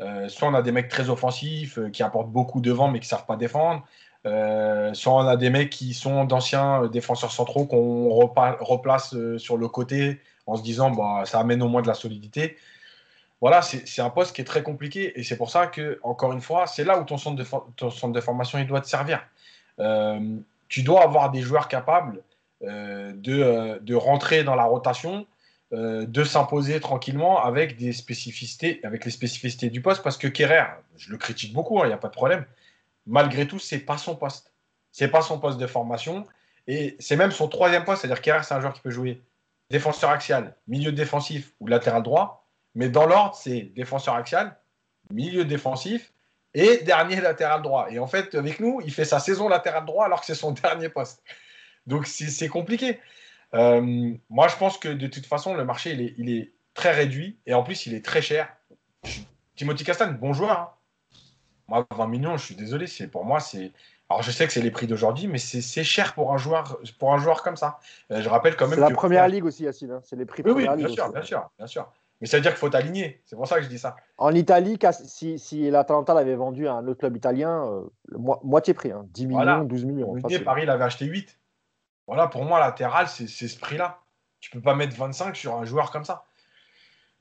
Euh, 0.00 0.28
soit 0.28 0.48
on 0.48 0.54
a 0.54 0.62
des 0.62 0.72
mecs 0.72 0.88
très 0.88 1.08
offensifs 1.08 1.78
qui 1.92 2.02
apportent 2.02 2.30
beaucoup 2.30 2.60
devant 2.60 2.88
mais 2.88 2.98
qui 2.98 3.06
ne 3.06 3.10
savent 3.10 3.26
pas 3.26 3.36
défendre. 3.36 3.84
soit 4.24 5.12
on 5.14 5.26
a 5.28 5.36
des 5.36 5.50
mecs 5.50 5.70
qui 5.70 5.94
sont 5.94 6.24
d'anciens 6.24 6.88
défenseurs 6.88 7.30
centraux 7.30 7.66
qu'on 7.66 8.08
replace 8.08 9.14
sur 9.38 9.56
le 9.56 9.68
côté 9.68 10.20
en 10.46 10.56
se 10.56 10.62
disant 10.62 10.90
bah, 10.90 11.22
ça 11.26 11.38
amène 11.38 11.62
au 11.62 11.68
moins 11.68 11.82
de 11.82 11.86
la 11.86 11.94
solidité. 11.94 12.56
Voilà, 13.40 13.62
c'est 13.62 14.00
un 14.00 14.10
poste 14.10 14.34
qui 14.34 14.40
est 14.40 14.44
très 14.44 14.62
compliqué 14.62 15.18
et 15.18 15.22
c'est 15.22 15.36
pour 15.36 15.50
ça 15.50 15.66
que, 15.66 16.00
encore 16.02 16.32
une 16.32 16.40
fois, 16.40 16.66
c'est 16.66 16.82
là 16.82 16.98
où 16.98 17.04
ton 17.04 17.18
centre, 17.18 17.36
de, 17.36 17.44
ton 17.76 17.90
centre 17.90 18.14
de 18.14 18.20
formation 18.20 18.58
il 18.58 18.66
doit 18.66 18.80
te 18.80 18.88
servir. 18.88 19.20
Tu 19.78 20.82
dois 20.82 21.02
avoir 21.02 21.30
des 21.30 21.42
joueurs 21.42 21.68
capables 21.68 22.22
de, 22.62 23.78
de, 23.78 23.94
rentrer 23.94 24.44
dans 24.44 24.54
la 24.54 24.64
rotation, 24.64 25.26
euh, 25.74 26.06
de 26.06 26.22
s'imposer 26.22 26.78
tranquillement 26.78 27.42
avec 27.42 27.76
des 27.76 27.92
spécificités, 27.92 28.78
avec 28.84 29.04
les 29.04 29.10
spécificités 29.10 29.70
du 29.70 29.80
poste, 29.80 30.04
parce 30.04 30.16
que 30.16 30.28
Kerrer, 30.28 30.66
je 30.96 31.10
le 31.10 31.18
critique 31.18 31.52
beaucoup, 31.52 31.78
il 31.78 31.84
hein, 31.84 31.86
n'y 31.88 31.92
a 31.92 31.98
pas 31.98 32.08
de 32.08 32.14
problème. 32.14 32.44
Malgré 33.06 33.48
tout, 33.48 33.58
c'est 33.58 33.80
pas 33.80 33.98
son 33.98 34.14
poste. 34.14 34.52
C'est 34.92 35.08
pas 35.08 35.20
son 35.20 35.40
poste 35.40 35.58
de 35.58 35.66
formation. 35.66 36.26
Et 36.68 36.96
c'est 37.00 37.16
même 37.16 37.32
son 37.32 37.48
troisième 37.48 37.84
poste, 37.84 38.02
c'est-à-dire 38.02 38.22
Kerrer, 38.22 38.44
c'est 38.44 38.54
un 38.54 38.60
joueur 38.60 38.72
qui 38.72 38.82
peut 38.82 38.90
jouer 38.90 39.20
défenseur 39.68 40.10
axial, 40.10 40.54
milieu 40.68 40.92
défensif 40.92 41.52
ou 41.58 41.66
latéral 41.66 42.04
droit. 42.04 42.46
Mais 42.76 42.88
dans 42.88 43.06
l'ordre, 43.06 43.34
c'est 43.34 43.62
défenseur 43.74 44.14
axial, 44.14 44.56
milieu 45.10 45.44
défensif 45.44 46.12
et 46.54 46.78
dernier 46.78 47.20
latéral 47.20 47.62
droit. 47.62 47.88
Et 47.90 47.98
en 47.98 48.06
fait, 48.06 48.34
avec 48.34 48.60
nous, 48.60 48.80
il 48.84 48.92
fait 48.92 49.04
sa 49.04 49.18
saison 49.18 49.48
latéral 49.48 49.84
droit 49.84 50.06
alors 50.06 50.20
que 50.20 50.26
c'est 50.26 50.34
son 50.34 50.52
dernier 50.62 50.88
poste. 50.88 51.22
Donc 51.86 52.06
c'est 52.06 52.48
compliqué. 52.48 53.00
Euh, 53.54 54.14
moi, 54.30 54.48
je 54.48 54.56
pense 54.56 54.78
que 54.78 54.88
de 54.88 55.06
toute 55.06 55.26
façon, 55.26 55.54
le 55.54 55.64
marché, 55.64 55.92
il 55.92 56.00
est, 56.00 56.14
il 56.18 56.30
est, 56.30 56.52
très 56.74 56.90
réduit 56.90 57.38
et 57.46 57.54
en 57.54 57.62
plus, 57.62 57.86
il 57.86 57.94
est 57.94 58.04
très 58.04 58.20
cher. 58.20 58.48
Timothy 59.54 59.84
Castagne, 59.84 60.14
bon 60.14 60.32
joueur. 60.32 60.58
Hein. 60.58 60.70
Moi, 61.68 61.86
20 61.94 62.08
millions, 62.08 62.36
je 62.36 62.44
suis 62.44 62.56
désolé, 62.56 62.88
c'est 62.88 63.06
pour 63.06 63.24
moi, 63.24 63.38
c'est. 63.38 63.70
Alors, 64.10 64.22
je 64.22 64.32
sais 64.32 64.44
que 64.44 64.52
c'est 64.52 64.60
les 64.60 64.72
prix 64.72 64.88
d'aujourd'hui, 64.88 65.28
mais 65.28 65.38
c'est 65.38 65.84
cher 65.84 66.14
pour 66.14 66.32
un 66.32 66.36
joueur, 66.36 66.80
pour 66.98 67.14
un 67.14 67.18
joueur 67.18 67.44
comme 67.44 67.56
ça. 67.56 67.78
Euh, 68.10 68.20
je 68.20 68.28
rappelle 68.28 68.56
quand 68.56 68.66
même. 68.66 68.74
C'est 68.74 68.88
la 68.88 68.90
première 68.90 69.28
ligue 69.28 69.44
aussi, 69.44 69.62
Yacine. 69.62 69.92
Hein. 69.92 70.00
C'est 70.02 70.16
les 70.16 70.26
prix. 70.26 70.42
Oui, 70.44 70.50
oui, 70.50 70.68
bien 70.76 70.88
sûr, 70.88 71.12
bien 71.12 71.22
sûr, 71.22 71.48
bien 71.56 71.66
sûr. 71.68 71.88
Mais 72.20 72.26
ça 72.26 72.36
veut 72.36 72.42
dire 72.42 72.52
qu'il 72.52 72.60
faut 72.60 72.68
t'aligner. 72.68 73.20
C'est 73.26 73.36
pour 73.36 73.46
ça 73.46 73.56
que 73.56 73.62
je 73.62 73.68
dis 73.68 73.78
ça. 73.78 73.96
En 74.18 74.34
Italie, 74.34 74.78
si, 75.06 75.38
si 75.38 75.70
l'Atalanta 75.70 76.14
l'avait 76.14 76.36
vendu 76.36 76.68
à 76.68 76.74
un 76.74 76.86
autre 76.86 77.00
club 77.00 77.16
italien, 77.16 77.66
euh, 77.66 77.82
moitié 78.42 78.72
prix, 78.72 78.92
hein, 78.92 79.04
10 79.10 79.26
millions, 79.26 79.64
12 79.64 79.84
millions. 79.84 80.14
Paris 80.44 80.64
l'avait 80.64 80.84
acheté 80.84 81.06
8. 81.06 81.38
Voilà, 82.06 82.26
pour 82.26 82.44
moi, 82.44 82.60
latéral, 82.60 83.08
c'est 83.08 83.26
ce 83.26 83.58
prix-là. 83.58 84.00
Tu 84.40 84.50
peux 84.50 84.60
pas 84.60 84.74
mettre 84.74 84.96
25 84.96 85.36
sur 85.36 85.54
un 85.54 85.64
joueur 85.64 85.90
comme 85.90 86.04
ça. 86.04 86.26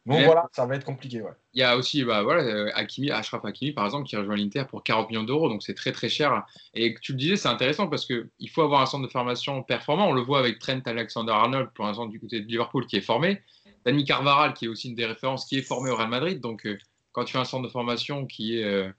Donc 0.05 0.21
voilà, 0.25 0.49
ça 0.51 0.65
va 0.65 0.75
être 0.75 0.83
compliqué. 0.83 1.21
Ouais. 1.21 1.31
Il 1.53 1.61
y 1.61 1.63
a 1.63 1.77
aussi 1.77 2.03
bah, 2.03 2.23
voilà, 2.23 2.43
euh, 2.43 2.69
Hakimi, 2.75 3.09
Ashraf 3.09 3.45
Hakimi, 3.45 3.71
par 3.71 3.85
exemple, 3.85 4.05
qui 4.05 4.17
rejoint 4.17 4.35
l'Inter 4.35 4.65
pour 4.67 4.83
40 4.83 5.09
millions 5.09 5.23
d'euros. 5.23 5.47
Donc 5.47 5.63
c'est 5.63 5.73
très 5.73 5.93
très 5.93 6.09
cher. 6.09 6.45
Et 6.73 6.93
tu 7.01 7.13
le 7.13 7.17
disais, 7.17 7.37
c'est 7.37 7.47
intéressant 7.47 7.87
parce 7.87 8.05
qu'il 8.05 8.49
faut 8.51 8.63
avoir 8.63 8.81
un 8.81 8.85
centre 8.85 9.05
de 9.07 9.11
formation 9.11 9.63
performant. 9.63 10.09
On 10.09 10.13
le 10.13 10.21
voit 10.21 10.39
avec 10.39 10.59
Trent 10.59 10.81
Alexander-Arnold, 10.85 11.69
pour 11.73 11.85
l'instant 11.85 12.05
du 12.05 12.19
côté 12.19 12.41
de 12.41 12.47
Liverpool, 12.47 12.85
qui 12.85 12.97
est 12.97 13.01
formé. 13.01 13.41
Dani 13.85 14.05
Carvaral, 14.05 14.53
qui 14.53 14.65
est 14.65 14.67
aussi 14.67 14.89
une 14.89 14.95
des 14.95 15.05
références, 15.05 15.45
qui 15.45 15.57
est 15.57 15.61
formé 15.61 15.89
au 15.89 15.95
Real 15.95 16.09
Madrid. 16.09 16.39
Donc 16.39 16.65
euh, 16.65 16.77
quand 17.11 17.25
tu 17.25 17.33
fais 17.33 17.39
un 17.39 17.45
centre 17.45 17.63
de 17.63 17.71
formation 17.71 18.25
qui 18.25 18.59
est 18.59 18.63
euh, 18.63 18.89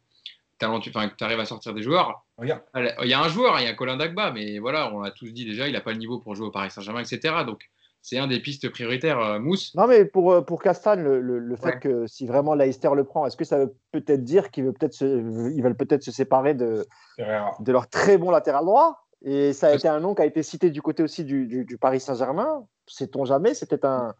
talentueux, 0.58 0.92
enfin, 0.94 1.08
que 1.08 1.16
tu 1.16 1.24
arrives 1.24 1.40
à 1.40 1.46
sortir 1.46 1.74
des 1.74 1.82
joueurs, 1.82 2.24
il 2.42 2.48
y 2.48 3.12
a 3.14 3.22
un 3.22 3.28
joueur, 3.28 3.58
il 3.60 3.64
y 3.64 3.68
a 3.68 3.74
Colin 3.74 3.96
Dagba, 3.96 4.30
mais 4.32 4.58
voilà, 4.58 4.92
on 4.92 5.00
l'a 5.00 5.10
tous 5.10 5.30
dit 5.30 5.44
déjà, 5.44 5.66
il 5.68 5.72
n'a 5.72 5.80
pas 5.80 5.92
le 5.92 5.98
niveau 5.98 6.18
pour 6.18 6.34
jouer 6.34 6.46
au 6.46 6.50
Paris 6.50 6.70
Saint-Germain, 6.70 7.00
etc. 7.00 7.34
Donc, 7.46 7.68
c'est 8.02 8.18
un 8.18 8.26
des 8.26 8.38
pistes 8.38 8.68
prioritaires, 8.68 9.18
euh, 9.18 9.38
Mousse. 9.38 9.74
Non, 9.74 9.86
mais 9.86 10.04
pour, 10.04 10.44
pour 10.44 10.62
Castagne, 10.62 11.02
le, 11.02 11.56
fait 11.56 11.80
que 11.80 12.06
si 12.06 12.26
vraiment 12.26 12.54
Leicester 12.54 12.90
le 12.94 13.04
prend, 13.04 13.26
est-ce 13.26 13.36
que 13.36 13.44
ça 13.44 13.58
veut 13.58 13.74
peut-être 13.92 14.24
dire 14.24 14.50
qu'ils 14.50 14.64
veulent 14.64 14.74
peut-être 14.74 14.92
se, 14.92 15.50
ils 15.50 15.62
veulent 15.62 15.76
peut-être 15.76 16.02
se 16.02 16.12
séparer 16.12 16.52
de, 16.52 16.86
de 17.18 17.72
leur 17.72 17.88
très 17.88 18.18
bon 18.18 18.30
latéral 18.30 18.64
droit? 18.64 19.04
Et 19.24 19.54
ça 19.54 19.68
a 19.68 19.74
été 19.74 19.88
un 19.88 20.00
nom 20.00 20.14
qui 20.14 20.20
a 20.20 20.26
été 20.26 20.42
cité 20.42 20.70
du 20.70 20.82
côté 20.82 21.02
aussi 21.02 21.24
du, 21.24 21.46
du, 21.46 21.78
Paris 21.78 21.98
Saint-Germain. 21.98 22.66
Sait-on 22.86 23.24
jamais? 23.24 23.54
C'était 23.54 23.86
un, 23.86 24.14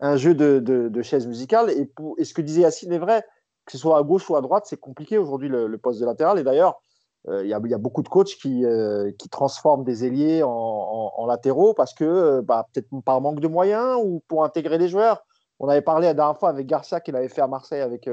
un, 0.00 0.16
jeu 0.16 0.34
de, 0.34 0.58
de, 0.58 0.88
de 0.88 1.02
chaise 1.02 1.26
musicale. 1.26 1.70
Et, 1.70 1.90
et 2.18 2.24
ce 2.24 2.34
que 2.34 2.42
disait 2.42 2.62
Yacine 2.62 2.92
est 2.92 2.98
vrai, 2.98 3.24
que 3.68 3.72
ce 3.72 3.78
soit 3.78 3.98
à 3.98 4.02
gauche 4.02 4.28
ou 4.30 4.36
à 4.36 4.40
droite, 4.40 4.64
c'est 4.66 4.80
compliqué 4.80 5.18
aujourd'hui 5.18 5.48
le, 5.48 5.76
poste 5.76 6.00
de 6.00 6.06
latéral. 6.06 6.38
Et 6.38 6.42
d'ailleurs, 6.42 6.80
euh, 7.28 7.44
il 7.44 7.50
y, 7.50 7.52
a 7.52 7.78
beaucoup 7.78 8.02
de 8.02 8.08
coachs 8.08 8.36
qui, 8.40 8.64
euh, 8.64 9.12
qui 9.18 9.28
transforment 9.28 9.84
des 9.84 10.06
ailiers 10.06 10.42
en, 10.42 11.26
latéraux 11.26 11.74
parce 11.74 11.92
que 11.92 12.04
euh, 12.04 12.42
bah, 12.42 12.66
peut-être 12.72 12.88
par 13.04 13.20
manque 13.20 13.40
de 13.40 13.48
moyens 13.48 14.00
ou 14.02 14.22
pour 14.26 14.44
intégrer 14.44 14.78
les 14.78 14.88
joueurs. 14.88 15.22
On 15.60 15.68
avait 15.68 15.82
parlé 15.82 16.06
la 16.06 16.14
dernière 16.14 16.38
fois 16.38 16.48
avec 16.48 16.66
Garcia 16.66 17.00
qu'il 17.00 17.14
avait 17.14 17.28
fait 17.28 17.42
à 17.42 17.46
Marseille 17.46 17.82
avec, 17.82 18.08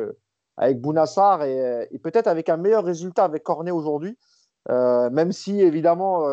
avec 0.58 0.82
Bounassar 0.82 1.44
et, 1.44 1.88
peut-être 2.04 2.28
avec 2.28 2.50
un 2.50 2.58
meilleur 2.58 2.84
résultat 2.84 3.24
avec 3.24 3.44
Cornet 3.44 3.72
aujourd'hui. 3.72 4.18
même 4.68 5.32
si 5.32 5.62
évidemment 5.62 6.28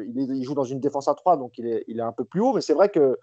il, 0.00 0.44
joue 0.44 0.54
dans 0.54 0.64
une 0.64 0.78
défense 0.78 1.08
à 1.08 1.14
3, 1.14 1.36
donc 1.38 1.58
il 1.58 1.66
est, 1.66 1.84
il 1.88 1.98
est 1.98 2.04
un 2.04 2.12
peu 2.12 2.24
plus 2.24 2.40
haut, 2.40 2.52
mais 2.54 2.60
c'est 2.60 2.72
vrai 2.72 2.88
que 2.88 3.18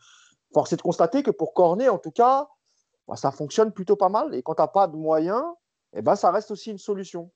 force 0.54 0.74
est 0.74 0.78
de 0.78 0.82
constater 0.82 1.24
que 1.24 1.32
pour 1.32 1.54
Cornet, 1.54 1.90
en 1.90 1.98
tout 1.98 2.12
cas, 2.12 2.48
bah, 3.08 3.16
ça 3.16 3.32
fonctionne 3.32 3.72
plutôt 3.72 3.96
pas 3.96 4.10
mal. 4.10 4.34
Et 4.36 4.42
quand 4.44 4.56
tu 4.56 4.62
n'as 4.62 4.68
pas 4.68 4.88
de 4.88 4.96
moyens, 4.96 5.44
eh 5.94 6.02
ben, 6.02 6.16
ça 6.16 6.32
reste 6.32 6.52
aussi 6.52 6.72
une 6.72 6.78
solution. 6.78 7.32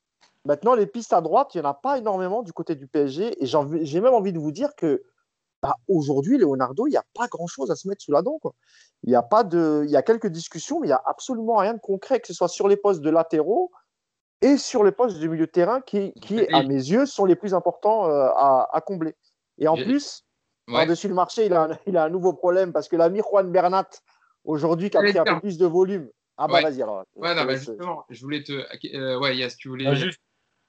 Maintenant, 0.46 0.76
les 0.76 0.86
pistes 0.86 1.14
à 1.14 1.22
droite, 1.22 1.56
il 1.56 1.62
n'y 1.62 1.66
en 1.66 1.70
a 1.70 1.74
pas 1.74 1.98
énormément 1.98 2.44
du 2.44 2.54
côté 2.54 2.76
du 2.76 2.88
PSG. 2.88 3.44
Et 3.44 3.48
j'ai 3.48 4.02
même 4.02 4.14
envie 4.14 4.34
de 4.34 4.40
vous 4.40 4.52
dire 4.52 4.76
que 4.76 5.04
bah, 5.62 5.76
aujourd'hui, 5.88 6.38
Leonardo, 6.38 6.86
il 6.86 6.92
n'y 6.92 6.98
a 6.98 7.06
pas 7.16 7.28
grand-chose 7.28 7.72
à 7.72 7.76
se 7.76 7.88
mettre 7.88 8.04
sous 8.04 8.12
la 8.12 8.22
dent. 8.22 8.38
Quoi. 8.40 8.54
Il, 9.04 9.12
y 9.12 9.16
a 9.16 9.24
pas 9.24 9.44
de, 9.44 9.84
il 9.86 9.92
y 9.92 9.96
a 9.96 10.04
quelques 10.04 10.28
discussions, 10.28 10.80
mais 10.80 10.88
il 10.88 10.90
n'y 10.90 10.94
a 10.94 11.02
absolument 11.06 11.56
rien 11.56 11.74
de 11.74 11.80
concret, 11.80 12.20
que 12.20 12.28
ce 12.28 12.34
soit 12.34 12.48
sur 12.48 12.68
les 12.68 12.78
postes 12.78 13.02
de 13.02 13.10
latéraux 13.10 13.72
et 14.42 14.58
sur 14.58 14.84
les 14.84 14.92
postes 14.92 15.18
du 15.18 15.28
milieu 15.28 15.48
de 15.48 15.52
terrain 15.52 15.82
qui, 15.82 16.14
qui 16.22 16.48
à 16.54 16.62
mes 16.62 16.76
yeux, 16.76 17.06
sont 17.06 17.26
les 17.26 17.36
plus 17.36 17.54
importants 17.54 18.08
euh, 18.08 18.28
à, 18.28 18.84
combler. 18.86 19.16
Et 19.58 19.68
en 19.68 19.76
plus, 19.76 20.25
par-dessus 20.68 21.08
le 21.08 21.14
marché, 21.14 21.46
il 21.46 21.54
a, 21.54 21.64
un, 21.64 21.80
il 21.88 21.98
a 21.98 22.04
un 22.06 22.10
nouveau 22.10 22.34
problème 22.34 22.74
parce 22.74 22.88
que 22.88 22.96
l'ami 22.96 23.22
Juan 23.22 23.52
Bernat, 23.52 23.90
aujourd'hui, 24.44 24.90
qui 24.90 24.98
a 24.98 25.02
pris 25.02 25.18
un 25.18 25.24
peu 25.24 25.40
plus 25.40 25.58
de 25.58 25.66
volume, 25.66 26.10
Ah 26.38 26.48
bah 26.48 26.62
vas-y 26.62 26.82
alors. 26.82 27.04
Ouais, 27.16 27.34
non, 27.36 27.46
bah, 27.46 27.56
justement, 27.56 28.06
je 28.10 28.22
voulais 28.22 28.44
te. 28.44 28.54
Euh, 28.96 29.20
ouais, 29.20 29.36
Yes, 29.36 29.58
tu 29.58 29.70
voulais. 29.70 29.96
juste, 29.96 30.20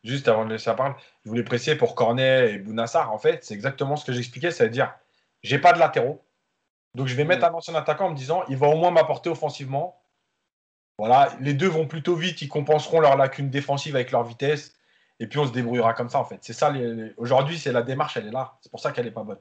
juste 0.05 0.29
avant 0.29 0.45
de 0.45 0.51
laisser 0.51 0.71
la 0.71 0.77
parole, 0.77 0.95
je 1.25 1.31
voulais 1.31 1.45
préciser 1.45 1.77
pour 1.77 1.95
Cornet 1.95 2.53
et 2.53 2.59
Bounassar, 2.59 3.13
en 3.13 3.19
fait, 3.19 3.45
c'est 3.45 3.55
exactement 3.55 3.97
ce 3.97 4.05
que 4.05 4.13
j'expliquais, 4.13 4.51
c'est-à-dire, 4.51 4.95
j'ai 5.43 5.59
pas 5.59 5.73
de 5.73 5.79
latéraux. 5.79 6.23
Donc 6.95 7.09
je 7.09 7.15
vais 7.15 7.25
mettre 7.25 7.45
un 7.45 7.53
ancien 7.53 7.75
attaquant 7.75 8.07
en 8.07 8.11
me 8.11 8.17
disant, 8.17 8.43
il 8.49 8.57
va 8.57 8.69
au 8.69 8.77
moins 8.77 8.91
m'apporter 8.91 9.29
offensivement. 9.29 10.03
Voilà, 10.99 11.37
les 11.41 11.53
deux 11.53 11.69
vont 11.69 11.87
plutôt 11.87 12.15
vite, 12.15 12.41
ils 12.41 12.49
compenseront 12.49 13.01
leur 13.01 13.19
lacune 13.19 13.51
défensive 13.51 13.95
avec 13.97 14.11
leur 14.13 14.25
vitesse. 14.25 14.73
Et 15.21 15.27
puis 15.27 15.39
on 15.39 15.47
se 15.47 15.53
débrouillera 15.53 15.93
comme 15.93 16.09
ça 16.09 16.19
en 16.19 16.25
fait. 16.25 16.39
C'est 16.41 16.55
ça. 16.55 16.73
Aujourd'hui, 17.19 17.59
c'est 17.59 17.73
la 17.73 17.83
démarche, 17.83 18.17
elle 18.17 18.29
est 18.29 18.31
là. 18.31 18.57
C'est 18.63 18.71
pour 18.71 18.81
ça 18.81 18.93
qu'elle 18.93 19.05
n'est 19.05 19.11
pas 19.11 19.25
bonne. 19.25 19.39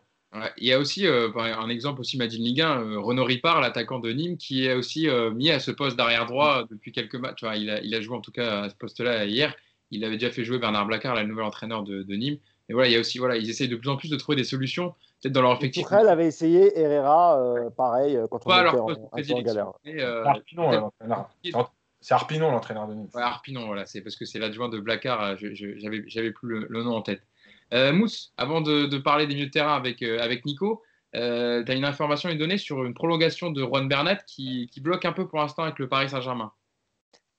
Il 0.57 0.67
y 0.67 0.73
a 0.73 0.79
aussi 0.79 1.07
euh, 1.07 1.29
un 1.35 1.69
exemple 1.69 2.01
aussi 2.01 2.17
Madine 2.17 2.43
Ligue 2.43 2.61
1, 2.61 2.81
euh, 2.81 2.99
Renaud 2.99 3.23
Ripard, 3.23 3.61
l'attaquant 3.61 3.99
de 3.99 4.11
Nîmes, 4.11 4.37
qui 4.37 4.65
est 4.65 4.73
aussi 4.73 5.07
euh, 5.07 5.31
mis 5.31 5.51
à 5.51 5.59
ce 5.59 5.71
poste 5.71 5.97
d'arrière 5.97 6.25
droit 6.25 6.65
depuis 6.69 6.91
quelques 6.91 7.15
matchs. 7.15 7.43
il, 7.55 7.69
a, 7.69 7.81
il, 7.81 7.93
a, 7.95 8.01
joué 8.01 8.15
en 8.15 8.21
tout 8.21 8.31
cas 8.31 8.63
à 8.63 8.69
ce 8.69 8.75
poste-là 8.75 9.25
hier. 9.25 9.55
Il 9.91 10.03
avait 10.03 10.17
déjà 10.17 10.31
fait 10.31 10.43
jouer 10.43 10.57
Bernard 10.57 10.87
Blacard, 10.87 11.15
le 11.15 11.23
nouvel 11.23 11.45
entraîneur 11.45 11.83
de, 11.83 12.03
de 12.03 12.15
Nîmes. 12.15 12.37
Et 12.69 12.73
voilà, 12.73 12.89
il 12.89 12.93
y 12.93 12.97
a 12.97 12.99
aussi, 12.99 13.19
voilà, 13.19 13.37
ils 13.37 13.49
essayent 13.49 13.67
de 13.67 13.75
plus 13.75 13.89
en 13.89 13.97
plus 13.97 14.09
de 14.09 14.15
trouver 14.15 14.35
des 14.35 14.43
solutions 14.43 14.95
peut-être 15.21 15.33
dans 15.33 15.41
leur 15.41 15.53
effectif. 15.53 15.83
Tourelle 15.83 16.09
avait 16.09 16.27
essayé 16.27 16.77
Herrera, 16.77 17.39
euh, 17.39 17.69
pareil, 17.69 18.17
quand 18.29 18.41
on 18.45 19.17
était 19.17 19.33
en, 19.33 19.37
en, 19.37 19.41
galère. 19.41 19.71
Euh, 19.87 20.23
c'est 22.01 22.13
Arpinon, 22.13 22.51
l'entraîneur 22.51 22.87
de. 22.87 22.93
Ouais, 22.93 23.21
Arpinon, 23.21 23.65
voilà, 23.65 23.85
c'est 23.85 24.01
parce 24.01 24.15
que 24.15 24.25
c'est 24.25 24.39
l'adjoint 24.39 24.69
de 24.69 24.79
Blacard, 24.79 25.37
j'avais 25.37 26.31
plus 26.31 26.67
le, 26.67 26.83
nom 26.83 26.95
en 26.95 27.01
tête. 27.01 27.21
Mousse, 27.71 28.33
avant 28.37 28.61
de, 28.61 28.97
parler 28.97 29.27
des 29.27 29.35
milieux 29.35 29.47
de 29.47 29.51
terrain 29.51 29.75
avec, 29.75 30.01
avec 30.01 30.45
Nico, 30.45 30.81
tu 31.13 31.19
as 31.19 31.73
une 31.73 31.85
information 31.85 32.29
à 32.29 32.33
nous 32.33 32.39
donner 32.39 32.57
sur 32.57 32.83
une 32.83 32.93
prolongation 32.93 33.51
de 33.51 33.63
Juan 33.63 33.87
Bernat 33.87 34.17
qui, 34.27 34.69
bloque 34.81 35.05
un 35.05 35.13
peu 35.13 35.27
pour 35.27 35.39
l'instant 35.39 35.63
avec 35.63 35.79
le 35.79 35.89
Paris 35.89 36.09
Saint-Germain? 36.09 36.51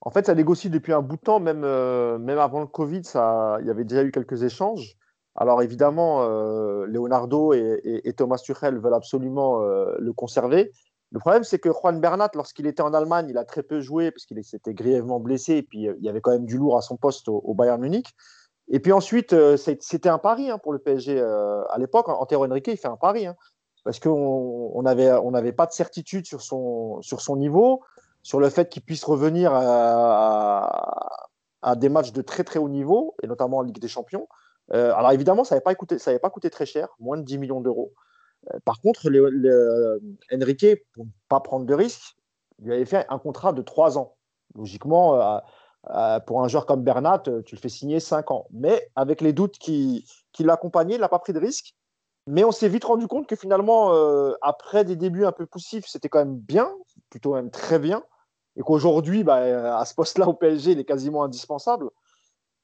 En 0.03 0.11
fait, 0.11 0.27
ça 0.27 0.35
négocie 0.35 0.69
depuis 0.71 0.93
un 0.93 1.03
bout 1.03 1.17
de 1.17 1.23
temps, 1.23 1.41
même, 1.41 1.61
même 1.61 2.39
avant 2.39 2.61
le 2.61 2.67
Covid, 2.67 3.03
il 3.15 3.67
y 3.67 3.71
avait 3.71 3.85
déjà 3.85 4.05
eu 4.05 4.11
quelques 4.11 4.43
échanges. 4.43 4.97
Alors 5.37 5.63
évidemment, 5.63 6.23
euh, 6.23 6.87
Leonardo 6.87 7.53
et, 7.53 8.13
Thomas 8.17 8.39
Tuchel 8.39 8.79
veulent 8.79 8.95
absolument 8.95 9.63
euh, 9.63 9.95
le 9.99 10.13
conserver. 10.13 10.73
Le 11.13 11.21
problème, 11.21 11.45
c'est 11.45 11.59
que 11.59 11.71
Juan 11.71 12.01
Bernat, 12.01 12.31
lorsqu'il 12.35 12.67
était 12.67 12.83
en 12.83 12.95
Allemagne, 12.95 13.27
il 13.29 13.39
a 13.39 13.45
très 13.45 13.63
peu 13.63 13.81
joué 13.81 14.11
parce 14.11 14.25
qu'il 14.25 14.43
s'était 14.43 14.75
grièvement 14.75 15.21
blessé 15.21 15.57
et 15.57 15.63
puis 15.63 15.89
euh, 15.89 15.95
il 15.99 16.05
y 16.05 16.09
avait 16.09 16.21
quand 16.21 16.33
même 16.33 16.47
du 16.47 16.57
lourd 16.57 16.79
à 16.79 16.83
son 16.83 16.97
poste 16.97 17.29
au, 17.29 17.55
Bayern 17.55 17.81
Munich. 17.81 18.09
Et 18.69 18.81
puis 18.81 18.93
ensuite, 18.93 19.35
c'était 19.57 20.09
un 20.09 20.19
pari 20.19 20.51
hein, 20.51 20.59
pour 20.59 20.73
le 20.73 20.79
PSG 20.79 21.21
à 21.21 21.77
l'époque. 21.79 22.09
Antero 22.09 22.45
Henrique, 22.45 22.69
il 22.69 22.77
fait 22.77 22.89
un 22.89 22.97
pari 22.97 23.27
hein, 23.27 23.37
parce 23.87 24.01
qu'on 24.01 24.83
n'avait 24.83 25.13
on 25.13 25.31
pas 25.53 25.67
de 25.67 25.73
certitude 25.73 26.27
sur 26.27 26.43
son, 26.43 27.37
niveau, 27.37 27.85
sur 28.25 28.41
le 28.41 28.51
fait 28.51 28.69
qu'il 28.69 28.83
puisse 28.83 29.05
revenir 29.05 29.53
à, 29.55 30.67
des 31.77 31.89
matchs 31.89 32.11
de 32.13 32.21
très 32.21 32.43
très 32.43 32.59
haut 32.59 32.69
niveau, 32.69 33.15
et 33.23 33.29
notamment 33.29 33.59
en 33.59 33.63
Ligue 33.63 33.79
des 33.79 33.87
Champions. 33.87 34.27
Euh, 34.73 34.93
alors 34.93 35.13
évidemment, 35.13 35.45
ça 35.45 35.55
n'avait 35.55 35.63
pas, 35.63 35.75
coûté, 35.77 36.51
très 36.51 36.67
cher, 36.67 36.89
moins 36.99 37.17
de 37.17 37.23
10 37.23 37.39
millions 37.39 37.61
d'euros. 37.61 37.93
Euh, 38.53 38.59
par 38.65 38.81
contre, 38.81 39.09
le, 39.09 40.01
Enrique, 40.33 40.67
pour 40.93 41.05
ne 41.05 41.11
pas 41.29 41.39
prendre 41.39 41.65
de 41.65 41.75
risques, 41.75 42.17
il 42.61 42.73
avait 42.73 42.87
fait 42.87 43.07
un 43.09 43.21
contrat 43.21 43.53
de 43.53 43.63
3 43.63 43.99
ans. 43.99 44.17
Logiquement, 44.57 45.21
euh, 45.21 45.39
pour 46.27 46.43
un 46.43 46.49
joueur 46.49 46.67
comme 46.67 46.83
Bernat, 46.83 47.23
tu 47.45 47.55
le 47.55 47.61
fais 47.61 47.69
signer 47.69 48.01
5 48.01 48.31
ans. 48.31 48.47
Mais 48.51 48.91
avec 48.97 49.21
les 49.21 49.33
doutes 49.33 49.59
qui, 49.59 50.07
qui 50.33 50.45
l'accompagnaient, 50.45 50.97
il 50.97 51.01
n'a 51.01 51.09
pas 51.09 51.19
pris 51.19 51.33
de 51.33 51.39
risque. 51.39 51.75
Mais 52.27 52.43
on 52.43 52.51
s'est 52.51 52.69
vite 52.69 52.85
rendu 52.85 53.07
compte 53.07 53.29
que 53.29 53.37
finalement, 53.37 53.93
après 54.43 54.85
des 54.85 54.97
débuts 54.97 55.25
un 55.25 55.33
peu 55.33 55.47
poussifs, 55.47 55.87
c'était 55.87 56.09
quand 56.09 56.19
même 56.19 56.37
bien, 56.37 56.71
plutôt 57.11 57.35
même 57.35 57.51
très 57.51 57.79
bien. 57.79 58.03
Et 58.57 58.63
qu'aujourd'hui, 58.63 59.23
bah, 59.23 59.79
à 59.79 59.85
ce 59.85 59.95
poste-là 59.95 60.29
au 60.29 60.35
PSG, 60.35 60.73
il 60.73 60.81
est 60.81 60.85
quasiment 60.85 61.23
indispensable. 61.23 61.91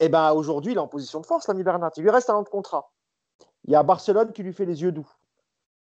Et 0.01 0.07
eh 0.07 0.09
ben 0.09 0.33
aujourd'hui, 0.33 0.73
il 0.73 0.79
est 0.79 0.81
en 0.81 0.89
position 0.89 1.21
de 1.21 1.27
force, 1.27 1.47
l'ami 1.47 1.63
Bernat. 1.63 1.91
Il 1.97 2.03
lui 2.03 2.11
reste 2.11 2.29
un 2.29 2.35
an 2.35 2.43
de 2.43 2.49
contrat. 2.49 2.91
Il 3.67 3.73
y 3.73 3.77
a 3.77 3.85
Barcelone 3.85 4.33
qui 4.33 4.43
lui 4.43 4.53
fait 4.53 4.65
les 4.65 4.83
yeux 4.83 4.91
doux. 4.91 5.09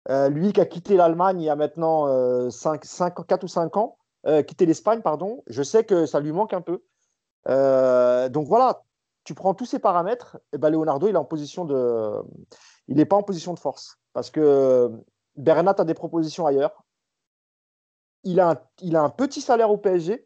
Euh, 0.10 0.30
lui 0.30 0.54
qui 0.54 0.62
a 0.62 0.66
quitté 0.66 0.96
l'Allemagne 0.96 1.42
il 1.42 1.46
y 1.46 1.50
a 1.50 1.56
maintenant 1.56 2.08
5, 2.50 2.84
euh, 2.86 3.24
4 3.28 3.44
ou 3.44 3.48
5 3.48 3.78
ans, 3.78 3.98
euh, 4.26 4.42
quitté 4.42 4.66
l'Espagne, 4.66 5.02
pardon, 5.02 5.44
je 5.48 5.62
sais 5.62 5.84
que 5.84 6.06
ça 6.06 6.20
lui 6.20 6.32
manque 6.32 6.54
un 6.54 6.62
peu. 6.62 6.82
Donc 7.48 8.48
voilà, 8.48 8.84
tu 9.24 9.34
prends 9.34 9.54
tous 9.54 9.66
ces 9.66 9.80
paramètres, 9.80 10.38
et 10.54 10.58
ben 10.58 10.70
Leonardo, 10.70 11.08
il 11.08 11.16
est 11.16 11.18
en 11.18 11.26
position 11.26 11.66
de. 11.66 12.22
Il 12.88 12.98
n'est 12.98 13.06
pas 13.06 13.16
en 13.16 13.24
position 13.24 13.54
de 13.54 13.60
force. 13.60 13.98
Parce 14.14 14.32
que 14.32 14.92
Bernat 15.36 15.76
a 15.78 15.84
des 15.84 15.94
propositions 15.94 16.46
ailleurs. 16.46 16.84
Il 18.24 18.40
a 18.40 18.60
un 18.82 19.10
petit 19.10 19.42
salaire 19.42 19.70
au 19.70 19.78
PSG. 19.78 20.26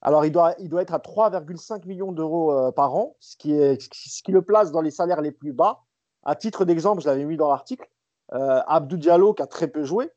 Alors, 0.00 0.24
il 0.24 0.32
doit, 0.32 0.54
être 0.80 0.94
à 0.94 0.98
3,5 0.98 1.86
millions 1.86 2.12
d'euros 2.12 2.52
euh, 2.52 2.70
par 2.70 2.94
an, 2.94 3.16
ce 3.20 3.36
qui, 3.36 3.52
est, 3.52 3.80
ce 3.92 4.22
qui 4.22 4.30
le 4.30 4.42
place 4.42 4.70
dans 4.70 4.80
les 4.80 4.92
salaires 4.92 5.20
les 5.20 5.32
plus 5.32 5.52
bas. 5.52 5.82
À 6.22 6.36
titre 6.36 6.64
d'exemple, 6.64 7.02
je 7.02 7.08
l'avais 7.08 7.24
mis 7.24 7.36
dans 7.36 7.48
l'article, 7.48 7.88
euh, 8.32 8.62
Abdou 8.66 8.96
Diallo, 8.96 9.34
qui 9.34 9.42
a 9.42 9.46
très 9.46 9.66
peu 9.66 9.84
joué, 9.84 10.10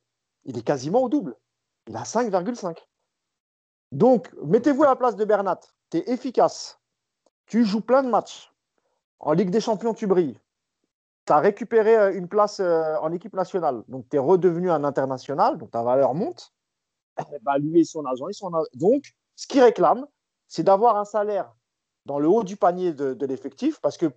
il 0.46 0.58
est 0.58 0.64
quasiment 0.64 1.02
au 1.02 1.10
double. 1.10 1.36
Il 1.88 1.96
a 1.96 2.04
5,5. 2.04 2.78
Donc, 3.92 4.32
mettez-vous 4.44 4.84
à 4.84 4.88
la 4.88 4.96
place 4.96 5.16
de 5.16 5.26
Bernat. 5.26 5.60
Tu 5.92 5.98
es 5.98 6.10
efficace. 6.10 6.80
Tu 7.46 7.64
joues 7.66 7.82
plein 7.82 8.02
de 8.02 8.10
matchs. 8.10 8.52
En 9.20 9.34
Ligue 9.34 9.52
des 9.52 9.62
Champions, 9.62 9.94
tu 9.94 10.08
brilles. 10.08 10.40
Tu 11.28 11.34
as 11.34 11.38
récupéré 11.40 11.96
euh, 11.96 12.14
une 12.16 12.28
place 12.28 12.60
en 12.60 13.12
équipe 13.12 13.34
nationale. 13.34 13.84
Donc, 13.88 14.10
tu 14.10 14.16
es 14.16 14.20
redevenu 14.20 14.72
un 14.72 14.84
international. 14.84 15.58
Donc, 15.60 15.72
ta 15.72 15.84
valeur 15.84 16.16
monte. 16.16 16.54
Bah, 17.44 17.58
lui 17.60 17.82
et 17.82 17.84
son 17.84 18.06
agent, 18.06 18.28
ils 18.30 18.34
sont. 18.34 18.52
Donc, 18.74 19.14
ce 19.36 19.46
qu'il 19.46 19.62
réclame, 19.62 20.08
c'est 20.48 20.64
d'avoir 20.64 20.98
un 20.98 21.06
salaire 21.06 21.54
dans 22.06 22.20
le 22.20 22.28
haut 22.28 22.44
du 22.44 22.58
panier 22.58 22.94
de, 22.94 23.26
l'effectif 23.26 23.80
parce 23.80 23.98
que 23.98 24.12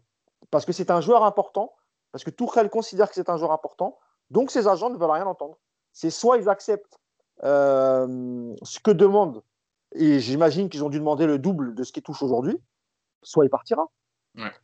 parce 0.51 0.65
que 0.65 0.73
c'est 0.73 0.91
un 0.91 1.01
joueur 1.01 1.25
important, 1.25 1.73
parce 2.13 2.25
que 2.25 2.31
Tourelle 2.31 2.71
considère 2.71 3.09
que 3.09 3.15
c'est 3.15 3.31
un 3.31 3.37
joueur 3.37 3.53
important, 3.53 3.99
donc 4.31 4.51
ses 4.51 4.69
agents 4.69 4.91
ne 4.91 4.97
veulent 4.97 5.11
rien 5.11 5.27
entendre. 5.27 5.57
C'est 5.93 6.11
soit 6.11 6.37
ils 6.37 6.49
acceptent 6.49 6.99
euh, 7.45 8.55
ce 8.63 8.79
que 8.79 8.91
demande, 8.91 9.43
et 9.95 10.21
j'imagine 10.21 10.69
qu'ils 10.69 10.85
ont 10.85 10.89
dû 10.91 10.99
demander 10.99 11.27
le 11.27 11.39
double 11.39 11.75
de 11.75 11.83
ce 11.85 11.93
qu'il 11.93 12.03
touche 12.03 12.23
aujourd'hui, 12.23 12.59
soit 13.23 13.45
il 13.45 13.51
partira. 13.51 13.87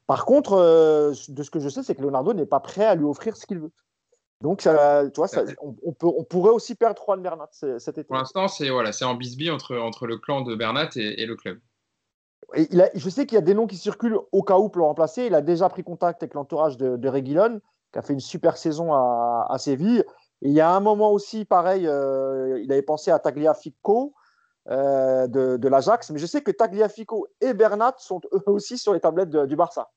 Par 0.07 0.25
contre, 0.25 0.55
euh, 0.55 1.13
de 1.29 1.43
ce 1.43 1.51
que 1.51 1.61
je 1.61 1.69
sais, 1.69 1.83
c'est 1.83 1.95
que 1.95 2.03
Leonardo 2.03 2.35
n'est 2.35 2.47
pas 2.47 2.61
prêt 2.61 2.85
à 2.85 2.97
lui 2.97 3.05
offrir 3.05 3.37
ce 3.37 3.47
qu'il 3.47 3.61
veut. 3.61 3.71
Donc, 4.41 4.63
ça, 4.63 5.05
tu 5.13 5.21
vois, 5.21 5.29
ça, 5.29 5.45
on, 5.61 5.93
peut, 5.93 6.07
on, 6.07 6.25
pourrait 6.25 6.51
aussi 6.51 6.75
perdre 6.75 7.01
Juan 7.05 7.21
Bernat 7.21 7.51
cet 7.53 7.99
été. 7.99 8.05
Pour 8.05 8.17
l'instant, 8.17 8.49
c'est 8.49 8.71
voilà, 8.71 8.91
en 9.03 9.15
bisbille 9.15 9.51
entre, 9.51 9.77
entre 9.77 10.07
le 10.07 10.17
clan 10.17 10.41
de 10.41 10.55
Bernat 10.55 10.89
et, 10.97 11.27
le 11.27 11.37
club. 11.37 11.61
Et 12.55 12.67
il 12.71 12.81
a, 12.81 12.89
je 12.95 13.09
sais 13.11 13.27
qu'il 13.27 13.37
y 13.37 13.39
a 13.39 13.43
des 13.43 13.53
noms 13.53 13.67
qui 13.67 13.77
circulent 13.77 14.19
au 14.33 14.43
cas 14.43 14.57
où 14.57 14.71
pour 14.71 14.81
le 14.81 14.87
remplacer. 14.87 15.27
Il 15.27 15.35
a 15.35 15.43
déjà 15.43 15.69
pris 15.69 15.85
contact 15.85 16.23
avec 16.23 16.35
l'entourage 16.35 16.79
de, 16.79 16.97
de 16.97 17.09
Reguilon, 17.09 17.61
qui 17.93 17.99
a 17.99 18.03
fait 18.03 18.15
une 18.15 18.21
super 18.21 18.57
saison 18.57 18.95
à, 18.95 19.47
à 19.51 19.59
Séville. 19.59 20.05
Et 20.43 20.49
il 20.49 20.53
y 20.55 20.61
a 20.61 20.75
un 20.75 20.81
moment 20.81 21.13
aussi, 21.13 21.45
pareil, 21.45 21.87
euh, 21.87 22.59
il 22.65 22.73
avait 22.73 22.83
pensé 22.83 23.11
à 23.11 23.19
Tagliafico 23.19 24.15
euh, 24.69 25.27
de, 25.27 25.57
de 25.57 25.69
l'Ajax. 25.69 26.11
Mais 26.11 26.19
je 26.19 26.27
sais 26.27 26.43
que 26.43 26.51
Tagliafico 26.51 27.27
et 27.41 27.55
Bernat 27.55 27.95
sont 27.99 28.21
eux 28.33 28.43
aussi 28.47 28.77
sur 28.77 28.93
les 28.93 29.01
tablettes 29.01 29.31
du 29.31 29.57
Barça. 29.57 29.91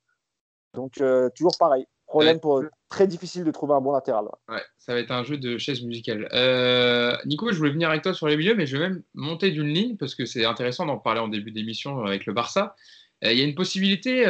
Donc, 0.74 1.02
euh, 1.02 1.30
toujours 1.36 1.56
pareil. 1.60 1.86
Problème 2.08 2.40
pour 2.40 2.64
très 2.90 3.08
difficile 3.08 3.44
de 3.44 3.52
trouver 3.52 3.74
un 3.74 3.82
bon 3.82 3.92
latéral. 3.92 4.26
Ouais, 4.48 4.62
ça 4.78 4.94
va 4.94 5.00
être 5.00 5.12
un 5.12 5.24
jeu 5.24 5.38
de 5.38 5.58
chaise 5.58 5.82
musicale. 5.82 6.30
Euh, 6.34 7.16
Nico, 7.26 7.52
je 7.52 7.58
voulais 7.58 7.72
venir 7.72 7.90
avec 7.90 8.04
toi 8.04 8.14
sur 8.14 8.28
les 8.28 8.38
milieux, 8.38 8.56
mais 8.56 8.66
je 8.66 8.78
vais 8.78 8.90
même 8.90 9.04
monter 9.16 9.52
d'une 9.52 9.68
ligne 9.68 9.98
parce 9.98 10.14
que 10.14 10.26
c'est 10.26 10.46
intéressant 10.46 10.86
d'en 10.86 10.98
parler 10.98 11.20
en 11.20 11.28
début 11.28 11.52
d'émission 11.52 12.04
avec 12.06 12.26
le 12.26 12.34
Barça. 12.34 12.76
Il 13.22 13.38
y 13.38 13.42
a 13.42 13.46
une 13.46 13.56
possibilité, 13.56 14.26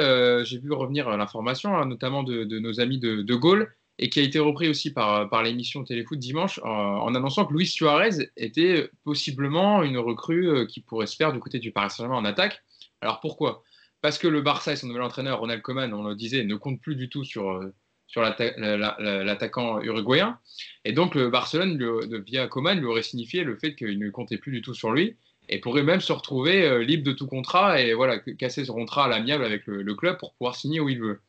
j'ai 0.45 0.59
vu 0.59 0.71
revenir 0.71 1.09
l'information, 1.17 1.75
hein, 1.75 1.85
notamment 1.85 2.23
de, 2.23 2.59
nos 2.59 2.79
amis 2.79 2.99
de, 2.99 3.21
de, 3.23 3.35
Gaulle, 3.35 3.73
et 3.99 4.09
qui 4.09 4.19
a 4.19 4.23
été 4.23 4.39
repris 4.39 4.67
aussi 4.69 4.91
par, 4.91 5.29
par 5.29 5.43
l'émission 5.43 5.83
Téléfoot 5.83 6.17
dimanche, 6.17 6.59
en 6.63 7.13
annonçant 7.13 7.45
que 7.45 7.53
Luis 7.53 7.67
Suarez 7.67 8.31
était 8.37 8.89
possiblement 9.03 9.83
une 9.83 9.97
recrue 9.97 10.65
qui 10.67 10.81
pourrait 10.81 11.07
se 11.07 11.15
faire 11.15 11.31
du 11.31 11.39
côté 11.39 11.59
du 11.59 11.71
Paris 11.71 11.91
Saint-Germain 11.91 12.17
en 12.17 12.25
attaque. 12.25 12.63
Alors 13.01 13.19
pourquoi? 13.19 13.63
Parce 14.03 14.17
que 14.17 14.27
le 14.27 14.41
Barça 14.41 14.73
et 14.73 14.75
son 14.75 14.87
nouvel 14.87 15.03
entraîneur, 15.03 15.39
Ronald 15.39 15.61
Koeman, 15.61 15.93
on 15.93 16.03
le 16.03 16.13
disait, 16.13 16.43
ne 16.43 16.55
comptent 16.55 16.81
plus 16.81 16.97
du 16.97 17.07
tout 17.07 17.23
sur, 17.23 17.51
euh, 17.51 17.73
sur 18.05 18.21
l'attaquant 18.21 19.81
uruguayen. 19.81 20.37
Et 20.83 20.91
donc, 20.91 21.15
le 21.15 21.29
Barcelone, 21.29 21.81
via 22.25 22.47
Coman, 22.47 22.77
lui 22.77 22.85
aurait 22.85 23.01
signifié 23.01 23.45
le 23.45 23.55
fait 23.55 23.75
qu'il 23.75 23.97
ne 23.97 24.09
comptait 24.09 24.37
plus 24.37 24.51
du 24.51 24.61
tout 24.61 24.73
sur 24.73 24.91
lui 24.91 25.15
et 25.47 25.59
pourrait 25.59 25.83
même 25.83 26.01
se 26.01 26.11
retrouver 26.11 26.65
euh, 26.65 26.83
libre 26.83 27.05
de 27.05 27.13
tout 27.13 27.27
contrat 27.27 27.79
et 27.79 27.93
voilà, 27.93 28.19
casser 28.19 28.65
son 28.65 28.73
contrat 28.73 29.05
à 29.05 29.07
l'amiable 29.07 29.45
avec 29.45 29.65
le, 29.67 29.95
club 29.95 30.17
pour 30.17 30.33
pouvoir 30.33 30.57
signer 30.57 30.81
où 30.81 30.89
il 30.89 30.99
veut. 30.99 31.21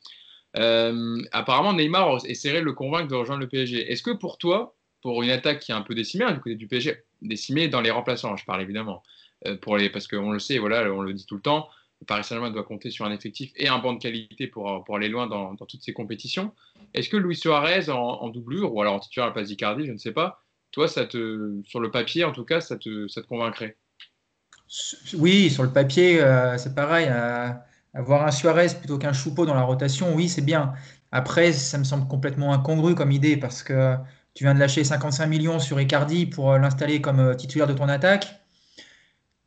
Euh, 0.57 1.23
apparemment, 1.33 1.73
Neymar 1.73 2.25
essaierait 2.27 2.61
de 2.61 2.65
le 2.65 2.73
convaincre 2.73 3.09
de 3.09 3.15
rejoindre 3.15 3.41
le 3.41 3.49
PSG. 3.49 3.91
Est-ce 3.91 4.03
que 4.03 4.13
pour 4.13 4.39
toi, 4.39 4.77
pour 5.03 5.23
une 5.23 5.31
attaque 5.31 5.61
qui 5.61 5.73
est 5.73 5.75
un 5.75 5.83
peu 5.83 5.95
décimée, 5.95 6.25
hein, 6.25 6.33
du 6.33 6.41
côté 6.41 6.55
du 6.55 6.67
PSG, 6.67 7.03
décimée 7.23 7.69
dans 7.69 7.81
les 7.81 7.91
remplaçants, 7.91 8.37
je 8.37 8.45
parle 8.45 8.63
évidemment, 8.63 9.03
les, 9.45 9.91
parce 9.91 10.07
qu'on 10.07 10.31
le 10.31 10.39
sait, 10.39 10.59
voilà, 10.59 10.91
on 10.93 11.03
le 11.03 11.13
dit 11.13 11.27
tout 11.27 11.35
le 11.35 11.43
temps, 11.43 11.69
Paris 12.07 12.25
Saint-Germain 12.25 12.51
doit 12.51 12.65
compter 12.65 12.91
sur 12.91 13.05
un 13.05 13.13
effectif 13.13 13.53
et 13.57 13.69
un 13.69 13.79
banc 13.79 13.95
de 13.95 13.99
qualité 13.99 14.47
pour, 14.47 14.85
aller 14.95 15.09
loin 15.09 15.27
dans, 15.27 15.57
toutes 15.57 15.83
ces 15.83 15.93
compétitions. 15.93 16.53
Est-ce 16.93 17.09
que 17.09 17.17
Luis 17.17 17.37
Suarez 17.37 17.91
en, 17.91 18.29
doublure 18.29 18.75
ou 18.75 18.81
alors 18.81 18.95
en 18.95 19.01
titulaire 19.01 19.27
à 19.27 19.29
la 19.29 19.35
place 19.35 19.49
d'Icardi, 19.49 19.87
je 19.87 19.93
ne 19.93 19.99
sais 19.99 20.13
pas, 20.13 20.43
toi, 20.71 20.89
ça 20.89 21.07
te, 21.07 21.61
sur 21.65 21.81
le 21.81 21.91
papier 21.91 22.25
en 22.25 22.33
tout 22.33 22.45
cas, 22.45 22.61
ça 22.61 22.77
te, 22.77 23.09
ça 23.09 23.23
te 23.23 23.27
convaincrait? 23.27 23.77
Oui, 25.15 25.51
sur 25.51 25.63
le 25.63 25.71
papier, 25.71 26.21
euh, 26.21 26.59
c'est 26.59 26.75
pareil. 26.75 27.09
Avoir 27.95 28.27
un 28.27 28.31
Suarez 28.31 28.69
plutôt 28.79 28.99
qu'un 28.99 29.13
Choupeau 29.13 29.47
dans 29.47 29.55
la 29.55 29.63
rotation, 29.63 30.15
oui, 30.15 30.29
c'est 30.29 30.43
bien. 30.43 30.73
Après, 31.13 31.53
ça 31.53 31.79
me 31.79 31.85
semble 31.85 32.09
complètement 32.09 32.53
incongru 32.53 32.95
comme 32.95 33.13
idée 33.13 33.37
parce 33.37 33.63
que 33.63 33.97
tu 34.35 34.45
viens 34.45 34.55
de 34.55 34.59
lâcher 34.59 34.83
55 34.83 35.27
millions 35.27 35.59
sur 35.61 35.81
Icardi 35.81 36.27
pour 36.27 36.53
euh, 36.53 36.59
l'installer 36.59 37.01
comme 37.01 37.21
euh, 37.21 37.35
titulaire 37.35 37.69
de 37.69 37.73
ton 37.73 37.89
attaque. 37.89 38.41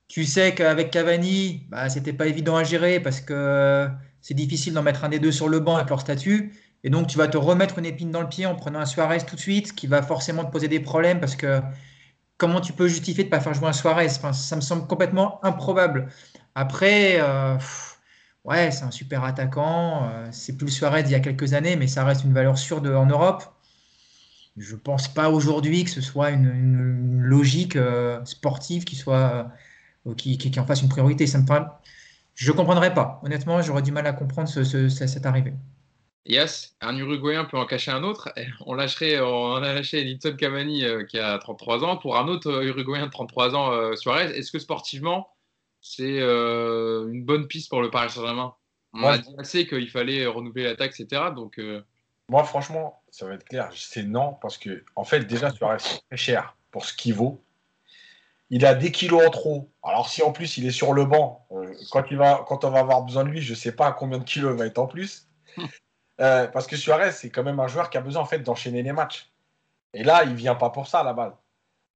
Tu 0.07 0.23
sais 0.23 0.55
qu'avec 0.55 0.91
Cavani, 0.91 1.65
bah, 1.69 1.89
c'était 1.89 2.13
pas 2.13 2.27
évident 2.27 2.55
à 2.55 2.63
gérer 2.63 3.01
parce 3.01 3.19
que 3.19 3.89
c'est 4.21 4.33
difficile 4.33 4.73
d'en 4.73 4.83
mettre 4.83 5.03
un 5.03 5.09
des 5.09 5.19
deux 5.19 5.33
sur 5.33 5.49
le 5.49 5.59
banc 5.59 5.75
avec 5.75 5.89
leur 5.89 5.99
statut. 5.99 6.53
Et 6.83 6.89
donc, 6.89 7.07
tu 7.07 7.17
vas 7.17 7.27
te 7.27 7.37
remettre 7.37 7.79
une 7.79 7.85
épine 7.85 8.11
dans 8.11 8.21
le 8.21 8.29
pied 8.29 8.45
en 8.45 8.55
prenant 8.55 8.79
un 8.79 8.85
Suarez 8.85 9.19
tout 9.25 9.35
de 9.35 9.41
suite, 9.41 9.75
qui 9.75 9.87
va 9.87 10.01
forcément 10.01 10.45
te 10.45 10.51
poser 10.51 10.69
des 10.69 10.79
problèmes 10.79 11.19
parce 11.19 11.35
que 11.35 11.61
comment 12.37 12.61
tu 12.61 12.71
peux 12.71 12.87
justifier 12.87 13.23
de 13.25 13.27
ne 13.27 13.31
pas 13.31 13.41
faire 13.41 13.53
jouer 13.53 13.67
un 13.67 13.73
Suarez? 13.73 14.07
Ça 14.09 14.55
me 14.55 14.61
semble 14.61 14.87
complètement 14.87 15.43
improbable. 15.43 16.07
Après, 16.55 17.17
euh, 17.19 17.57
ouais, 18.47 18.71
c'est 18.71 18.83
un 18.83 18.91
super 18.91 19.23
attaquant. 19.23 20.09
Euh, 20.09 20.27
c'est 20.31 20.57
plus 20.57 20.69
Suarez 20.69 21.03
d'il 21.03 21.11
y 21.11 21.15
a 21.15 21.19
quelques 21.19 21.53
années, 21.53 21.75
mais 21.75 21.87
ça 21.87 22.03
reste 22.03 22.23
une 22.23 22.33
valeur 22.33 22.57
sûre 22.57 22.81
en 22.83 23.05
Europe. 23.05 23.43
Je 24.57 24.73
ne 24.73 24.79
pense 24.79 25.07
pas 25.07 25.29
aujourd'hui 25.29 25.83
que 25.83 25.91
ce 25.91 26.01
soit 26.01 26.31
une, 26.31 27.21
logique 27.21 27.75
euh, 27.75 28.23
sportive 28.25 28.85
qui, 28.85 28.95
soit, 28.95 29.51
qui, 30.17 30.37
qui, 30.37 30.59
en 30.59 30.65
fasse 30.65 30.81
une 30.81 30.89
priorité. 30.89 31.27
Ça 31.27 31.37
me 31.37 31.45
Je 32.33 32.51
ne 32.51 32.57
comprendrais 32.57 32.93
pas. 32.93 33.21
Honnêtement, 33.23 33.61
j'aurais 33.61 33.83
du 33.83 33.91
mal 33.91 34.07
à 34.07 34.13
comprendre 34.13 34.49
cette 34.49 35.25
arrivée. 35.25 35.53
Yes, 36.27 36.75
un 36.81 36.97
Uruguayen 36.97 37.45
peut 37.45 37.57
en 37.57 37.65
cacher 37.65 37.91
un 37.91 38.03
autre. 38.03 38.29
On 38.65 38.73
lâcherait, 38.73 39.17
on 39.21 39.55
a 39.55 39.73
lâché 39.73 39.99
Edinson 40.01 40.35
Cavani 40.35 40.83
euh, 40.83 41.05
qui 41.05 41.17
a 41.19 41.37
33 41.37 41.85
ans 41.85 41.95
pour 41.95 42.17
un 42.17 42.27
autre 42.27 42.49
euh, 42.51 42.65
Uruguayen 42.65 43.05
de 43.05 43.11
33 43.11 43.55
ans, 43.55 43.71
euh, 43.71 43.95
Suarez. 43.95 44.37
Est-ce 44.37 44.51
que 44.51 44.59
sportivement, 44.59 45.29
c'est 45.81 46.19
une 46.19 47.23
bonne 47.23 47.47
piste 47.47 47.69
pour 47.69 47.81
le 47.81 47.89
Paris 47.89 48.09
Saint-Germain 48.09 48.53
On 48.93 49.03
a 49.03 49.17
dit 49.17 49.33
assez 49.37 49.67
qu'il 49.67 49.89
fallait 49.89 50.25
renouveler 50.25 50.63
l'attaque, 50.63 50.99
etc. 50.99 51.23
Donc, 51.35 51.59
Moi, 52.29 52.43
franchement, 52.43 53.01
ça 53.09 53.25
va 53.25 53.33
être 53.33 53.45
clair. 53.45 53.69
C'est 53.73 54.03
non 54.03 54.37
parce 54.41 54.57
que, 54.57 54.83
en 54.95 55.03
fait, 55.03 55.21
déjà, 55.21 55.51
Suarez, 55.51 55.79
c'est 55.79 56.01
très 56.07 56.17
cher 56.17 56.55
pour 56.71 56.85
ce 56.85 56.93
qu'il 56.93 57.13
vaut. 57.13 57.41
Il 58.49 58.65
a 58.65 58.73
des 58.73 58.91
kilos 58.91 59.25
en 59.25 59.29
trop. 59.29 59.69
Alors, 59.83 60.09
si 60.09 60.23
en 60.23 60.31
plus 60.31 60.57
il 60.57 60.65
est 60.65 60.71
sur 60.71 60.93
le 60.93 61.05
banc, 61.05 61.45
quand, 61.91 62.05
il 62.09 62.17
va, 62.17 62.45
quand 62.47 62.63
on 62.63 62.69
va 62.69 62.79
avoir 62.79 63.01
besoin 63.03 63.23
de 63.23 63.29
lui, 63.29 63.41
je 63.41 63.51
ne 63.51 63.57
sais 63.57 63.73
pas 63.73 63.91
combien 63.91 64.19
de 64.19 64.23
kilos 64.23 64.53
il 64.53 64.59
va 64.59 64.65
être 64.65 64.79
en 64.79 64.87
plus. 64.87 65.27
Euh, 66.19 66.47
parce 66.47 66.65
que 66.65 66.75
Suarez, 66.75 67.11
c'est 67.11 67.29
quand 67.29 67.43
même 67.43 67.59
un 67.59 67.67
joueur 67.67 67.91
qui 67.91 67.97
a 67.99 68.01
besoin 68.01 68.23
en 68.23 68.25
fait 68.25 68.39
d'enchaîner 68.39 68.81
les 68.81 68.91
matchs. 68.91 69.31
Et 69.93 70.03
là, 70.03 70.23
il 70.23 70.33
vient 70.33 70.55
pas 70.55 70.71
pour 70.71 70.87
ça 70.87 71.03
la 71.03 71.13
balle. 71.13 71.33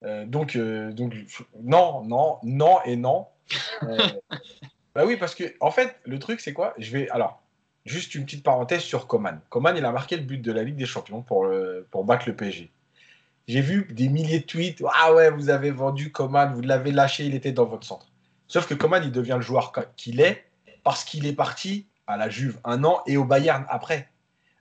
Euh, 0.03 0.25
donc, 0.25 0.55
euh, 0.55 0.91
donc, 0.91 1.15
non, 1.59 2.03
non, 2.03 2.37
non 2.43 2.81
et 2.85 2.95
non. 2.95 3.27
Bah 4.95 5.05
oui, 5.05 5.17
parce 5.17 5.35
que 5.35 5.43
en 5.59 5.71
fait, 5.71 5.95
le 6.05 6.19
truc, 6.19 6.39
c'est 6.39 6.53
quoi? 6.53 6.73
Je 6.77 6.91
vais 6.91 7.09
alors 7.09 7.41
juste 7.85 8.15
une 8.15 8.25
petite 8.25 8.43
parenthèse 8.43 8.81
sur 8.81 9.07
Coman. 9.07 9.39
Coman, 9.49 9.75
il 9.75 9.85
a 9.85 9.91
marqué 9.91 10.15
le 10.17 10.23
but 10.23 10.41
de 10.41 10.51
la 10.51 10.63
Ligue 10.63 10.75
des 10.75 10.85
Champions 10.85 11.21
pour, 11.21 11.47
battre 12.03 12.25
le 12.27 12.35
PSG. 12.35 12.71
J'ai 13.47 13.61
vu 13.61 13.87
des 13.91 14.07
milliers 14.07 14.39
de 14.39 14.45
tweets. 14.45 14.83
Ah 14.93 15.13
ouais, 15.13 15.29
vous 15.31 15.49
avez 15.49 15.71
vendu 15.71 16.11
Coman, 16.11 16.53
vous 16.53 16.61
l'avez 16.61 16.91
lâché, 16.91 17.25
il 17.25 17.33
était 17.33 17.51
dans 17.51 17.65
votre 17.65 17.85
centre. 17.85 18.07
Sauf 18.47 18.67
que 18.67 18.73
Coman, 18.73 19.03
il 19.03 19.11
devient 19.11 19.35
le 19.37 19.41
joueur 19.41 19.73
qu'il 19.95 20.21
est 20.21 20.45
parce 20.83 21.03
qu'il 21.03 21.25
est 21.25 21.33
parti 21.33 21.87
à 22.07 22.17
la 22.17 22.29
Juve 22.29 22.59
un 22.63 22.83
an 22.83 23.01
et 23.07 23.17
au 23.17 23.25
Bayern 23.25 23.65
après. 23.69 24.09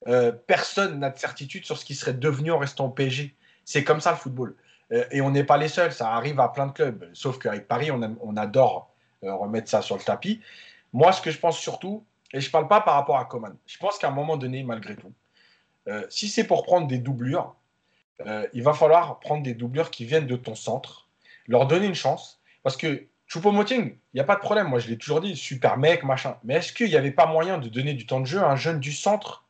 Euh, 0.07 0.31
personne 0.31 0.99
n'a 0.99 1.11
de 1.11 1.19
certitude 1.19 1.65
sur 1.65 1.77
ce 1.77 1.85
qui 1.85 1.93
serait 1.93 2.13
devenu 2.13 2.51
en 2.51 2.57
restant 2.57 2.85
au 2.85 2.89
PSG. 2.89 3.35
C'est 3.65 3.83
comme 3.83 4.01
ça 4.01 4.11
le 4.11 4.17
football. 4.17 4.55
Euh, 4.91 5.05
et 5.11 5.21
on 5.21 5.31
n'est 5.31 5.43
pas 5.43 5.57
les 5.57 5.67
seuls, 5.67 5.91
ça 5.91 6.13
arrive 6.13 6.39
à 6.39 6.49
plein 6.49 6.67
de 6.67 6.71
clubs. 6.71 7.09
Sauf 7.13 7.39
qu'avec 7.39 7.67
Paris, 7.67 7.91
on, 7.91 8.37
adore 8.37 8.93
euh, 9.23 9.33
remettre 9.35 9.69
ça 9.69 9.81
sur 9.81 9.97
le 9.97 10.03
tapis. 10.03 10.41
Moi, 10.93 11.11
ce 11.11 11.21
que 11.21 11.31
je 11.31 11.39
pense 11.39 11.57
surtout, 11.57 12.03
et 12.33 12.41
je 12.41 12.47
ne 12.47 12.51
parle 12.51 12.67
pas 12.67 12.81
par 12.81 12.95
rapport 12.95 13.17
à 13.17 13.25
Coman, 13.25 13.55
je 13.65 13.77
pense 13.77 13.97
qu'à 13.97 14.07
un 14.07 14.11
moment 14.11 14.37
donné, 14.37 14.63
malgré 14.63 14.95
tout, 14.95 15.11
si 16.09 16.29
c'est 16.29 16.45
pour 16.45 16.63
prendre 16.63 16.87
des 16.87 16.99
doublures, 16.99 17.55
il 18.53 18.63
va 18.63 18.73
falloir 18.73 19.19
prendre 19.19 19.43
des 19.43 19.53
doublures 19.53 19.89
qui 19.89 20.05
viennent 20.05 20.27
de 20.27 20.35
ton 20.35 20.55
centre, 20.55 21.07
leur 21.47 21.65
donner 21.65 21.87
une 21.87 21.95
chance. 21.95 22.39
Parce 22.63 22.77
que 22.77 23.07
Choupo-Moting, 23.31 23.91
il 23.91 24.15
n'y 24.15 24.19
a 24.19 24.25
pas 24.25 24.35
de 24.35 24.41
problème. 24.41 24.67
Moi, 24.67 24.79
je 24.79 24.89
l'ai 24.89 24.97
toujours 24.97 25.21
dit, 25.21 25.37
super 25.37 25.77
mec, 25.77 26.03
machin. 26.03 26.35
Mais 26.43 26.55
est-ce 26.55 26.73
qu'il 26.73 26.87
n'y 26.87 26.97
avait 26.97 27.11
pas 27.11 27.25
moyen 27.25 27.57
de 27.57 27.69
donner 27.69 27.93
du 27.93 28.05
temps 28.05 28.19
de 28.19 28.25
jeu 28.25 28.39
à 28.39 28.49
un 28.49 28.57
jeune 28.57 28.81
du 28.81 28.91
centre 28.91 29.45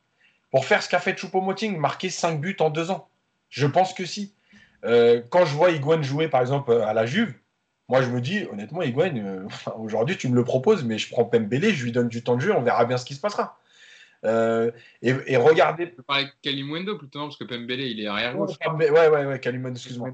pour 0.52 0.64
faire 0.64 0.82
ce 0.82 0.88
qu'a 0.88 1.00
fait 1.00 1.18
Choupo-Moting, 1.18 1.76
marquer 1.76 2.08
5 2.08 2.40
buts 2.40 2.56
en 2.60 2.70
2 2.70 2.92
ans? 2.92 3.08
Je 3.50 3.66
pense 3.66 3.92
que 3.92 4.06
si. 4.06 4.34
Euh, 4.84 5.22
quand 5.30 5.44
je 5.44 5.54
vois 5.54 5.70
Higuain 5.70 6.02
jouer, 6.02 6.28
par 6.28 6.40
exemple, 6.40 6.72
à 6.72 6.92
la 6.92 7.06
Juve, 7.06 7.34
moi, 7.88 8.02
je 8.02 8.10
me 8.10 8.20
dis, 8.20 8.46
honnêtement, 8.50 8.82
Higuain, 8.82 9.16
euh, 9.16 9.46
aujourd'hui, 9.78 10.16
tu 10.16 10.28
me 10.28 10.34
le 10.34 10.44
proposes, 10.44 10.84
mais 10.84 10.98
je 10.98 11.10
prends 11.10 11.24
Pembele, 11.24 11.72
je 11.72 11.84
lui 11.84 11.92
donne 11.92 12.08
du 12.08 12.22
temps 12.22 12.36
de 12.36 12.40
jeu, 12.40 12.54
on 12.54 12.62
verra 12.62 12.84
bien 12.84 12.96
ce 12.96 13.04
qui 13.04 13.14
se 13.14 13.20
passera. 13.20 13.58
Euh, 14.24 14.70
et, 15.02 15.36
regardez. 15.36 15.86
Je 15.86 15.90
peux 15.96 16.02
parler 16.02 16.26
de 16.26 16.30
Kalimwendo 16.42 16.96
plutôt, 16.96 17.24
parce 17.24 17.36
que 17.36 17.44
Pembele, 17.44 17.80
il 17.80 18.00
est 18.00 18.06
arrière 18.06 18.36
gauche. 18.36 18.56
Ouais, 18.78 18.90
ouais, 18.90 19.26
ouais, 19.26 19.40
Kalimwendo, 19.40 19.76
excuse-moi. 19.76 20.10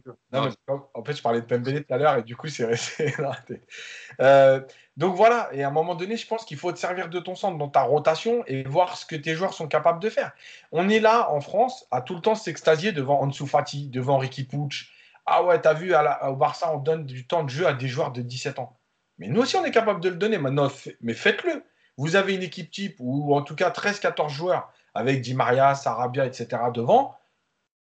En 0.95 1.05
fait, 1.05 1.17
je 1.17 1.23
parlais 1.23 1.41
de 1.41 1.47
Pembele 1.47 1.85
tout 1.85 1.95
à 1.95 1.99
l'heure 1.99 2.17
et 2.17 2.23
du 2.23 2.35
coup, 2.35 2.49
c'est 2.49 2.65
resté. 2.65 3.13
euh, 4.21 4.61
donc 4.99 5.15
voilà, 5.15 5.49
et 5.53 5.63
à 5.63 5.69
un 5.69 5.71
moment 5.71 5.95
donné, 5.95 6.17
je 6.17 6.27
pense 6.27 6.45
qu'il 6.45 6.57
faut 6.57 6.73
te 6.73 6.79
servir 6.79 7.09
de 7.09 7.21
ton 7.21 7.35
centre 7.35 7.57
dans 7.57 7.69
ta 7.69 7.83
rotation 7.83 8.43
et 8.47 8.65
voir 8.65 8.97
ce 8.97 9.07
que 9.07 9.17
tes 9.17 9.35
joueurs 9.35 9.55
sont 9.55 9.69
capables 9.69 10.01
de 10.01 10.11
faire. 10.11 10.33
On 10.73 10.89
est 10.89 11.01
là, 11.01 11.31
en 11.31 11.41
France, 11.41 11.87
à 11.91 12.01
tout 12.01 12.17
le 12.17 12.21
temps 12.21 12.35
s'extasier 12.35 12.91
devant 12.91 13.23
Ansu 13.23 13.47
Fati, 13.47 13.87
devant 13.89 14.19
Ricky 14.19 14.45
Pucci. 14.45 14.87
Ah 15.25 15.45
ouais, 15.45 15.61
t'as 15.61 15.75
vu, 15.75 15.95
à 15.95 16.31
au 16.31 16.37
Barça, 16.37 16.75
on 16.75 16.79
donne 16.79 17.07
du 17.07 17.27
temps 17.27 17.45
de 17.45 17.49
jeu 17.49 17.67
à 17.67 17.75
des 17.75 17.87
joueurs 17.87 18.11
de 18.11 18.23
17 18.23 18.59
ans. 18.59 18.77
Mais 19.19 19.29
nous 19.29 19.41
aussi, 19.41 19.57
on 19.57 19.65
est 19.65 19.71
capable 19.71 20.01
de 20.01 20.09
le 20.09 20.17
donner 20.17 20.37
maintenant, 20.39 20.69
mais 21.01 21.15
faites-le 21.15 21.63
vous 21.99 22.15
avez 22.15 22.35
une 22.35 22.43
équipe 22.45 22.71
type, 22.71 22.97
ou 23.01 23.35
en 23.35 23.43
tout 23.43 23.57
cas 23.57 23.71
13-14 23.71 24.31
joueurs, 24.31 24.73
avec 24.95 25.21
Di 25.21 25.35
Maria, 25.35 25.75
Sarabia, 25.75 26.27
etc. 26.27 26.49
devant, 26.73 27.17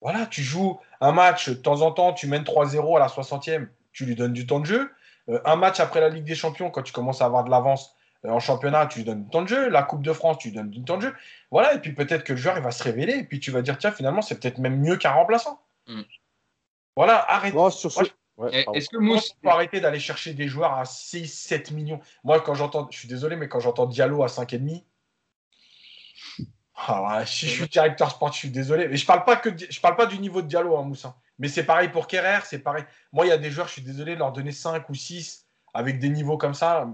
voilà, 0.00 0.26
tu 0.26 0.42
joues 0.42 0.78
un 1.00 1.12
match, 1.12 1.48
de 1.48 1.54
temps 1.54 1.82
en 1.82 1.90
temps, 1.90 2.12
tu 2.12 2.28
mènes 2.28 2.44
3-0 2.44 2.96
à 2.96 3.00
la 3.00 3.08
60e, 3.08 3.66
tu 3.92 4.06
lui 4.06 4.14
donnes 4.14 4.32
du 4.32 4.46
temps 4.46 4.60
de 4.60 4.66
jeu. 4.66 4.90
Euh, 5.28 5.40
un 5.44 5.56
match 5.56 5.80
après 5.80 6.00
la 6.00 6.08
Ligue 6.08 6.24
des 6.24 6.34
Champions, 6.34 6.70
quand 6.70 6.82
tu 6.82 6.92
commences 6.92 7.22
à 7.22 7.26
avoir 7.26 7.44
de 7.44 7.50
l'avance 7.50 7.94
euh, 8.24 8.30
en 8.30 8.40
championnat, 8.40 8.86
tu 8.86 8.98
lui 8.98 9.04
donnes 9.04 9.24
du 9.24 9.30
temps 9.30 9.42
de 9.42 9.48
jeu. 9.48 9.68
La 9.68 9.82
Coupe 9.82 10.02
de 10.02 10.12
France, 10.12 10.38
tu 10.38 10.48
lui 10.48 10.56
donnes 10.56 10.70
du 10.70 10.82
temps 10.84 10.96
de 10.96 11.02
jeu. 11.02 11.14
Voilà, 11.50 11.74
et 11.74 11.78
puis 11.78 11.92
peut-être 11.92 12.24
que 12.24 12.32
le 12.32 12.38
joueur, 12.38 12.56
il 12.56 12.62
va 12.62 12.70
se 12.70 12.82
révéler, 12.82 13.14
et 13.14 13.24
puis 13.24 13.40
tu 13.40 13.50
vas 13.50 13.62
dire, 13.62 13.78
tiens, 13.78 13.92
finalement, 13.92 14.22
c'est 14.22 14.38
peut-être 14.38 14.58
même 14.58 14.80
mieux 14.80 14.96
qu'un 14.96 15.12
remplaçant. 15.12 15.60
Mm. 15.86 16.02
Voilà, 16.96 17.24
arrête. 17.28 17.54
sur 17.70 17.90
est-ce 18.52 18.88
que 18.88 18.96
Mousse 18.96 19.36
faut 19.42 19.48
arrêter 19.48 19.80
d'aller 19.80 20.00
chercher 20.00 20.34
des 20.34 20.48
joueurs 20.48 20.74
à 20.74 20.84
6, 20.84 21.28
7 21.28 21.70
millions 21.70 22.00
Moi, 22.24 22.40
quand 22.40 22.54
j'entends, 22.54 22.88
je 22.90 22.98
suis 22.98 23.08
désolé, 23.08 23.36
mais 23.36 23.48
quand 23.48 23.60
j'entends 23.60 23.86
Diallo 23.86 24.24
à 24.24 24.26
5,5, 24.26 24.82
ah, 26.76 27.22
si 27.24 27.46
je 27.46 27.52
suis 27.52 27.68
directeur 27.68 28.10
sport, 28.10 28.32
je 28.32 28.38
suis 28.38 28.50
désolé. 28.50 28.88
Mais 28.88 28.96
je 28.96 29.06
parle 29.06 29.24
pas 29.24 29.36
que 29.36 29.50
je 29.56 29.80
parle 29.80 29.96
pas 29.96 30.06
du 30.06 30.18
niveau 30.18 30.42
de 30.42 30.48
Diallo, 30.48 30.76
hein, 30.76 30.82
Moussa. 30.82 31.16
Mais 31.38 31.48
c'est 31.48 31.64
pareil 31.64 31.88
pour 31.88 32.06
Kerrer, 32.06 32.40
c'est 32.44 32.60
pareil. 32.60 32.84
Moi, 33.12 33.26
il 33.26 33.30
y 33.30 33.32
a 33.32 33.38
des 33.38 33.50
joueurs, 33.50 33.68
je 33.68 33.74
suis 33.74 33.82
désolé, 33.82 34.14
de 34.14 34.20
leur 34.20 34.32
donner 34.32 34.52
5 34.52 34.88
ou 34.88 34.94
6 34.94 35.46
avec 35.72 35.98
des 35.98 36.08
niveaux 36.08 36.38
comme 36.38 36.54
ça, 36.54 36.88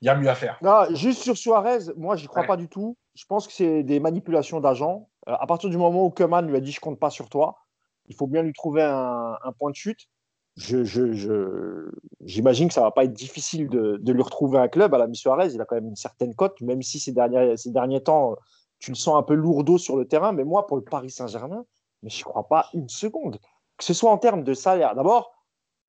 il 0.00 0.06
y 0.06 0.08
a 0.08 0.14
mieux 0.14 0.28
à 0.28 0.34
faire. 0.34 0.58
Non, 0.62 0.94
juste 0.94 1.22
sur 1.22 1.36
Suarez, 1.36 1.92
moi, 1.96 2.16
j'y 2.16 2.26
crois 2.26 2.44
pas 2.44 2.56
du 2.56 2.68
tout. 2.68 2.96
Je 3.14 3.24
pense 3.26 3.46
que 3.46 3.52
c'est 3.52 3.82
des 3.82 4.00
manipulations 4.00 4.60
d'agents. 4.60 5.08
Euh, 5.28 5.36
à 5.38 5.46
partir 5.46 5.70
du 5.70 5.76
moment 5.76 6.04
où 6.04 6.10
Keman 6.10 6.46
lui 6.46 6.56
a 6.56 6.60
dit 6.60 6.72
je 6.72 6.80
compte 6.80 6.98
pas 6.98 7.10
sur 7.10 7.28
toi, 7.28 7.58
il 8.06 8.16
faut 8.16 8.26
bien 8.26 8.42
lui 8.42 8.52
trouver 8.52 8.82
un 8.82 9.52
point 9.58 9.70
de 9.70 9.76
chute 9.76 10.08
j'imagine 10.56 12.68
que 12.68 12.74
ça 12.74 12.82
va 12.82 12.90
pas 12.90 13.04
être 13.04 13.12
difficile 13.12 13.68
de, 13.68 14.00
lui 14.04 14.22
retrouver 14.22 14.58
un 14.58 14.68
club 14.68 14.94
à 14.94 14.98
la 14.98 15.12
Suarez. 15.12 15.52
Il 15.52 15.60
a 15.60 15.64
quand 15.64 15.74
même 15.74 15.88
une 15.88 15.96
certaine 15.96 16.34
cote, 16.34 16.60
même 16.60 16.82
si 16.82 17.00
ces 17.00 17.12
derniers, 17.12 17.56
ces 17.56 17.70
derniers 17.70 18.02
temps, 18.02 18.36
tu 18.78 18.90
le 18.90 18.96
sens 18.96 19.16
un 19.16 19.22
peu 19.22 19.34
lourdeau 19.34 19.78
sur 19.78 19.96
le 19.96 20.06
terrain. 20.06 20.32
Mais 20.32 20.44
moi, 20.44 20.66
pour 20.66 20.76
le 20.76 20.84
Paris 20.84 21.10
Saint-Germain, 21.10 21.64
mais 22.04 22.10
je 22.10 22.22
crois 22.22 22.46
pas 22.46 22.68
une 22.74 22.88
seconde. 22.88 23.38
Que 23.78 23.84
ce 23.84 23.94
soit 23.94 24.10
en 24.12 24.18
termes 24.18 24.44
de 24.44 24.54
salaire. 24.54 24.94
D'abord, 24.94 25.34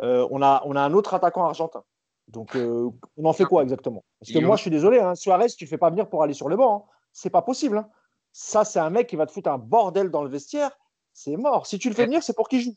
euh, 0.01 0.27
on, 0.31 0.41
a, 0.41 0.63
on 0.65 0.75
a 0.75 0.81
un 0.81 0.93
autre 0.93 1.13
attaquant 1.13 1.45
argentin. 1.45 1.83
Donc, 2.29 2.55
euh, 2.55 2.89
on 3.17 3.25
en 3.25 3.33
fait 3.33 3.43
quoi 3.43 3.61
exactement? 3.61 4.03
Parce 4.19 4.31
que 4.31 4.39
moi, 4.39 4.55
je 4.55 4.61
suis 4.61 4.71
désolé, 4.71 4.99
hein, 4.99 5.13
Suarez, 5.13 5.49
tu 5.49 5.65
ne 5.65 5.69
fais 5.69 5.77
pas 5.77 5.91
venir 5.91 6.09
pour 6.09 6.23
aller 6.23 6.33
sur 6.33 6.49
le 6.49 6.55
banc. 6.55 6.87
Hein. 6.87 6.91
C'est 7.11 7.29
pas 7.29 7.43
possible. 7.43 7.77
Hein. 7.77 7.89
Ça, 8.31 8.65
c'est 8.65 8.79
un 8.79 8.89
mec 8.89 9.07
qui 9.07 9.15
va 9.15 9.27
te 9.27 9.31
foutre 9.31 9.49
un 9.49 9.59
bordel 9.59 10.09
dans 10.09 10.23
le 10.23 10.29
vestiaire. 10.29 10.71
C'est 11.13 11.37
mort. 11.37 11.67
Si 11.67 11.77
tu 11.77 11.89
le 11.89 11.95
fais 11.95 12.05
venir, 12.05 12.23
c'est 12.23 12.35
pour 12.35 12.49
qu'il 12.49 12.61
joue. 12.61 12.75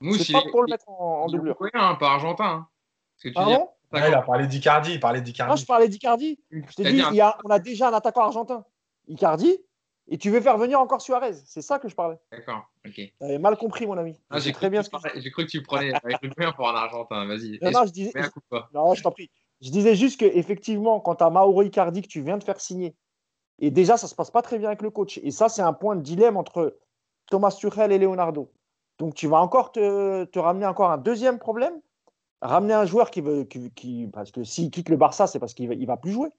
Mousse, 0.00 0.26
c'est 0.26 0.32
pas 0.32 0.42
pour 0.50 0.62
le 0.62 0.70
mettre 0.70 0.88
en, 0.88 1.22
en 1.22 1.26
doublure. 1.28 1.56
Hein, 1.74 1.96
pas 1.98 2.10
argentin. 2.10 2.68
Hein. 3.36 3.66
il 3.92 4.14
a 4.14 4.22
parlé 4.22 4.46
d'Icardi. 4.46 4.92
Il 4.94 5.00
parlait 5.00 5.20
d'Icardi. 5.20 5.50
Non, 5.50 5.56
je 5.56 5.66
parlais 5.66 5.88
d'Icardi. 5.88 6.38
Je 6.50 6.74
t'ai 6.74 6.84
dit, 6.84 7.02
il 7.10 7.14
y 7.14 7.20
a, 7.20 7.38
on 7.44 7.50
a 7.50 7.58
déjà 7.58 7.88
un 7.88 7.92
attaquant 7.92 8.22
argentin. 8.22 8.64
Icardi. 9.08 9.58
Et 10.12 10.18
tu 10.18 10.30
veux 10.30 10.40
faire 10.40 10.58
venir 10.58 10.80
encore 10.80 11.00
Suarez. 11.00 11.34
C'est 11.44 11.62
ça 11.62 11.78
que 11.78 11.88
je 11.88 11.94
parlais. 11.94 12.18
D'accord. 12.32 12.68
Ok. 12.84 12.94
Tu 12.94 13.12
avais 13.20 13.38
mal 13.38 13.56
compris, 13.56 13.86
mon 13.86 13.96
ami. 13.96 14.20
Ah, 14.28 14.40
j'ai 14.40 14.52
très 14.52 14.68
bien 14.68 14.82
J'ai 15.14 15.30
cru 15.30 15.46
que 15.46 15.50
tu 15.50 15.62
prenais 15.62 15.92
un 15.94 16.52
pour 16.52 16.68
un 16.68 16.74
argentin. 16.74 17.26
Vas-y. 17.26 17.58
Non, 17.62 17.70
non, 17.70 17.86
je 17.86 17.92
disais. 17.92 18.12
Non, 18.74 18.94
je 18.94 19.02
t'en 19.02 19.12
prie. 19.12 19.30
Je 19.60 19.70
disais 19.70 19.94
juste 19.94 20.18
qu'effectivement, 20.18 21.00
quand 21.00 21.16
tu 21.16 21.24
as 21.24 21.30
Mauro 21.30 21.62
Icardi 21.62 22.02
que 22.02 22.08
tu 22.08 22.22
viens 22.22 22.38
de 22.38 22.44
faire 22.44 22.60
signer, 22.60 22.96
et 23.60 23.70
déjà, 23.70 23.96
ça 23.96 24.06
ne 24.06 24.10
se 24.10 24.14
passe 24.14 24.30
pas 24.30 24.42
très 24.42 24.58
bien 24.58 24.68
avec 24.68 24.82
le 24.82 24.90
coach. 24.90 25.20
Et 25.22 25.30
ça, 25.30 25.48
c'est 25.48 25.62
un 25.62 25.74
point 25.74 25.94
de 25.94 26.00
dilemme 26.00 26.36
entre 26.36 26.78
Thomas 27.30 27.52
Tuchel 27.52 27.92
et 27.92 27.98
Leonardo. 27.98 28.50
Donc 28.98 29.14
tu 29.14 29.28
vas 29.28 29.40
encore 29.40 29.72
te, 29.72 30.38
ramener 30.38 30.66
encore 30.66 30.90
un 30.90 30.98
deuxième 30.98 31.38
problème. 31.38 31.80
ramener 32.42 32.74
un 32.74 32.84
joueur 32.84 33.10
qui 33.10 33.20
veut, 33.20 33.44
qui, 33.44 34.08
parce 34.12 34.30
que 34.30 34.44
s'il 34.44 34.70
quitte 34.70 34.88
le 34.88 34.96
Barça, 34.96 35.26
c'est 35.26 35.38
parce 35.38 35.54
qu'il 35.54 35.68
va, 35.68 35.74
il 35.74 35.86
va 35.86 35.96
plus 35.96 36.12
jouer. 36.12 36.30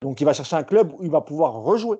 Donc 0.00 0.20
il 0.20 0.24
va 0.24 0.32
chercher 0.32 0.56
un 0.56 0.62
club 0.64 0.92
où 0.92 1.02
il 1.02 1.10
va 1.10 1.22
pouvoir 1.22 1.54
rejouer. 1.54 1.98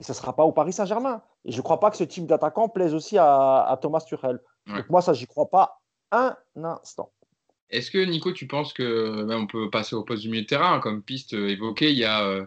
Et 0.00 0.04
ce 0.04 0.12
ne 0.12 0.16
sera 0.16 0.34
pas 0.34 0.44
au 0.44 0.52
Paris 0.52 0.72
Saint-Germain. 0.72 1.22
Et 1.44 1.52
je 1.52 1.56
ne 1.56 1.62
crois 1.62 1.80
pas 1.80 1.90
que 1.90 1.96
ce 1.96 2.04
type 2.04 2.26
d'attaquant 2.26 2.68
plaise 2.68 2.94
aussi 2.94 3.16
à, 3.18 3.78
Thomas 3.80 4.00
Tuchel. 4.00 4.40
Donc 4.66 4.90
moi, 4.90 5.00
ça, 5.00 5.12
j'y 5.12 5.26
crois 5.26 5.48
pas 5.48 5.80
un 6.12 6.36
instant. 6.56 7.10
Est-ce 7.70 7.90
que 7.90 7.98
Nico, 7.98 8.32
tu 8.32 8.46
penses 8.46 8.72
que 8.72 9.24
ben, 9.24 9.38
on 9.38 9.46
peut 9.46 9.70
passer 9.70 9.96
au 9.96 10.04
poste 10.04 10.22
du 10.22 10.28
milieu 10.28 10.42
de 10.42 10.46
terrain 10.46 10.78
comme 10.78 11.02
piste 11.02 11.32
évoquée 11.32 11.90
Il 11.90 11.98
y 11.98 12.04
a 12.04 12.24
euh, 12.24 12.46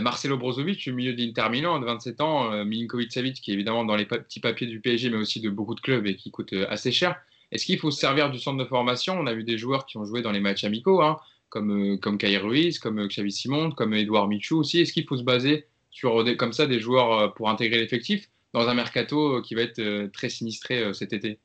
Marcelo 0.00 0.38
Brozovic, 0.38 0.86
le 0.86 0.92
milieu 0.92 1.12
d'Inter 1.12 1.48
Milan, 1.50 1.80
de 1.80 1.86
27 1.86 2.20
ans, 2.20 2.52
euh, 2.52 2.64
Milinkovic 2.64 3.10
Savic, 3.10 3.40
qui 3.40 3.50
est 3.50 3.54
évidemment 3.54 3.84
dans 3.84 3.96
les 3.96 4.06
petits 4.06 4.38
papiers 4.38 4.68
du 4.68 4.80
PSG, 4.80 5.10
mais 5.10 5.16
aussi 5.16 5.40
de 5.40 5.50
beaucoup 5.50 5.74
de 5.74 5.80
clubs 5.80 6.06
et 6.06 6.14
qui 6.14 6.30
coûte 6.30 6.52
euh, 6.52 6.66
assez 6.70 6.92
cher. 6.92 7.16
Est-ce 7.50 7.66
qu'il 7.66 7.80
faut 7.80 7.90
se 7.90 7.98
servir 7.98 8.30
du 8.30 8.38
centre 8.38 8.58
de 8.58 8.68
formation? 8.68 9.18
On 9.18 9.26
a 9.26 9.34
vu 9.34 9.42
des 9.42 9.58
joueurs 9.58 9.86
qui 9.86 9.96
ont 9.96 10.04
joué 10.04 10.22
dans 10.22 10.30
les 10.30 10.38
matchs 10.38 10.62
amicaux, 10.62 11.02
hein, 11.02 11.18
comme, 11.48 11.98
comme 11.98 12.16
Kai 12.16 12.38
Ruiz, 12.38 12.78
comme 12.78 13.08
Xavi 13.08 13.32
Simon, 13.32 13.72
comme 13.72 13.92
Edouard 13.92 14.28
Michou 14.28 14.58
aussi. 14.58 14.80
Est-ce 14.80 14.92
qu'il 14.92 15.04
faut 15.04 15.16
se 15.16 15.24
baser 15.24 15.66
sur 15.90 16.24
des, 16.24 16.36
comme 16.36 16.52
ça 16.52 16.66
des 16.66 16.80
joueurs 16.80 17.34
pour 17.34 17.50
intégrer 17.50 17.80
l'effectif 17.80 18.30
dans 18.52 18.68
un 18.68 18.74
mercato 18.74 19.42
qui 19.42 19.54
va 19.54 19.62
être 19.62 20.10
très 20.12 20.28
sinistré 20.28 20.92
cet 20.94 21.12
été 21.12 21.38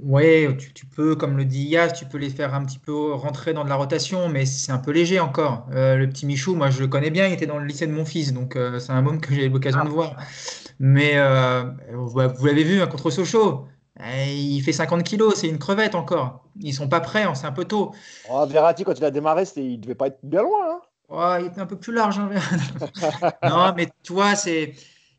oui, 0.00 0.48
tu, 0.74 0.86
peux, 0.86 1.14
comme 1.14 1.36
le 1.36 1.44
dit 1.44 1.62
Yas, 1.62 1.92
tu 1.92 2.04
peux 2.04 2.18
les 2.18 2.30
faire 2.30 2.52
un 2.54 2.64
petit 2.64 2.80
peu 2.80 3.12
rentrer 3.12 3.52
dans 3.52 3.62
de 3.62 3.68
la 3.68 3.76
rotation, 3.76 4.28
mais 4.28 4.44
c'est 4.44 4.72
un 4.72 4.78
peu 4.78 4.90
léger 4.90 5.20
encore. 5.20 5.68
Euh, 5.72 5.96
le 5.96 6.08
petit 6.08 6.26
Michou, 6.26 6.56
moi 6.56 6.68
je 6.68 6.80
le 6.80 6.88
connais 6.88 7.10
bien, 7.10 7.28
il 7.28 7.32
était 7.32 7.46
dans 7.46 7.58
le 7.58 7.66
lycée 7.66 7.86
de 7.86 7.92
mon 7.92 8.04
fils, 8.04 8.32
donc 8.32 8.56
euh, 8.56 8.80
c'est 8.80 8.90
un 8.90 9.02
môme 9.02 9.20
que 9.20 9.32
j'ai 9.32 9.44
eu 9.44 9.48
l'occasion 9.50 9.84
de 9.84 9.90
voir. 9.90 10.16
Mais 10.80 11.12
euh, 11.14 11.62
vous, 11.92 12.18
l'avez 12.18 12.64
vu 12.64 12.82
hein, 12.82 12.88
contre 12.88 13.10
Sochaux, 13.10 13.66
eh, 14.00 14.34
il 14.34 14.60
fait 14.62 14.72
50 14.72 15.04
kilos, 15.04 15.36
c'est 15.36 15.48
une 15.48 15.58
crevette 15.58 15.94
encore. 15.94 16.44
Ils 16.60 16.74
sont 16.74 16.88
pas 16.88 17.00
prêts, 17.00 17.22
hein, 17.22 17.36
c'est 17.36 17.46
un 17.46 17.52
peu 17.52 17.64
tôt. 17.64 17.92
Oh, 18.28 18.44
Verratti, 18.46 18.82
quand 18.82 18.98
il 18.98 19.04
a 19.04 19.12
démarré, 19.12 19.44
il 19.56 19.80
devait 19.80 19.94
pas 19.94 20.08
être 20.08 20.18
bien 20.24 20.42
loin. 20.42 20.72
Hein. 20.72 20.80
Oh, 21.08 21.36
il 21.38 21.46
était 21.46 21.60
un 21.60 21.66
peu 21.66 21.78
plus 21.78 21.92
large. 21.92 22.18
Hein, 22.18 22.30
non, 23.42 23.72
mais 23.76 23.88
toi, 24.02 24.34
c'est 24.34 24.74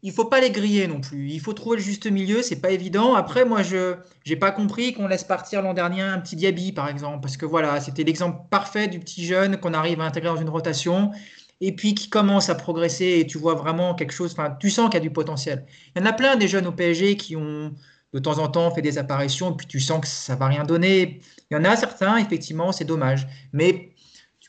il 0.06 0.12
faut 0.12 0.26
pas 0.26 0.40
les 0.40 0.52
griller 0.52 0.86
non 0.86 1.02
plus. 1.02 1.32
Il 1.32 1.40
faut 1.40 1.54
trouver 1.54 1.78
le 1.78 1.82
juste 1.82 2.06
milieu, 2.06 2.44
c'est 2.44 2.62
pas 2.62 2.70
évident. 2.70 3.16
Après, 3.16 3.44
moi, 3.44 3.64
je 3.64 3.96
n'ai 4.28 4.36
pas 4.36 4.52
compris 4.52 4.94
qu'on 4.94 5.08
laisse 5.08 5.24
partir 5.24 5.64
l'an 5.64 5.74
dernier 5.74 6.04
un 6.04 6.20
petit 6.20 6.36
Diaby, 6.36 6.74
par 6.74 6.88
exemple, 6.90 7.22
parce 7.22 7.38
que 7.38 7.46
voilà, 7.48 7.82
c'était 7.82 8.04
l'exemple 8.04 8.40
parfait 8.52 8.88
du 8.88 9.00
petit 9.00 9.26
jeune 9.26 9.58
qu'on 9.58 9.74
arrive 9.74 10.02
à 10.02 10.04
intégrer 10.04 10.30
dans 10.30 10.40
une 10.40 10.50
rotation 10.50 11.12
et 11.60 11.76
puis 11.76 11.96
qui 11.96 12.10
commence 12.10 12.50
à 12.50 12.56
progresser 12.56 13.18
et 13.20 13.26
tu 13.26 13.40
vois 13.40 13.56
vraiment 13.56 13.96
quelque 13.96 14.12
chose. 14.12 14.34
Enfin, 14.34 14.56
tu 14.60 14.70
sens 14.70 14.90
qu'il 14.90 14.96
y 14.96 14.98
a 14.98 15.00
du 15.00 15.10
potentiel. 15.10 15.66
Il 15.96 16.00
y 16.00 16.04
en 16.04 16.06
a 16.06 16.14
plein 16.14 16.36
des 16.36 16.48
jeunes 16.48 16.68
au 16.68 16.72
PSG 16.72 17.18
qui 17.18 17.36
ont 17.36 17.74
de 18.14 18.20
temps 18.20 18.38
en 18.38 18.48
temps 18.48 18.70
fait 18.70 18.84
des 18.84 19.00
apparitions 19.00 19.54
et 19.54 19.56
puis 19.56 19.66
tu 19.66 19.80
sens 19.80 20.02
que 20.02 20.08
ça 20.08 20.36
va 20.36 20.48
rien 20.48 20.66
donner. 20.66 21.20
Il 21.50 21.56
y 21.56 21.58
en 21.58 21.64
a 21.64 21.76
certains, 21.76 22.18
effectivement, 22.18 22.72
c'est 22.72 22.86
dommage, 22.86 23.28
mais 23.54 23.95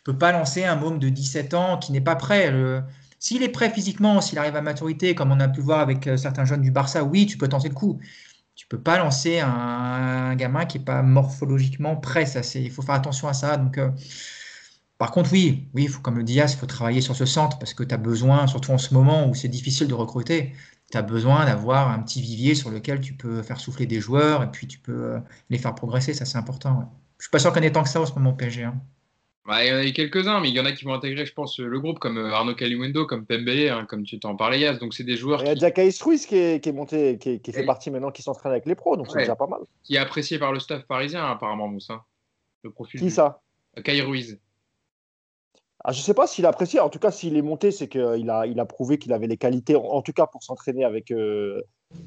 peux 0.07 0.19
pas 0.19 0.33
lancer 0.33 0.65
un 0.65 0.77
môme 0.77 0.99
de 0.99 1.09
17 1.09 1.55
ans 1.55 1.79
qui 1.79 1.93
n'est 1.93 2.01
pas 2.01 2.17
prêt. 2.17 2.53
S'il 3.19 3.43
est 3.43 3.49
prêt 3.49 3.71
physiquement, 3.71 4.21
s'il 4.21 4.39
arrive 4.39 4.57
à 4.57 4.63
maturité, 4.63 5.15
comme 5.15 5.33
on 5.33 5.41
a 5.41 5.49
pu 5.49 5.61
voir 5.61 5.81
avec 5.81 6.07
euh, 6.07 6.17
certains 6.17 6.45
jeunes 6.45 6.63
du 6.63 6.71
Barça, 6.71 7.03
oui, 7.05 7.27
tu 7.27 7.39
peux 7.39 7.49
tenter 7.49 7.69
le 7.69 7.75
coup. 7.75 7.99
Tu 8.55 8.67
peux 8.67 8.81
pas 8.81 8.99
lancer 8.99 9.41
un, 9.41 10.35
gamin 10.37 10.65
qui 10.67 10.79
n'est 10.79 10.85
pas 10.85 11.03
morphologiquement 11.03 11.97
prêt. 11.97 12.27
Ça, 12.27 12.41
il 12.59 12.71
faut 12.71 12.83
faire 12.83 12.95
attention 12.95 13.29
à 13.29 13.35
ça. 13.35 13.57
Donc, 13.57 13.79
euh, 13.79 13.91
par 14.99 15.11
contre, 15.11 15.33
oui, 15.33 15.69
oui, 15.75 15.89
comme 16.03 16.17
le 16.17 16.25
Diaz, 16.25 16.53
il 16.55 16.59
faut 16.59 16.67
travailler 16.67 17.01
sur 17.01 17.17
ce 17.17 17.27
centre 17.27 17.59
parce 17.59 17.75
que 17.75 17.83
tu 17.85 17.95
as 17.95 17.99
besoin, 17.99 18.47
surtout 18.47 18.71
en 18.73 18.79
ce 18.79 18.95
moment 18.95 19.29
où 19.29 19.35
c'est 19.35 19.49
difficile 19.49 19.89
de 19.89 19.95
recruter, 19.95 20.55
tu 20.91 20.99
as 20.99 21.03
besoin 21.03 21.45
d'avoir 21.47 21.91
un 21.91 21.99
petit 22.01 22.23
vivier 22.23 22.55
sur 22.55 22.71
lequel 22.71 23.01
tu 23.01 23.15
peux 23.15 23.43
faire 23.43 23.61
souffler 23.61 23.87
des 23.87 24.01
joueurs 24.01 24.43
et 24.43 24.51
puis 24.51 24.67
tu 24.67 24.79
peux 24.79 25.15
euh, 25.15 25.21
les 25.51 25.59
faire 25.59 25.75
progresser. 25.75 26.15
Ça, 26.15 26.25
c'est 26.25 26.39
important. 26.39 26.93
Je 27.19 27.23
Je 27.23 27.25
suis 27.25 27.31
pas 27.31 27.39
sûr 27.39 27.53
qu'on 27.53 27.63
ait 27.63 27.73
tant 27.73 27.83
que 27.83 27.89
ça 27.89 28.01
en 28.01 28.07
ce 28.07 28.15
moment 28.15 28.31
au 28.31 28.35
PSG. 28.35 28.65
Hein. 28.65 28.81
Bah, 29.47 29.65
il 29.65 29.69
y 29.69 29.73
en 29.73 29.77
a 29.77 29.85
eu 29.85 29.93
quelques-uns, 29.93 30.41
mais 30.41 30.49
il 30.49 30.57
y 30.57 30.61
en 30.61 30.65
a 30.65 30.73
qui 30.73 30.85
vont 30.85 30.95
intégrer, 30.95 31.25
je 31.25 31.33
pense, 31.33 31.61
le 31.61 31.79
groupe, 31.79 32.01
comme 32.01 32.19
euh, 32.19 32.33
Arnaud 32.33 32.57
Calimundo, 32.57 33.07
comme 33.07 33.25
Pembele, 33.25 33.69
hein, 33.69 33.87
comme 33.89 34.03
tu 34.03 34.19
t'en 34.19 34.35
parlais, 34.35 34.59
Yas. 34.59 34.79
Donc, 34.79 34.93
c'est 34.93 35.05
des 35.05 35.17
joueurs. 35.17 35.41
Il 35.43 35.47
y 35.47 35.51
a 35.51 35.55
déjà 35.55 35.71
Kais 35.71 35.91
Ruiz 36.01 36.27
qui 36.27 36.37
est, 36.37 36.73
monté, 36.73 37.17
qui, 37.19 37.53
fait 37.53 37.65
partie 37.65 37.93
maintenant, 37.93 38.11
qui 38.11 38.23
s'entraîne 38.23 38.51
avec 38.51 38.67
les 38.67 38.75
pros, 38.75 38.97
donc 38.97 39.07
c'est 39.09 39.21
déjà 39.21 39.37
pas 39.37 39.47
mal. 39.47 39.61
Qui 39.85 39.95
est 39.95 39.99
apprécié 39.99 40.41
par 40.41 40.53
le 40.53 40.59
staff 40.59 40.83
parisien, 40.87 41.25
apparemment, 41.25 41.69
Moussa. 41.69 42.05
Le 42.63 42.71
profil 42.71 43.01
qui 43.01 43.11
ça? 43.11 43.41
Kai 43.85 44.01
Ruiz. 44.01 44.41
Ah, 45.85 45.93
je 45.93 46.01
ne 46.01 46.03
sais 46.03 46.15
pas 46.15 46.27
s'il 46.27 46.45
a 46.47 46.49
apprécié. 46.49 46.81
En 46.81 46.89
tout 46.89 46.99
cas, 46.99 47.13
s'il 47.13 47.37
est 47.37 47.43
monté, 47.43 47.71
c'est 47.71 47.87
qu'il 47.87 48.29
a, 48.29 48.47
il 48.47 48.59
a 48.59 48.65
prouvé 48.65 48.99
qu'il 48.99 49.13
avait 49.13 49.29
les 49.29 49.37
qualités, 49.37 49.77
en 49.77 50.03
tout 50.03 50.13
cas 50.13 50.27
pour 50.27 50.43
s'entraîner 50.43 50.85
avec, 50.85 51.13
euh, 51.13 51.63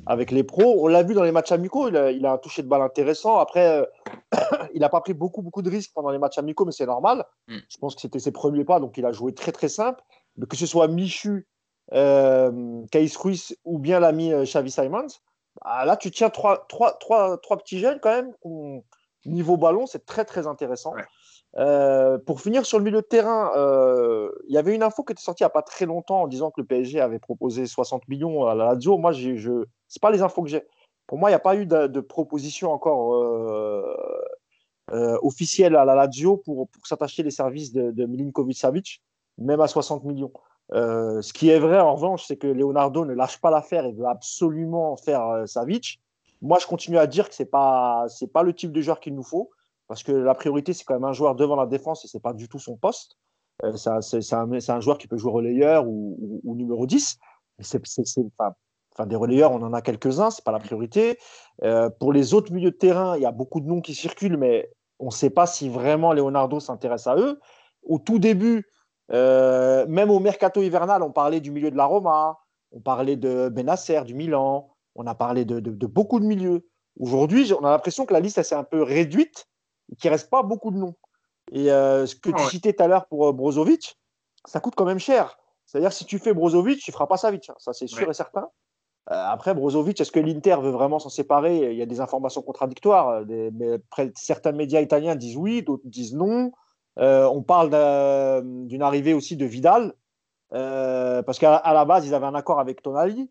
avec 0.06 0.32
les 0.32 0.44
pros. 0.44 0.84
On 0.84 0.88
l'a 0.88 1.04
vu 1.04 1.14
dans 1.14 1.24
les 1.24 1.32
matchs 1.32 1.52
amicaux, 1.52 1.88
il 1.88 1.98
a, 1.98 2.12
il 2.12 2.26
a, 2.26 2.34
un 2.34 2.38
toucher 2.38 2.64
de 2.64 2.68
balle 2.68 2.82
intéressant. 2.82 3.38
Après, 3.38 3.82
euh, 3.82 3.86
il 4.74 4.82
n'a 4.82 4.90
pas 4.90 5.02
pris 5.02 5.14
beaucoup, 5.14 5.42
beaucoup 5.42 5.62
de 5.62 5.70
risques 5.70 5.92
pendant 5.94 6.10
les 6.10 6.20
matchs 6.20 6.38
amicaux, 6.38 6.66
mais 6.66 6.72
c'est 6.72 6.86
normal. 6.86 7.26
Mm. 7.48 7.58
Je 7.68 7.78
pense 7.78 7.96
que 7.96 8.02
c'était 8.02 8.20
ses 8.20 8.32
premiers 8.32 8.66
pas, 8.66 8.80
donc 8.80 8.98
il 8.98 9.06
a 9.06 9.12
joué 9.12 9.34
très, 9.34 9.52
très 9.52 9.70
simple. 9.70 10.02
Mais 10.38 10.46
que 10.46 10.56
ce 10.56 10.66
soit 10.66 10.88
Michu, 10.88 11.48
euh, 11.94 12.82
Ruiz 13.18 13.58
ou 13.66 13.80
bien 13.80 14.00
l'ami 14.00 14.32
euh, 14.32 14.44
Xavi 14.44 14.72
Simons, 14.72 15.08
bah, 15.64 15.86
là, 15.86 15.98
tu 15.98 16.12
tiens 16.12 16.30
trois, 16.30 16.66
trois, 16.68 16.94
trois, 17.00 17.38
trois 17.40 17.58
petits 17.58 17.80
jeunes 17.80 18.00
quand 18.02 18.12
même. 18.12 18.34
Niveau 19.26 19.58
ballon, 19.58 19.86
c'est 19.86 20.06
très, 20.06 20.24
très 20.24 20.48
intéressant. 20.48 20.94
Euh, 21.58 22.20
pour 22.20 22.42
finir 22.42 22.66
sur 22.66 22.78
le 22.78 22.84
milieu 22.84 23.02
de 23.02 23.08
terrain, 23.08 23.52
euh, 23.56 24.30
il 24.48 24.54
y 24.54 24.58
avait 24.58 24.76
une 24.76 24.84
info 24.84 25.04
qui 25.04 25.14
était 25.14 25.22
sortie 25.22 25.44
il 25.44 25.46
n'y 25.46 25.48
a 25.48 25.52
pas 25.52 25.64
très 25.64 25.86
longtemps 25.86 26.22
en 26.22 26.28
disant 26.28 26.52
que 26.52 26.62
le 26.62 26.68
PSG 26.68 27.02
avait 27.02 27.20
proposé 27.20 27.66
60 27.66 28.08
millions 28.08 28.46
à 28.46 28.54
la 28.54 28.66
Lazio. 28.66 28.98
Moi, 28.98 29.12
je, 29.14 29.36
ce 29.36 29.50
n'est 29.50 30.00
pas 30.02 30.12
les 30.12 30.22
infos 30.22 30.44
que 30.44 30.50
j'ai. 30.50 30.64
Pour 31.08 31.18
moi, 31.18 31.30
il 31.30 31.32
n'y 31.32 31.38
a 31.38 31.40
pas 31.40 31.56
eu 31.56 31.66
de, 31.66 32.00
proposition 32.02 32.72
encore 32.72 33.16
euh, 33.16 33.96
officielle 35.24 35.76
à 35.76 35.86
la 35.86 35.96
Lazio 35.96 36.38
pour, 36.38 36.70
s'attacher 36.84 37.24
les 37.24 37.32
services 37.32 37.74
de, 37.74 37.90
de 37.92 38.06
Milinkovic-Savic, 38.06 39.02
même 39.40 39.60
à 39.60 39.68
60 39.68 40.04
millions. 40.04 40.32
ce 40.72 41.34
qui 41.34 41.50
est 41.50 41.58
vrai, 41.58 41.80
en 41.80 41.96
revanche, 41.96 42.26
c'est 42.28 42.38
que 42.38 42.46
Leonardo 42.46 43.06
ne 43.06 43.14
lâche 43.16 43.42
pas 43.42 43.50
l'affaire 43.50 43.86
et 43.86 43.92
veut 43.92 44.06
absolument 44.06 44.98
faire 44.98 45.48
Savic. 45.48 46.00
Moi, 46.44 46.60
je 46.62 46.68
continue 46.68 47.00
à 47.00 47.08
dire 47.08 47.28
que 47.28 47.34
ce 47.34 47.42
n'est 47.42 47.50
pas, 47.50 48.06
pas 48.32 48.44
le 48.44 48.54
type 48.54 48.72
de 48.72 48.82
joueur 48.82 49.00
qu'il 49.00 49.16
nous 49.16 49.24
faut. 49.24 49.50
Parce 49.90 50.04
que 50.04 50.12
la 50.12 50.36
priorité, 50.36 50.74
c'est 50.74 50.86
quand 50.86 50.94
même 50.94 51.04
un 51.04 51.14
joueur 51.14 51.36
devant 51.36 51.56
la 51.56 51.66
défense 51.66 52.06
et 52.06 52.08
ce 52.08 52.16
n'est 52.16 52.22
pas 52.22 52.34
du 52.34 52.48
tout 52.48 52.60
son 52.60 52.78
poste. 52.78 53.18
Euh, 53.64 53.76
c'est 53.76 54.34
un, 54.34 54.80
joueur 54.80 55.00
qui 55.00 55.08
peut 55.08 55.18
jouer 55.18 55.32
relayeur 55.32 55.86
ou, 55.88 56.42
numéro 56.56 56.86
10. 56.86 57.18
C'est, 57.60 57.82
des 59.08 59.16
relayeurs, 59.16 59.52
on 59.52 59.64
en 59.64 59.74
a 59.74 59.82
quelques-uns, 59.82 60.30
ce 60.30 60.40
n'est 60.40 60.44
pas 60.44 60.52
la 60.52 60.60
priorité. 60.60 61.18
Euh, 61.64 61.90
pour 61.90 62.14
les 62.14 62.36
autres 62.36 62.54
milieux 62.54 62.70
de 62.70 62.76
terrain, 62.76 63.18
il 63.18 63.24
y 63.24 63.26
a 63.26 63.32
beaucoup 63.32 63.60
de 63.62 63.66
noms 63.66 63.82
qui 63.82 63.96
circulent, 63.96 64.38
mais 64.38 64.70
on 65.00 65.08
ne 65.08 65.12
sait 65.12 65.32
pas 65.32 65.48
si 65.48 65.70
vraiment 65.70 66.14
Leonardo 66.14 66.60
s'intéresse 66.60 67.08
à 67.08 67.16
eux. 67.16 67.40
Au 67.82 67.98
tout 67.98 68.20
début, 68.20 68.68
euh, 69.12 69.88
même 69.88 70.12
au 70.12 70.20
mercato 70.20 70.62
hivernal, 70.62 71.02
on 71.02 71.12
parlait 71.12 71.40
du 71.40 71.50
milieu 71.50 71.72
de 71.72 71.78
la 71.78 71.86
Roma, 71.86 72.38
on 72.72 72.80
parlait 72.80 73.16
de 73.16 73.50
Benasser, 73.50 74.02
du 74.06 74.14
Milan, 74.14 74.70
on 74.94 75.08
a 75.08 75.16
parlé 75.16 75.46
de, 75.46 75.60
de 75.60 75.88
beaucoup 75.88 76.20
de 76.20 76.26
milieux. 76.26 76.68
Aujourd'hui, 77.00 77.52
on 77.54 77.66
a 77.66 77.72
l'impression 77.72 78.06
que 78.06 78.14
la 78.14 78.20
liste 78.20 78.44
s'est 78.44 78.54
un 78.54 78.64
peu 78.64 78.84
réduite 78.84 79.48
qu'il 79.98 80.10
ne 80.10 80.14
reste 80.14 80.30
pas 80.30 80.44
beaucoup 80.44 80.72
de 80.72 80.78
noms. 80.78 80.96
Et 81.52 81.72
euh, 81.72 82.06
ce 82.06 82.16
que 82.16 82.30
tu 82.30 82.44
citais 82.46 82.74
tout 82.74 82.84
à 82.84 82.88
l'heure 82.88 83.08
pour 83.08 83.28
euh, 83.28 83.32
Brozovic, 83.32 83.98
ça 84.46 84.60
coûte 84.60 84.76
quand 84.76 84.86
même 84.86 85.00
cher. 85.00 85.38
C'est-à-dire, 85.66 85.94
si 85.94 86.06
tu 86.06 86.20
fais 86.20 86.34
Brozovic, 86.34 86.80
tu 86.80 86.92
ne 86.92 86.94
feras 86.94 87.08
pas 87.08 87.18
Savic. 87.18 87.50
Hein. 87.50 87.56
Ça, 87.58 87.74
c'est 87.74 87.88
sûr 87.88 88.10
et 88.10 88.14
certain. 88.14 88.50
Euh, 89.12 89.26
après, 89.28 89.54
Brozovic, 89.54 90.00
est-ce 90.00 90.12
que 90.12 90.20
l'Inter 90.20 90.58
veut 90.62 90.70
vraiment 90.70 91.00
s'en 91.00 91.10
séparer? 91.10 91.72
Il 91.72 91.78
y 91.78 91.82
a 91.82 91.86
des 91.86 92.02
informations 92.02 92.42
contradictoires. 92.42 93.24
certains 94.16 94.52
médias 94.52 94.82
italiens 94.82 95.16
disent 95.16 95.38
oui, 95.38 95.64
d'autres 95.64 95.84
disent 95.86 96.14
non. 96.14 96.52
on 96.98 97.42
parle 97.42 97.70
d'une 98.68 98.82
arrivée 98.82 99.14
aussi 99.14 99.36
de 99.36 99.46
Vidal, 99.46 99.94
parce 100.52 101.40
qu'à 101.40 101.62
la 101.74 101.86
base, 101.86 102.06
ils 102.06 102.14
avaient 102.14 102.28
un 102.28 102.36
accord 102.36 102.60
avec 102.60 102.82
Tonali. 102.82 103.30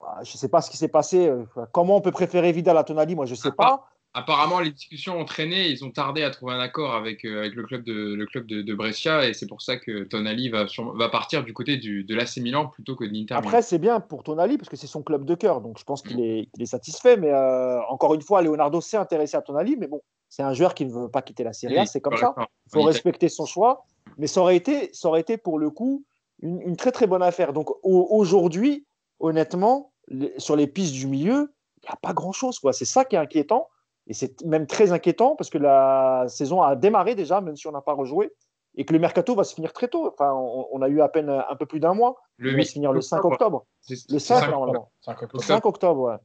Bah, 0.00 0.18
je 0.22 0.32
ne 0.32 0.38
sais 0.38 0.48
pas 0.48 0.62
ce 0.62 0.70
qui 0.70 0.78
s'est 0.78 0.88
passé. 0.88 1.30
Comment 1.72 1.96
on 1.96 2.00
peut 2.00 2.10
préférer 2.10 2.52
Vidal 2.52 2.76
à 2.76 2.84
Tonali? 2.84 3.14
Moi, 3.14 3.26
je 3.26 3.32
ne 3.32 3.38
sais 3.38 3.52
pas 3.56 3.86
apparemment, 4.14 4.60
les 4.60 4.70
discussions 4.70 5.18
ont 5.18 5.24
traîné. 5.24 5.68
Ils 5.68 5.84
ont 5.84 5.90
tardé 5.90 6.22
à 6.22 6.30
trouver 6.30 6.54
un 6.54 6.60
accord 6.60 6.94
avec, 6.94 7.24
euh, 7.24 7.40
avec 7.40 7.54
le 7.54 7.62
club, 7.62 7.84
de, 7.84 8.14
le 8.14 8.26
club 8.26 8.46
de, 8.46 8.74
Brescia. 8.74 9.28
Et 9.28 9.34
c'est 9.34 9.46
pour 9.46 9.62
ça 9.62 9.76
que 9.76 10.04
Tonali 10.04 10.48
va, 10.48 10.66
va 10.94 11.08
partir 11.08 11.44
du 11.44 11.52
côté 11.52 11.76
du, 11.76 12.04
de 12.04 12.14
l'AC 12.14 12.38
Milan 12.38 12.68
plutôt 12.68 12.96
que 12.96 13.04
de 13.04 13.10
l'Inter. 13.12 13.34
Après, 13.34 13.62
c'est 13.62 13.78
bien 13.78 14.00
pour 14.00 14.22
Tonali 14.22 14.56
parce 14.58 14.68
que 14.68 14.76
c'est 14.76 14.86
son 14.86 15.02
club 15.02 15.24
de 15.24 15.34
cœur. 15.34 15.60
Donc, 15.60 15.78
je 15.78 15.84
pense 15.84 16.02
qu'il 16.02 16.20
est, 16.20 16.48
est, 16.58 16.66
satisfait. 16.66 17.16
Mais 17.16 17.30
euh, 17.30 17.80
encore 17.88 18.14
une 18.14 18.22
fois, 18.22 18.42
Leonardo 18.42 18.80
s'est 18.80 18.96
intéressé 18.96 19.36
à 19.36 19.42
Tonali. 19.42 19.76
Mais 19.76 19.86
bon, 19.86 20.00
c'est 20.28 20.42
un 20.42 20.54
joueur 20.54 20.74
qui 20.74 20.86
ne 20.86 20.92
veut 20.92 21.08
pas 21.08 21.22
quitter 21.22 21.44
la 21.44 21.52
Serie 21.52 21.78
A. 21.78 21.86
c'est 21.86 22.00
comme 22.00 22.16
ça. 22.16 22.34
Il 22.38 22.72
faut 22.72 22.82
respecter 22.82 23.28
son 23.28 23.46
choix. 23.46 23.84
Mais 24.18 24.26
ça 24.26 24.40
aurait 24.40 24.56
été, 24.56 24.90
ça 24.92 25.08
aurait 25.08 25.20
été 25.20 25.36
pour 25.36 25.58
le 25.58 25.70
coup 25.70 26.04
une, 26.42 26.60
une 26.62 26.76
très, 26.76 26.90
très 26.90 27.06
bonne 27.06 27.22
affaire. 27.22 27.52
Donc, 27.52 27.68
aujourd'hui, 27.82 28.86
honnêtement, 29.20 29.92
sur 30.38 30.56
les 30.56 30.66
pistes 30.66 30.94
du 30.94 31.06
milieu, 31.06 31.52
il 31.82 31.86
n'y 31.86 31.92
a 31.92 31.96
pas 31.96 32.12
grand-chose. 32.12 32.60
C'est 32.72 32.84
ça 32.84 33.04
qui 33.04 33.16
est 33.16 33.18
inquiétant. 33.18 33.68
Et 34.06 34.14
c'est 34.14 34.42
même 34.44 34.66
très 34.66 34.92
inquiétant 34.92 35.36
parce 35.36 35.50
que 35.50 35.58
la 35.58 36.24
saison 36.28 36.62
a 36.62 36.76
démarré 36.76 37.14
déjà, 37.14 37.40
même 37.40 37.56
si 37.56 37.66
on 37.66 37.72
n'a 37.72 37.80
pas 37.80 37.92
rejoué, 37.92 38.32
et 38.76 38.84
que 38.84 38.92
le 38.92 38.98
mercato 38.98 39.34
va 39.34 39.44
se 39.44 39.54
finir 39.54 39.72
très 39.72 39.88
tôt. 39.88 40.08
Enfin, 40.08 40.32
on, 40.32 40.80
a 40.82 40.88
eu 40.88 41.00
à 41.00 41.08
peine 41.08 41.28
un 41.28 41.56
peu 41.56 41.66
plus 41.66 41.80
d'un 41.80 41.94
mois. 41.94 42.16
Le 42.36 42.50
il 42.50 42.56
va 42.56 42.62
se 42.62 42.72
finir 42.72 42.92
le 42.92 43.00
5 43.00 43.24
octobre. 43.24 43.66
Le 43.88 44.18
5, 44.18 44.48
normalement. 44.50 44.90
5 45.02 45.22
octobre. 45.22 45.42
Le 45.42 45.46
5 45.46 45.66
octobre, 45.66 46.00
ouais. 46.02 46.16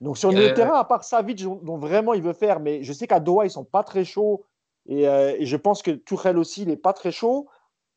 Donc 0.00 0.16
sur 0.16 0.32
le 0.32 0.38
euh, 0.38 0.54
terrain, 0.54 0.78
à 0.78 0.84
part 0.84 1.04
Savic, 1.04 1.42
dont, 1.42 1.76
vraiment 1.76 2.14
il 2.14 2.22
veut 2.22 2.32
faire, 2.32 2.58
mais 2.58 2.82
je 2.82 2.92
sais 2.92 3.06
qu'à 3.06 3.20
Doha, 3.20 3.44
ils 3.44 3.50
sont 3.50 3.64
pas 3.64 3.82
très 3.82 4.04
chauds 4.04 4.44
Et, 4.86 5.06
euh, 5.06 5.36
et 5.38 5.44
je 5.44 5.56
pense 5.56 5.82
que 5.82 5.90
Tourelle 5.90 6.38
aussi, 6.38 6.62
il 6.62 6.68
n'est 6.68 6.76
pas 6.76 6.92
très 6.92 7.12
chaud. 7.12 7.48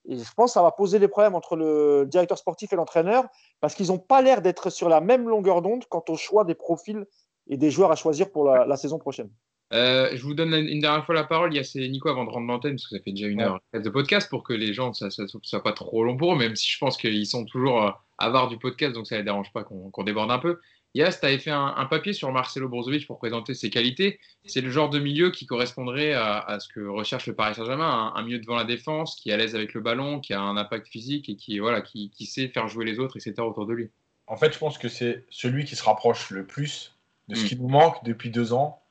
Et 0.08 0.18
je 0.18 0.34
pense 0.36 0.52
que 0.52 0.54
ça 0.54 0.62
va 0.62 0.72
poser 0.72 1.00
des 1.00 1.08
problèmes 1.08 1.36
entre 1.36 1.56
le 1.56 2.06
directeur 2.06 2.38
sportif 2.38 2.72
et 2.72 2.76
l'entraîneur 2.78 3.26
parce 3.60 3.76
qu'ils 3.76 3.88
n'ont 3.88 4.00
pas 4.00 4.22
l'air 4.22 4.42
d'être 4.42 4.70
sur 4.70 4.88
la 4.88 5.02
même 5.02 5.28
longueur 5.28 5.62
d'onde 5.62 5.86
quant 5.86 6.04
au 6.08 6.16
choix 6.16 6.46
des 6.46 6.56
profils 6.56 7.06
et 7.50 7.58
des 7.58 7.72
joueurs 7.72 7.92
à 7.92 7.96
choisir 7.96 8.32
pour 8.32 8.46
la, 8.46 8.66
la 8.66 8.78
saison 8.78 9.00
prochaine. 9.00 9.30
Euh, 9.74 10.10
je 10.16 10.24
vous 10.24 10.34
donne 10.34 10.54
une 10.54 10.80
dernière 10.80 11.06
fois 11.06 11.14
la 11.14 11.26
parole. 11.26 11.54
Il 11.54 11.58
y 11.58 11.60
a 11.60 11.64
c'est 11.64 11.86
Nico 11.90 12.08
avant 12.08 12.24
de 12.24 12.30
rendre 12.30 12.48
l'antenne, 12.48 12.76
parce 12.76 12.88
que 12.88 12.98
ça 12.98 13.04
fait 13.04 13.12
déjà 13.12 13.28
une 13.28 13.40
Ouais. 13.42 13.46
heure 13.48 13.60
de 13.74 13.90
podcast 13.90 14.30
pour 14.30 14.44
que 14.44 14.54
les 14.54 14.74
gens, 14.74 14.94
ça 14.94 15.08
ne 15.08 15.28
soit 15.44 15.64
pas 15.64 15.74
trop 15.74 16.04
long 16.06 16.16
pour 16.16 16.34
eux, 16.34 16.38
même 16.38 16.56
si 16.56 16.70
je 16.72 16.78
pense 16.78 16.96
qu'ils 16.98 17.26
sont 17.28 17.44
toujours 17.46 17.84
euh, 17.84 17.92
avares 18.18 18.48
du 18.48 18.58
podcast, 18.58 18.94
donc 18.96 19.08
ça 19.08 19.16
ne 19.16 19.20
les 19.20 19.26
dérange 19.26 19.52
pas 19.52 19.64
qu'on 19.64 20.04
déborde 20.04 20.32
un 20.32 20.40
peu. 20.40 20.60
Yas, 20.96 21.18
tu 21.20 21.26
avais 21.26 21.38
fait 21.38 21.52
un, 21.52 21.74
un 21.78 21.86
papier 21.86 22.14
sur 22.14 22.32
Marcelo 22.32 22.70
Brozovic 22.70 23.06
pour 23.06 23.20
présenter 23.20 23.54
ses 23.54 23.70
qualités. 23.70 24.20
C'est 24.46 24.62
le 24.62 24.72
genre 24.72 24.90
de 24.90 25.00
milieu 25.00 25.32
qui 25.32 25.46
correspondrait 25.46 26.14
à, 26.14 26.40
à 26.40 26.60
ce 26.62 26.70
que 26.70 26.80
recherche 26.88 27.28
le 27.28 27.36
Paris 27.36 27.54
Saint-Germain, 27.56 28.14
un, 28.16 28.20
un 28.20 28.24
milieu 28.24 28.40
devant 28.40 28.56
la 28.56 28.64
défense, 28.64 29.16
qui 29.18 29.30
est 29.30 29.34
à 29.34 29.38
l'aise 29.38 29.54
avec 29.54 29.74
le 29.74 29.82
ballon, 29.82 30.22
qui 30.22 30.34
a 30.34 30.40
un 30.42 30.56
impact 30.56 30.88
physique 30.88 31.28
et 31.28 31.36
qui, 31.36 31.60
voilà, 31.60 31.82
qui, 31.82 32.10
qui 32.10 32.26
sait 32.26 32.48
faire 32.48 32.68
jouer 32.70 32.86
les 32.86 33.00
autres, 33.00 33.18
etc. 33.18 33.36
autour 33.46 33.68
de 33.68 33.74
lui. 33.74 33.90
En 34.28 34.38
fait, 34.38 34.54
je 34.54 34.58
pense 34.58 34.78
que 34.78 34.88
c'est 34.88 35.26
celui 35.30 35.66
qui 35.66 35.76
se 35.76 35.84
rapproche 35.84 36.32
le 36.32 36.46
plus 36.48 36.97
de 37.28 37.36
ce 37.36 37.44
Mm. 37.44 37.48
qui 37.48 37.56
nous 37.60 37.68
manque 37.68 38.04
depuis 38.04 38.30
deux 38.30 38.54
ans 38.54 38.82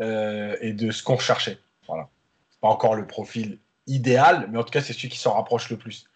euh, 0.00 0.56
et 0.60 0.72
de 0.72 0.90
ce 0.90 1.02
qu'on 1.02 1.16
recherchait. 1.16 1.58
Voilà. 1.88 2.08
C'est 2.50 2.60
pas 2.60 2.68
encore 2.68 2.94
le 2.94 3.06
profil 3.06 3.58
idéal, 3.86 4.48
mais 4.50 4.58
en 4.58 4.62
tout 4.64 4.70
cas, 4.70 4.80
c'est 4.80 4.92
celui 4.92 5.08
qui 5.08 5.18
s'en 5.18 5.32
rapproche 5.34 5.70
le 5.70 5.76
plus. 5.76 6.06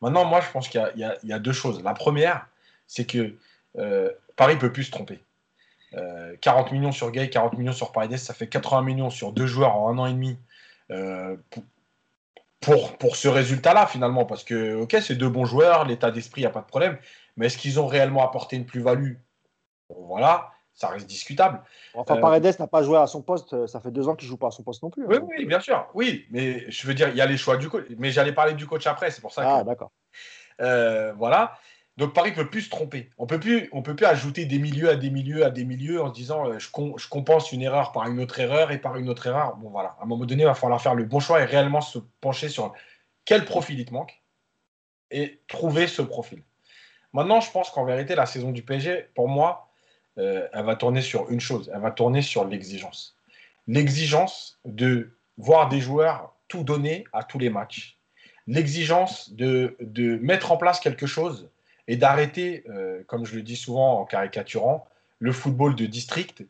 Maintenant, 0.00 0.24
moi, 0.24 0.40
je 0.40 0.50
pense 0.50 0.68
qu'il 0.68 0.80
y 0.96 1.04
a- 1.04 1.16
y, 1.22 1.32
y 1.32 1.40
deux 1.40 1.52
choses. 1.52 1.82
La 1.82 1.92
première, 1.94 2.48
c'est 2.86 3.04
que 3.04 3.36
euh, 3.78 4.10
Paris 4.36 4.56
peut 4.56 4.72
plus 4.72 4.84
se 4.84 4.90
tromper. 4.90 5.22
Euh, 5.94 6.36
40 6.40 6.72
millions 6.72 6.92
sur 6.92 7.10
Gay, 7.10 7.28
40 7.30 7.54
millions 7.58 7.72
sur 7.72 7.92
Paredes, 7.92 8.16
ça 8.18 8.34
fait 8.34 8.46
80 8.48 8.82
millions 8.82 9.10
sur 9.10 9.32
deux 9.32 9.46
joueurs 9.46 9.76
en 9.76 9.88
un 9.90 9.98
an 9.98 10.06
et 10.06 10.12
demi. 10.12 10.36
euh, 10.90 11.36
pour, 11.50 11.62
pour, 12.60 12.98
pour 12.98 13.16
ce 13.16 13.28
résultat-là, 13.28 13.86
finalement, 13.86 14.24
parce 14.24 14.42
que, 14.42 14.74
ok, 14.76 14.96
c'est 15.02 15.14
deux 15.14 15.28
bons 15.28 15.44
joueurs, 15.44 15.84
l'état 15.84 16.10
d'esprit, 16.10 16.40
il 16.40 16.44
n'y 16.44 16.48
a 16.48 16.50
pas 16.50 16.60
de 16.62 16.66
problème, 16.66 16.98
mais 17.36 17.46
est-ce 17.46 17.56
qu'ils 17.58 17.78
ont 17.78 17.86
réellement 17.86 18.24
apporté 18.24 18.56
une 18.56 18.64
plus-value? 18.66 19.14
Bon, 19.88 20.06
Voilà, 20.06 20.50
ça 20.78 20.88
reste 20.88 21.06
discutable. 21.06 21.60
Enfin, 21.94 22.16
Euh, 22.16 22.20
Paredes 22.20 22.54
n'a 22.58 22.66
pas 22.68 22.82
joué 22.82 22.96
à 22.98 23.06
son 23.06 23.20
poste. 23.20 23.66
Ça 23.66 23.80
fait 23.80 23.90
deux 23.90 24.08
ans 24.08 24.14
qu'il 24.14 24.28
joue 24.28 24.36
pas 24.36 24.46
à 24.46 24.50
son 24.52 24.62
poste 24.62 24.82
non 24.82 24.90
plus. 24.90 25.04
Oui, 25.06 25.16
hein. 25.16 25.26
oui, 25.28 25.44
bien 25.44 25.60
sûr, 25.60 25.86
oui, 25.94 26.26
mais 26.30 26.70
je 26.70 26.86
veux 26.86 26.94
dire, 26.94 27.08
il 27.08 27.16
y 27.16 27.20
a 27.20 27.26
les 27.26 27.36
choix 27.36 27.56
du 27.56 27.68
coach, 27.68 27.84
mais 27.98 28.10
j'allais 28.12 28.32
parler 28.32 28.54
du 28.54 28.66
coach 28.66 28.86
après, 28.86 29.10
c'est 29.10 29.20
pour 29.20 29.32
ça 29.32 29.42
que. 29.42 29.48
Ah, 29.48 29.64
d'accord. 29.64 29.90
Euh, 30.60 31.12
voilà. 31.14 31.58
Donc 31.96 32.14
Paris 32.14 32.30
peut 32.30 32.48
plus 32.48 32.62
se 32.62 32.70
tromper. 32.70 33.10
On 33.18 33.26
peut 33.26 33.40
plus, 33.40 33.68
on 33.72 33.82
peut 33.82 33.96
plus 33.96 34.06
ajouter 34.06 34.44
des 34.44 34.60
milieux 34.60 34.88
à 34.88 34.94
des 34.94 35.10
milieux 35.10 35.44
à 35.44 35.50
des 35.50 35.64
milieux 35.64 36.00
en 36.00 36.08
se 36.10 36.14
disant 36.14 36.46
euh, 36.46 36.58
je, 36.60 36.70
com- 36.70 36.94
je 36.96 37.08
compense 37.08 37.50
une 37.50 37.60
erreur 37.62 37.90
par 37.90 38.06
une 38.06 38.20
autre 38.20 38.38
erreur 38.38 38.70
et 38.70 38.78
par 38.78 38.96
une 38.96 39.08
autre 39.08 39.26
erreur. 39.26 39.56
Bon 39.56 39.68
voilà, 39.70 39.96
à 39.98 40.04
un 40.04 40.06
moment 40.06 40.24
donné, 40.24 40.44
il 40.44 40.46
va 40.46 40.54
falloir 40.54 40.80
faire 40.80 40.94
le 40.94 41.04
bon 41.04 41.18
choix 41.18 41.40
et 41.40 41.44
réellement 41.44 41.80
se 41.80 41.98
pencher 42.20 42.48
sur 42.48 42.72
quel 43.24 43.44
profil 43.44 43.80
il 43.80 43.84
te 43.84 43.92
manque 43.92 44.22
et 45.10 45.40
trouver 45.48 45.88
ce 45.88 46.02
profil. 46.02 46.44
Maintenant, 47.12 47.40
je 47.40 47.50
pense 47.50 47.70
qu'en 47.70 47.84
vérité, 47.84 48.14
la 48.14 48.26
saison 48.26 48.52
du 48.52 48.62
PSG, 48.62 49.08
pour 49.16 49.28
moi, 49.28 49.67
euh, 50.18 50.46
elle 50.52 50.64
va 50.64 50.76
tourner 50.76 51.00
sur 51.00 51.30
une 51.30 51.40
chose. 51.40 51.70
Elle 51.72 51.80
va 51.80 51.90
tourner 51.90 52.22
sur 52.22 52.44
l'exigence. 52.44 53.16
L'exigence 53.66 54.58
de 54.64 55.10
voir 55.36 55.68
des 55.68 55.80
joueurs 55.80 56.34
tout 56.48 56.64
donner 56.64 57.04
à 57.12 57.22
tous 57.22 57.38
les 57.38 57.50
matchs 57.50 57.98
l'exigence 58.48 59.30
de, 59.34 59.76
de 59.78 60.16
mettre 60.16 60.50
en 60.50 60.56
place 60.56 60.80
quelque 60.80 61.06
chose 61.06 61.48
et 61.86 61.96
d'arrêter, 61.96 62.64
euh, 62.70 63.02
comme 63.06 63.24
je 63.24 63.36
le 63.36 63.42
dis 63.42 63.56
souvent 63.56 64.00
en 64.00 64.04
caricaturant, 64.04 64.88
le 65.20 65.32
football 65.32 65.76
de 65.76 65.86
district, 65.86 66.42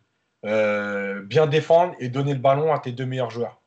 euh, 0.47 1.21
bien 1.23 1.47
défendre 1.47 1.95
et 1.99 2.09
donner 2.09 2.33
le 2.33 2.39
ballon 2.39 2.73
à 2.73 2.79
tes 2.79 2.93
deux 2.93 3.05
meilleurs 3.05 3.31
joueurs. 3.31 3.61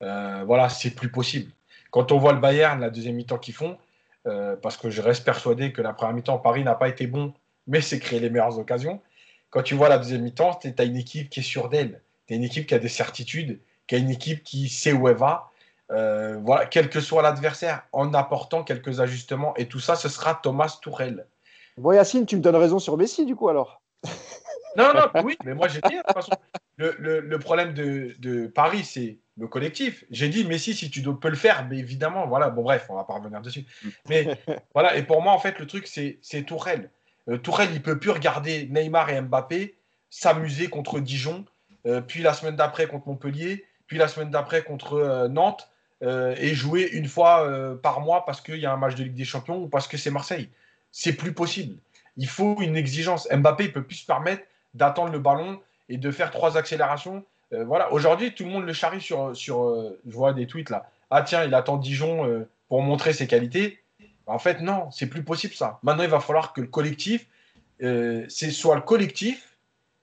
Voilà, 0.00 0.68
c'est 0.68 0.90
plus 0.90 1.10
possible. 1.10 1.50
Quand 1.90 2.12
on 2.12 2.18
voit 2.18 2.32
le 2.32 2.40
Bayern, 2.40 2.80
la 2.80 2.90
deuxième 2.90 3.14
mi-temps 3.14 3.38
qu'ils 3.38 3.54
font, 3.54 3.78
parce 4.24 4.76
que 4.76 4.90
je 4.90 5.00
reste 5.00 5.24
persuadé 5.24 5.72
que 5.72 5.80
la 5.80 5.94
première 5.94 6.14
mi-temps, 6.14 6.38
Paris 6.38 6.64
n'a 6.64 6.74
pas 6.74 6.88
été 6.88 7.06
bon, 7.06 7.32
mais 7.66 7.80
c'est 7.80 7.98
créé 7.98 8.20
les 8.20 8.28
meilleures 8.28 8.58
occasions. 8.58 9.00
Quand 9.50 9.62
tu 9.62 9.74
vois 9.74 9.88
la 9.88 9.98
deuxième 9.98 10.22
mi-temps, 10.22 10.54
tu 10.60 10.72
as 10.76 10.84
une 10.84 10.96
équipe 10.96 11.30
qui 11.30 11.40
est 11.40 11.42
sûre 11.44 11.68
d'elle. 11.68 12.02
Tu 12.26 12.34
as 12.34 12.36
une 12.36 12.44
équipe 12.44 12.66
qui 12.66 12.74
a 12.74 12.78
des 12.78 12.88
certitudes, 12.88 13.60
qui 13.86 13.94
a 13.94 13.98
une 13.98 14.10
équipe 14.10 14.42
qui 14.42 14.68
sait 14.68 14.92
où 14.92 15.08
elle 15.08 15.16
va, 15.16 15.50
euh, 15.92 16.38
voilà, 16.42 16.66
quel 16.66 16.90
que 16.90 17.00
soit 17.00 17.22
l'adversaire, 17.22 17.86
en 17.92 18.12
apportant 18.14 18.64
quelques 18.64 19.00
ajustements. 19.00 19.54
Et 19.56 19.66
tout 19.66 19.78
ça, 19.80 19.94
ce 19.94 20.08
sera 20.08 20.34
Thomas 20.34 20.78
Tourelle. 20.82 21.26
Bon, 21.78 21.92
Yacine, 21.92 22.26
tu 22.26 22.36
me 22.36 22.40
donnes 22.42 22.56
raison 22.56 22.78
sur 22.78 22.96
Messi, 22.96 23.24
du 23.24 23.36
coup, 23.36 23.48
alors. 23.48 23.80
Non, 24.76 24.92
non, 24.92 25.22
oui, 25.24 25.38
mais 25.44 25.54
moi 25.54 25.68
j'ai 25.68 25.80
dit, 25.80 25.94
de 25.96 26.02
toute 26.02 26.12
façon, 26.12 26.32
le, 26.76 26.94
le- 26.98 27.20
le 27.20 27.38
problème 27.38 27.72
de, 27.72 28.14
de 28.18 28.46
Paris, 28.46 28.84
c'est 28.84 29.18
le 29.38 29.46
collectif. 29.48 30.04
J'ai 30.10 30.28
dit, 30.28 30.44
Messi, 30.44 30.74
si 30.74 30.90
tu 30.90 31.02
peux 31.02 31.30
le 31.30 31.36
faire, 31.36 31.66
mais 31.66 31.78
évidemment, 31.78 32.26
voilà, 32.26 32.50
bon, 32.50 32.62
bref, 32.62 32.84
on 32.90 32.94
va 32.96 33.04
pas 33.04 33.14
revenir 33.14 33.40
dessus. 33.40 33.64
Mais 34.08 34.36
voilà, 34.74 34.96
et 34.96 35.02
pour 35.02 35.22
moi, 35.22 35.32
en 35.32 35.38
fait, 35.38 35.58
le 35.58 35.66
truc, 35.66 35.86
c'est 35.86 36.18
c'est 36.20 36.42
Tourelle. 36.42 36.90
Euh, 37.28 37.38
Tourelle, 37.38 37.70
il 37.72 37.82
peut 37.82 37.98
plus 37.98 38.10
regarder 38.10 38.68
Neymar 38.70 39.10
et 39.10 39.20
Mbappé 39.20 39.74
s'amuser 40.10 40.68
contre 40.68 41.00
Dijon, 41.00 41.44
euh, 41.86 42.00
puis 42.00 42.22
la 42.22 42.32
semaine 42.32 42.56
d'après 42.56 42.86
contre 42.86 43.08
Montpellier, 43.08 43.64
puis 43.86 43.98
la 43.98 44.08
semaine 44.08 44.30
d'après 44.30 44.62
contre 44.62 44.94
euh, 44.94 45.28
Nantes, 45.28 45.70
et 46.02 46.54
jouer 46.54 46.90
une 46.92 47.08
fois 47.08 47.48
par 47.82 48.00
mois 48.00 48.26
parce 48.26 48.42
qu'il 48.42 48.58
y 48.58 48.66
a 48.66 48.72
un 48.72 48.76
match 48.76 48.96
de 48.96 49.04
Ligue 49.04 49.14
des 49.14 49.24
Champions 49.24 49.62
ou 49.62 49.66
parce 49.66 49.88
que 49.88 49.96
c'est 49.96 50.10
Marseille. 50.10 50.50
C'est 50.92 51.14
plus 51.14 51.32
possible. 51.32 51.78
Il 52.18 52.28
faut 52.28 52.60
une 52.60 52.76
exigence. 52.76 53.26
Mbappé, 53.32 53.64
il 53.64 53.72
peut 53.72 53.82
plus 53.82 53.96
se 53.96 54.06
permettre 54.06 54.42
d'attendre 54.74 55.10
le 55.10 55.18
ballon 55.18 55.58
et 55.88 55.96
de 55.96 56.10
faire 56.10 56.30
trois 56.30 56.58
accélérations. 56.58 57.24
Voilà. 57.50 57.90
Aujourd'hui, 57.94 58.34
tout 58.34 58.44
le 58.44 58.50
monde 58.50 58.66
le 58.66 58.74
charrie 58.74 59.00
sur, 59.00 59.34
sur 59.34 59.90
je 60.06 60.14
vois 60.14 60.34
des 60.34 60.46
tweets 60.46 60.68
là. 60.68 60.90
Ah 61.08 61.22
tiens, 61.22 61.44
il 61.44 61.54
attend 61.54 61.78
Dijon 61.78 62.46
pour 62.68 62.82
montrer 62.82 63.14
ses 63.14 63.26
qualités. 63.26 63.80
En 64.26 64.38
fait, 64.38 64.60
non, 64.60 64.90
c'est 64.90 65.06
plus 65.06 65.22
possible 65.22 65.54
ça. 65.54 65.78
Maintenant, 65.82 66.02
il 66.02 66.10
va 66.10 66.20
falloir 66.20 66.52
que 66.52 66.60
le 66.60 66.66
collectif, 66.66 67.26
euh, 67.82 68.24
c'est 68.28 68.50
soit 68.50 68.74
le 68.74 68.80
collectif 68.82 69.56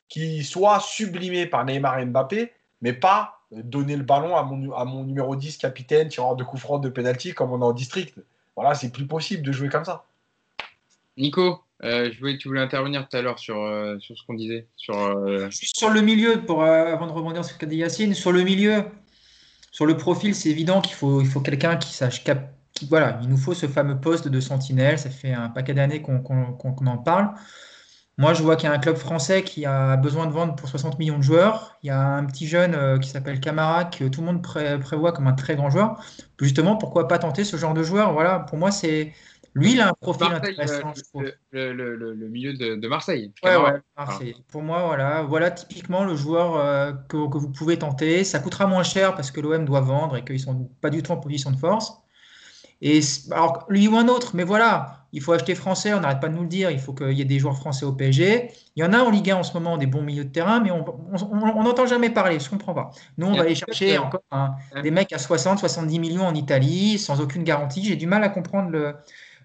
qui 0.07 0.43
soit 0.43 0.79
sublimé 0.79 1.45
par 1.45 1.65
Neymar 1.65 1.99
et 1.99 2.05
Mbappé, 2.05 2.53
mais 2.81 2.93
pas 2.93 3.41
donner 3.51 3.95
le 3.95 4.03
ballon 4.03 4.35
à 4.35 4.43
mon, 4.43 4.73
à 4.73 4.85
mon 4.85 5.03
numéro 5.03 5.35
10, 5.35 5.57
capitaine, 5.57 6.07
tireur 6.07 6.35
de 6.35 6.43
coup 6.43 6.57
franc 6.57 6.79
de 6.79 6.89
penalty 6.89 7.33
comme 7.33 7.51
on 7.51 7.59
est 7.59 7.65
en 7.65 7.73
district. 7.73 8.15
Voilà, 8.55 8.75
c'est 8.75 8.91
plus 8.91 9.05
possible 9.07 9.43
de 9.43 9.51
jouer 9.51 9.69
comme 9.69 9.85
ça. 9.85 10.05
Nico, 11.17 11.61
euh, 11.83 12.11
je 12.11 12.19
voulais, 12.19 12.37
tu 12.37 12.47
voulais 12.47 12.61
intervenir 12.61 13.07
tout 13.07 13.17
à 13.17 13.21
l'heure 13.21 13.39
sur, 13.39 13.57
euh, 13.61 13.99
sur 13.99 14.17
ce 14.17 14.23
qu'on 14.25 14.33
disait. 14.33 14.67
Sur, 14.75 14.97
euh, 14.97 15.49
Juste 15.49 15.77
sur 15.77 15.89
le 15.89 16.01
milieu, 16.01 16.41
pour, 16.45 16.63
euh, 16.63 16.93
avant 16.93 17.07
de 17.07 17.11
rebondir 17.11 17.43
sur 17.43 17.53
ce 17.55 17.59
qu'a 17.59 17.65
dit 17.67 17.77
Yacine, 17.77 18.13
sur 18.13 18.31
le 18.31 18.43
milieu, 18.43 18.85
sur 19.71 19.85
le 19.85 19.97
profil, 19.97 20.33
c'est 20.33 20.49
évident 20.49 20.81
qu'il 20.81 20.95
faut, 20.95 21.21
il 21.21 21.27
faut 21.27 21.41
quelqu'un 21.41 21.75
qui 21.77 21.93
sache 21.93 22.23
cap- 22.23 22.51
voilà, 22.89 23.19
il 23.21 23.29
nous 23.29 23.37
faut 23.37 23.53
ce 23.53 23.67
fameux 23.67 23.99
poste 23.99 24.27
de 24.27 24.39
sentinelle. 24.39 24.99
Ça 24.99 25.09
fait 25.09 25.33
un 25.33 25.49
paquet 25.49 25.73
d'années 25.73 26.01
qu'on 26.01 26.23
en 26.87 26.97
parle. 26.97 27.33
Moi, 28.17 28.33
je 28.35 28.43
vois 28.43 28.55
qu'il 28.55 28.69
y 28.69 28.71
a 28.71 28.75
un 28.75 28.79
club 28.79 28.95
français 28.95 29.43
qui 29.43 29.65
a 29.65 29.97
besoin 29.97 30.27
de 30.27 30.31
vendre 30.31 30.55
pour 30.55 30.69
60 30.69 30.99
millions 30.99 31.17
de 31.17 31.23
joueurs. 31.23 31.77
Il 31.83 31.87
y 31.87 31.89
a 31.89 31.99
un 31.99 32.25
petit 32.25 32.47
jeune 32.47 32.75
euh, 32.75 32.99
qui 32.99 33.09
s'appelle 33.09 33.39
Camara 33.39 33.85
que 33.85 34.05
tout 34.07 34.21
le 34.21 34.27
monde 34.27 34.43
pré- 34.43 34.79
prévoit 34.79 35.13
comme 35.13 35.27
un 35.27 35.33
très 35.33 35.55
grand 35.55 35.69
joueur. 35.71 35.99
Justement, 36.39 36.77
pourquoi 36.77 37.07
pas 37.07 37.17
tenter 37.19 37.43
ce 37.43 37.57
genre 37.57 37.73
de 37.73 37.81
joueur? 37.83 38.13
Voilà, 38.13 38.39
pour 38.41 38.57
moi, 38.59 38.71
c'est 38.71 39.13
lui, 39.55 39.73
il 39.73 39.81
a 39.81 39.89
un 39.89 39.93
profil 39.93 40.31
Marseille, 40.31 40.53
intéressant, 40.53 40.93
je 40.95 41.01
trouve. 41.03 41.23
le, 41.51 41.73
le- 41.73 41.95
le- 41.95 42.13
le 42.13 42.29
milieu 42.29 42.53
de, 42.53 42.75
de 42.75 42.87
Marseille. 42.87 43.31
Ouais, 43.43 43.51
Camara. 43.51 43.73
ouais, 43.73 43.81
Marseille. 43.97 44.35
Pour 44.49 44.61
moi, 44.61 44.85
voilà, 44.85 45.23
voilà 45.23 45.51
typiquement 45.51 46.05
le 46.05 46.15
joueur 46.15 46.55
euh, 46.55 46.93
que, 47.09 47.29
que 47.29 47.37
vous 47.37 47.51
pouvez 47.51 47.77
tenter. 47.77 48.23
Ça 48.23 48.39
coûtera 48.39 48.67
moins 48.67 48.83
cher 48.83 49.15
parce 49.15 49.31
que 49.31 49.41
l'OM 49.41 49.65
doit 49.65 49.81
vendre 49.81 50.15
et 50.15 50.23
qu'ils 50.23 50.39
sont 50.39 50.69
pas 50.81 50.89
du 50.89 51.03
tout 51.03 51.11
en 51.11 51.17
position 51.17 51.51
de 51.51 51.57
force. 51.57 51.93
Et 52.85 52.99
alors, 53.31 53.65
lui 53.69 53.87
ou 53.87 53.95
un 53.97 54.07
autre, 54.09 54.31
mais 54.35 54.43
voilà, 54.43 55.05
il 55.13 55.21
faut 55.21 55.31
acheter 55.31 55.55
français, 55.55 55.93
on 55.93 56.01
n'arrête 56.01 56.19
pas 56.19 56.27
de 56.27 56.35
nous 56.35 56.41
le 56.41 56.47
dire, 56.49 56.69
il 56.69 56.79
faut 56.79 56.93
qu'il 56.93 57.13
y 57.13 57.21
ait 57.21 57.25
des 57.25 57.39
joueurs 57.39 57.55
français 57.57 57.85
au 57.85 57.93
PSG. 57.93 58.51
Il 58.75 58.81
y 58.83 58.85
en 58.85 58.91
a 58.91 58.99
en 58.99 59.09
Ligue 59.09 59.31
1 59.31 59.37
en 59.37 59.43
ce 59.43 59.53
moment, 59.53 59.77
des 59.77 59.85
bons 59.87 60.01
milieux 60.01 60.25
de 60.25 60.29
terrain, 60.31 60.59
mais 60.59 60.69
on 60.71 61.63
n'entend 61.63 61.85
jamais 61.85 62.09
parler, 62.09 62.39
je 62.39 62.49
comprends 62.49 62.73
pas. 62.73 62.91
Nous, 63.17 63.27
on 63.27 63.35
va 63.35 63.43
aller 63.43 63.55
chercher 63.55 63.95
euh, 63.97 64.01
encore 64.01 64.23
un- 64.31 64.55
ouais. 64.75 64.81
des 64.81 64.91
mecs 64.91 65.13
à 65.13 65.19
60, 65.19 65.59
70 65.59 65.99
millions 65.99 66.25
en 66.27 66.35
Italie, 66.35 66.99
sans 66.99 67.21
aucune 67.21 67.43
garantie. 67.43 67.83
J'ai 67.85 67.95
du 67.95 68.07
mal 68.07 68.23
à 68.23 68.29
comprendre 68.29 68.69
le, 68.69 68.95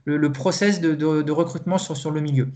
le, 0.05 0.16
le 0.16 0.32
process 0.32 0.81
de, 0.81 0.94
de- 0.94 1.23
de 1.23 1.32
recrutement 1.32 1.78
sur, 1.78 1.97
sur 1.97 2.10
le 2.10 2.20
milieu. 2.20 2.51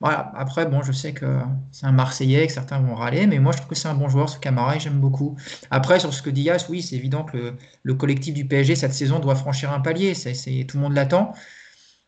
Voilà. 0.00 0.30
Après, 0.36 0.64
bon, 0.66 0.82
je 0.82 0.92
sais 0.92 1.12
que 1.12 1.40
c'est 1.72 1.86
un 1.86 1.90
Marseillais, 1.92 2.46
que 2.46 2.52
certains 2.52 2.78
vont 2.80 2.94
râler, 2.94 3.26
mais 3.26 3.40
moi, 3.40 3.50
je 3.52 3.56
trouve 3.58 3.70
que 3.70 3.74
c'est 3.74 3.88
un 3.88 3.94
bon 3.94 4.08
joueur, 4.08 4.28
ce 4.28 4.38
Camara, 4.38 4.76
et 4.76 4.80
j'aime 4.80 5.00
beaucoup. 5.00 5.36
Après, 5.70 5.98
sur 5.98 6.14
ce 6.14 6.22
que 6.22 6.30
dit 6.30 6.48
oui, 6.68 6.82
c'est 6.82 6.94
évident 6.94 7.24
que 7.24 7.36
le, 7.36 7.56
le 7.82 7.94
collectif 7.94 8.32
du 8.34 8.46
PSG, 8.46 8.76
cette 8.76 8.94
saison, 8.94 9.18
doit 9.18 9.34
franchir 9.34 9.72
un 9.72 9.80
palier. 9.80 10.14
C'est- 10.14 10.34
tout 10.68 10.76
le 10.76 10.82
monde 10.84 10.94
l'attend. 10.94 11.32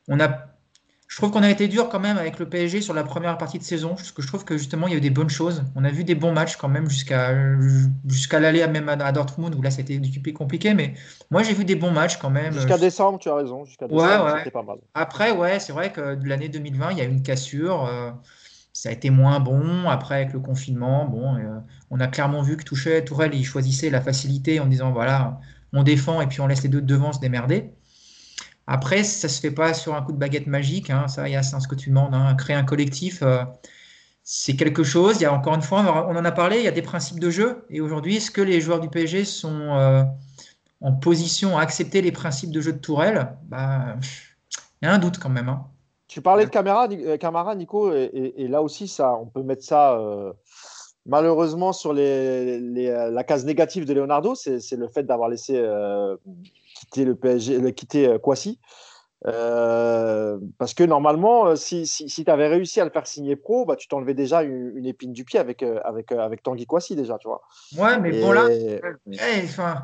On 0.08 0.20
a, 0.20 0.28
je 1.10 1.16
trouve 1.16 1.32
qu'on 1.32 1.42
a 1.42 1.50
été 1.50 1.66
dur 1.66 1.88
quand 1.88 1.98
même 1.98 2.18
avec 2.18 2.38
le 2.38 2.48
PSG 2.48 2.80
sur 2.82 2.94
la 2.94 3.02
première 3.02 3.36
partie 3.36 3.58
de 3.58 3.64
saison, 3.64 3.96
parce 3.96 4.12
que 4.12 4.22
je 4.22 4.28
trouve 4.28 4.44
que 4.44 4.56
justement, 4.56 4.86
il 4.86 4.92
y 4.92 4.94
a 4.94 4.98
eu 4.98 5.00
des 5.00 5.10
bonnes 5.10 5.28
choses. 5.28 5.64
On 5.74 5.82
a 5.84 5.90
vu 5.90 6.04
des 6.04 6.14
bons 6.14 6.32
matchs 6.32 6.54
quand 6.56 6.68
même 6.68 6.88
jusqu'à, 6.88 7.34
jusqu'à 8.06 8.38
l'aller 8.38 8.64
même 8.68 8.88
à, 8.88 9.10
Dortmund, 9.10 9.52
où 9.56 9.60
là, 9.60 9.72
c'était 9.72 10.00
compliqué, 10.32 10.72
mais 10.72 10.94
moi, 11.32 11.42
j'ai 11.42 11.52
vu 11.52 11.64
des 11.64 11.74
bons 11.74 11.90
matchs 11.90 12.16
quand 12.18 12.30
même. 12.30 12.52
Jusqu'à 12.52 12.78
décembre, 12.78 13.18
tu 13.18 13.28
as 13.28 13.34
raison. 13.34 13.64
Jusqu'à 13.64 13.86
Ouais, 13.86 14.06
décembre, 14.06 14.24
ouais. 14.26 14.38
c'était 14.38 14.50
pas 14.52 14.62
mal. 14.62 14.78
Après, 14.94 15.32
ouais, 15.32 15.58
c'est 15.58 15.72
vrai 15.72 15.90
que 15.90 16.14
de 16.14 16.28
l'année 16.28 16.48
2020, 16.48 16.92
il 16.92 16.98
y 16.98 17.00
a 17.00 17.04
eu 17.04 17.08
une 17.10 17.22
cassure. 17.24 17.86
euh, 17.86 18.12
ça 18.72 18.88
a 18.90 18.92
été 18.92 19.10
moins 19.10 19.40
bon. 19.40 19.88
Après, 19.88 20.14
avec 20.14 20.32
le 20.32 20.38
confinement, 20.40 21.04
bon, 21.06 21.34
euh, 21.36 21.58
on 21.90 21.98
a 21.98 22.06
clairement 22.06 22.42
vu 22.42 22.56
que 22.56 22.62
Touchet, 22.64 23.04
Tourelle, 23.04 23.34
il 23.34 23.44
choisissait 23.44 23.90
la 23.90 24.00
facilité 24.00 24.60
en 24.60 24.66
disant 24.66 24.92
voilà, 24.92 25.40
on 25.72 25.82
défend 25.82 26.20
et 26.20 26.28
puis 26.28 26.40
on 26.40 26.46
laisse 26.46 26.62
les 26.62 26.68
deux 26.68 26.80
devant 26.80 27.12
se 27.12 27.18
démerder. 27.20 27.74
Après, 28.72 29.02
ça 29.02 29.28
se 29.28 29.40
fait 29.40 29.50
pas 29.50 29.74
sur 29.74 29.96
un 29.96 30.02
coup 30.02 30.12
de 30.12 30.16
baguette 30.16 30.46
magique. 30.46 30.90
Hein, 30.90 31.08
ça, 31.08 31.28
il 31.28 31.32
y 31.32 31.36
a 31.36 31.42
ce 31.42 31.66
que 31.66 31.74
tu 31.74 31.88
demandes, 31.88 32.14
hein, 32.14 32.36
créer 32.36 32.54
un 32.54 32.62
collectif. 32.62 33.20
Euh, 33.20 33.42
c'est 34.22 34.54
quelque 34.54 34.84
chose. 34.84 35.16
Il 35.16 35.22
y 35.22 35.26
a 35.26 35.34
encore 35.34 35.56
une 35.56 35.62
fois, 35.62 36.06
on 36.08 36.14
en 36.14 36.24
a 36.24 36.30
parlé, 36.30 36.58
il 36.58 36.64
y 36.64 36.68
a 36.68 36.70
des 36.70 36.80
principes 36.80 37.18
de 37.18 37.30
jeu. 37.30 37.64
Et 37.68 37.80
aujourd'hui, 37.80 38.18
est-ce 38.18 38.30
que 38.30 38.40
les 38.40 38.60
joueurs 38.60 38.78
du 38.78 38.88
PSG 38.88 39.24
sont 39.24 39.74
euh, 39.74 40.04
en 40.80 40.92
position 40.92 41.58
à 41.58 41.62
accepter 41.62 42.00
les 42.00 42.12
principes 42.12 42.52
de 42.52 42.60
jeu 42.60 42.72
de 42.72 42.78
Tourelle? 42.78 43.36
Bah, 43.48 43.96
Il 44.80 44.86
y 44.86 44.88
a 44.88 44.94
un 44.94 44.98
doute 44.98 45.18
quand 45.18 45.30
même. 45.30 45.48
Hein. 45.48 45.66
Tu 46.06 46.22
parlais 46.22 46.44
de 46.44 46.50
caméra, 46.50 46.86
euh, 46.92 47.16
Camara, 47.16 47.56
Nico, 47.56 47.92
et, 47.92 48.46
là 48.46 48.62
aussi, 48.62 48.86
ça, 48.86 49.16
on 49.16 49.26
peut 49.26 49.42
mettre 49.42 49.64
ça 49.64 49.98
euh, 49.98 50.32
malheureusement 51.06 51.72
sur 51.72 51.92
les, 51.92 52.60
la 52.60 53.24
case 53.24 53.44
négative 53.44 53.84
de 53.84 53.94
Leonardo, 53.94 54.36
c'est 54.36 54.76
le 54.76 54.86
fait 54.86 55.02
d'avoir 55.02 55.28
laissé 55.28 55.60
quitter 56.90 57.04
le 57.04 57.14
PSG, 57.14 57.72
quitter 57.72 58.16
Kwasi. 58.22 58.58
Euh, 59.26 60.38
parce 60.56 60.72
que 60.72 60.82
normalement, 60.82 61.48
euh, 61.48 61.56
si, 61.56 61.86
si, 61.86 62.08
si 62.08 62.24
tu 62.24 62.30
avais 62.30 62.48
réussi 62.48 62.80
à 62.80 62.84
le 62.84 62.90
faire 62.90 63.06
signer 63.06 63.36
pro, 63.36 63.66
bah, 63.66 63.76
tu 63.76 63.86
t'enlevais 63.86 64.14
déjà 64.14 64.42
une, 64.42 64.86
épine 64.86 65.12
du 65.12 65.24
pied 65.24 65.38
avec, 65.38 65.62
euh, 65.62 65.78
avec, 65.84 66.10
avec 66.12 66.42
Tanguy 66.42 66.66
Kouassi 66.66 66.96
déjà, 66.96 67.18
tu 67.18 67.28
vois. 67.28 67.42
Ouais, 67.76 67.98
mais 67.98 68.18
bon 68.18 68.32
là, 68.32 68.48
eh, 68.50 68.80
enfin, 69.44 69.82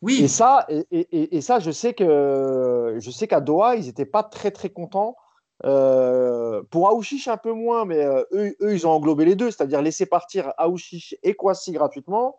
oui. 0.00 0.22
Et 0.22 0.28
ça, 0.28 0.64
et, 0.68 0.86
et, 0.92 1.36
et, 1.36 1.40
ça, 1.40 1.58
je 1.58 1.72
sais 1.72 1.92
que 1.92 2.96
je 3.00 3.10
sais 3.10 3.26
qu'à 3.26 3.40
Doha, 3.40 3.74
ils 3.74 3.86
n'étaient 3.86 4.06
pas 4.06 4.22
très 4.22 4.52
très 4.52 4.70
contents. 4.70 5.16
pour 5.60 6.88
Aouchiche 6.88 7.26
un 7.26 7.36
peu 7.36 7.52
moins, 7.52 7.84
mais 7.84 8.04
eux, 8.32 8.54
eux, 8.60 8.74
ils 8.74 8.86
ont 8.86 8.92
englobé 8.92 9.24
les 9.24 9.34
deux, 9.34 9.50
c'est-à-dire 9.50 9.82
laisser 9.82 10.06
partir 10.06 10.52
Aouchiche 10.56 11.16
et 11.24 11.34
Kouassi 11.34 11.72
gratuitement. 11.72 12.36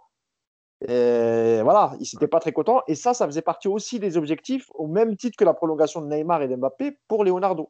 Et 0.87 1.59
voilà, 1.61 1.93
ils 1.99 2.07
n'étaient 2.13 2.27
pas 2.27 2.39
très 2.39 2.53
contents. 2.53 2.81
Et 2.87 2.95
ça, 2.95 3.13
ça 3.13 3.25
faisait 3.25 3.41
partie 3.41 3.67
aussi 3.67 3.99
des 3.99 4.17
objectifs, 4.17 4.67
au 4.73 4.87
même 4.87 5.15
titre 5.17 5.35
que 5.37 5.43
la 5.43 5.53
prolongation 5.53 6.01
de 6.01 6.07
Neymar 6.07 6.41
et 6.41 6.47
d'Mbappé 6.47 6.97
pour 7.07 7.23
Leonardo. 7.23 7.69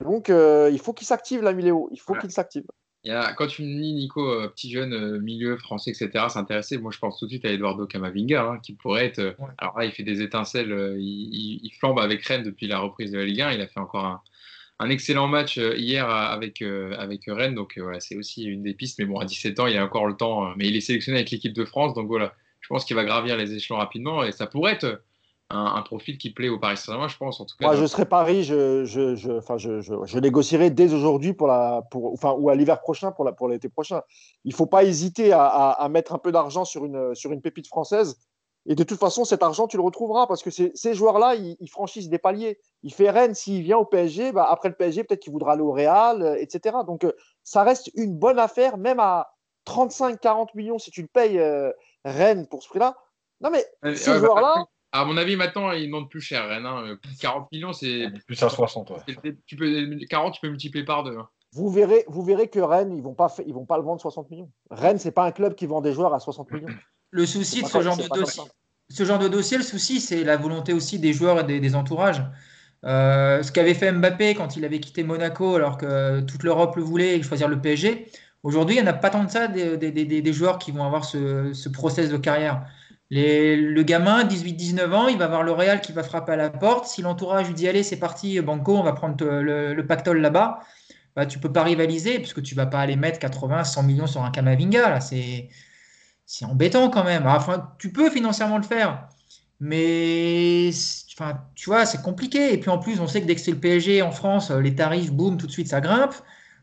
Donc, 0.00 0.30
euh, 0.30 0.70
il 0.72 0.80
faut 0.80 0.92
qu'il 0.92 1.06
s'active, 1.06 1.42
l'ami 1.42 1.62
Léo. 1.62 1.88
Il 1.92 2.00
faut 2.00 2.14
qu'il 2.14 2.32
s'active. 2.32 2.64
quand 3.04 3.46
tu 3.46 3.62
me 3.62 3.80
dis, 3.80 3.94
Nico, 3.94 4.28
euh, 4.28 4.48
petit 4.48 4.72
jeune, 4.72 4.92
euh, 4.92 5.20
milieu 5.20 5.56
français, 5.56 5.92
etc., 5.92 6.26
s'intéresser, 6.28 6.78
moi 6.78 6.90
je 6.90 6.98
pense 6.98 7.18
tout 7.18 7.26
de 7.26 7.30
suite 7.30 7.44
à 7.44 7.50
Eduardo 7.50 7.86
Camavinga, 7.86 8.42
hein, 8.42 8.58
qui 8.60 8.72
pourrait 8.74 9.06
être. 9.06 9.36
Alors 9.58 9.78
là, 9.78 9.84
il 9.84 9.92
fait 9.92 10.02
des 10.02 10.22
étincelles, 10.22 10.96
il, 10.98 11.60
il, 11.62 11.70
flambe 11.78 12.00
avec 12.00 12.24
Rennes 12.24 12.42
depuis 12.42 12.66
la 12.66 12.80
reprise 12.80 13.12
de 13.12 13.18
la 13.18 13.24
Ligue 13.24 13.42
1. 13.42 13.52
Il 13.52 13.60
a 13.60 13.68
fait 13.68 13.80
encore 13.80 14.06
un, 14.06 14.22
un 14.82 14.90
excellent 14.90 15.28
match 15.28 15.58
euh, 15.58 15.76
hier 15.76 16.08
avec, 16.08 16.60
euh, 16.60 16.94
avec 16.98 17.22
Rennes. 17.26 17.54
Donc 17.54 17.78
euh, 17.78 17.82
voilà, 17.82 18.00
c'est 18.00 18.16
aussi 18.16 18.44
une 18.44 18.62
des 18.62 18.74
pistes. 18.74 18.98
Mais 18.98 19.04
bon, 19.04 19.18
à 19.18 19.24
17 19.24 19.60
ans, 19.60 19.66
il 19.66 19.76
a 19.76 19.84
encore 19.84 20.06
le 20.06 20.16
temps. 20.16 20.52
Mais 20.56 20.66
il 20.66 20.76
est 20.76 20.80
sélectionné 20.80 21.18
avec 21.18 21.30
l'équipe 21.30 21.52
de 21.52 21.64
France. 21.64 21.94
Donc 21.94 22.08
voilà, 22.08 22.32
je 22.60 22.68
pense 22.68 22.84
qu'il 22.84 22.96
va 22.96 23.04
gravir 23.04 23.36
les 23.36 23.54
échelons 23.54 23.78
rapidement. 23.78 24.24
Et 24.24 24.32
ça 24.32 24.46
pourrait 24.46 24.72
être 24.72 25.02
un, 25.50 25.82
profil 25.82 26.16
qui 26.16 26.30
plaît 26.30 26.48
au 26.48 26.58
Paris 26.58 26.78
Saint-Germain, 26.78 27.08
je 27.08 27.16
pense. 27.18 27.38
En 27.38 27.44
tout 27.44 27.54
cas, 27.58 27.76
je 27.76 27.84
serais 27.84 28.06
Paris, 28.06 28.42
je, 28.42 28.86
je, 28.86 29.14
je, 29.14 29.40
je, 30.06 30.18
négocierai 30.18 30.70
dès 30.70 30.94
aujourd'hui 30.94 31.34
pour 31.34 31.46
la, 31.46 31.82
pour, 31.90 32.10
enfin, 32.10 32.34
ou 32.38 32.48
à 32.48 32.54
l'hiver 32.54 32.80
prochain 32.80 33.12
pour, 33.12 33.30
pour 33.36 33.50
l'été 33.50 33.68
prochain. 33.68 34.00
Il 34.44 34.52
ne 34.52 34.54
faut 34.54 34.66
pas 34.66 34.84
hésiter 34.84 35.30
à, 35.32 35.44
à, 35.44 35.88
mettre 35.90 36.14
un 36.14 36.18
peu 36.18 36.32
d'argent 36.32 36.64
sur 36.64 36.86
une, 36.86 37.14
sur 37.14 37.32
une 37.32 37.42
pépite 37.42 37.66
française 37.66 38.18
et 38.66 38.74
de 38.76 38.84
toute 38.84 38.98
façon, 38.98 39.24
cet 39.24 39.42
argent, 39.42 39.66
tu 39.66 39.76
le 39.76 39.82
retrouveras 39.82 40.26
parce 40.26 40.42
que 40.42 40.50
ces 40.50 40.94
joueurs-là, 40.94 41.34
ils, 41.34 41.68
franchissent 41.68 42.08
des 42.08 42.18
paliers. 42.18 42.60
Il 42.82 42.94
fait 42.94 43.10
Rennes, 43.10 43.34
s'il 43.34 43.62
vient 43.62 43.78
au 43.78 43.84
PSG, 43.84 44.32
bah, 44.32 44.46
après 44.48 44.68
le 44.68 44.76
PSG, 44.76 45.02
peut-être 45.04 45.20
qu'il 45.20 45.32
voudra 45.32 45.54
aller 45.54 45.62
au 45.62 45.72
Real, 45.72 46.22
euh, 46.22 46.36
etc. 46.38 46.76
Donc, 46.86 47.04
euh, 47.04 47.12
ça 47.42 47.64
reste 47.64 47.90
une 47.94 48.16
bonne 48.16 48.38
affaire, 48.38 48.78
même 48.78 49.00
à 49.00 49.32
35-40 49.66 50.50
millions, 50.54 50.78
si 50.78 50.92
tu 50.92 51.02
le 51.02 51.08
payes 51.08 51.40
euh, 51.40 51.72
Rennes 52.04 52.46
pour 52.46 52.62
ce 52.62 52.68
prix-là. 52.68 52.96
Non, 53.40 53.50
mais 53.50 53.64
ces 53.96 54.18
joueurs-là. 54.18 54.66
À 54.92 55.04
mon 55.06 55.16
avis, 55.16 55.36
maintenant, 55.36 55.72
ils 55.72 55.86
demandent 55.86 56.10
plus 56.10 56.20
cher, 56.20 56.46
Rennes. 56.46 56.98
40 57.20 57.42
hein. 57.42 57.48
millions, 57.50 57.72
c'est. 57.72 58.08
Plus 58.26 58.40
à 58.42 58.48
60, 58.48 58.92
Tu 59.46 59.56
peux, 59.56 59.98
40, 60.08 60.34
tu 60.34 60.40
peux 60.40 60.48
multiplier 60.48 60.84
par 60.84 61.02
deux. 61.02 61.16
Hein. 61.16 61.28
Vous 61.52 61.68
verrez, 61.68 62.04
vous 62.08 62.22
verrez 62.22 62.48
que 62.48 62.60
Rennes, 62.60 62.92
ils 62.92 62.98
ne 62.98 63.02
vont, 63.02 63.14
pas, 63.14 63.34
ils 63.44 63.54
vont 63.54 63.66
pas 63.66 63.76
le 63.76 63.82
vendre 63.82 64.00
60 64.00 64.30
millions. 64.30 64.50
Rennes, 64.70 64.98
ce 64.98 65.08
n'est 65.08 65.12
pas 65.12 65.24
un 65.24 65.32
club 65.32 65.54
qui 65.54 65.66
vend 65.66 65.80
des 65.80 65.92
joueurs 65.92 66.14
à 66.14 66.20
60 66.20 66.50
millions. 66.52 66.68
Le 67.12 67.26
souci 67.26 67.62
de 67.62 67.68
ce 67.68 67.80
genre 67.82 67.96
de 67.96 68.08
dossier, 68.08 68.42
ce 68.88 69.04
genre 69.04 69.18
de 69.18 69.28
dossier, 69.28 69.58
le 69.58 69.62
souci, 69.62 70.00
c'est 70.00 70.24
la 70.24 70.36
volonté 70.36 70.72
aussi 70.72 70.98
des 70.98 71.12
joueurs 71.12 71.48
et 71.48 71.60
des, 71.60 71.74
entourages. 71.74 72.22
Euh, 72.84 73.42
ce 73.42 73.52
qu'avait 73.52 73.74
fait 73.74 73.92
Mbappé 73.92 74.34
quand 74.34 74.56
il 74.56 74.64
avait 74.64 74.80
quitté 74.80 75.04
Monaco 75.04 75.54
alors 75.54 75.78
que 75.78 76.20
toute 76.22 76.42
l'Europe 76.42 76.74
le 76.76 76.82
voulait 76.82 77.16
et 77.16 77.22
choisir 77.22 77.48
le 77.48 77.60
PSG. 77.60 78.08
Aujourd'hui, 78.42 78.76
il 78.76 78.82
n'y 78.82 78.88
en 78.88 78.90
a 78.90 78.94
pas 78.94 79.10
tant 79.10 79.24
de 79.24 79.30
ça 79.30 79.46
des, 79.46 80.32
joueurs 80.32 80.58
qui 80.58 80.72
vont 80.72 80.84
avoir 80.84 81.04
ce, 81.04 81.68
process 81.68 82.10
de 82.10 82.16
carrière. 82.16 82.66
le 83.10 83.82
gamin, 83.82 84.24
18-19 84.24 84.92
ans, 84.92 85.08
il 85.08 85.16
va 85.16 85.26
avoir 85.26 85.42
le 85.42 85.52
Real 85.52 85.80
qui 85.80 85.92
va 85.92 86.02
frapper 86.02 86.32
à 86.32 86.36
la 86.36 86.50
porte. 86.50 86.86
Si 86.86 87.02
l'entourage 87.02 87.46
lui 87.46 87.54
dit 87.54 87.68
Allez, 87.68 87.82
c'est 87.82 87.98
parti, 87.98 88.40
Banco, 88.40 88.76
on 88.76 88.82
va 88.82 88.92
prendre 88.94 89.24
le, 89.24 89.86
pactole 89.86 90.20
là-bas, 90.20 90.60
bah, 91.14 91.26
tu 91.26 91.38
ne 91.38 91.42
peux 91.42 91.52
pas 91.52 91.62
rivaliser 91.62 92.18
puisque 92.18 92.42
tu 92.42 92.54
ne 92.54 92.56
vas 92.56 92.66
pas 92.66 92.80
aller 92.80 92.96
mettre 92.96 93.18
80, 93.20 93.64
100 93.64 93.82
millions 93.84 94.06
sur 94.06 94.24
un 94.24 94.30
Kamavinga. 94.30 94.90
Là, 94.90 95.00
c'est 95.00 95.48
c'est 96.32 96.46
embêtant 96.46 96.88
quand 96.88 97.04
même. 97.04 97.26
Enfin, 97.26 97.74
tu 97.78 97.92
peux 97.92 98.08
financièrement 98.08 98.56
le 98.56 98.62
faire, 98.62 99.06
mais 99.60 100.70
enfin, 101.12 101.38
tu 101.54 101.68
vois, 101.68 101.84
c'est 101.84 102.00
compliqué. 102.00 102.54
Et 102.54 102.58
puis 102.58 102.70
en 102.70 102.78
plus, 102.78 103.00
on 103.00 103.06
sait 103.06 103.20
que 103.20 103.26
dès 103.26 103.34
que 103.34 103.40
c'est 103.42 103.50
le 103.50 103.60
PSG 103.60 104.00
en 104.00 104.12
France, 104.12 104.50
euh, 104.50 104.60
les 104.60 104.74
tarifs, 104.74 105.12
boum, 105.12 105.36
tout 105.36 105.46
de 105.46 105.52
suite 105.52 105.68
ça 105.68 105.82
grimpe. 105.82 106.14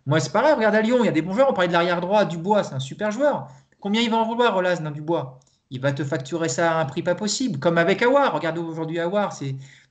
Moi, 0.07 0.19
c'est 0.19 0.33
grave. 0.33 0.57
Regarde 0.57 0.73
à 0.73 0.81
Lyon, 0.81 0.97
il 1.01 1.05
y 1.05 1.07
a 1.07 1.11
des 1.11 1.21
bons 1.21 1.33
joueurs. 1.33 1.51
On 1.51 1.53
parlait 1.53 1.67
de 1.67 1.73
l'arrière 1.73 2.01
droit, 2.01 2.25
Dubois, 2.25 2.63
c'est 2.63 2.73
un 2.73 2.79
super 2.79 3.11
joueur. 3.11 3.47
Combien 3.79 4.01
il 4.01 4.09
va 4.09 4.17
en 4.17 4.25
vouloir, 4.25 4.55
Rolas, 4.55 4.77
dans 4.77 4.89
Dubois? 4.89 5.39
Il 5.69 5.79
va 5.81 5.91
te 5.91 6.03
facturer 6.03 6.49
ça 6.49 6.75
à 6.75 6.81
un 6.81 6.85
prix 6.85 7.03
pas 7.03 7.13
possible, 7.13 7.59
comme 7.59 7.77
avec 7.77 8.01
Awar. 8.01 8.33
Regarde 8.33 8.57
aujourd'hui 8.57 8.99
Awar. 8.99 9.37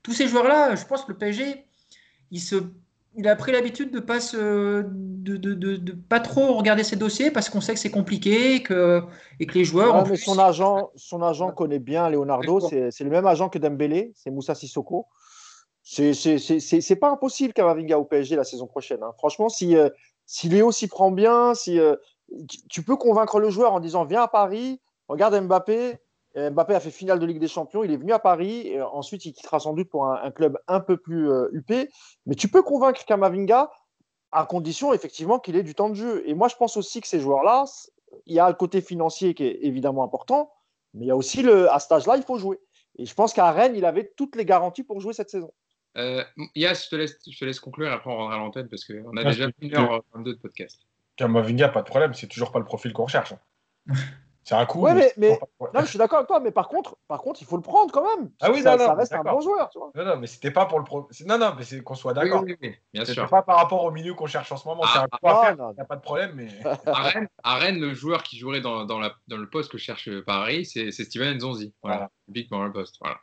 Tous 0.02 0.12
ces 0.12 0.26
joueurs-là. 0.26 0.74
Je 0.74 0.84
pense 0.86 1.04
que 1.04 1.12
le 1.12 1.18
PSG, 1.18 1.64
il 2.32 2.40
se 2.40 2.56
il 3.18 3.26
a 3.26 3.34
pris 3.34 3.50
l'habitude 3.50 3.90
de 3.90 3.98
pas 3.98 4.18
de, 4.20 5.92
pas 6.08 6.20
trop 6.20 6.54
regarder 6.54 6.84
ses 6.84 6.94
dossiers 6.94 7.32
parce 7.32 7.50
qu'on 7.50 7.60
sait 7.60 7.74
que 7.74 7.80
c'est 7.80 7.90
compliqué 7.90 8.54
et 8.54 8.62
que, 8.62 9.02
et 9.40 9.46
que 9.46 9.54
les 9.54 9.64
joueurs. 9.64 10.06
mais 10.06 10.16
son 10.16 10.38
agent, 10.38 10.92
son 10.94 11.20
agent 11.22 11.50
connaît 11.50 11.80
bien 11.80 12.08
Leonardo. 12.08 12.60
C'est 12.60 13.00
le 13.00 13.10
même 13.10 13.26
agent 13.26 13.48
que 13.48 13.58
Dembélé, 13.58 14.12
c'est 14.14 14.30
Moussa 14.30 14.54
Sissoko. 14.54 15.06
C'est 15.82 16.96
pas 17.00 17.10
impossible 17.10 17.52
qu'Amavinga 17.52 17.98
au 17.98 18.04
PSG 18.04 18.36
la 18.36 18.44
saison 18.44 18.68
prochaine. 18.68 19.02
Hein. 19.02 19.12
Franchement, 19.18 19.48
si, 19.48 19.76
euh, 19.76 19.90
si 20.24 20.48
Léo 20.48 20.70
s'y 20.70 20.86
prend 20.86 21.10
bien, 21.10 21.54
si 21.54 21.80
euh, 21.80 21.96
tu 22.70 22.84
peux 22.84 22.96
convaincre 22.96 23.40
le 23.40 23.50
joueur 23.50 23.72
en 23.72 23.80
disant 23.80 24.04
viens 24.04 24.22
à 24.22 24.28
Paris, 24.28 24.80
regarde 25.08 25.40
Mbappé, 25.40 25.98
Mbappé 26.50 26.74
a 26.74 26.80
fait 26.80 26.90
finale 26.90 27.18
de 27.18 27.26
Ligue 27.26 27.40
des 27.40 27.48
Champions, 27.48 27.82
il 27.82 27.90
est 27.90 27.96
venu 27.96 28.12
à 28.12 28.18
Paris, 28.18 28.68
et 28.68 28.80
ensuite 28.80 29.24
il 29.24 29.32
quittera 29.32 29.58
sans 29.58 29.72
doute 29.74 29.88
pour 29.88 30.06
un, 30.06 30.30
club 30.30 30.58
un 30.68 30.80
peu 30.80 30.96
plus 30.96 31.30
euh, 31.30 31.48
huppé. 31.52 31.88
Mais 32.26 32.34
tu 32.34 32.48
peux 32.48 32.62
convaincre 32.62 33.04
Kamavinga 33.04 33.70
à 34.30 34.44
condition 34.44 34.92
effectivement 34.92 35.38
qu'il 35.38 35.56
ait 35.56 35.62
du 35.62 35.74
temps 35.74 35.88
de 35.88 35.94
jeu. 35.94 36.22
Et 36.26 36.34
moi 36.34 36.48
je 36.48 36.56
pense 36.56 36.76
aussi 36.76 37.00
que 37.00 37.08
ces 37.08 37.20
joueurs-là, 37.20 37.64
il 38.26 38.34
y 38.34 38.40
a 38.40 38.48
le 38.48 38.54
côté 38.54 38.80
financier 38.80 39.34
qui 39.34 39.44
est 39.44 39.58
évidemment 39.62 40.04
important, 40.04 40.52
mais 40.94 41.06
il 41.06 41.08
y 41.08 41.10
a 41.10 41.16
aussi 41.16 41.42
le, 41.42 41.72
à 41.72 41.78
cet 41.78 41.92
âge-là, 41.92 42.16
il 42.16 42.22
faut 42.22 42.38
jouer. 42.38 42.60
Et 42.98 43.06
je 43.06 43.14
pense 43.14 43.32
qu'à 43.32 43.50
Rennes, 43.50 43.76
il 43.76 43.84
avait 43.84 44.12
toutes 44.16 44.36
les 44.36 44.44
garanties 44.44 44.82
pour 44.82 45.00
jouer 45.00 45.12
cette 45.12 45.30
saison. 45.30 45.52
Euh, 45.96 46.22
Yas, 46.54 46.84
je 46.84 46.90
te, 46.90 46.96
laisse, 46.96 47.18
je 47.28 47.38
te 47.38 47.44
laisse 47.44 47.60
conclure 47.60 47.88
et 47.88 47.92
après 47.92 48.10
on 48.10 48.16
rendra 48.16 48.34
à 48.36 48.38
l'antenne 48.38 48.68
parce 48.68 48.84
qu'on 48.84 49.16
a 49.16 49.24
déjà 49.24 49.46
une 49.60 49.74
heure 49.74 50.04
22 50.14 50.34
de 50.34 50.38
podcast. 50.38 50.82
Kamavinga, 51.16 51.70
pas 51.70 51.82
de 51.82 51.88
problème, 51.88 52.14
c'est 52.14 52.28
toujours 52.28 52.52
pas 52.52 52.58
le 52.58 52.64
profil 52.64 52.92
qu'on 52.92 53.04
recherche. 53.04 53.34
C'est 54.48 54.54
un 54.54 54.64
coup. 54.64 54.86
mais, 54.88 55.12
mais, 55.18 55.38
non, 55.74 55.80
je 55.80 55.84
suis 55.84 55.98
d'accord 55.98 56.20
avec 56.20 56.28
toi, 56.28 56.40
mais 56.40 56.52
par 56.52 56.68
contre, 56.68 56.96
par 57.06 57.20
contre, 57.20 57.42
il 57.42 57.46
faut 57.46 57.56
le 57.56 57.62
prendre 57.62 57.92
quand 57.92 58.02
même. 58.16 58.30
Ah 58.40 58.50
oui, 58.50 58.62
ça, 58.62 58.78
ça 58.78 58.94
reste 58.94 59.12
un 59.12 59.22
bon 59.22 59.42
joueur. 59.42 59.68
Tu 59.68 59.78
vois. 59.78 59.90
Non, 59.94 60.06
non, 60.06 60.16
mais 60.16 60.26
c'était 60.26 60.50
pas 60.50 60.64
pour 60.64 60.78
le 60.78 60.86
pro... 60.86 61.06
Non, 61.26 61.36
non, 61.36 61.52
mais 61.54 61.64
c'est 61.64 61.82
qu'on 61.82 61.94
soit 61.94 62.14
d'accord. 62.14 62.44
Oui, 62.44 62.56
oui, 62.62 62.74
bien 62.94 63.04
sûr. 63.04 63.28
pas 63.28 63.42
par 63.42 63.58
rapport 63.58 63.84
au 63.84 63.90
milieu 63.90 64.14
qu'on 64.14 64.26
cherche 64.26 64.50
en 64.50 64.56
ce 64.56 64.66
moment. 64.66 64.84
Ah, 64.86 65.06
c'est 65.22 65.28
un 65.28 65.56
il 65.70 65.74
n'y 65.74 65.80
a 65.80 65.84
pas 65.84 65.96
de 65.96 66.00
problème. 66.00 66.32
Mais... 66.34 66.48
à, 67.44 67.56
Rennes, 67.56 67.78
le 67.78 67.92
joueur 67.92 68.22
qui 68.22 68.38
jouerait 68.38 68.62
dans, 68.62 68.86
dans, 68.86 68.98
la, 68.98 69.12
dans 69.26 69.36
le 69.36 69.50
poste 69.50 69.70
que 69.70 69.76
cherche 69.76 70.08
Paris, 70.22 70.64
c'est 70.64 70.92
Steven 70.92 71.36
Nzonzi. 71.36 71.74
Voilà. 71.82 72.08
Typiquement 72.24 72.64
le 72.64 72.72
poste. 72.72 72.96
Voilà. 73.02 73.18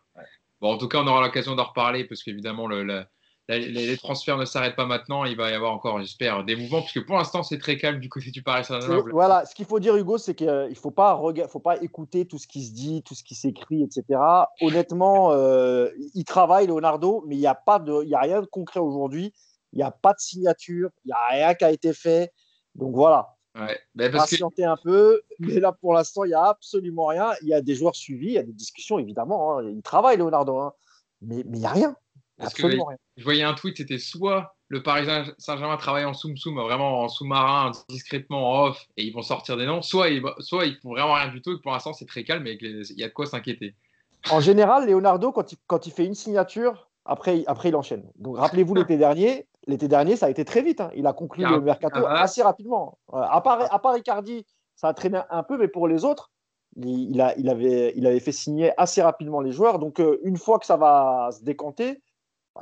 Bon, 0.62 0.74
en 0.74 0.78
tout 0.78 0.88
cas, 0.88 1.00
on 1.00 1.08
aura 1.08 1.22
l'occasion 1.22 1.56
d'en 1.56 1.64
reparler 1.64 2.06
parce 2.06 2.22
qu'évidemment, 2.22 2.68
le, 2.68 2.84
le 2.84 3.04
les, 3.48 3.98
transferts 3.98 4.38
ne 4.38 4.46
s'arrêtent 4.46 4.76
pas 4.76 4.86
maintenant. 4.86 5.24
Il 5.26 5.38
va 5.38 5.52
y 5.52 5.54
avoir 5.54 5.72
encore, 5.72 6.00
j'espère, 6.00 6.44
des 6.44 6.56
mouvements, 6.56 6.82
puisque 6.82 7.06
pour 7.06 7.18
l'instant, 7.18 7.44
c'est 7.44 7.60
très 7.60 7.78
calme 7.78 8.00
du 8.00 8.10
côté 8.10 8.32
du 8.32 8.42
Paris 8.42 8.66
Saint-Germain. 8.66 9.04
Voilà, 9.12 9.46
ce 9.46 9.54
qu'il 9.54 9.66
faut 9.66 9.80
dire, 9.80 9.96
Hugo, 9.96 10.18
c'est 10.18 10.36
qu'il 10.36 10.48
ne 10.48 10.74
faut 10.74 10.92
pas, 10.92 11.22
faut 11.48 11.60
pas 11.60 11.82
écouter 11.82 12.26
tout 12.26 12.40
ce 12.40 12.48
qui 12.48 12.66
se 12.66 12.74
dit, 12.74 13.04
tout 13.04 13.14
ce 13.14 13.24
qui 13.24 13.36
s'écrit, 13.36 13.84
etc. 13.84 14.20
Honnêtement, 14.62 15.32
euh, 15.32 15.90
il 16.14 16.24
travaille, 16.24 16.68
Leonardo, 16.68 17.24
mais 17.28 17.36
il 17.36 17.40
n'y 17.40 17.48
a, 17.48 17.56
pas 17.56 17.80
de, 17.80 18.04
y 18.06 18.16
a 18.16 18.20
rien 18.20 18.42
de 18.42 18.48
concret 18.48 18.80
aujourd'hui. 18.80 19.34
Il 19.74 19.78
n'y 19.78 19.84
a 19.84 19.92
pas 19.92 20.14
de 20.14 20.20
signature, 20.20 20.90
il 21.04 21.10
n'y 21.10 21.14
a 21.14 21.28
rien 21.30 21.54
qui 21.54 21.66
a 21.66 21.72
été 21.72 21.94
fait. 21.94 22.32
Donc 22.76 22.96
voilà. 22.96 23.36
Ouais, 23.58 23.80
ben 23.94 24.12
Patienter 24.12 24.66
un 24.66 24.76
peu, 24.76 25.22
mais 25.40 25.62
là 25.62 25.72
pour 25.72 25.94
l'instant, 25.94 26.26
il 26.26 26.30
n'y 26.30 26.34
a 26.34 26.44
absolument 26.44 27.06
rien. 27.06 27.32
Il 27.42 27.48
y 27.48 27.54
a 27.54 27.62
des 27.62 27.76
joueurs 27.76 27.96
suivis, 27.96 28.28
il 28.28 28.34
y 28.34 28.38
a 28.38 28.44
des 28.44 28.54
discussions 28.54 29.00
évidemment. 29.00 29.60
Hein. 29.60 29.70
Il 29.70 29.82
travaille, 29.82 30.18
Leonardo, 30.18 30.58
hein. 30.58 30.74
mais 31.22 31.40
il 31.40 31.52
n'y 31.52 31.66
a 31.66 31.70
rien. 31.70 31.96
Absolument 32.40 32.86
que 32.86 32.90
rien. 32.90 32.98
je 33.18 33.24
voyais 33.24 33.44
un 33.44 33.54
tweet, 33.54 33.78
c'était 33.78 33.98
soit 33.98 34.56
le 34.68 34.82
Paris 34.84 35.08
Saint-Germain 35.38 35.78
travaille 35.78 36.06
en 36.06 36.14
soum-soum, 36.14 36.60
vraiment 36.60 37.02
en 37.02 37.08
sous-marin, 37.08 37.72
discrètement 37.88 38.52
en 38.52 38.66
off, 38.68 38.88
et 38.98 39.04
ils 39.06 39.14
vont 39.14 39.22
sortir 39.22 39.58
des 39.58 39.66
noms, 39.66 39.82
soit 39.82 40.10
ils, 40.10 40.24
soit 40.40 40.66
ils 40.66 40.76
font 40.82 40.90
vraiment 40.90 41.14
rien 41.14 41.28
du 41.30 41.42
tout, 41.42 41.52
et 41.52 41.62
pour 41.62 41.72
l'instant 41.72 41.94
c'est 41.94 42.08
très 42.08 42.24
calme, 42.24 42.46
et 42.48 42.58
qu'il 42.58 42.84
y 42.98 43.04
a 43.04 43.08
de 43.08 43.14
quoi 43.14 43.26
s'inquiéter. 43.26 43.76
En 44.32 44.40
général, 44.40 44.88
Leonardo, 44.90 45.32
quand 45.32 45.52
il, 45.52 45.58
quand 45.68 45.86
il 45.86 45.92
fait 45.92 46.06
une 46.06 46.16
signature, 46.16 46.90
après, 47.06 47.44
après 47.46 47.70
il 47.70 47.76
enchaîne. 47.76 48.10
Donc 48.16 48.38
rappelez-vous 48.38 48.74
l'été 48.74 48.98
dernier, 48.98 49.48
l'été 49.68 49.88
dernier, 49.88 50.16
ça 50.16 50.26
a 50.26 50.30
été 50.30 50.44
très 50.44 50.64
vite. 50.64 50.82
hein. 50.82 50.90
Il 50.96 51.06
a 51.06 51.14
conclu 51.14 51.44
Car- 51.44 51.52
le 51.52 51.62
mercato 51.62 52.06
assez 52.08 52.42
rapidement. 52.42 52.98
Euh, 53.14 53.18
à, 53.18 53.42
part, 53.42 53.72
à 53.72 53.80
part 53.80 53.96
Icardi, 53.96 54.46
ça 54.76 54.88
a 54.88 54.94
traîné 54.96 55.20
un 55.30 55.44
peu, 55.44 55.58
mais 55.60 55.68
pour 55.68 55.88
les 55.88 56.04
autres, 56.04 56.32
il, 56.76 57.12
il 57.12 57.22
a, 57.22 57.38
il, 57.38 57.50
avait, 57.50 57.94
il 57.96 58.08
avait 58.08 58.20
fait 58.20 58.32
signer 58.32 58.74
assez 58.78 59.04
rapidement 59.04 59.42
les 59.42 59.52
joueurs. 59.52 59.78
Donc 59.78 60.00
euh, 60.02 60.20
une 60.24 60.38
fois 60.38 60.58
que 60.58 60.66
ça 60.66 60.76
va 60.76 61.30
se 61.32 61.44
décanter, 61.44 62.02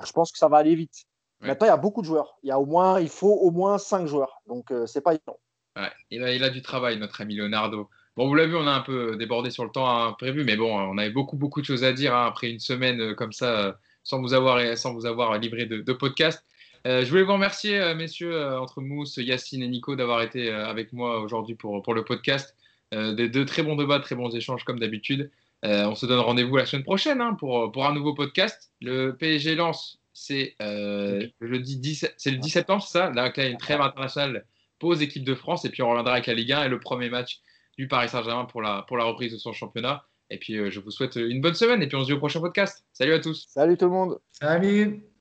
je 0.05 0.11
pense 0.11 0.31
que 0.31 0.37
ça 0.37 0.47
va 0.47 0.57
aller 0.57 0.75
vite. 0.75 1.05
Ouais. 1.41 1.47
Maintenant, 1.47 1.67
il 1.67 1.69
y 1.69 1.73
a 1.73 1.77
beaucoup 1.77 2.01
de 2.01 2.05
joueurs. 2.07 2.37
Il, 2.43 2.49
y 2.49 2.51
a 2.51 2.59
au 2.59 2.65
moins, 2.65 2.99
il 2.99 3.09
faut 3.09 3.33
au 3.33 3.51
moins 3.51 3.77
cinq 3.77 4.07
joueurs. 4.07 4.41
Donc 4.47 4.71
euh, 4.71 4.85
c'est 4.85 5.01
pas 5.01 5.13
évident. 5.13 5.39
Ouais, 5.75 5.91
il, 6.11 6.23
a, 6.23 6.33
il 6.33 6.43
a 6.43 6.49
du 6.49 6.61
travail, 6.61 6.97
notre 6.99 7.21
ami 7.21 7.35
Leonardo. 7.35 7.89
Bon, 8.15 8.27
vous 8.27 8.35
l'avez 8.35 8.49
vu, 8.49 8.55
on 8.55 8.67
a 8.67 8.71
un 8.71 8.81
peu 8.81 9.15
débordé 9.17 9.49
sur 9.49 9.63
le 9.63 9.71
temps 9.71 9.89
hein, 9.89 10.13
prévu, 10.13 10.43
mais 10.43 10.55
bon, 10.55 10.71
on 10.71 10.97
avait 10.99 11.09
beaucoup, 11.09 11.35
beaucoup 11.35 11.61
de 11.61 11.65
choses 11.65 11.83
à 11.83 11.93
dire 11.93 12.15
hein, 12.15 12.27
après 12.27 12.51
une 12.51 12.59
semaine 12.59 13.01
euh, 13.01 13.15
comme 13.15 13.31
ça, 13.31 13.59
euh, 13.59 13.73
sans 14.03 14.21
vous 14.21 14.33
avoir, 14.33 14.77
sans 14.77 14.93
vous 14.93 15.07
avoir 15.07 15.37
livré 15.39 15.65
de, 15.65 15.81
de 15.81 15.93
podcast. 15.93 16.45
Euh, 16.85 17.03
je 17.03 17.09
voulais 17.09 17.23
vous 17.23 17.33
remercier, 17.33 17.95
messieurs, 17.95 18.57
entre 18.57 18.81
Mousse, 18.81 19.17
Yacine 19.17 19.63
et 19.63 19.67
Nico, 19.67 19.95
d'avoir 19.95 20.21
été 20.21 20.51
avec 20.51 20.91
moi 20.91 21.21
aujourd'hui 21.21 21.55
pour, 21.55 21.81
pour 21.81 21.93
le 21.93 22.03
podcast. 22.03 22.55
Euh, 22.93 23.13
des 23.13 23.29
deux 23.29 23.45
très 23.45 23.63
bons 23.63 23.75
débats, 23.75 23.99
très 23.99 24.15
bons 24.15 24.33
échanges, 24.35 24.63
comme 24.63 24.79
d'habitude. 24.79 25.31
Euh, 25.65 25.85
on 25.85 25.95
se 25.95 26.05
donne 26.05 26.19
rendez-vous 26.19 26.57
la 26.57 26.65
semaine 26.65 26.83
prochaine 26.83 27.21
hein, 27.21 27.35
pour, 27.39 27.71
pour 27.71 27.85
un 27.85 27.93
nouveau 27.93 28.13
podcast. 28.13 28.71
Le 28.81 29.15
PSG 29.15 29.55
lance, 29.55 29.99
c'est 30.13 30.55
euh, 30.61 31.25
le, 31.39 31.59
10, 31.59 32.07
c'est 32.17 32.31
le 32.31 32.37
10 32.37 32.49
septembre, 32.49 32.83
c'est 32.83 32.99
ça? 32.99 33.09
Là, 33.09 33.25
là, 33.25 33.33
il 33.35 33.43
y 33.43 33.45
a 33.45 33.49
une 33.49 33.57
trêve 33.57 33.81
internationale, 33.81 34.45
pause 34.79 35.01
équipe 35.01 35.23
de 35.23 35.35
France, 35.35 35.65
et 35.65 35.69
puis 35.69 35.81
on 35.81 35.89
reviendra 35.89 36.13
avec 36.13 36.27
la 36.27 36.33
Ligue 36.33 36.51
1 36.51 36.65
et 36.65 36.69
le 36.69 36.79
premier 36.79 37.09
match 37.09 37.41
du 37.77 37.87
Paris 37.87 38.09
Saint-Germain 38.09 38.45
pour 38.45 38.61
la, 38.61 38.83
pour 38.87 38.97
la 38.97 39.05
reprise 39.05 39.31
de 39.31 39.37
son 39.37 39.53
championnat. 39.53 40.05
Et 40.29 40.37
puis, 40.37 40.57
euh, 40.57 40.69
je 40.69 40.79
vous 40.79 40.91
souhaite 40.91 41.15
une 41.15 41.41
bonne 41.41 41.55
semaine 41.55 41.81
et 41.81 41.87
puis 41.87 41.95
on 41.95 42.01
se 42.01 42.07
dit 42.07 42.13
au 42.13 42.17
prochain 42.17 42.41
podcast. 42.41 42.85
Salut 42.91 43.13
à 43.13 43.19
tous. 43.19 43.45
Salut 43.47 43.77
tout 43.77 43.85
le 43.85 43.91
monde. 43.91 44.19
Salut 44.31 45.12